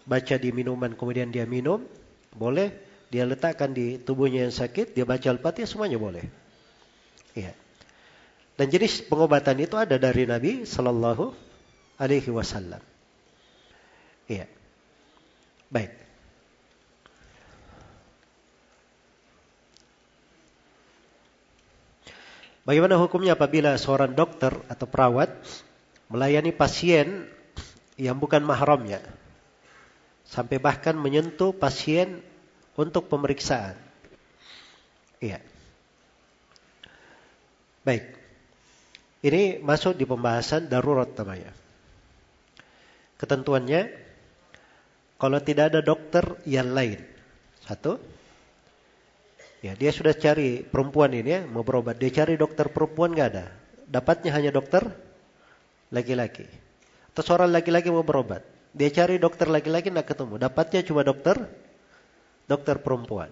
baca 0.06 0.34
di 0.38 0.54
minuman 0.54 0.94
kemudian 0.94 1.34
dia 1.34 1.50
minum, 1.50 1.82
boleh. 2.30 2.70
Dia 3.10 3.26
letakkan 3.26 3.74
di 3.74 3.98
tubuhnya 3.98 4.46
yang 4.46 4.54
sakit, 4.54 4.94
dia 4.94 5.02
baca 5.02 5.26
Al-Fatihah 5.34 5.66
semuanya 5.66 5.98
boleh. 5.98 6.22
Iya. 7.34 7.69
Dan 8.60 8.68
jenis 8.68 9.00
pengobatan 9.08 9.56
itu 9.56 9.72
ada 9.80 9.96
dari 9.96 10.28
Nabi 10.28 10.68
Sallallahu 10.68 11.32
Alaihi 11.96 12.28
Wasallam. 12.28 12.84
Iya. 14.28 14.44
Baik. 15.72 15.96
Bagaimana 22.68 23.00
hukumnya 23.00 23.32
apabila 23.32 23.80
seorang 23.80 24.12
dokter 24.12 24.52
atau 24.68 24.84
perawat 24.84 25.32
melayani 26.12 26.52
pasien 26.52 27.32
yang 27.96 28.20
bukan 28.20 28.44
mahramnya 28.44 29.00
sampai 30.28 30.60
bahkan 30.60 31.00
menyentuh 31.00 31.56
pasien 31.56 32.20
untuk 32.76 33.08
pemeriksaan? 33.08 33.80
Iya. 35.16 35.40
Baik. 37.88 38.19
Ini 39.20 39.60
masuk 39.60 40.00
di 40.00 40.08
pembahasan 40.08 40.72
darurat 40.72 41.12
namanya. 41.12 41.52
Ketentuannya, 43.20 43.92
kalau 45.20 45.36
tidak 45.44 45.76
ada 45.76 45.84
dokter 45.84 46.24
yang 46.48 46.72
lain, 46.72 47.04
satu, 47.68 48.00
ya 49.60 49.76
dia 49.76 49.92
sudah 49.92 50.16
cari 50.16 50.64
perempuan 50.64 51.12
ini 51.12 51.28
ya, 51.28 51.40
mau 51.44 51.60
berobat, 51.60 52.00
dia 52.00 52.08
cari 52.08 52.40
dokter 52.40 52.72
perempuan 52.72 53.12
nggak 53.12 53.28
ada, 53.36 53.52
dapatnya 53.84 54.32
hanya 54.32 54.50
dokter 54.56 54.88
laki-laki. 55.92 56.48
Atau 57.12 57.20
seorang 57.20 57.52
laki-laki 57.52 57.92
mau 57.92 58.00
berobat, 58.00 58.40
dia 58.72 58.88
cari 58.88 59.20
dokter 59.20 59.52
laki-laki 59.52 59.92
nggak 59.92 60.16
ketemu, 60.16 60.40
dapatnya 60.40 60.80
cuma 60.80 61.04
dokter 61.04 61.36
dokter 62.48 62.80
perempuan. 62.80 63.28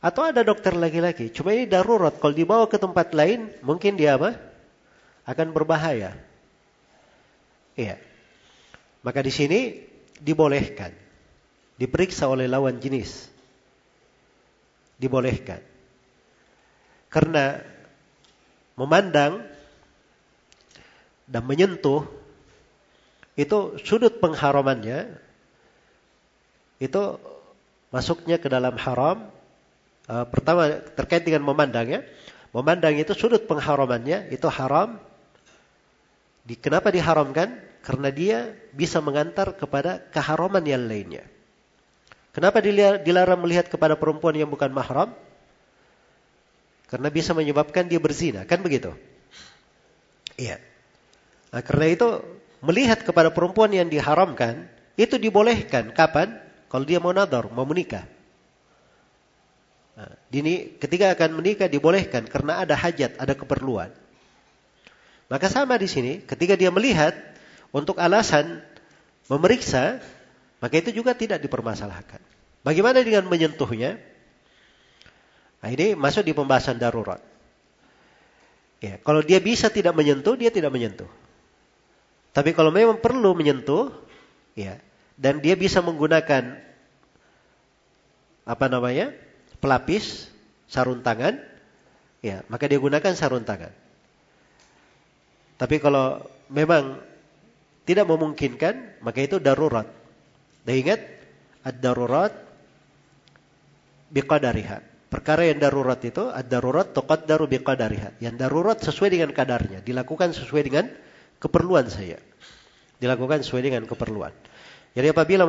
Atau 0.00 0.24
ada 0.24 0.40
dokter 0.40 0.72
laki-laki, 0.72 1.28
cuma 1.28 1.52
ini 1.52 1.68
darurat. 1.68 2.16
Kalau 2.16 2.32
dibawa 2.32 2.64
ke 2.64 2.80
tempat 2.80 3.12
lain, 3.12 3.52
mungkin 3.60 4.00
dia 4.00 4.16
apa? 4.16 4.32
Akan 5.28 5.52
berbahaya. 5.52 6.16
Iya. 7.76 8.00
Maka 9.04 9.20
di 9.20 9.28
sini 9.28 9.60
dibolehkan. 10.16 10.96
Diperiksa 11.76 12.32
oleh 12.32 12.48
lawan 12.48 12.80
jenis. 12.80 13.28
Dibolehkan. 14.96 15.60
Karena 17.12 17.60
memandang 18.80 19.44
dan 21.28 21.44
menyentuh 21.44 22.08
itu 23.36 23.76
sudut 23.84 24.16
pengharamannya 24.20 25.12
itu 26.80 27.02
masuknya 27.92 28.40
ke 28.40 28.48
dalam 28.48 28.76
haram 28.80 29.28
Uh, 30.10 30.26
pertama 30.26 30.82
terkait 30.98 31.22
dengan 31.22 31.46
memandang 31.46 31.86
ya. 31.86 32.00
Memandang 32.50 32.98
itu 32.98 33.14
sudut 33.14 33.46
pengharamannya 33.46 34.34
itu 34.34 34.50
haram. 34.50 34.98
Di, 36.42 36.58
kenapa 36.58 36.90
diharamkan? 36.90 37.54
Karena 37.86 38.10
dia 38.10 38.50
bisa 38.74 38.98
mengantar 38.98 39.54
kepada 39.54 40.02
keharaman 40.10 40.66
yang 40.66 40.82
lainnya. 40.82 41.22
Kenapa 42.34 42.58
dilarang 43.06 43.38
melihat 43.38 43.70
kepada 43.70 43.94
perempuan 43.94 44.34
yang 44.34 44.50
bukan 44.50 44.74
mahram? 44.74 45.14
Karena 46.90 47.06
bisa 47.06 47.30
menyebabkan 47.30 47.86
dia 47.86 48.02
berzina, 48.02 48.42
kan 48.42 48.66
begitu? 48.66 48.90
Iya. 50.34 50.58
Nah, 51.54 51.62
karena 51.62 51.86
itu 51.86 52.08
melihat 52.66 53.06
kepada 53.06 53.30
perempuan 53.30 53.70
yang 53.70 53.86
diharamkan 53.86 54.66
itu 54.98 55.22
dibolehkan 55.22 55.94
kapan? 55.94 56.34
Kalau 56.66 56.82
dia 56.82 56.98
mau 56.98 57.14
nadar, 57.14 57.46
mau 57.50 57.62
menikah. 57.62 58.06
Nah, 59.98 60.10
dini 60.30 60.78
ketika 60.78 61.12
akan 61.12 61.40
menikah 61.40 61.66
dibolehkan 61.66 62.26
karena 62.28 62.62
ada 62.62 62.78
hajat, 62.78 63.18
ada 63.18 63.34
keperluan. 63.34 63.90
Maka 65.30 65.46
sama 65.46 65.78
di 65.78 65.86
sini, 65.86 66.12
ketika 66.26 66.58
dia 66.58 66.74
melihat 66.74 67.14
untuk 67.70 68.02
alasan 68.02 68.62
memeriksa, 69.30 70.02
maka 70.58 70.74
itu 70.82 70.90
juga 70.90 71.14
tidak 71.14 71.38
dipermasalahkan. 71.38 72.18
Bagaimana 72.66 73.00
dengan 73.00 73.30
menyentuhnya? 73.30 73.96
Nah, 75.60 75.70
ini 75.70 75.94
masuk 75.94 76.26
di 76.26 76.32
pembahasan 76.34 76.82
darurat. 76.82 77.22
Ya, 78.80 78.96
kalau 79.04 79.20
dia 79.20 79.38
bisa 79.38 79.68
tidak 79.68 79.92
menyentuh, 79.92 80.34
dia 80.34 80.48
tidak 80.48 80.72
menyentuh. 80.72 81.08
Tapi 82.32 82.56
kalau 82.56 82.72
memang 82.72 82.98
perlu 82.98 83.36
menyentuh, 83.36 83.92
ya, 84.56 84.80
dan 85.20 85.44
dia 85.44 85.54
bisa 85.54 85.84
menggunakan 85.84 86.56
apa 88.48 88.66
namanya? 88.72 89.12
Pelapis, 89.60 90.32
sarung 90.66 91.04
tangan, 91.04 91.38
ya 92.24 92.42
maka 92.48 92.66
dia 92.66 92.80
gunakan 92.80 93.12
sarung 93.12 93.44
tangan. 93.44 93.70
Tapi 95.60 95.76
kalau 95.76 96.24
memang 96.48 96.96
tidak 97.84 98.08
memungkinkan, 98.08 99.04
maka 99.04 99.20
itu 99.20 99.36
darurat. 99.36 99.84
Dan 100.64 100.74
ingat, 100.80 101.00
ad-darurat 101.60 102.32
biqadariha. 104.08 104.80
Perkara 105.10 105.44
yang 105.44 105.58
darurat 105.60 106.00
itu, 106.00 106.30
ad-darurat 106.30 106.96
tuqaddaru 106.96 107.50
biqadariha. 107.50 108.22
Yang 108.22 108.34
darurat 108.40 108.78
sesuai 108.80 109.10
dengan 109.12 109.30
kadarnya, 109.36 109.84
dilakukan 109.84 110.32
sesuai 110.32 110.62
dengan 110.64 110.86
keperluan 111.42 111.90
saya. 111.92 112.16
Dilakukan 113.00 113.44
sesuai 113.44 113.62
dengan 113.64 113.82
keperluan. 113.84 114.32
Jadi 114.90 115.06
apabila 115.06 115.46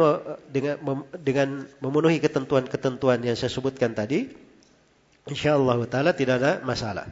dengan, 0.53 0.77
dengan 1.17 1.65
memenuhi 1.81 2.21
ketentuan-ketentuan 2.21 3.25
yang 3.25 3.33
saya 3.33 3.49
sebutkan 3.49 3.89
tadi, 3.97 4.29
insyaallah 5.25 5.81
taala 5.89 6.13
tidak 6.13 6.37
ada 6.37 6.51
masalah. 6.61 7.09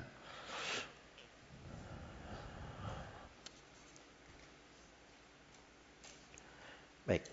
Baik. 7.10 7.26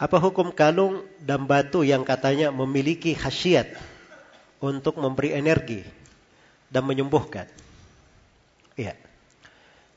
Apa 0.00 0.16
hukum 0.16 0.48
kalung 0.48 1.04
dan 1.20 1.44
batu 1.44 1.84
yang 1.84 2.08
katanya 2.08 2.48
memiliki 2.48 3.12
khasiat 3.12 3.76
untuk 4.64 4.96
memberi 4.96 5.36
energi 5.36 5.84
dan 6.72 6.88
menyembuhkan? 6.88 7.44
Iya. 8.80 9.09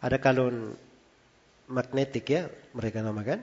Ada 0.04 0.20
kalung 0.20 0.76
magnetik 1.72 2.28
ya, 2.28 2.52
mereka 2.76 3.00
namakan. 3.00 3.40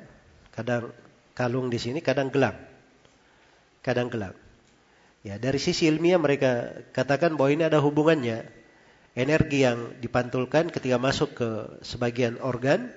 Kadang 0.52 0.92
kalung 1.32 1.72
di 1.72 1.80
sini, 1.80 2.04
kadang 2.04 2.28
gelang. 2.28 2.52
Kadang 3.80 4.12
gelang. 4.12 4.36
Ya, 5.24 5.40
dari 5.40 5.56
sisi 5.56 5.88
ilmiah 5.88 6.20
mereka 6.20 6.84
katakan 6.92 7.40
bahwa 7.40 7.48
ini 7.48 7.64
ada 7.64 7.80
hubungannya. 7.80 8.44
Energi 9.16 9.64
yang 9.66 9.96
dipantulkan 9.98 10.70
ketika 10.70 11.00
masuk 11.00 11.34
ke 11.34 11.48
sebagian 11.82 12.36
organ, 12.44 12.92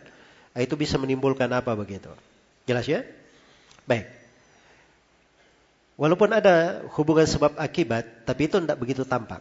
itu 0.60 0.76
bisa 0.76 1.00
menimbulkan 1.00 1.50
apa 1.56 1.72
begitu. 1.74 2.12
Jelas 2.68 2.86
ya? 2.86 3.08
Baik. 3.88 4.12
Walaupun 5.96 6.36
ada 6.36 6.84
hubungan 7.00 7.26
sebab 7.26 7.56
akibat, 7.58 8.28
tapi 8.28 8.52
itu 8.52 8.60
tidak 8.60 8.78
begitu 8.78 9.08
tampak. 9.08 9.40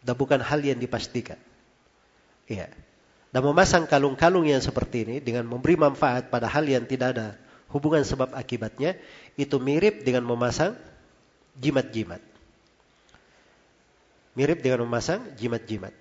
Dan 0.00 0.16
bukan 0.16 0.40
hal 0.40 0.58
yang 0.64 0.80
dipastikan. 0.80 1.38
Iya 2.50 2.66
dan 3.32 3.40
memasang 3.40 3.88
kalung-kalung 3.88 4.44
yang 4.44 4.60
seperti 4.60 5.08
ini 5.08 5.16
dengan 5.24 5.48
memberi 5.48 5.80
manfaat 5.80 6.28
pada 6.28 6.52
hal 6.52 6.68
yang 6.68 6.84
tidak 6.84 7.16
ada 7.16 7.28
hubungan 7.72 8.04
sebab 8.04 8.36
akibatnya 8.36 9.00
itu 9.40 9.56
mirip 9.56 10.04
dengan 10.04 10.28
memasang 10.28 10.76
jimat-jimat. 11.56 12.20
Mirip 14.36 14.60
dengan 14.60 14.84
memasang 14.84 15.24
jimat-jimat. 15.40 15.96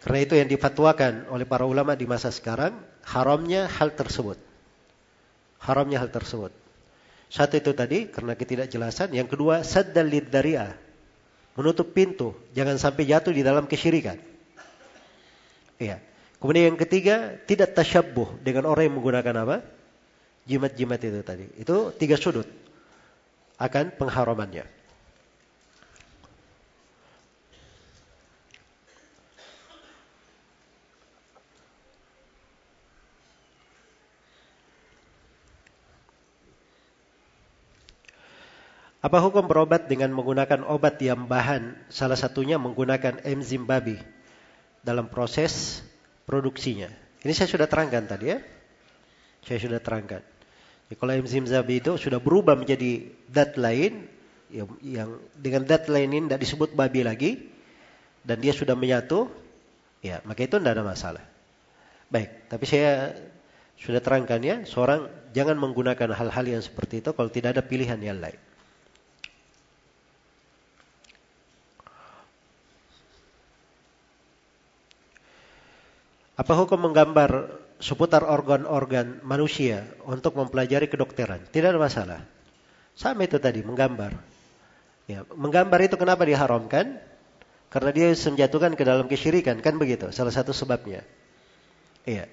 Karena 0.00 0.18
itu 0.22 0.34
yang 0.38 0.46
difatwakan 0.46 1.28
oleh 1.34 1.44
para 1.44 1.66
ulama 1.66 1.98
di 1.98 2.06
masa 2.06 2.30
sekarang 2.30 2.78
haramnya 3.04 3.66
hal 3.66 3.92
tersebut. 3.92 4.38
Haramnya 5.60 6.00
hal 6.00 6.14
tersebut. 6.14 6.54
Satu 7.30 7.58
itu 7.58 7.70
tadi 7.74 8.10
karena 8.10 8.34
ketidakjelasan, 8.34 9.14
yang 9.14 9.30
kedua 9.30 9.62
saddal 9.62 10.08
lidzari'ah. 10.08 10.74
Menutup 11.58 11.90
pintu, 11.90 12.34
jangan 12.54 12.78
sampai 12.78 13.06
jatuh 13.06 13.34
di 13.34 13.42
dalam 13.44 13.66
kesyirikan. 13.66 14.18
Iya. 15.78 16.09
Kemudian 16.40 16.72
yang 16.72 16.80
ketiga, 16.80 17.36
tidak 17.44 17.76
tasyabuh 17.76 18.40
dengan 18.40 18.64
orang 18.64 18.88
yang 18.88 18.96
menggunakan 18.96 19.34
apa? 19.44 19.56
Jimat-jimat 20.48 20.96
itu 21.04 21.20
tadi. 21.20 21.46
Itu 21.60 21.92
tiga 21.92 22.16
sudut 22.16 22.48
akan 23.60 23.92
pengharamannya. 24.00 24.64
Apa 39.00 39.16
hukum 39.24 39.48
berobat 39.48 39.88
dengan 39.88 40.12
menggunakan 40.12 40.60
obat 40.68 41.00
yang 41.00 41.24
bahan 41.24 41.72
salah 41.88 42.20
satunya 42.20 42.60
menggunakan 42.60 43.24
enzim 43.24 43.64
babi 43.64 43.96
dalam 44.84 45.08
proses 45.08 45.80
produksinya. 46.30 46.86
Ini 47.26 47.34
saya 47.34 47.50
sudah 47.50 47.66
terangkan 47.66 48.06
tadi 48.06 48.30
ya. 48.30 48.38
Saya 49.42 49.58
sudah 49.58 49.82
terangkan. 49.82 50.22
Ya, 50.86 50.94
kalau 50.94 51.10
enzim 51.18 51.42
zabi 51.50 51.82
itu 51.82 51.98
sudah 51.98 52.22
berubah 52.22 52.54
menjadi 52.54 53.10
dat 53.26 53.58
lain, 53.58 54.06
yang, 54.54 54.70
yang 54.78 55.10
dengan 55.34 55.66
dat 55.66 55.90
lain 55.90 56.14
ini 56.14 56.30
tidak 56.30 56.40
disebut 56.46 56.70
babi 56.78 57.02
lagi, 57.02 57.30
dan 58.22 58.38
dia 58.38 58.54
sudah 58.54 58.78
menyatu, 58.78 59.26
ya 60.06 60.22
maka 60.22 60.46
itu 60.46 60.54
tidak 60.62 60.78
ada 60.78 60.86
masalah. 60.86 61.24
Baik, 62.06 62.46
tapi 62.46 62.64
saya 62.66 63.18
sudah 63.80 63.98
terangkan 63.98 64.40
ya, 64.42 64.56
seorang 64.66 65.10
jangan 65.34 65.58
menggunakan 65.58 66.14
hal-hal 66.14 66.44
yang 66.46 66.62
seperti 66.62 67.02
itu 67.02 67.10
kalau 67.10 67.30
tidak 67.32 67.58
ada 67.58 67.62
pilihan 67.66 67.98
yang 67.98 68.22
lain. 68.22 68.38
Apa 76.40 76.56
hukum 76.56 76.80
menggambar 76.88 77.52
seputar 77.84 78.24
organ-organ 78.24 79.20
manusia 79.20 79.84
untuk 80.08 80.40
mempelajari 80.40 80.88
kedokteran? 80.88 81.44
Tidak 81.52 81.68
ada 81.68 81.76
masalah. 81.76 82.24
Sama 82.96 83.28
itu 83.28 83.36
tadi, 83.36 83.60
menggambar. 83.60 84.16
Ya, 85.04 85.28
menggambar 85.36 85.84
itu 85.84 86.00
kenapa 86.00 86.24
diharamkan? 86.24 86.96
Karena 87.68 87.90
dia 87.92 88.08
menjatuhkan 88.16 88.72
ke 88.72 88.88
dalam 88.88 89.04
kesyirikan, 89.04 89.60
kan 89.60 89.76
begitu? 89.76 90.08
Salah 90.16 90.32
satu 90.32 90.56
sebabnya. 90.56 91.04
Iya. 92.08 92.24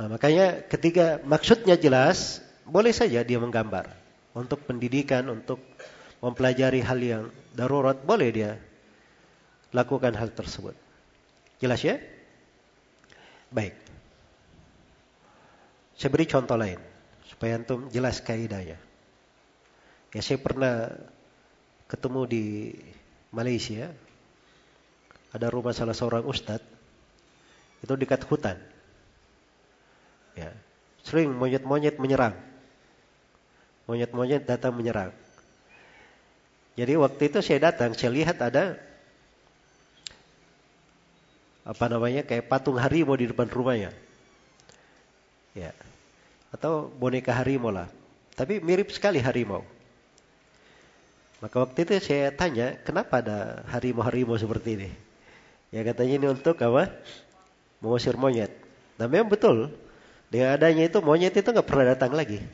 Nah, 0.00 0.08
makanya 0.08 0.64
ketika 0.64 1.20
maksudnya 1.28 1.76
jelas, 1.76 2.40
boleh 2.64 2.96
saja 2.96 3.20
dia 3.20 3.36
menggambar. 3.36 3.84
Untuk 4.32 4.64
pendidikan, 4.64 5.28
untuk 5.28 5.60
mempelajari 6.24 6.80
hal 6.80 6.98
yang 7.04 7.24
darurat, 7.52 8.00
boleh 8.00 8.32
dia 8.32 8.56
lakukan 9.76 10.16
hal 10.16 10.32
tersebut. 10.32 10.72
Jelas 11.60 11.84
ya? 11.84 12.00
Baik. 13.54 13.74
Saya 15.94 16.10
beri 16.10 16.26
contoh 16.26 16.58
lain 16.58 16.82
supaya 17.30 17.54
antum 17.54 17.86
jelas 17.86 18.18
kaidahnya. 18.18 18.74
Ya 20.10 20.20
saya 20.26 20.42
pernah 20.42 20.90
ketemu 21.86 22.20
di 22.26 22.44
Malaysia. 23.30 23.94
Ada 25.30 25.50
rumah 25.50 25.74
salah 25.74 25.94
seorang 25.94 26.26
ustadz 26.26 26.62
itu 27.82 27.94
dekat 27.94 28.22
hutan. 28.26 28.58
Ya, 30.34 30.50
sering 31.06 31.30
monyet-monyet 31.34 31.98
menyerang. 31.98 32.34
Monyet-monyet 33.86 34.46
datang 34.46 34.74
menyerang. 34.74 35.14
Jadi 36.74 36.98
waktu 36.98 37.22
itu 37.30 37.38
saya 37.38 37.70
datang, 37.70 37.94
saya 37.94 38.10
lihat 38.10 38.42
ada 38.42 38.78
apa 41.64 41.84
namanya 41.88 42.28
kayak 42.28 42.44
patung 42.44 42.76
harimau 42.76 43.16
di 43.16 43.32
depan 43.32 43.48
rumahnya. 43.48 43.90
Ya. 45.56 45.72
Atau 46.52 46.92
boneka 46.92 47.32
harimau 47.32 47.72
lah. 47.72 47.88
Tapi 48.36 48.60
mirip 48.60 48.92
sekali 48.92 49.18
harimau. 49.18 49.64
Maka 51.40 51.56
waktu 51.64 51.88
itu 51.88 51.92
saya 52.04 52.30
tanya, 52.36 52.76
kenapa 52.84 53.24
ada 53.24 53.64
harimau-harimau 53.72 54.36
seperti 54.36 54.76
ini? 54.76 54.90
Ya 55.72 55.82
katanya 55.82 56.14
ini 56.20 56.26
untuk 56.30 56.60
apa? 56.60 56.92
Mengusir 57.80 58.14
monyet. 58.14 58.52
Nah 59.00 59.08
memang 59.08 59.32
betul. 59.32 59.72
Dengan 60.28 60.60
adanya 60.60 60.84
itu 60.86 61.00
monyet 61.00 61.34
itu 61.34 61.48
nggak 61.48 61.66
pernah 61.66 61.96
datang 61.96 62.12
lagi. 62.12 62.44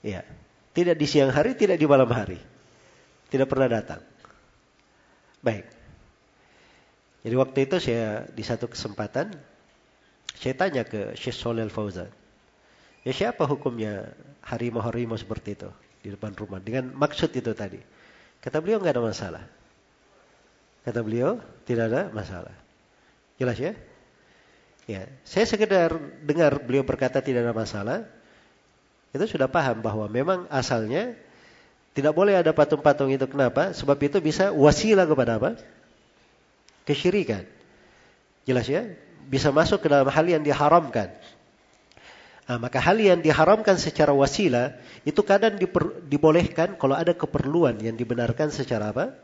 Ya. 0.00 0.22
Tidak 0.70 0.94
di 0.94 1.06
siang 1.10 1.34
hari, 1.34 1.58
tidak 1.58 1.82
di 1.82 1.86
malam 1.90 2.06
hari. 2.06 2.38
Tidak 3.28 3.46
pernah 3.50 3.66
datang. 3.66 4.00
Baik. 5.42 5.79
Jadi 7.20 7.34
waktu 7.36 7.58
itu 7.68 7.76
saya 7.76 8.24
di 8.32 8.40
satu 8.40 8.70
kesempatan 8.70 9.36
saya 10.40 10.54
tanya 10.56 10.88
ke 10.88 11.12
Syekh 11.20 11.36
Solel 11.36 11.68
Fauzan. 11.68 12.08
Ya 13.04 13.12
siapa 13.12 13.44
hukumnya 13.44 14.12
harimau-harimau 14.44 15.16
seperti 15.16 15.56
itu 15.56 15.68
di 16.00 16.08
depan 16.12 16.32
rumah 16.32 16.60
dengan 16.60 16.92
maksud 16.96 17.32
itu 17.36 17.52
tadi. 17.52 17.80
Kata 18.40 18.60
beliau 18.64 18.80
nggak 18.80 18.96
ada 18.96 19.04
masalah. 19.04 19.44
Kata 20.80 21.00
beliau 21.04 21.40
tidak 21.68 21.92
ada 21.92 22.02
masalah. 22.08 22.56
Jelas 23.36 23.56
ya? 23.60 23.72
Ya, 24.88 25.06
saya 25.22 25.44
sekedar 25.44 25.92
dengar 26.24 26.56
beliau 26.64 26.82
berkata 26.82 27.20
tidak 27.20 27.44
ada 27.44 27.54
masalah. 27.54 27.98
Itu 29.12 29.28
sudah 29.28 29.46
paham 29.46 29.84
bahwa 29.84 30.08
memang 30.08 30.48
asalnya 30.48 31.14
tidak 31.92 32.16
boleh 32.16 32.38
ada 32.38 32.56
patung-patung 32.56 33.12
itu. 33.12 33.28
Kenapa? 33.28 33.76
Sebab 33.76 33.98
itu 34.00 34.18
bisa 34.24 34.56
wasilah 34.56 35.04
kepada 35.04 35.36
apa? 35.36 35.60
Kesyirikan. 36.84 37.44
Jelas 38.48 38.66
ya? 38.66 38.86
Bisa 39.30 39.52
masuk 39.54 39.84
ke 39.84 39.88
dalam 39.90 40.08
hal 40.08 40.26
yang 40.26 40.42
diharamkan. 40.42 41.12
Nah, 42.50 42.58
maka 42.58 42.82
hal 42.82 42.98
yang 42.98 43.22
diharamkan 43.22 43.78
secara 43.78 44.10
wasilah 44.10 44.74
itu 45.06 45.22
kadang 45.22 45.54
diper, 45.54 46.02
dibolehkan 46.02 46.74
kalau 46.74 46.98
ada 46.98 47.14
keperluan 47.14 47.78
yang 47.78 47.94
dibenarkan 47.94 48.50
secara 48.50 48.90
apa? 48.90 49.14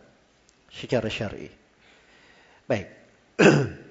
Secara 0.71 1.11
syar'i. 1.11 1.51
Baik. 2.71 2.87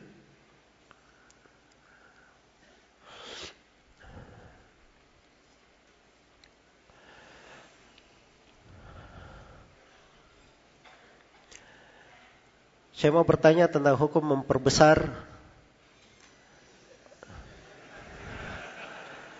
Saya 13.06 13.14
mau 13.14 13.22
bertanya 13.22 13.70
tentang 13.70 13.94
hukum 14.02 14.34
memperbesar 14.34 15.14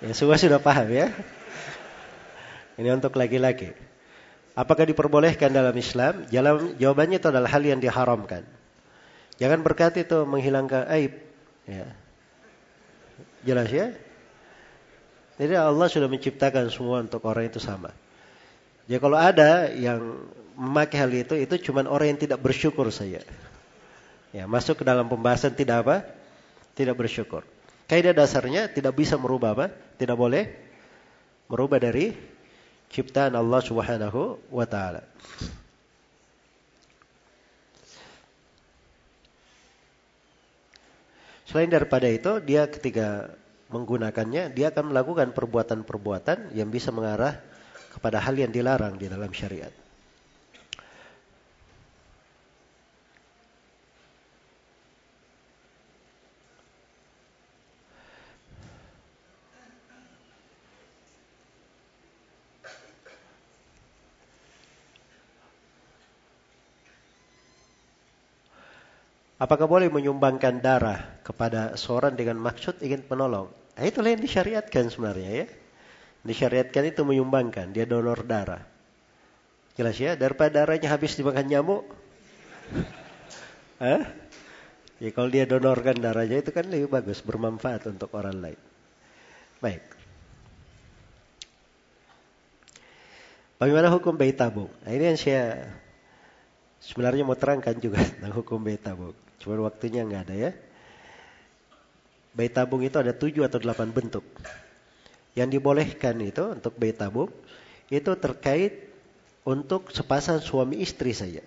Ya, 0.06 0.14
semua 0.14 0.38
sudah 0.38 0.62
paham 0.62 0.86
ya. 0.94 1.10
Ini 2.78 2.94
untuk 2.94 3.18
laki-laki. 3.18 3.74
Apakah 4.54 4.86
diperbolehkan 4.86 5.50
dalam 5.50 5.74
Islam? 5.74 6.30
Jalan, 6.30 6.78
jawabannya 6.78 7.18
itu 7.18 7.26
adalah 7.34 7.50
hal 7.50 7.66
yang 7.66 7.82
diharamkan. 7.82 8.46
Jangan 9.42 9.66
berkata 9.66 9.98
itu 9.98 10.30
menghilangkan 10.30 10.86
aib. 11.02 11.18
Ya. 11.66 11.90
Jelas 13.50 13.74
ya? 13.74 13.98
Jadi 15.42 15.58
Allah 15.58 15.90
sudah 15.90 16.06
menciptakan 16.06 16.70
semua 16.70 17.02
untuk 17.02 17.26
orang 17.26 17.50
itu 17.50 17.58
sama. 17.58 17.90
Jadi 18.86 19.02
kalau 19.02 19.18
ada 19.18 19.74
yang 19.74 20.30
memakai 20.54 21.02
hal 21.02 21.10
itu, 21.10 21.34
itu 21.34 21.56
cuma 21.66 21.82
orang 21.90 22.14
yang 22.14 22.22
tidak 22.30 22.46
bersyukur 22.46 22.94
saja. 22.94 23.26
Ya, 24.36 24.44
masuk 24.52 24.84
ke 24.84 24.84
dalam 24.84 25.08
pembahasan 25.08 25.56
tidak 25.56 25.88
apa? 25.88 25.98
Tidak 26.76 26.92
bersyukur. 26.92 27.48
Kaidah 27.88 28.12
dasarnya 28.12 28.68
tidak 28.68 29.00
bisa 29.00 29.16
merubah 29.16 29.56
apa? 29.56 29.72
Tidak 29.96 30.12
boleh 30.12 30.52
merubah 31.48 31.80
dari 31.80 32.12
ciptaan 32.92 33.32
Allah 33.32 33.64
Subhanahu 33.64 34.36
wa 34.52 34.68
taala. 34.68 35.08
Selain 41.48 41.72
daripada 41.72 42.12
itu, 42.12 42.44
dia 42.44 42.68
ketika 42.68 43.32
menggunakannya, 43.72 44.52
dia 44.52 44.68
akan 44.68 44.92
melakukan 44.92 45.32
perbuatan-perbuatan 45.32 46.52
yang 46.52 46.68
bisa 46.68 46.92
mengarah 46.92 47.40
kepada 47.96 48.20
hal 48.20 48.36
yang 48.36 48.52
dilarang 48.52 49.00
di 49.00 49.08
dalam 49.08 49.32
syariat. 49.32 49.85
Apakah 69.36 69.68
boleh 69.68 69.92
menyumbangkan 69.92 70.64
darah 70.64 71.20
kepada 71.20 71.76
seorang 71.76 72.16
dengan 72.16 72.40
maksud 72.40 72.80
ingin 72.80 73.04
menolong? 73.04 73.52
Nah, 73.76 73.84
itulah 73.84 74.16
yang 74.16 74.24
disyariatkan 74.24 74.88
sebenarnya 74.88 75.30
ya. 75.44 75.46
Disyariatkan 76.24 76.84
itu 76.88 77.04
menyumbangkan, 77.04 77.76
dia 77.76 77.84
donor 77.84 78.24
darah. 78.24 78.64
Jelas 79.76 80.00
ya, 80.00 80.16
daripada 80.16 80.64
darahnya 80.64 80.88
habis 80.88 81.20
dimakan 81.20 81.52
nyamuk. 81.52 81.84
Hah? 83.84 84.08
Ya 85.04 85.10
kalau 85.12 85.28
dia 85.28 85.44
donorkan 85.44 86.00
darahnya 86.00 86.40
itu 86.40 86.56
kan 86.56 86.72
lebih 86.72 86.88
bagus, 86.88 87.20
bermanfaat 87.20 87.92
untuk 87.92 88.16
orang 88.16 88.40
lain. 88.40 88.60
Baik. 89.60 89.84
Bagaimana 93.60 93.92
hukum 93.92 94.16
bayi 94.16 94.32
tabung? 94.32 94.72
Nah, 94.88 94.92
ini 94.96 95.12
yang 95.12 95.20
saya 95.20 95.68
sebenarnya 96.86 97.26
mau 97.26 97.34
terangkan 97.34 97.74
juga 97.82 97.98
tentang 98.14 98.34
hukum 98.38 98.62
bayi 98.62 98.78
tabung. 98.78 99.18
Cuma 99.42 99.58
waktunya 99.66 100.06
nggak 100.06 100.22
ada 100.30 100.36
ya. 100.36 100.52
Bayi 102.38 102.52
tabung 102.54 102.86
itu 102.86 102.96
ada 103.02 103.16
tujuh 103.16 103.42
atau 103.48 103.58
delapan 103.58 103.90
bentuk. 103.90 104.24
Yang 105.34 105.60
dibolehkan 105.60 106.16
itu 106.22 106.54
untuk 106.54 106.78
bayi 106.78 106.94
tabung 106.94 107.34
itu 107.90 108.12
terkait 108.18 108.92
untuk 109.46 109.90
sepasang 109.94 110.42
suami 110.42 110.82
istri 110.82 111.14
saja. 111.14 111.42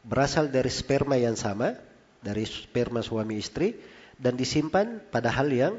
Berasal 0.00 0.48
dari 0.48 0.72
sperma 0.72 1.20
yang 1.20 1.36
sama, 1.36 1.76
dari 2.24 2.48
sperma 2.48 3.04
suami 3.04 3.36
istri 3.36 3.76
dan 4.16 4.36
disimpan 4.36 5.00
pada 5.12 5.28
hal 5.28 5.48
yang 5.52 5.74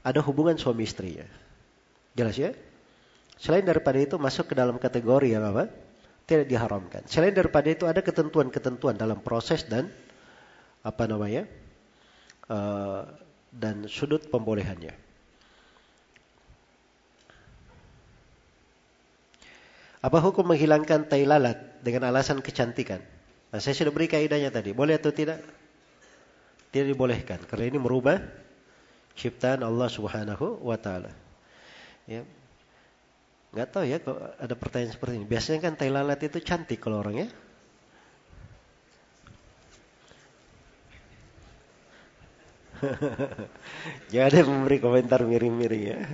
ada 0.00 0.20
hubungan 0.24 0.56
suami 0.56 0.88
istrinya. 0.88 1.28
Jelas 2.16 2.36
ya? 2.40 2.56
Selain 3.36 3.64
daripada 3.64 4.00
itu 4.00 4.16
masuk 4.16 4.52
ke 4.52 4.54
dalam 4.56 4.80
kategori 4.80 5.28
yang 5.28 5.44
apa? 5.44 5.68
Tidak 6.30 6.46
diharamkan. 6.46 7.10
Selain 7.10 7.34
daripada 7.34 7.66
itu 7.66 7.90
ada 7.90 7.98
ketentuan-ketentuan 8.06 8.94
dalam 8.94 9.18
proses 9.18 9.66
dan 9.66 9.90
apa 10.86 11.10
namanya 11.10 11.42
uh, 12.46 13.02
dan 13.50 13.90
sudut 13.90 14.30
pembolehannya. 14.30 14.94
Apa 20.00 20.22
hukum 20.22 20.54
menghilangkan 20.54 21.10
tai 21.10 21.26
lalat 21.26 21.58
dengan 21.82 22.14
alasan 22.14 22.38
kecantikan? 22.38 23.02
Nah, 23.50 23.58
saya 23.58 23.74
sudah 23.74 23.90
beri 23.90 24.06
kaidahnya 24.06 24.54
tadi. 24.54 24.70
Boleh 24.70 25.02
atau 25.02 25.10
tidak? 25.10 25.42
Tidak 26.70 26.86
dibolehkan. 26.86 27.42
Karena 27.42 27.74
ini 27.74 27.82
merubah 27.82 28.22
ciptaan 29.18 29.66
Allah 29.66 29.90
Subhanahu 29.90 30.62
wa 30.62 30.78
taala. 30.78 31.10
Ya. 32.06 32.22
Enggak 33.50 33.68
tahu 33.74 33.82
ya 33.82 33.98
kok 33.98 34.14
ada 34.14 34.54
pertanyaan 34.54 34.94
seperti 34.94 35.18
ini. 35.18 35.26
Biasanya 35.26 35.58
kan 35.58 35.74
tai 35.74 35.90
lalat 35.90 36.22
itu 36.22 36.38
cantik 36.38 36.78
kalau 36.78 37.02
orang 37.02 37.26
ya. 37.26 37.28
Jangan 44.14 44.30
ada 44.30 44.40
memberi 44.46 44.78
komentar 44.78 45.20
miring-miring 45.26 45.82
ya. 45.82 45.98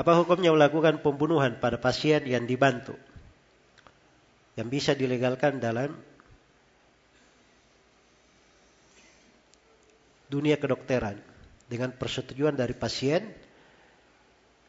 Apa 0.00 0.16
hukumnya 0.22 0.54
melakukan 0.54 1.02
pembunuhan 1.02 1.58
pada 1.60 1.76
pasien 1.82 2.24
yang 2.24 2.46
dibantu? 2.46 2.94
Yang 4.54 4.68
bisa 4.70 4.94
dilegalkan 4.96 5.58
dalam 5.60 5.92
dunia 10.30 10.56
kedokteran 10.56 11.31
dengan 11.72 11.88
persetujuan 11.96 12.52
dari 12.52 12.76
pasien 12.76 13.24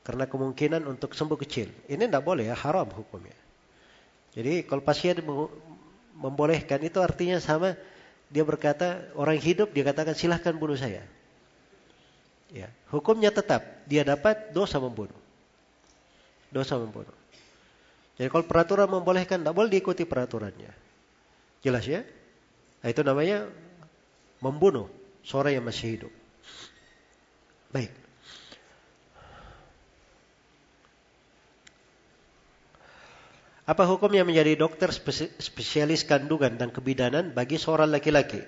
karena 0.08 0.24
kemungkinan 0.24 0.88
untuk 0.88 1.12
sembuh 1.12 1.36
kecil. 1.36 1.68
Ini 1.92 2.08
tidak 2.08 2.24
boleh 2.24 2.48
ya, 2.48 2.56
haram 2.56 2.88
hukumnya. 2.88 3.36
Jadi 4.32 4.64
kalau 4.64 4.80
pasien 4.80 5.20
membolehkan 6.16 6.80
itu 6.80 7.04
artinya 7.04 7.44
sama 7.44 7.76
dia 8.32 8.48
berkata 8.48 9.12
orang 9.20 9.36
hidup 9.36 9.76
dia 9.76 9.84
katakan 9.84 10.16
silahkan 10.16 10.56
bunuh 10.56 10.80
saya. 10.80 11.04
Ya, 12.54 12.72
hukumnya 12.88 13.36
tetap 13.36 13.84
dia 13.84 14.08
dapat 14.08 14.56
dosa 14.56 14.80
membunuh. 14.80 15.20
Dosa 16.54 16.80
membunuh. 16.80 17.14
Jadi 18.16 18.30
kalau 18.30 18.46
peraturan 18.46 18.88
membolehkan 18.88 19.42
tidak 19.44 19.58
boleh 19.58 19.74
diikuti 19.74 20.06
peraturannya. 20.08 20.72
Jelas 21.66 21.84
ya? 21.84 22.06
Nah, 22.84 22.88
itu 22.92 23.02
namanya 23.02 23.50
membunuh 24.38 24.86
seorang 25.26 25.58
yang 25.58 25.66
masih 25.66 25.98
hidup. 25.98 26.14
Baik. 27.74 28.04
Apa 33.64 33.88
hukumnya 33.88 34.28
menjadi 34.28 34.60
dokter 34.60 34.92
spesialis 35.40 36.04
kandungan 36.04 36.60
dan 36.60 36.70
kebidanan 36.70 37.32
bagi 37.32 37.56
seorang 37.56 37.90
laki-laki? 37.90 38.44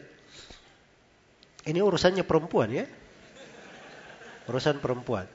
Ini 1.65 1.79
urusannya 1.81 2.27
perempuan 2.27 2.69
ya. 2.69 2.85
Urusan 4.45 4.77
perempuan. 4.77 5.25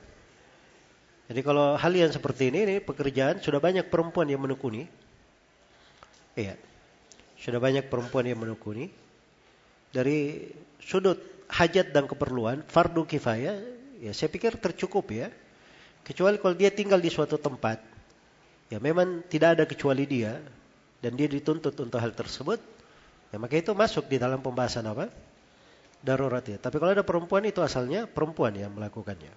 Jadi 1.27 1.41
kalau 1.41 1.75
hal 1.75 1.93
yang 1.97 2.13
seperti 2.13 2.55
ini, 2.55 2.59
ini 2.63 2.77
pekerjaan 2.79 3.43
sudah 3.43 3.59
banyak 3.59 3.89
perempuan 3.89 4.29
yang 4.29 4.45
menekuni. 4.45 4.87
Iya. 6.37 6.55
Sudah 7.41 7.59
banyak 7.59 7.89
perempuan 7.89 8.29
yang 8.29 8.39
menekuni. 8.39 8.93
Dari 9.91 10.47
sudut 10.79 11.19
hajat 11.51 11.91
dan 11.91 12.07
keperluan, 12.07 12.63
fardu 12.69 13.09
kifayah, 13.09 13.80
ya 14.01 14.13
saya 14.17 14.33
pikir 14.33 14.57
tercukup 14.57 15.07
ya. 15.13 15.29
Kecuali 16.01 16.41
kalau 16.41 16.57
dia 16.57 16.73
tinggal 16.73 16.97
di 16.97 17.13
suatu 17.13 17.37
tempat, 17.37 17.85
ya 18.73 18.81
memang 18.81 19.21
tidak 19.29 19.61
ada 19.61 19.65
kecuali 19.69 20.09
dia 20.09 20.41
dan 21.05 21.13
dia 21.13 21.29
dituntut 21.29 21.77
untuk 21.77 22.01
hal 22.01 22.17
tersebut, 22.17 22.57
ya 23.29 23.37
maka 23.37 23.61
itu 23.61 23.77
masuk 23.77 24.09
di 24.09 24.17
dalam 24.17 24.41
pembahasan 24.41 24.89
apa? 24.89 25.13
Darurat 26.01 26.41
ya. 26.41 26.57
Tapi 26.57 26.81
kalau 26.81 26.97
ada 26.97 27.05
perempuan 27.05 27.45
itu 27.45 27.61
asalnya 27.61 28.09
perempuan 28.09 28.57
yang 28.57 28.73
melakukannya. 28.73 29.29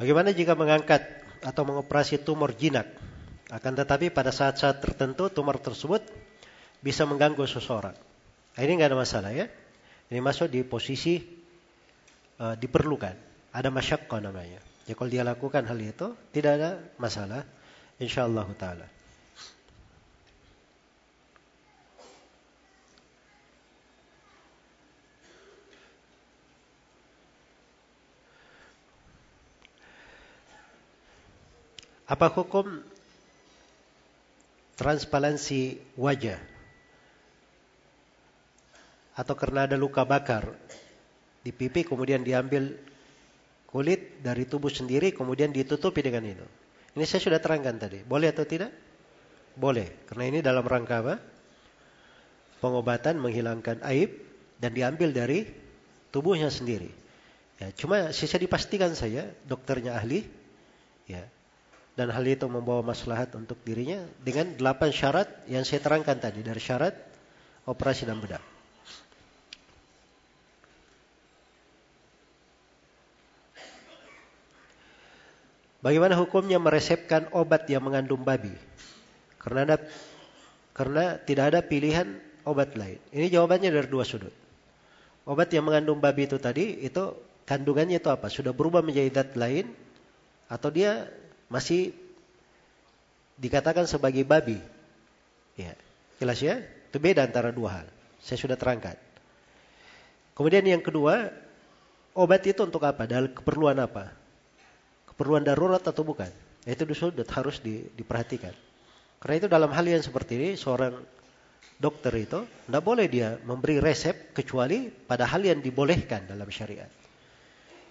Bagaimana 0.00 0.32
jika 0.32 0.56
mengangkat 0.56 1.04
atau 1.44 1.68
mengoperasi 1.68 2.24
tumor 2.24 2.56
jinak? 2.56 2.88
Akan 3.52 3.76
tetapi 3.76 4.08
pada 4.08 4.32
saat-saat 4.32 4.80
tertentu 4.80 5.28
tumor 5.28 5.60
tersebut 5.60 6.00
bisa 6.80 7.04
mengganggu 7.04 7.44
seseorang. 7.44 7.92
Nah, 8.56 8.60
ini 8.64 8.80
nggak 8.80 8.96
ada 8.96 8.96
masalah 8.96 9.30
ya. 9.36 9.44
Ini 10.08 10.24
masuk 10.24 10.48
di 10.48 10.64
posisi 10.64 11.20
uh, 12.40 12.56
diperlukan. 12.56 13.12
Ada 13.52 13.68
masyakka 13.68 14.24
namanya. 14.24 14.64
Ya 14.88 14.96
kalau 14.96 15.12
dia 15.12 15.20
lakukan 15.20 15.68
hal 15.68 15.76
itu 15.76 16.16
tidak 16.32 16.52
ada 16.56 16.70
masalah. 16.96 17.44
Insyaallah 18.00 18.48
taala. 18.56 18.88
Apa 32.10 32.26
hukum 32.26 32.66
transparansi 34.74 35.78
wajah? 35.94 36.42
Atau 39.14 39.38
karena 39.38 39.70
ada 39.70 39.78
luka 39.78 40.02
bakar 40.02 40.50
di 41.46 41.54
pipi 41.54 41.86
kemudian 41.86 42.26
diambil 42.26 42.74
kulit 43.70 44.18
dari 44.26 44.42
tubuh 44.42 44.74
sendiri 44.74 45.14
kemudian 45.14 45.54
ditutupi 45.54 46.02
dengan 46.02 46.26
itu. 46.26 46.46
Ini 46.98 47.06
saya 47.06 47.22
sudah 47.22 47.38
terangkan 47.38 47.78
tadi. 47.78 48.02
Boleh 48.02 48.34
atau 48.34 48.42
tidak? 48.42 48.74
Boleh. 49.54 50.02
Karena 50.10 50.24
ini 50.26 50.38
dalam 50.42 50.66
rangka 50.66 51.06
apa? 51.06 51.14
Pengobatan 52.58 53.22
menghilangkan 53.22 53.86
aib 53.86 54.18
dan 54.58 54.74
diambil 54.74 55.14
dari 55.14 55.46
tubuhnya 56.10 56.50
sendiri. 56.50 56.90
Ya, 57.62 57.70
cuma 57.70 58.10
sisa 58.10 58.34
dipastikan 58.34 58.98
saya 58.98 59.30
dokternya 59.46 59.94
ahli 59.94 60.26
ya 61.06 61.22
dan 62.00 62.08
hal 62.16 62.24
itu 62.24 62.48
membawa 62.48 62.80
maslahat 62.80 63.28
untuk 63.36 63.60
dirinya 63.60 64.00
dengan 64.24 64.56
delapan 64.56 64.88
syarat 64.88 65.28
yang 65.52 65.68
saya 65.68 65.84
terangkan 65.84 66.16
tadi 66.16 66.40
dari 66.40 66.56
syarat 66.56 66.96
operasi 67.68 68.08
dan 68.08 68.16
bedah. 68.16 68.40
Bagaimana 75.84 76.16
hukumnya 76.16 76.56
meresepkan 76.56 77.28
obat 77.36 77.68
yang 77.68 77.84
mengandung 77.84 78.24
babi? 78.24 78.56
Karena 79.36 79.68
ada, 79.68 79.76
karena 80.72 81.20
tidak 81.20 81.52
ada 81.52 81.60
pilihan 81.60 82.16
obat 82.48 82.80
lain. 82.80 82.96
Ini 83.12 83.28
jawabannya 83.28 83.68
dari 83.68 83.88
dua 83.92 84.08
sudut. 84.08 84.32
Obat 85.28 85.52
yang 85.52 85.68
mengandung 85.68 86.00
babi 86.00 86.24
itu 86.24 86.40
tadi 86.40 86.80
itu 86.80 87.12
kandungannya 87.44 88.00
itu 88.00 88.08
apa? 88.08 88.32
Sudah 88.32 88.56
berubah 88.56 88.80
menjadi 88.80 89.20
zat 89.20 89.36
lain 89.36 89.68
atau 90.48 90.72
dia 90.72 91.20
masih 91.50 91.92
dikatakan 93.36 93.84
sebagai 93.90 94.22
babi. 94.22 94.56
Ya, 95.58 95.74
jelas 96.22 96.38
ya? 96.40 96.62
Itu 96.88 97.02
beda 97.02 97.26
antara 97.26 97.50
dua 97.50 97.82
hal. 97.82 97.86
Saya 98.22 98.38
sudah 98.38 98.56
terangkan. 98.56 98.94
Kemudian 100.38 100.64
yang 100.64 100.80
kedua, 100.80 101.28
obat 102.16 102.46
itu 102.48 102.62
untuk 102.64 102.80
apa? 102.86 103.04
Dalam 103.04 103.34
keperluan 103.34 103.76
apa? 103.76 104.14
Keperluan 105.10 105.44
darurat 105.44 105.82
atau 105.82 106.06
bukan? 106.06 106.30
Itu 106.64 106.88
sudah 106.96 107.26
harus 107.28 107.60
di, 107.60 107.84
diperhatikan. 107.92 108.54
Karena 109.20 109.34
itu 109.36 109.48
dalam 109.52 109.68
hal 109.68 109.84
yang 109.84 110.00
seperti 110.00 110.40
ini, 110.40 110.50
seorang 110.56 110.96
dokter 111.80 112.12
itu 112.16 112.44
tidak 112.44 112.82
boleh 112.84 113.08
dia 113.08 113.36
memberi 113.44 113.80
resep 113.80 114.32
kecuali 114.36 114.88
pada 114.88 115.28
hal 115.28 115.44
yang 115.44 115.60
dibolehkan 115.60 116.28
dalam 116.28 116.48
syariat. 116.48 116.88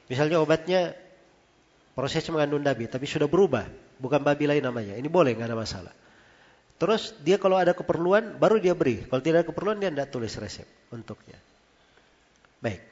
Misalnya 0.09 0.41
obatnya 0.41 0.93
Proses 1.99 2.23
mengandung 2.31 2.63
babi, 2.63 2.87
tapi 2.87 3.03
sudah 3.03 3.27
berubah. 3.27 3.67
Bukan 3.99 4.23
babi 4.23 4.47
lain 4.47 4.63
namanya. 4.63 4.95
Ini 4.95 5.11
boleh, 5.11 5.35
nggak 5.35 5.51
ada 5.51 5.59
masalah. 5.59 5.91
Terus 6.79 7.11
dia 7.19 7.35
kalau 7.35 7.59
ada 7.59 7.75
keperluan, 7.75 8.39
baru 8.39 8.55
dia 8.55 8.71
beri. 8.71 9.03
Kalau 9.03 9.19
tidak 9.19 9.43
ada 9.43 9.47
keperluan, 9.51 9.83
dia 9.83 9.91
tidak 9.91 10.07
tulis 10.07 10.31
resep 10.39 10.63
untuknya. 10.95 11.35
Baik. 12.63 12.88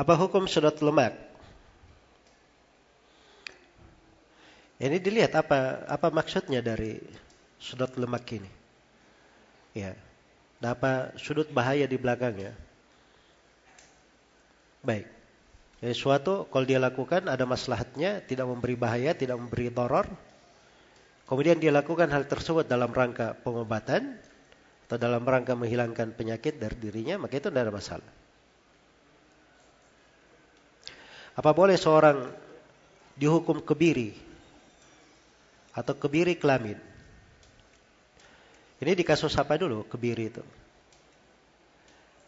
Apa 0.00 0.16
hukum 0.16 0.48
sedot 0.48 0.80
lemak? 0.80 1.12
Ini 4.80 4.96
dilihat 4.96 5.36
apa 5.36 5.84
apa 5.84 6.08
maksudnya 6.08 6.64
dari 6.64 6.96
sedot 7.60 8.00
lemak 8.00 8.24
ini. 8.32 8.48
Ya. 9.76 9.92
Dan 10.56 10.72
apa 10.72 11.12
sudut 11.20 11.52
bahaya 11.52 11.84
di 11.84 12.00
belakangnya? 12.00 12.56
Baik. 14.80 15.04
Jadi 15.84 15.92
suatu 15.92 16.48
kalau 16.48 16.64
dia 16.64 16.80
lakukan 16.80 17.28
ada 17.28 17.44
maslahatnya, 17.44 18.24
tidak 18.24 18.48
memberi 18.48 18.80
bahaya, 18.80 19.12
tidak 19.12 19.36
memberi 19.36 19.68
doror. 19.68 20.08
Kemudian 21.28 21.60
dia 21.60 21.76
lakukan 21.76 22.08
hal 22.08 22.24
tersebut 22.24 22.64
dalam 22.64 22.88
rangka 22.88 23.36
pengobatan 23.44 24.16
atau 24.88 24.96
dalam 24.96 25.28
rangka 25.28 25.52
menghilangkan 25.52 26.16
penyakit 26.16 26.56
dari 26.56 26.76
dirinya, 26.80 27.20
maka 27.20 27.36
itu 27.36 27.52
tidak 27.52 27.68
ada 27.68 27.72
masalah. 27.76 28.19
Apa 31.40 31.56
boleh 31.56 31.80
seorang 31.80 32.28
dihukum 33.16 33.64
kebiri 33.64 34.12
atau 35.72 35.96
kebiri 35.96 36.36
kelamin? 36.36 36.76
Ini 38.76 38.92
di 38.92 39.00
kasus 39.00 39.32
apa 39.40 39.56
dulu 39.56 39.88
kebiri 39.88 40.28
itu? 40.28 40.44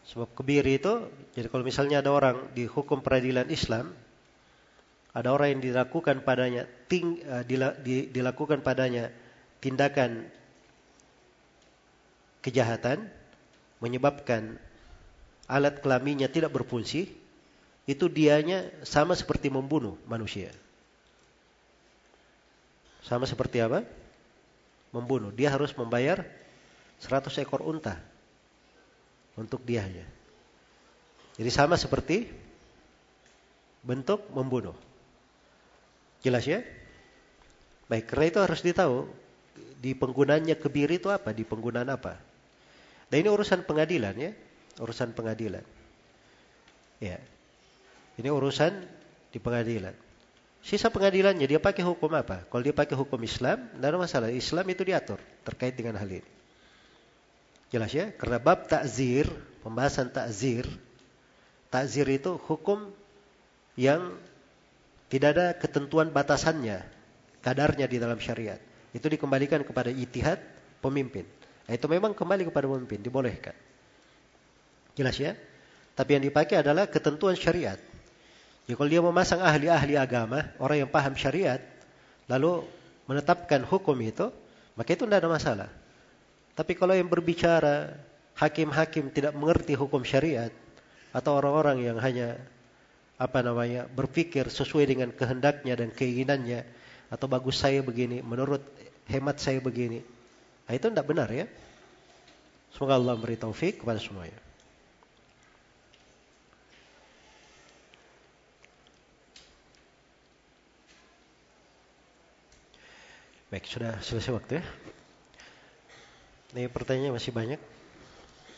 Sebab 0.09 0.33
kebiri 0.33 0.81
itu, 0.81 1.13
jadi 1.37 1.45
kalau 1.45 1.61
misalnya 1.61 2.01
ada 2.01 2.09
orang 2.09 2.57
dihukum 2.57 3.05
peradilan 3.05 3.53
Islam, 3.53 3.93
ada 5.13 5.29
orang 5.29 5.57
yang 5.57 5.61
dilakukan 5.61 6.25
padanya 6.25 6.65
ting, 6.89 7.21
di, 7.45 8.09
dilakukan 8.09 8.65
padanya 8.65 9.13
tindakan 9.61 10.25
kejahatan 12.41 13.13
menyebabkan 13.77 14.57
alat 15.45 15.85
kelaminnya 15.85 16.33
tidak 16.33 16.49
berfungsi, 16.49 17.22
itu 17.83 18.07
dianya 18.07 18.71
sama 18.87 19.11
seperti 19.13 19.51
membunuh 19.51 19.99
manusia. 20.07 20.51
Sama 23.03 23.27
seperti 23.27 23.59
apa? 23.59 23.83
Membunuh. 24.95 25.35
Dia 25.35 25.51
harus 25.51 25.75
membayar 25.75 26.23
100 27.03 27.43
ekor 27.43 27.59
unta 27.67 27.99
untuk 29.35 29.59
dianya. 29.67 30.07
Jadi 31.35 31.49
sama 31.51 31.75
seperti 31.75 32.31
bentuk 33.83 34.23
membunuh. 34.31 34.77
Jelas 36.23 36.47
ya? 36.47 36.63
Baik, 37.91 38.07
karena 38.07 38.25
itu 38.31 38.39
harus 38.39 38.61
ditahu 38.63 39.11
di 39.83 39.91
penggunaannya 39.91 40.55
kebiri 40.55 40.95
itu 40.95 41.11
apa, 41.11 41.35
di 41.35 41.43
penggunaan 41.43 41.91
apa. 41.91 42.15
Dan 43.11 43.27
ini 43.27 43.29
urusan 43.29 43.67
pengadilan 43.67 44.15
ya, 44.15 44.31
urusan 44.79 45.11
pengadilan. 45.11 45.65
Ya. 47.03 47.19
Ini 48.19 48.29
urusan 48.29 48.73
di 49.33 49.39
pengadilan. 49.41 49.95
Sisa 50.63 50.87
pengadilannya 50.87 51.43
dia 51.43 51.59
pakai 51.59 51.83
hukum 51.83 52.13
apa? 52.15 52.47
Kalau 52.47 52.63
dia 52.63 52.71
pakai 52.71 52.95
hukum 52.95 53.19
Islam, 53.19 53.67
tidak 53.67 53.87
ada 53.89 53.99
masalah. 53.99 54.27
Islam 54.31 54.63
itu 54.71 54.81
diatur 54.87 55.19
terkait 55.43 55.75
dengan 55.75 55.99
hal 55.99 56.07
ini. 56.07 56.29
Jelas 57.73 57.91
ya? 57.91 58.13
Karena 58.15 58.37
bab 58.39 58.69
takzir, 58.69 59.27
pembahasan 59.65 60.13
takzir, 60.13 60.63
takzir 61.73 62.05
itu 62.07 62.37
hukum 62.47 62.93
yang 63.75 64.13
tidak 65.09 65.29
ada 65.35 65.47
ketentuan 65.57 66.13
batasannya, 66.13 66.85
kadarnya 67.41 67.89
di 67.89 67.97
dalam 67.97 68.21
syariat. 68.21 68.61
Itu 68.93 69.09
dikembalikan 69.09 69.65
kepada 69.65 69.89
itihad 69.89 70.37
pemimpin. 70.79 71.25
Nah, 71.65 71.73
itu 71.73 71.89
memang 71.89 72.13
kembali 72.13 72.47
kepada 72.47 72.69
pemimpin, 72.69 73.01
dibolehkan. 73.01 73.57
Jelas 74.93 75.17
ya? 75.17 75.33
Tapi 75.97 76.17
yang 76.17 76.23
dipakai 76.23 76.61
adalah 76.61 76.85
ketentuan 76.87 77.33
syariat. 77.33 77.81
Ya 78.63 78.79
kalau 78.79 78.89
dia 78.89 79.03
memasang 79.03 79.43
ahli-ahli 79.43 79.99
agama, 79.99 80.47
orang 80.55 80.87
yang 80.87 80.91
paham 80.91 81.13
syariat, 81.19 81.59
lalu 82.31 82.63
menetapkan 83.11 83.59
hukum 83.67 83.95
itu, 83.99 84.31
maka 84.79 84.89
itu 84.95 85.03
tidak 85.03 85.19
ada 85.19 85.29
masalah. 85.29 85.69
Tapi 86.55 86.77
kalau 86.77 86.95
yang 86.95 87.11
berbicara 87.11 87.91
hakim-hakim 88.39 89.11
tidak 89.11 89.35
mengerti 89.35 89.75
hukum 89.75 90.01
syariat 90.07 90.49
atau 91.11 91.37
orang-orang 91.37 91.83
yang 91.83 91.97
hanya 91.99 92.39
apa 93.19 93.45
namanya 93.45 93.85
berpikir 93.91 94.49
sesuai 94.49 94.85
dengan 94.89 95.09
kehendaknya 95.13 95.73
dan 95.77 95.89
keinginannya 95.93 96.65
atau 97.13 97.29
bagus 97.29 97.61
saya 97.61 97.83
begini, 97.85 98.23
menurut 98.25 98.63
hemat 99.11 99.37
saya 99.37 99.61
begini, 99.61 100.01
nah 100.65 100.73
itu 100.73 100.87
tidak 100.89 101.05
benar 101.05 101.29
ya. 101.29 101.45
Semoga 102.73 102.97
Allah 102.97 103.13
memberi 103.13 103.37
taufik 103.37 103.85
kepada 103.85 104.01
semuanya. 104.01 104.42
Baik, 113.53 113.69
sudah 113.69 114.01
selesai 114.01 114.33
waktu 114.33 114.57
ya. 114.57 114.65
Ini 116.57 116.73
pertanyaannya 116.73 117.13
masih 117.13 117.29
banyak. 117.29 117.61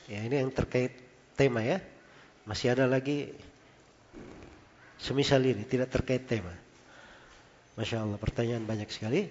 Ya, 0.07 0.23
ini 0.23 0.39
yang 0.39 0.55
terkait 0.55 0.95
tema 1.35 1.59
ya. 1.59 1.83
Masih 2.47 2.71
ada 2.71 2.87
lagi 2.87 3.35
semisal 4.95 5.43
ini, 5.43 5.67
tidak 5.67 5.91
terkait 5.91 6.23
tema. 6.23 6.55
Masya 7.75 8.07
Allah, 8.07 8.15
pertanyaan 8.15 8.63
banyak 8.63 8.87
sekali. 8.87 9.27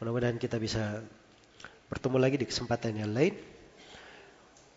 Mudah-mudahan 0.00 0.40
kita 0.40 0.56
bisa 0.56 1.04
bertemu 1.92 2.16
lagi 2.16 2.40
di 2.40 2.48
kesempatan 2.48 2.96
yang 2.96 3.12
lain 3.12 3.36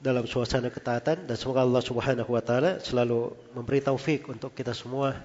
dalam 0.04 0.28
suasana 0.28 0.68
ketaatan 0.68 1.24
dan 1.24 1.36
semoga 1.40 1.64
Allah 1.64 1.88
Subhanahu 1.88 2.36
wa 2.36 2.44
taala 2.44 2.84
selalu 2.84 3.32
memberi 3.56 3.80
taufik 3.80 4.28
untuk 4.28 4.52
kita 4.52 4.76
semua 4.76 5.16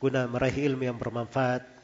guna 0.00 0.24
meraih 0.24 0.72
ilmu 0.72 0.88
yang 0.88 0.96
bermanfaat 0.96 1.75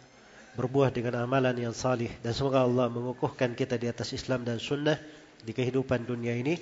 berbuah 0.56 0.92
dengan 0.92 1.24
amalan 1.24 1.56
yang 1.56 1.74
salih. 1.76 2.10
Dan 2.20 2.36
semoga 2.36 2.64
Allah 2.64 2.88
mengukuhkan 2.92 3.56
kita 3.56 3.80
di 3.80 3.88
atas 3.88 4.12
Islam 4.12 4.44
dan 4.44 4.60
sunnah 4.60 5.00
di 5.42 5.50
kehidupan 5.50 6.04
dunia 6.06 6.36
ini 6.36 6.56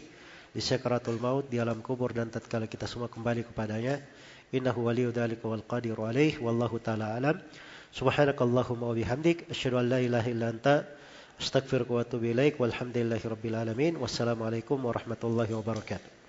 di 0.50 0.58
sakaratul 0.58 1.22
maut 1.22 1.46
di 1.46 1.62
alam 1.62 1.78
kubur 1.78 2.10
dan 2.10 2.26
tatkala 2.30 2.66
kita 2.66 2.86
semua 2.90 3.06
kembali 3.06 3.46
kepadanya. 3.46 4.02
Innahu 4.50 4.90
waliyyu 4.90 5.14
dzalika 5.14 5.46
wal 5.46 5.62
qadiru 5.62 6.10
alaih 6.10 6.38
wallahu 6.42 6.82
taala 6.82 7.14
alam. 7.14 7.38
Subhanakallahumma 7.94 8.90
wa 8.90 8.94
bihamdik. 8.94 9.46
Asyhadu 9.50 9.78
an 9.78 9.86
la 9.90 9.98
ilaha 10.02 10.26
illa 10.26 10.50
anta. 10.50 10.86
Astaghfiruka 11.38 11.92
wa 11.94 12.02
atubu 12.02 12.34
ilaik. 12.34 12.58
Walhamdulillahi 12.58 13.24
rabbil 13.30 13.56
alamin. 13.58 13.94
Wassalamu 13.98 14.46
alaikum 14.46 14.82
warahmatullahi 14.82 15.54
wabarakatuh 15.54 16.19